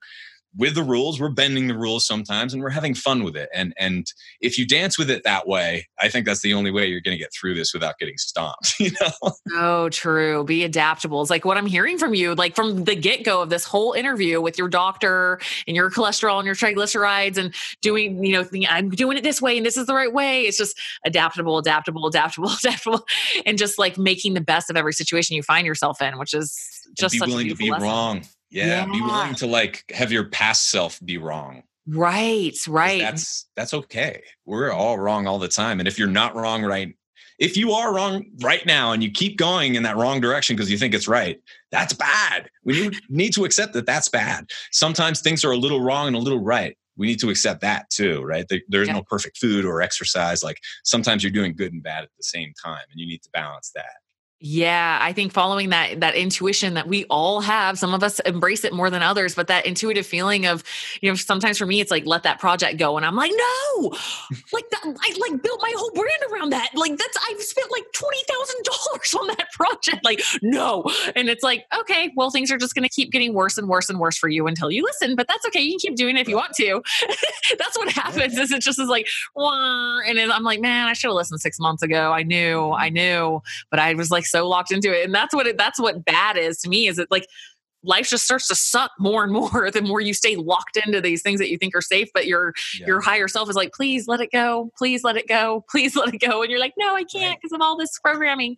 with 0.57 0.75
the 0.75 0.83
rules 0.83 1.19
we're 1.19 1.29
bending 1.29 1.67
the 1.67 1.77
rules 1.77 2.05
sometimes 2.05 2.53
and 2.53 2.61
we're 2.61 2.69
having 2.69 2.93
fun 2.93 3.23
with 3.23 3.35
it. 3.35 3.49
And 3.53 3.73
and 3.77 4.11
if 4.41 4.57
you 4.57 4.65
dance 4.65 4.97
with 4.97 5.09
it 5.09 5.23
that 5.23 5.47
way 5.47 5.87
i 5.99 6.09
think 6.09 6.25
that's 6.25 6.41
the 6.41 6.53
only 6.53 6.71
way 6.71 6.87
you're 6.87 7.01
going 7.01 7.17
to 7.17 7.21
get 7.21 7.31
through 7.33 7.55
this 7.55 7.73
without 7.73 7.97
getting 7.99 8.17
stomped 8.17 8.75
you 8.79 8.91
know? 9.01 9.31
Oh 9.53 9.89
true. 9.89 10.43
Be 10.43 10.63
adaptable. 10.63 11.21
It's 11.21 11.29
like 11.29 11.45
what 11.45 11.57
i'm 11.57 11.65
hearing 11.65 11.97
from 11.97 12.13
you 12.13 12.35
like 12.35 12.55
from 12.55 12.83
the 12.83 12.95
get-go 12.95 13.41
of 13.41 13.49
this 13.49 13.65
whole 13.65 13.93
interview 13.93 14.41
with 14.41 14.57
your 14.57 14.67
doctor 14.67 15.39
and 15.67 15.75
your 15.75 15.89
cholesterol 15.89 16.37
and 16.37 16.45
your 16.45 16.55
triglycerides 16.55 17.37
and 17.37 17.53
doing 17.81 18.23
you 18.23 18.33
know 18.33 18.47
i'm 18.69 18.89
doing 18.89 19.17
it 19.17 19.23
this 19.23 19.41
way 19.41 19.57
and 19.57 19.65
this 19.65 19.77
is 19.77 19.85
the 19.85 19.93
right 19.93 20.13
way. 20.13 20.43
It's 20.43 20.57
just 20.57 20.79
adaptable 21.05 21.57
adaptable 21.57 22.07
adaptable 22.07 22.49
adaptable 22.63 23.05
and 23.45 23.57
just 23.57 23.77
like 23.77 23.97
making 23.97 24.33
the 24.33 24.41
best 24.41 24.69
of 24.69 24.77
every 24.77 24.93
situation 24.93 25.35
you 25.35 25.43
find 25.43 25.65
yourself 25.65 26.01
in 26.01 26.17
which 26.17 26.33
is 26.33 26.87
just 26.97 27.15
and 27.15 27.23
be 27.23 27.29
willing 27.29 27.49
to 27.49 27.55
be 27.55 27.69
lesson. 27.69 27.87
wrong 27.87 28.23
yeah, 28.57 28.85
yeah, 28.85 28.85
be 28.85 29.01
willing 29.01 29.35
to 29.35 29.47
like 29.47 29.83
have 29.93 30.11
your 30.11 30.25
past 30.25 30.69
self 30.69 30.99
be 31.03 31.17
wrong. 31.17 31.63
Right, 31.87 32.57
right. 32.67 32.99
That's 32.99 33.47
that's 33.55 33.73
okay. 33.73 34.23
We're 34.45 34.71
all 34.71 34.97
wrong 34.97 35.27
all 35.27 35.39
the 35.39 35.47
time. 35.47 35.79
And 35.79 35.87
if 35.87 35.97
you're 35.97 36.07
not 36.07 36.35
wrong 36.35 36.63
right 36.63 36.93
if 37.39 37.55
you 37.55 37.71
are 37.71 37.93
wrong 37.93 38.25
right 38.41 38.65
now 38.65 38.91
and 38.91 39.03
you 39.03 39.11
keep 39.11 39.37
going 39.37 39.75
in 39.75 39.83
that 39.83 39.95
wrong 39.95 40.19
direction 40.19 40.55
because 40.55 40.71
you 40.71 40.77
think 40.77 40.93
it's 40.93 41.07
right, 41.07 41.39
that's 41.71 41.93
bad. 41.93 42.49
We 42.63 42.91
need 43.09 43.33
to 43.33 43.45
accept 43.45 43.73
that 43.73 43.85
that's 43.85 44.09
bad. 44.09 44.49
Sometimes 44.71 45.21
things 45.21 45.45
are 45.45 45.51
a 45.51 45.57
little 45.57 45.81
wrong 45.81 46.07
and 46.07 46.15
a 46.15 46.19
little 46.19 46.41
right. 46.41 46.77
We 46.97 47.05
need 47.05 47.19
to 47.19 47.29
accept 47.29 47.61
that 47.61 47.89
too, 47.91 48.23
right? 48.23 48.45
There's 48.69 48.87
yeah. 48.87 48.93
no 48.93 49.03
perfect 49.03 49.37
food 49.37 49.65
or 49.65 49.83
exercise. 49.83 50.43
Like 50.43 50.59
sometimes 50.83 51.23
you're 51.23 51.31
doing 51.31 51.55
good 51.55 51.73
and 51.73 51.83
bad 51.83 52.03
at 52.03 52.09
the 52.17 52.23
same 52.23 52.53
time, 52.63 52.81
and 52.91 52.99
you 52.99 53.05
need 53.05 53.21
to 53.21 53.29
balance 53.31 53.71
that. 53.75 53.97
Yeah, 54.39 54.99
I 55.01 55.13
think 55.13 55.33
following 55.33 55.69
that 55.69 56.01
that 56.01 56.13
intuition 56.13 56.75
that 56.75 56.88
we 56.88 57.05
all 57.05 57.41
have, 57.41 57.79
some 57.79 57.95
of 57.95 58.03
us 58.03 58.19
embrace 58.19 58.63
it 58.63 58.71
more 58.71 58.91
than 58.91 59.01
others, 59.01 59.33
but 59.33 59.47
that 59.47 59.65
intuitive 59.65 60.05
feeling 60.05 60.45
of, 60.45 60.63
you 61.01 61.09
know, 61.09 61.15
sometimes 61.15 61.57
for 61.57 61.65
me 61.65 61.81
it's 61.81 61.89
like 61.89 62.05
let 62.05 62.21
that 62.21 62.39
project 62.39 62.77
go 62.77 62.97
and 62.97 63.05
I'm 63.05 63.15
like, 63.15 63.31
"No!" 63.35 63.89
like 64.53 64.69
that 64.69 64.83
I 64.85 65.15
like 65.19 65.41
built 65.41 65.59
my 65.59 65.73
whole 65.75 65.89
brand 65.89 66.21
around 66.31 66.51
that. 66.51 66.69
Like 66.75 66.95
that's 66.97 67.17
I've 67.27 67.41
spent 67.41 67.71
like 67.71 67.85
$20,000 67.95 69.15
on 69.15 69.27
that 69.29 69.51
project. 69.53 70.05
Like, 70.05 70.21
"No." 70.43 70.83
And 71.15 71.29
it's 71.29 71.41
like, 71.43 71.65
"Okay, 71.79 72.11
well 72.15 72.29
things 72.29 72.51
are 72.51 72.59
just 72.59 72.75
going 72.75 72.88
to 72.88 72.93
keep 72.93 73.11
getting 73.11 73.33
worse 73.33 73.57
and 73.57 73.67
worse 73.67 73.89
and 73.89 73.99
worse 73.99 74.19
for 74.19 74.29
you 74.29 74.45
until 74.45 74.69
you 74.69 74.83
listen, 74.83 75.15
but 75.15 75.27
that's 75.27 75.47
okay. 75.47 75.61
You 75.61 75.71
can 75.71 75.79
keep 75.79 75.95
doing 75.95 76.15
it 76.15 76.21
if 76.21 76.27
you 76.29 76.35
want 76.35 76.53
to." 76.57 76.83
that's 77.57 77.75
what 77.75 77.89
happens. 77.91 78.38
Is 78.38 78.51
it 78.51 78.61
just 78.61 78.77
is 78.79 78.88
like, 78.88 79.07
and 79.35 80.19
I'm 80.31 80.43
like, 80.43 80.61
"Man, 80.61 80.85
I 80.88 80.93
should 80.93 81.07
have 81.07 81.15
listened 81.15 81.41
6 81.41 81.59
months 81.59 81.81
ago. 81.81 82.11
I 82.11 82.21
knew, 82.21 82.71
I 82.71 82.89
knew." 82.89 83.41
But 83.71 83.79
I 83.79 83.95
was 83.95 84.11
like 84.11 84.26
so 84.28 84.47
locked 84.47 84.71
into 84.71 84.97
it. 84.97 85.05
And 85.05 85.13
that's 85.13 85.34
what 85.34 85.47
it, 85.47 85.57
that's 85.57 85.80
what 85.80 86.05
bad 86.05 86.38
is 86.38 86.59
to 86.59 86.69
me 86.69 86.88
is 86.88 86.99
it 86.99 87.07
like 87.09 87.28
life 87.84 88.09
just 88.09 88.25
starts 88.25 88.47
to 88.47 88.55
suck 88.55 88.91
more 88.99 89.23
and 89.23 89.34
more 89.51 89.71
the 89.71 89.82
more 89.82 90.01
you 90.01 90.13
stay 90.13 90.36
locked 90.36 90.78
into 90.78 91.01
these 91.01 91.21
things 91.21 91.39
that 91.39 91.49
you 91.49 91.57
think 91.57 91.75
are 91.75 91.82
safe 91.82 92.09
but 92.13 92.28
your 92.28 92.53
yeah. 92.80 92.88
your 92.88 93.01
higher 93.01 93.28
self 93.28 93.49
is 93.49 93.55
like 93.55 93.73
please 93.73 94.07
let 94.07 94.19
it 94.19 94.32
go 94.32 94.71
please 94.78 95.03
let 95.03 95.15
it 95.15 95.28
go 95.28 95.63
please 95.69 95.95
let 95.95 96.13
it 96.13 96.19
go 96.19 96.41
and 96.41 96.51
you're 96.51 96.59
like 96.59 96.73
no 96.78 96.95
i 96.95 97.03
can't 97.03 97.39
because 97.39 97.51
right. 97.51 97.57
of 97.57 97.61
all 97.61 97.78
this 97.78 97.97
programming 97.99 98.55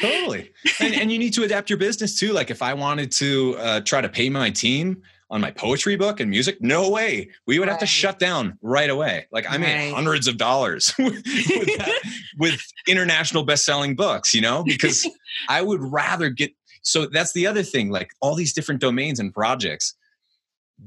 totally 0.00 0.50
and, 0.80 0.94
and, 0.94 1.12
you 1.12 1.18
need 1.18 1.34
to 1.34 1.42
adapt 1.42 1.68
your 1.68 1.78
business 1.78 2.18
too 2.18 2.32
like 2.32 2.50
if 2.50 2.62
i 2.62 2.72
wanted 2.72 3.12
to 3.12 3.54
uh, 3.58 3.80
try 3.80 4.00
to 4.00 4.08
pay 4.08 4.30
my 4.30 4.50
team 4.50 5.02
on 5.32 5.40
my 5.40 5.50
poetry 5.50 5.96
book 5.96 6.20
and 6.20 6.30
music 6.30 6.60
no 6.60 6.90
way 6.90 7.28
we 7.46 7.58
would 7.58 7.66
right. 7.66 7.72
have 7.72 7.80
to 7.80 7.86
shut 7.86 8.18
down 8.18 8.56
right 8.60 8.90
away 8.90 9.26
like 9.32 9.50
i 9.50 9.56
made 9.56 9.74
right. 9.74 9.94
hundreds 9.94 10.28
of 10.28 10.36
dollars 10.36 10.94
with, 10.98 11.24
that, 11.24 12.02
with 12.38 12.60
international 12.86 13.42
best-selling 13.42 13.96
books 13.96 14.34
you 14.34 14.42
know 14.42 14.62
because 14.62 15.08
i 15.48 15.62
would 15.62 15.80
rather 15.82 16.28
get 16.28 16.52
so 16.82 17.06
that's 17.06 17.32
the 17.32 17.46
other 17.46 17.62
thing 17.62 17.90
like 17.90 18.10
all 18.20 18.34
these 18.34 18.52
different 18.52 18.80
domains 18.80 19.18
and 19.18 19.32
projects 19.32 19.94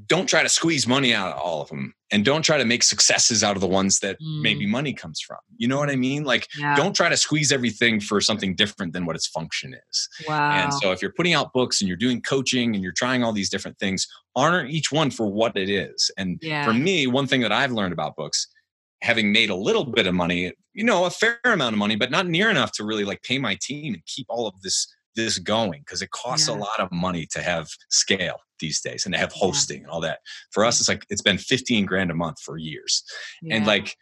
don't 0.06 0.26
try 0.26 0.42
to 0.42 0.48
squeeze 0.48 0.86
money 0.86 1.14
out 1.14 1.32
of 1.32 1.38
all 1.38 1.62
of 1.62 1.68
them 1.68 1.94
and 2.12 2.24
don't 2.24 2.42
try 2.42 2.58
to 2.58 2.64
make 2.64 2.82
successes 2.82 3.42
out 3.42 3.56
of 3.56 3.60
the 3.60 3.66
ones 3.66 4.00
that 4.00 4.16
mm. 4.20 4.42
maybe 4.42 4.66
money 4.66 4.92
comes 4.92 5.20
from 5.20 5.38
you 5.56 5.66
know 5.66 5.78
what 5.78 5.90
i 5.90 5.96
mean 5.96 6.24
like 6.24 6.48
yeah. 6.58 6.74
don't 6.74 6.94
try 6.94 7.08
to 7.08 7.16
squeeze 7.16 7.52
everything 7.52 8.00
for 8.00 8.20
something 8.20 8.54
different 8.54 8.92
than 8.92 9.06
what 9.06 9.16
its 9.16 9.26
function 9.26 9.74
is 9.90 10.08
wow. 10.28 10.50
and 10.52 10.74
so 10.74 10.92
if 10.92 11.00
you're 11.00 11.12
putting 11.16 11.34
out 11.34 11.52
books 11.52 11.80
and 11.80 11.88
you're 11.88 11.96
doing 11.96 12.20
coaching 12.20 12.74
and 12.74 12.82
you're 12.82 12.92
trying 12.92 13.22
all 13.22 13.32
these 13.32 13.50
different 13.50 13.78
things 13.78 14.06
honor 14.34 14.66
each 14.66 14.92
one 14.92 15.10
for 15.10 15.26
what 15.26 15.56
it 15.56 15.70
is 15.70 16.10
and 16.18 16.38
yeah. 16.42 16.64
for 16.64 16.74
me 16.74 17.06
one 17.06 17.26
thing 17.26 17.40
that 17.40 17.52
i've 17.52 17.72
learned 17.72 17.92
about 17.92 18.16
books 18.16 18.48
having 19.02 19.32
made 19.32 19.50
a 19.50 19.56
little 19.56 19.84
bit 19.84 20.06
of 20.06 20.14
money 20.14 20.52
you 20.74 20.84
know 20.84 21.04
a 21.04 21.10
fair 21.10 21.38
amount 21.44 21.74
of 21.74 21.78
money 21.78 21.96
but 21.96 22.10
not 22.10 22.26
near 22.26 22.50
enough 22.50 22.72
to 22.72 22.84
really 22.84 23.04
like 23.04 23.22
pay 23.22 23.38
my 23.38 23.56
team 23.60 23.94
and 23.94 24.04
keep 24.06 24.26
all 24.28 24.46
of 24.46 24.54
this 24.62 24.92
this 25.14 25.38
going 25.38 25.80
because 25.80 26.02
it 26.02 26.10
costs 26.10 26.48
yeah. 26.48 26.54
a 26.54 26.56
lot 26.56 26.78
of 26.78 26.92
money 26.92 27.26
to 27.26 27.42
have 27.42 27.68
scale 27.88 28.36
these 28.60 28.80
days 28.80 29.04
and 29.04 29.14
they 29.14 29.18
have 29.18 29.32
hosting 29.32 29.78
yeah. 29.78 29.84
and 29.84 29.90
all 29.90 30.00
that. 30.00 30.18
For 30.52 30.64
us, 30.64 30.80
it's 30.80 30.88
like 30.88 31.04
it's 31.08 31.22
been 31.22 31.38
15 31.38 31.86
grand 31.86 32.10
a 32.10 32.14
month 32.14 32.40
for 32.40 32.58
years. 32.58 33.02
Yeah. 33.42 33.56
And 33.56 33.66
like 33.66 33.96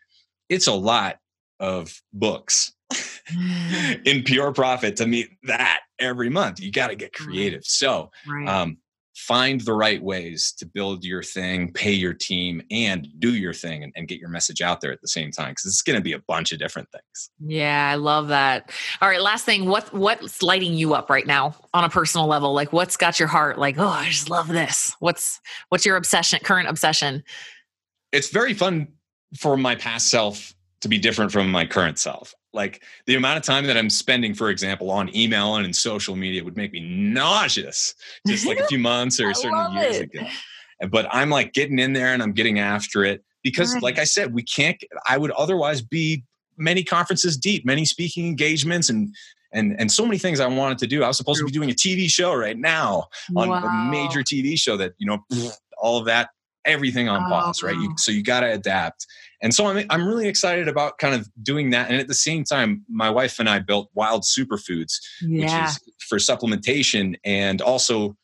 it's 0.49 0.67
a 0.67 0.73
lot 0.73 1.17
of 1.61 1.95
books 2.13 2.73
in 4.05 4.23
pure 4.23 4.53
profit 4.53 4.97
to 4.97 5.07
meet 5.07 5.29
that 5.45 5.81
every 5.99 6.31
month. 6.31 6.61
You 6.61 6.71
got 6.71 6.89
to 6.89 6.97
get 6.97 7.13
creative. 7.13 7.63
So 7.65 8.11
right. 8.27 8.49
um, 8.49 8.79
find 9.15 9.61
the 9.61 9.73
right 9.73 10.03
ways 10.03 10.53
to 10.59 10.67
build 10.67 11.05
your 11.05 11.23
thing, 11.23 11.73
pay 11.73 11.93
your 11.93 12.13
team, 12.13 12.63
and 12.71 13.09
do 13.19 13.35
your 13.35 13.53
thing 13.53 13.85
and, 13.85 13.93
and 13.97 14.09
get 14.09 14.19
your 14.19 14.29
message 14.29 14.61
out 14.61 14.81
there 14.81 14.93
at 14.93 15.01
the 15.01 15.09
same 15.09 15.31
time. 15.31 15.55
Cause 15.55 15.67
it's 15.67 15.83
gonna 15.83 16.01
be 16.01 16.13
a 16.13 16.19
bunch 16.19 16.53
of 16.53 16.59
different 16.59 16.89
things. 16.91 17.31
Yeah, 17.41 17.91
I 17.91 17.95
love 17.95 18.29
that. 18.29 18.71
All 19.01 19.09
right, 19.09 19.21
last 19.21 19.45
thing. 19.45 19.67
What 19.67 19.93
what's 19.93 20.43
lighting 20.43 20.75
you 20.75 20.95
up 20.95 21.11
right 21.11 21.27
now 21.27 21.55
on 21.73 21.85
a 21.85 21.89
personal 21.89 22.27
level? 22.27 22.53
Like 22.53 22.73
what's 22.73 22.97
got 22.97 23.19
your 23.19 23.29
heart 23.29 23.59
like, 23.59 23.79
oh, 23.79 23.87
I 23.87 24.09
just 24.09 24.31
love 24.31 24.49
this. 24.49 24.97
What's 24.99 25.41
what's 25.69 25.87
your 25.87 25.97
obsession, 25.97 26.41
current 26.43 26.69
obsession? 26.69 27.23
It's 28.13 28.31
very 28.31 28.55
fun 28.55 28.89
for 29.39 29.57
my 29.57 29.75
past 29.75 30.09
self 30.09 30.55
to 30.81 30.89
be 30.89 30.99
different 30.99 31.33
from 31.33 31.51
my 31.51 31.67
current 31.67 31.99
self. 31.99 32.35
Like 32.55 32.83
the 33.07 33.17
amount 33.17 33.39
of 33.39 33.43
time 33.43 33.67
that 33.67 33.77
I'm 33.77 33.91
spending, 33.91 34.35
for 34.35 34.51
example, 34.51 34.91
on 34.91 35.15
email 35.15 35.57
and 35.57 35.67
in 35.67 35.73
social 35.73 36.17
media 36.17 36.43
would 36.45 36.57
make 36.57 36.73
me 36.73 36.81
nauseous 36.81 37.95
just 38.27 38.47
like 38.47 38.59
a 38.59 38.67
few 38.67 38.79
months 38.79 39.21
or 39.21 39.35
certain 39.35 39.73
years 39.73 39.97
it. 39.97 40.03
ago. 40.05 40.27
But 40.91 41.07
I'm 41.11 41.31
like 41.31 41.53
getting 41.53 41.79
in 41.79 41.93
there 41.93 42.15
and 42.15 42.23
I'm 42.23 42.33
getting 42.33 42.59
after 42.59 43.05
it 43.05 43.25
because, 43.43 43.75
right. 43.75 43.83
like 43.83 43.99
I 43.99 44.05
said, 44.05 44.33
we 44.33 44.43
can't, 44.43 44.83
I 45.09 45.19
would 45.19 45.31
otherwise 45.33 45.83
be 45.83 46.25
many 46.57 46.85
conferences 46.85 47.37
deep, 47.37 47.65
many 47.67 47.85
speaking 47.85 48.27
engagements 48.27 48.89
and 48.89 49.15
and 49.53 49.77
and 49.79 49.91
so 49.91 50.05
many 50.05 50.19
things 50.19 50.41
I 50.41 50.47
wanted 50.47 50.79
to 50.79 50.87
do. 50.87 51.05
I 51.05 51.09
was 51.09 51.17
supposed 51.17 51.39
to 51.39 51.47
be 51.47 51.53
doing 51.53 51.71
a 51.71 51.75
TV 51.75 52.11
show 52.11 52.35
right 52.35 52.59
now 52.59 53.09
on 53.37 53.49
wow. 53.49 53.63
a 53.63 53.91
major 53.91 54.21
TV 54.21 54.59
show 54.59 54.77
that 54.77 54.95
you 54.99 55.07
know 55.07 55.25
all 55.79 55.99
of 55.99 56.07
that 56.07 56.31
everything 56.65 57.09
on 57.09 57.29
pause, 57.31 57.63
right? 57.63 57.77
You, 57.77 57.95
so 57.97 58.11
you 58.11 58.23
got 58.23 58.41
to 58.41 58.53
adapt. 58.53 59.07
And 59.45 59.55
so 59.55 59.67
I'm, 59.67 59.87
I'm 59.91 60.07
really 60.07 60.27
excited 60.27 60.69
about 60.69 60.97
kind 60.99 61.15
of 61.15 61.29
doing 61.43 61.71
that. 61.71 61.91
And 61.91 62.01
at 62.01 62.09
the 62.09 62.15
same 62.15 62.45
time, 62.45 62.83
my 62.89 63.11
wife 63.11 63.39
and 63.39 63.49
I 63.49 63.59
built 63.59 63.91
Wild 63.95 64.23
Superfoods, 64.23 64.95
yeah. 65.21 65.67
which 65.67 65.71
is 65.71 65.95
for 66.09 66.19
supplementation 66.19 67.17
and 67.25 67.61
also 67.61 68.17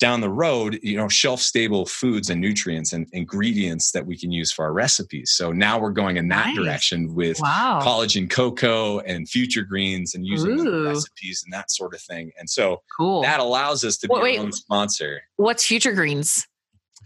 down 0.00 0.20
the 0.20 0.28
road, 0.28 0.80
you 0.82 0.96
know, 0.96 1.08
shelf 1.08 1.40
stable 1.40 1.86
foods 1.86 2.28
and 2.28 2.40
nutrients 2.40 2.92
and 2.92 3.06
ingredients 3.12 3.92
that 3.92 4.04
we 4.04 4.18
can 4.18 4.32
use 4.32 4.50
for 4.50 4.64
our 4.64 4.72
recipes. 4.72 5.30
So 5.30 5.52
now 5.52 5.78
we're 5.78 5.92
going 5.92 6.16
in 6.16 6.26
that 6.28 6.48
nice. 6.48 6.56
direction 6.56 7.14
with 7.14 7.38
wow. 7.40 7.80
collagen 7.80 8.28
cocoa 8.28 8.98
and 8.98 9.28
future 9.28 9.62
greens 9.62 10.16
and 10.16 10.26
using 10.26 10.84
recipes 10.84 11.44
and 11.44 11.52
that 11.52 11.70
sort 11.70 11.94
of 11.94 12.00
thing. 12.00 12.32
And 12.36 12.50
so 12.50 12.82
cool. 12.98 13.22
that 13.22 13.38
allows 13.38 13.84
us 13.84 13.96
to 13.98 14.08
be 14.08 14.14
wait, 14.14 14.38
our 14.38 14.46
own 14.46 14.52
sponsor. 14.52 15.22
What's 15.36 15.64
future 15.64 15.92
greens? 15.92 16.44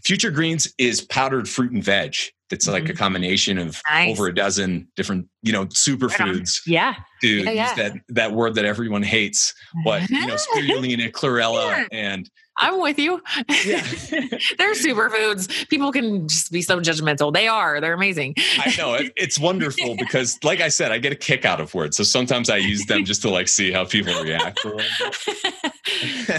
Future 0.03 0.31
Greens 0.31 0.73
is 0.77 1.01
powdered 1.01 1.47
fruit 1.47 1.71
and 1.71 1.83
veg. 1.83 2.15
Like 2.51 2.83
mm-hmm. 2.83 2.91
a 2.91 2.95
combination 2.95 3.57
of 3.59 3.81
nice. 3.89 4.11
over 4.11 4.27
a 4.27 4.33
dozen 4.33 4.87
different, 4.95 5.27
you 5.43 5.51
know, 5.51 5.65
superfoods. 5.67 6.61
Yeah. 6.65 6.95
To 7.21 7.27
yeah, 7.27 7.51
yeah. 7.51 7.67
use 7.67 7.77
that 7.77 8.01
that 8.09 8.31
word 8.33 8.55
that 8.55 8.65
everyone 8.65 9.03
hates, 9.03 9.53
but 9.83 10.09
you 10.09 10.25
know, 10.25 10.35
spirulina, 10.55 11.11
chlorella, 11.11 11.69
yeah. 11.69 11.87
and 11.91 12.29
I'm 12.59 12.81
with 12.81 12.99
you. 12.99 13.21
Yeah. 13.65 13.81
they're 14.57 14.73
superfoods. 14.73 15.69
People 15.69 15.91
can 15.91 16.27
just 16.27 16.51
be 16.51 16.61
so 16.61 16.79
judgmental. 16.79 17.33
They 17.33 17.47
are. 17.47 17.79
They're 17.79 17.93
amazing. 17.93 18.35
I 18.57 18.73
know. 18.77 18.95
It, 18.95 19.13
it's 19.15 19.39
wonderful 19.39 19.95
because, 19.99 20.37
like 20.43 20.59
I 20.59 20.67
said, 20.67 20.91
I 20.91 20.97
get 20.97 21.13
a 21.13 21.15
kick 21.15 21.45
out 21.45 21.61
of 21.61 21.73
words. 21.73 21.97
So 21.97 22.03
sometimes 22.03 22.49
I 22.49 22.57
use 22.57 22.85
them 22.85 23.05
just 23.05 23.21
to 23.21 23.29
like 23.29 23.47
see 23.47 23.71
how 23.71 23.85
people 23.85 24.13
react. 24.21 24.59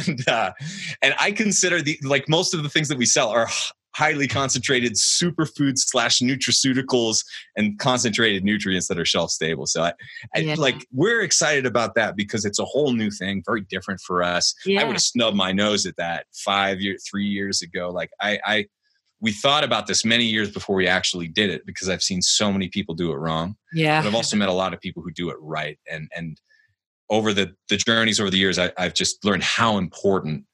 and 0.07 0.29
uh, 0.29 0.53
and 1.03 1.15
I 1.19 1.33
consider 1.33 1.81
the 1.81 1.99
like 2.03 2.29
most 2.29 2.53
of 2.53 2.63
the 2.63 2.69
things 2.69 2.89
that 2.89 2.99
we 2.99 3.07
sell 3.07 3.31
are 3.31 3.49
highly 3.95 4.28
concentrated 4.28 4.95
superfoods 4.95 5.78
slash 5.78 6.20
nutraceuticals 6.20 7.24
and 7.57 7.78
concentrated 7.78 8.45
nutrients 8.45 8.88
that 8.88 8.99
are 8.99 9.05
shelf 9.05 9.30
stable. 9.30 9.66
So 9.66 9.82
I, 9.82 9.93
I 10.34 10.38
yeah. 10.41 10.55
like 10.57 10.86
we're 10.93 11.22
excited 11.22 11.66
about 11.66 11.95
that 11.97 12.16
because 12.16 12.45
it's 12.45 12.59
a 12.59 12.64
whole 12.64 12.93
new 12.93 13.11
thing, 13.11 13.43
very 13.45 13.62
different 13.62 14.01
for 14.01 14.22
us. 14.22 14.55
Yeah. 14.64 14.80
I 14.80 14.84
would 14.84 14.95
have 14.95 15.03
snubbed 15.03 15.36
my 15.36 15.53
nose 15.53 15.86
at 15.86 15.97
that 15.97 16.26
five 16.32 16.80
year, 16.80 16.97
three 17.09 17.26
years 17.26 17.62
ago. 17.62 17.91
Like 17.91 18.11
I, 18.20 18.38
I 18.45 18.66
we 19.20 19.32
thought 19.32 19.64
about 19.64 19.86
this 19.86 20.05
many 20.05 20.24
years 20.24 20.51
before 20.51 20.76
we 20.76 20.86
actually 20.86 21.28
did 21.28 21.51
it 21.51 21.66
because 21.66 21.88
I've 21.88 22.03
seen 22.03 22.22
so 22.22 22.51
many 22.51 22.68
people 22.68 22.95
do 22.95 23.12
it 23.12 23.16
wrong. 23.16 23.57
Yeah. 23.72 24.01
But 24.01 24.09
I've 24.09 24.14
also 24.14 24.36
met 24.36 24.49
a 24.49 24.53
lot 24.53 24.72
of 24.72 24.80
people 24.80 25.03
who 25.03 25.11
do 25.11 25.30
it 25.30 25.36
right. 25.41 25.78
And 25.91 26.09
and 26.16 26.41
over 27.11 27.32
the 27.32 27.55
the 27.68 27.76
journeys 27.76 28.20
over 28.20 28.30
the 28.30 28.38
years, 28.38 28.59
I, 28.59 28.72
I've 28.78 28.95
just 28.95 29.24
learned 29.24 29.43
how 29.43 29.76
important 29.76 30.45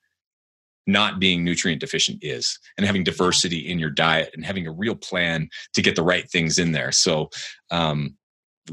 not 0.87 1.19
being 1.19 1.45
nutrient 1.45 1.81
deficient 1.81 2.19
is 2.23 2.59
and 2.77 2.87
having 2.87 3.05
diversity 3.05 3.69
in 3.69 3.79
your 3.79 3.91
diet 3.91 4.31
and 4.35 4.45
having 4.45 4.67
a 4.67 4.73
real 4.73 4.95
plan 4.95 5.49
to 5.75 5.83
get 5.83 5.97
the 5.97 6.03
right 6.03 6.31
things 6.31 6.59
in 6.59 6.73
there. 6.73 6.93
So 6.93 7.31
um, 7.71 8.17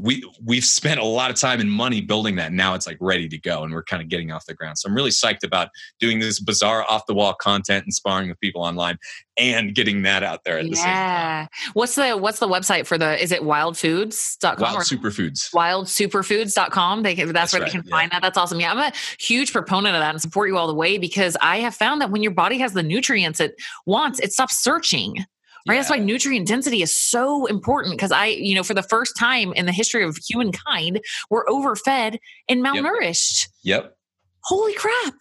we 0.00 0.24
we've 0.42 0.64
spent 0.64 1.00
a 1.00 1.04
lot 1.04 1.30
of 1.30 1.36
time 1.38 1.60
and 1.60 1.70
money 1.70 2.00
building 2.00 2.36
that. 2.36 2.52
Now 2.52 2.74
it's 2.74 2.86
like 2.86 2.98
ready 3.00 3.28
to 3.28 3.38
go, 3.38 3.62
and 3.62 3.72
we're 3.72 3.84
kind 3.84 4.02
of 4.02 4.08
getting 4.08 4.32
off 4.32 4.46
the 4.46 4.54
ground. 4.54 4.78
So 4.78 4.88
I'm 4.88 4.94
really 4.94 5.10
psyched 5.10 5.44
about 5.44 5.68
doing 6.00 6.18
this 6.18 6.40
bizarre 6.40 6.84
off 6.88 7.06
the 7.06 7.14
wall 7.14 7.34
content 7.34 7.84
and 7.84 7.94
sparring 7.94 8.28
with 8.28 8.40
people 8.40 8.62
online 8.62 8.98
and 9.36 9.74
getting 9.74 10.02
that 10.02 10.22
out 10.22 10.44
there 10.44 10.58
at 10.58 10.64
yeah. 10.64 10.70
the 10.70 10.76
same 10.76 10.84
time. 10.84 11.48
What's 11.74 11.94
the 11.94 12.16
what's 12.16 12.38
the 12.38 12.48
website 12.48 12.86
for 12.86 12.98
the 12.98 13.22
is 13.22 13.32
it 13.32 13.42
wildfoods.com 13.42 14.60
Wild 14.60 14.82
Superfoods. 14.82 15.52
Wildsuperfoods.com. 15.52 17.02
They 17.02 17.14
can, 17.14 17.26
that's, 17.26 17.34
that's 17.34 17.52
where 17.52 17.62
right, 17.62 17.72
they 17.72 17.78
can 17.78 17.86
yeah. 17.86 17.96
find 17.96 18.12
that. 18.12 18.22
That's 18.22 18.38
awesome. 18.38 18.60
Yeah, 18.60 18.72
I'm 18.72 18.78
a 18.78 18.92
huge 19.18 19.52
proponent 19.52 19.94
of 19.94 20.00
that 20.00 20.10
and 20.10 20.20
support 20.20 20.48
you 20.48 20.56
all 20.56 20.66
the 20.66 20.74
way 20.74 20.98
because 20.98 21.36
I 21.40 21.58
have 21.58 21.74
found 21.74 22.00
that 22.00 22.10
when 22.10 22.22
your 22.22 22.32
body 22.32 22.58
has 22.58 22.72
the 22.72 22.82
nutrients 22.82 23.40
it 23.40 23.54
wants, 23.86 24.20
it 24.20 24.32
stops 24.32 24.58
searching 24.58 25.24
right? 25.66 25.74
Yeah. 25.74 25.80
That's 25.80 25.90
why 25.90 25.98
nutrient 25.98 26.46
density 26.46 26.82
is 26.82 26.96
so 26.96 27.46
important 27.46 27.94
because 27.94 28.12
I, 28.12 28.26
you 28.26 28.54
know, 28.54 28.62
for 28.62 28.74
the 28.74 28.82
first 28.82 29.16
time 29.16 29.52
in 29.54 29.66
the 29.66 29.72
history 29.72 30.04
of 30.04 30.16
humankind, 30.16 31.00
we're 31.30 31.48
overfed 31.48 32.18
and 32.48 32.64
malnourished. 32.64 33.48
Yep. 33.62 33.82
yep. 33.82 33.96
Holy 34.42 34.74
crap. 34.74 35.14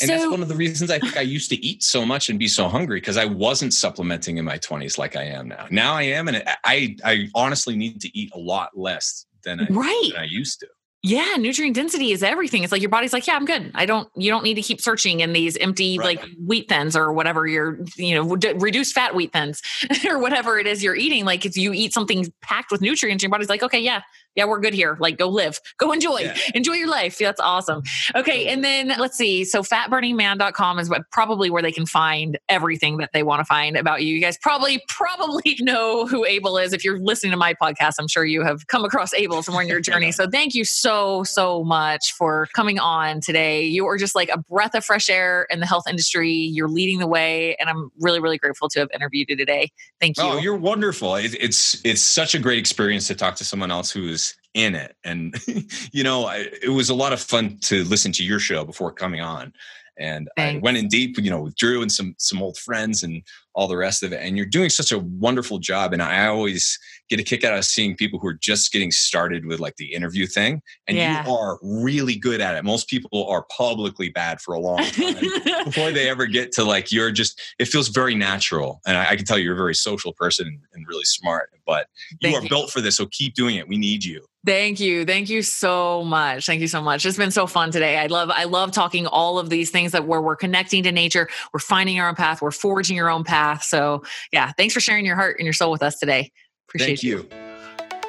And 0.00 0.08
so, 0.08 0.16
that's 0.16 0.30
one 0.30 0.40
of 0.40 0.48
the 0.48 0.54
reasons 0.54 0.90
I 0.90 0.98
think 0.98 1.16
I 1.16 1.20
used 1.20 1.50
to 1.50 1.56
eat 1.56 1.82
so 1.82 2.06
much 2.06 2.30
and 2.30 2.38
be 2.38 2.48
so 2.48 2.68
hungry 2.68 3.00
because 3.00 3.18
I 3.18 3.26
wasn't 3.26 3.74
supplementing 3.74 4.38
in 4.38 4.44
my 4.44 4.58
20s 4.58 4.96
like 4.96 5.14
I 5.14 5.24
am 5.24 5.48
now. 5.48 5.66
Now 5.70 5.94
I 5.94 6.02
am, 6.02 6.28
and 6.28 6.42
I 6.64 6.96
I 7.04 7.28
honestly 7.34 7.76
need 7.76 8.00
to 8.00 8.18
eat 8.18 8.30
a 8.34 8.38
lot 8.38 8.70
less 8.76 9.26
than 9.42 9.60
I, 9.60 9.66
right. 9.68 10.10
than 10.14 10.22
I 10.22 10.24
used 10.24 10.60
to. 10.60 10.68
Yeah, 11.06 11.34
nutrient 11.36 11.76
density 11.76 12.12
is 12.12 12.22
everything. 12.22 12.62
It's 12.62 12.72
like 12.72 12.80
your 12.80 12.88
body's 12.88 13.12
like, 13.12 13.26
yeah, 13.26 13.34
I'm 13.36 13.44
good. 13.44 13.70
I 13.74 13.84
don't. 13.84 14.08
You 14.16 14.30
don't 14.30 14.42
need 14.42 14.54
to 14.54 14.62
keep 14.62 14.80
searching 14.80 15.20
in 15.20 15.34
these 15.34 15.54
empty 15.58 15.98
right. 15.98 16.16
like 16.16 16.26
wheat 16.42 16.66
thins 16.66 16.96
or 16.96 17.12
whatever 17.12 17.46
you're, 17.46 17.78
you 17.96 18.14
know, 18.14 18.36
d- 18.36 18.54
reduced 18.54 18.94
fat 18.94 19.14
wheat 19.14 19.30
thins 19.30 19.60
or 20.08 20.18
whatever 20.18 20.58
it 20.58 20.66
is 20.66 20.82
you're 20.82 20.96
eating. 20.96 21.26
Like 21.26 21.44
if 21.44 21.58
you 21.58 21.74
eat 21.74 21.92
something 21.92 22.32
packed 22.40 22.72
with 22.72 22.80
nutrients, 22.80 23.22
your 23.22 23.28
body's 23.28 23.50
like, 23.50 23.62
okay, 23.62 23.80
yeah, 23.80 24.00
yeah, 24.34 24.46
we're 24.46 24.60
good 24.60 24.74
here. 24.74 24.96
Like, 24.98 25.16
go 25.16 25.28
live, 25.28 25.60
go 25.78 25.92
enjoy, 25.92 26.18
yeah. 26.18 26.36
enjoy 26.54 26.74
your 26.74 26.88
life. 26.88 27.18
That's 27.18 27.40
awesome. 27.40 27.82
Okay. 28.14 28.48
And 28.48 28.64
then 28.64 28.92
let's 28.98 29.16
see. 29.16 29.44
So, 29.44 29.62
fatburningman.com 29.62 30.78
is 30.78 30.90
what, 30.90 31.02
probably 31.12 31.50
where 31.50 31.62
they 31.62 31.72
can 31.72 31.86
find 31.86 32.38
everything 32.48 32.96
that 32.98 33.10
they 33.12 33.22
want 33.22 33.40
to 33.40 33.44
find 33.44 33.76
about 33.76 34.02
you. 34.02 34.14
You 34.14 34.20
guys 34.20 34.36
probably, 34.38 34.82
probably 34.88 35.56
know 35.60 36.06
who 36.06 36.24
Abel 36.24 36.58
is. 36.58 36.72
If 36.72 36.84
you're 36.84 36.98
listening 36.98 37.30
to 37.30 37.36
my 37.36 37.54
podcast, 37.54 37.94
I'm 37.98 38.08
sure 38.08 38.24
you 38.24 38.42
have 38.42 38.66
come 38.66 38.84
across 38.84 39.14
Abel 39.14 39.42
somewhere 39.42 39.62
in 39.62 39.68
your 39.68 39.80
journey. 39.84 40.10
So, 40.10 40.28
thank 40.28 40.54
you 40.54 40.64
so, 40.64 41.22
so 41.22 41.62
much 41.62 42.12
for 42.12 42.48
coming 42.54 42.78
on 42.78 43.20
today. 43.20 43.64
You 43.64 43.86
are 43.86 43.96
just 43.96 44.14
like 44.14 44.30
a 44.30 44.38
breath 44.38 44.74
of 44.74 44.84
fresh 44.84 45.08
air 45.08 45.46
in 45.50 45.60
the 45.60 45.66
health 45.66 45.84
industry. 45.88 46.32
You're 46.32 46.68
leading 46.68 46.98
the 46.98 47.06
way. 47.06 47.54
And 47.60 47.68
I'm 47.68 47.90
really, 48.00 48.20
really 48.20 48.38
grateful 48.38 48.68
to 48.70 48.80
have 48.80 48.88
interviewed 48.94 49.28
you 49.28 49.36
today. 49.36 49.70
Thank 50.00 50.18
you. 50.18 50.24
Oh, 50.24 50.38
you're 50.38 50.56
wonderful. 50.56 51.14
it's, 51.14 51.80
it's 51.84 52.00
such 52.00 52.34
a 52.34 52.38
great 52.38 52.58
experience 52.58 53.06
to 53.08 53.14
talk 53.14 53.36
to 53.36 53.44
someone 53.44 53.70
else 53.70 53.90
who's 53.90 54.23
in 54.54 54.74
it. 54.74 54.96
And, 55.04 55.34
you 55.92 56.02
know, 56.02 56.24
I, 56.24 56.46
it 56.62 56.70
was 56.70 56.90
a 56.90 56.94
lot 56.94 57.12
of 57.12 57.20
fun 57.20 57.58
to 57.62 57.84
listen 57.84 58.12
to 58.12 58.24
your 58.24 58.38
show 58.38 58.64
before 58.64 58.92
coming 58.92 59.20
on. 59.20 59.52
And 59.96 60.28
Thanks. 60.36 60.58
I 60.58 60.60
went 60.60 60.76
in 60.76 60.88
deep, 60.88 61.18
you 61.18 61.30
know, 61.30 61.42
with 61.42 61.56
Drew 61.56 61.82
and 61.82 61.92
some 61.92 62.14
some 62.18 62.42
old 62.42 62.58
friends 62.58 63.04
and 63.04 63.22
all 63.54 63.68
the 63.68 63.76
rest 63.76 64.02
of 64.02 64.12
it. 64.12 64.20
And 64.22 64.36
you're 64.36 64.46
doing 64.46 64.70
such 64.70 64.92
a 64.92 64.98
wonderful 64.98 65.58
job. 65.58 65.92
And 65.92 66.02
I 66.02 66.26
always 66.26 66.78
get 67.08 67.20
a 67.20 67.22
kick 67.22 67.44
out 67.44 67.56
of 67.56 67.64
seeing 67.64 67.96
people 67.96 68.18
who 68.18 68.26
are 68.28 68.34
just 68.34 68.72
getting 68.72 68.90
started 68.90 69.46
with 69.46 69.60
like 69.60 69.76
the 69.76 69.92
interview 69.92 70.26
thing. 70.26 70.60
And 70.88 70.96
yeah. 70.96 71.24
you 71.24 71.32
are 71.32 71.58
really 71.62 72.16
good 72.16 72.40
at 72.40 72.56
it. 72.56 72.64
Most 72.64 72.88
people 72.88 73.28
are 73.28 73.44
publicly 73.56 74.08
bad 74.08 74.40
for 74.40 74.54
a 74.54 74.58
long 74.58 74.78
time 74.78 75.14
before 75.64 75.92
they 75.92 76.08
ever 76.08 76.26
get 76.26 76.52
to 76.52 76.64
like 76.64 76.90
you're 76.90 77.12
just 77.12 77.40
it 77.58 77.66
feels 77.66 77.88
very 77.88 78.14
natural. 78.14 78.80
And 78.86 78.96
I, 78.96 79.10
I 79.10 79.16
can 79.16 79.24
tell 79.24 79.38
you're 79.38 79.54
a 79.54 79.56
very 79.56 79.74
social 79.74 80.12
person 80.12 80.60
and 80.72 80.86
really 80.88 81.04
smart. 81.04 81.50
But 81.66 81.86
you 82.10 82.18
Thank 82.22 82.36
are 82.36 82.42
you. 82.42 82.48
built 82.48 82.70
for 82.70 82.80
this. 82.80 82.96
So 82.96 83.06
keep 83.06 83.34
doing 83.34 83.56
it. 83.56 83.68
We 83.68 83.78
need 83.78 84.04
you. 84.04 84.26
Thank 84.46 84.78
you. 84.78 85.06
Thank 85.06 85.30
you 85.30 85.40
so 85.40 86.04
much. 86.04 86.44
Thank 86.44 86.60
you 86.60 86.68
so 86.68 86.82
much. 86.82 87.06
It's 87.06 87.16
been 87.16 87.30
so 87.30 87.46
fun 87.46 87.70
today. 87.70 87.96
I 87.96 88.06
love 88.06 88.30
I 88.30 88.44
love 88.44 88.72
talking 88.72 89.06
all 89.06 89.38
of 89.38 89.48
these 89.48 89.70
things 89.70 89.92
that 89.92 90.06
where 90.06 90.20
we're 90.20 90.36
connecting 90.36 90.82
to 90.82 90.92
nature, 90.92 91.28
we're 91.54 91.60
finding 91.60 91.98
our 91.98 92.10
own 92.10 92.14
path, 92.14 92.42
we're 92.42 92.50
forging 92.50 92.94
your 92.94 93.08
own 93.08 93.24
path. 93.24 93.43
So, 93.52 94.02
yeah, 94.32 94.52
thanks 94.52 94.74
for 94.74 94.80
sharing 94.80 95.04
your 95.04 95.16
heart 95.16 95.36
and 95.38 95.44
your 95.46 95.52
soul 95.52 95.70
with 95.70 95.82
us 95.82 95.98
today. 95.98 96.32
Appreciate 96.68 97.00
Thank 97.00 97.02
you. 97.02 97.28
you. 97.30 97.53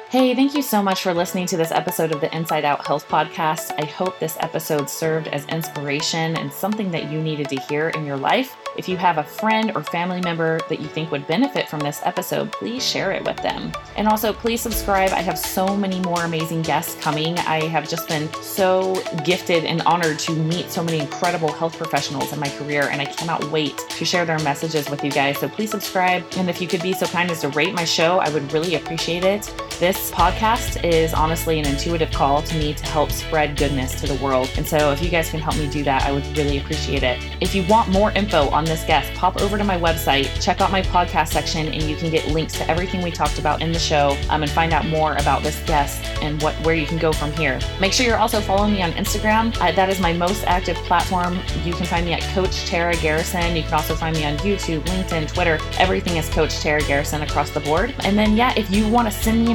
Hey, 0.08 0.36
thank 0.36 0.54
you 0.54 0.62
so 0.62 0.84
much 0.84 1.02
for 1.02 1.12
listening 1.12 1.46
to 1.46 1.56
this 1.56 1.72
episode 1.72 2.12
of 2.12 2.20
the 2.20 2.32
Inside 2.34 2.64
Out 2.64 2.86
Health 2.86 3.08
Podcast. 3.08 3.74
I 3.76 3.86
hope 3.86 4.20
this 4.20 4.36
episode 4.38 4.88
served 4.88 5.26
as 5.26 5.44
inspiration 5.46 6.36
and 6.36 6.52
something 6.52 6.92
that 6.92 7.10
you 7.10 7.20
needed 7.20 7.48
to 7.48 7.60
hear 7.62 7.88
in 7.88 8.06
your 8.06 8.16
life. 8.16 8.56
If 8.76 8.88
you 8.88 8.96
have 8.98 9.18
a 9.18 9.24
friend 9.24 9.72
or 9.74 9.82
family 9.82 10.20
member 10.20 10.60
that 10.68 10.80
you 10.80 10.86
think 10.86 11.10
would 11.10 11.26
benefit 11.26 11.68
from 11.68 11.80
this 11.80 12.02
episode, 12.04 12.52
please 12.52 12.86
share 12.86 13.10
it 13.10 13.24
with 13.24 13.38
them. 13.38 13.72
And 13.96 14.06
also, 14.06 14.32
please 14.32 14.60
subscribe. 14.60 15.10
I 15.10 15.22
have 15.22 15.38
so 15.38 15.76
many 15.76 15.98
more 16.00 16.22
amazing 16.22 16.62
guests 16.62 16.94
coming. 17.02 17.36
I 17.40 17.64
have 17.64 17.88
just 17.88 18.06
been 18.06 18.32
so 18.34 19.02
gifted 19.24 19.64
and 19.64 19.82
honored 19.82 20.20
to 20.20 20.36
meet 20.36 20.70
so 20.70 20.84
many 20.84 21.00
incredible 21.00 21.50
health 21.50 21.76
professionals 21.76 22.32
in 22.32 22.38
my 22.38 22.50
career, 22.50 22.90
and 22.90 23.00
I 23.00 23.06
cannot 23.06 23.50
wait 23.50 23.76
to 23.76 24.04
share 24.04 24.24
their 24.24 24.38
messages 24.40 24.88
with 24.88 25.02
you 25.02 25.10
guys. 25.10 25.38
So 25.38 25.48
please 25.48 25.72
subscribe. 25.72 26.24
And 26.36 26.48
if 26.48 26.60
you 26.60 26.68
could 26.68 26.82
be 26.82 26.92
so 26.92 27.06
kind 27.06 27.28
as 27.28 27.40
to 27.40 27.48
rate 27.48 27.74
my 27.74 27.84
show, 27.84 28.18
I 28.20 28.28
would 28.28 28.52
really 28.52 28.76
appreciate 28.76 29.24
it. 29.24 29.52
This 29.80 29.95
podcast 30.10 30.82
is 30.84 31.12
honestly 31.12 31.58
an 31.58 31.66
intuitive 31.66 32.10
call 32.10 32.42
to 32.42 32.56
me 32.56 32.72
to 32.74 32.86
help 32.86 33.10
spread 33.10 33.56
goodness 33.56 34.00
to 34.00 34.06
the 34.06 34.14
world. 34.24 34.50
And 34.56 34.66
so 34.66 34.90
if 34.90 35.02
you 35.02 35.10
guys 35.10 35.30
can 35.30 35.40
help 35.40 35.56
me 35.56 35.68
do 35.68 35.84
that, 35.84 36.04
I 36.04 36.12
would 36.12 36.24
really 36.36 36.58
appreciate 36.58 37.02
it. 37.02 37.22
If 37.40 37.54
you 37.54 37.64
want 37.68 37.90
more 37.90 38.10
info 38.12 38.48
on 38.50 38.64
this 38.64 38.84
guest, 38.84 39.12
pop 39.14 39.40
over 39.42 39.58
to 39.58 39.64
my 39.64 39.78
website, 39.78 40.28
check 40.42 40.60
out 40.60 40.70
my 40.70 40.82
podcast 40.82 41.28
section, 41.28 41.68
and 41.68 41.82
you 41.82 41.96
can 41.96 42.10
get 42.10 42.28
links 42.28 42.54
to 42.54 42.70
everything 42.70 43.02
we 43.02 43.10
talked 43.10 43.38
about 43.38 43.62
in 43.62 43.72
the 43.72 43.78
show 43.78 44.16
um, 44.30 44.42
and 44.42 44.50
find 44.50 44.72
out 44.72 44.86
more 44.86 45.14
about 45.16 45.42
this 45.42 45.62
guest 45.64 46.02
and 46.22 46.42
what 46.42 46.54
where 46.64 46.74
you 46.74 46.86
can 46.86 46.98
go 46.98 47.12
from 47.12 47.32
here. 47.32 47.60
Make 47.80 47.92
sure 47.92 48.06
you're 48.06 48.18
also 48.18 48.40
following 48.40 48.72
me 48.72 48.82
on 48.82 48.92
Instagram. 48.92 49.54
Uh, 49.60 49.72
that 49.72 49.88
is 49.88 50.00
my 50.00 50.12
most 50.12 50.44
active 50.44 50.76
platform. 50.78 51.38
You 51.64 51.74
can 51.74 51.86
find 51.86 52.06
me 52.06 52.12
at 52.12 52.22
Coach 52.34 52.66
Tara 52.66 52.96
Garrison. 52.96 53.54
You 53.54 53.62
can 53.62 53.74
also 53.74 53.94
find 53.94 54.16
me 54.16 54.24
on 54.24 54.36
YouTube, 54.38 54.80
LinkedIn, 54.86 55.32
Twitter. 55.32 55.58
Everything 55.78 56.16
is 56.16 56.28
Coach 56.30 56.58
Tara 56.60 56.82
Garrison 56.82 57.22
across 57.22 57.50
the 57.50 57.60
board. 57.60 57.94
And 58.00 58.18
then, 58.18 58.36
yeah, 58.36 58.52
if 58.56 58.70
you 58.70 58.88
want 58.88 59.10
to 59.10 59.12
send 59.12 59.44
me 59.44 59.52
a 59.52 59.54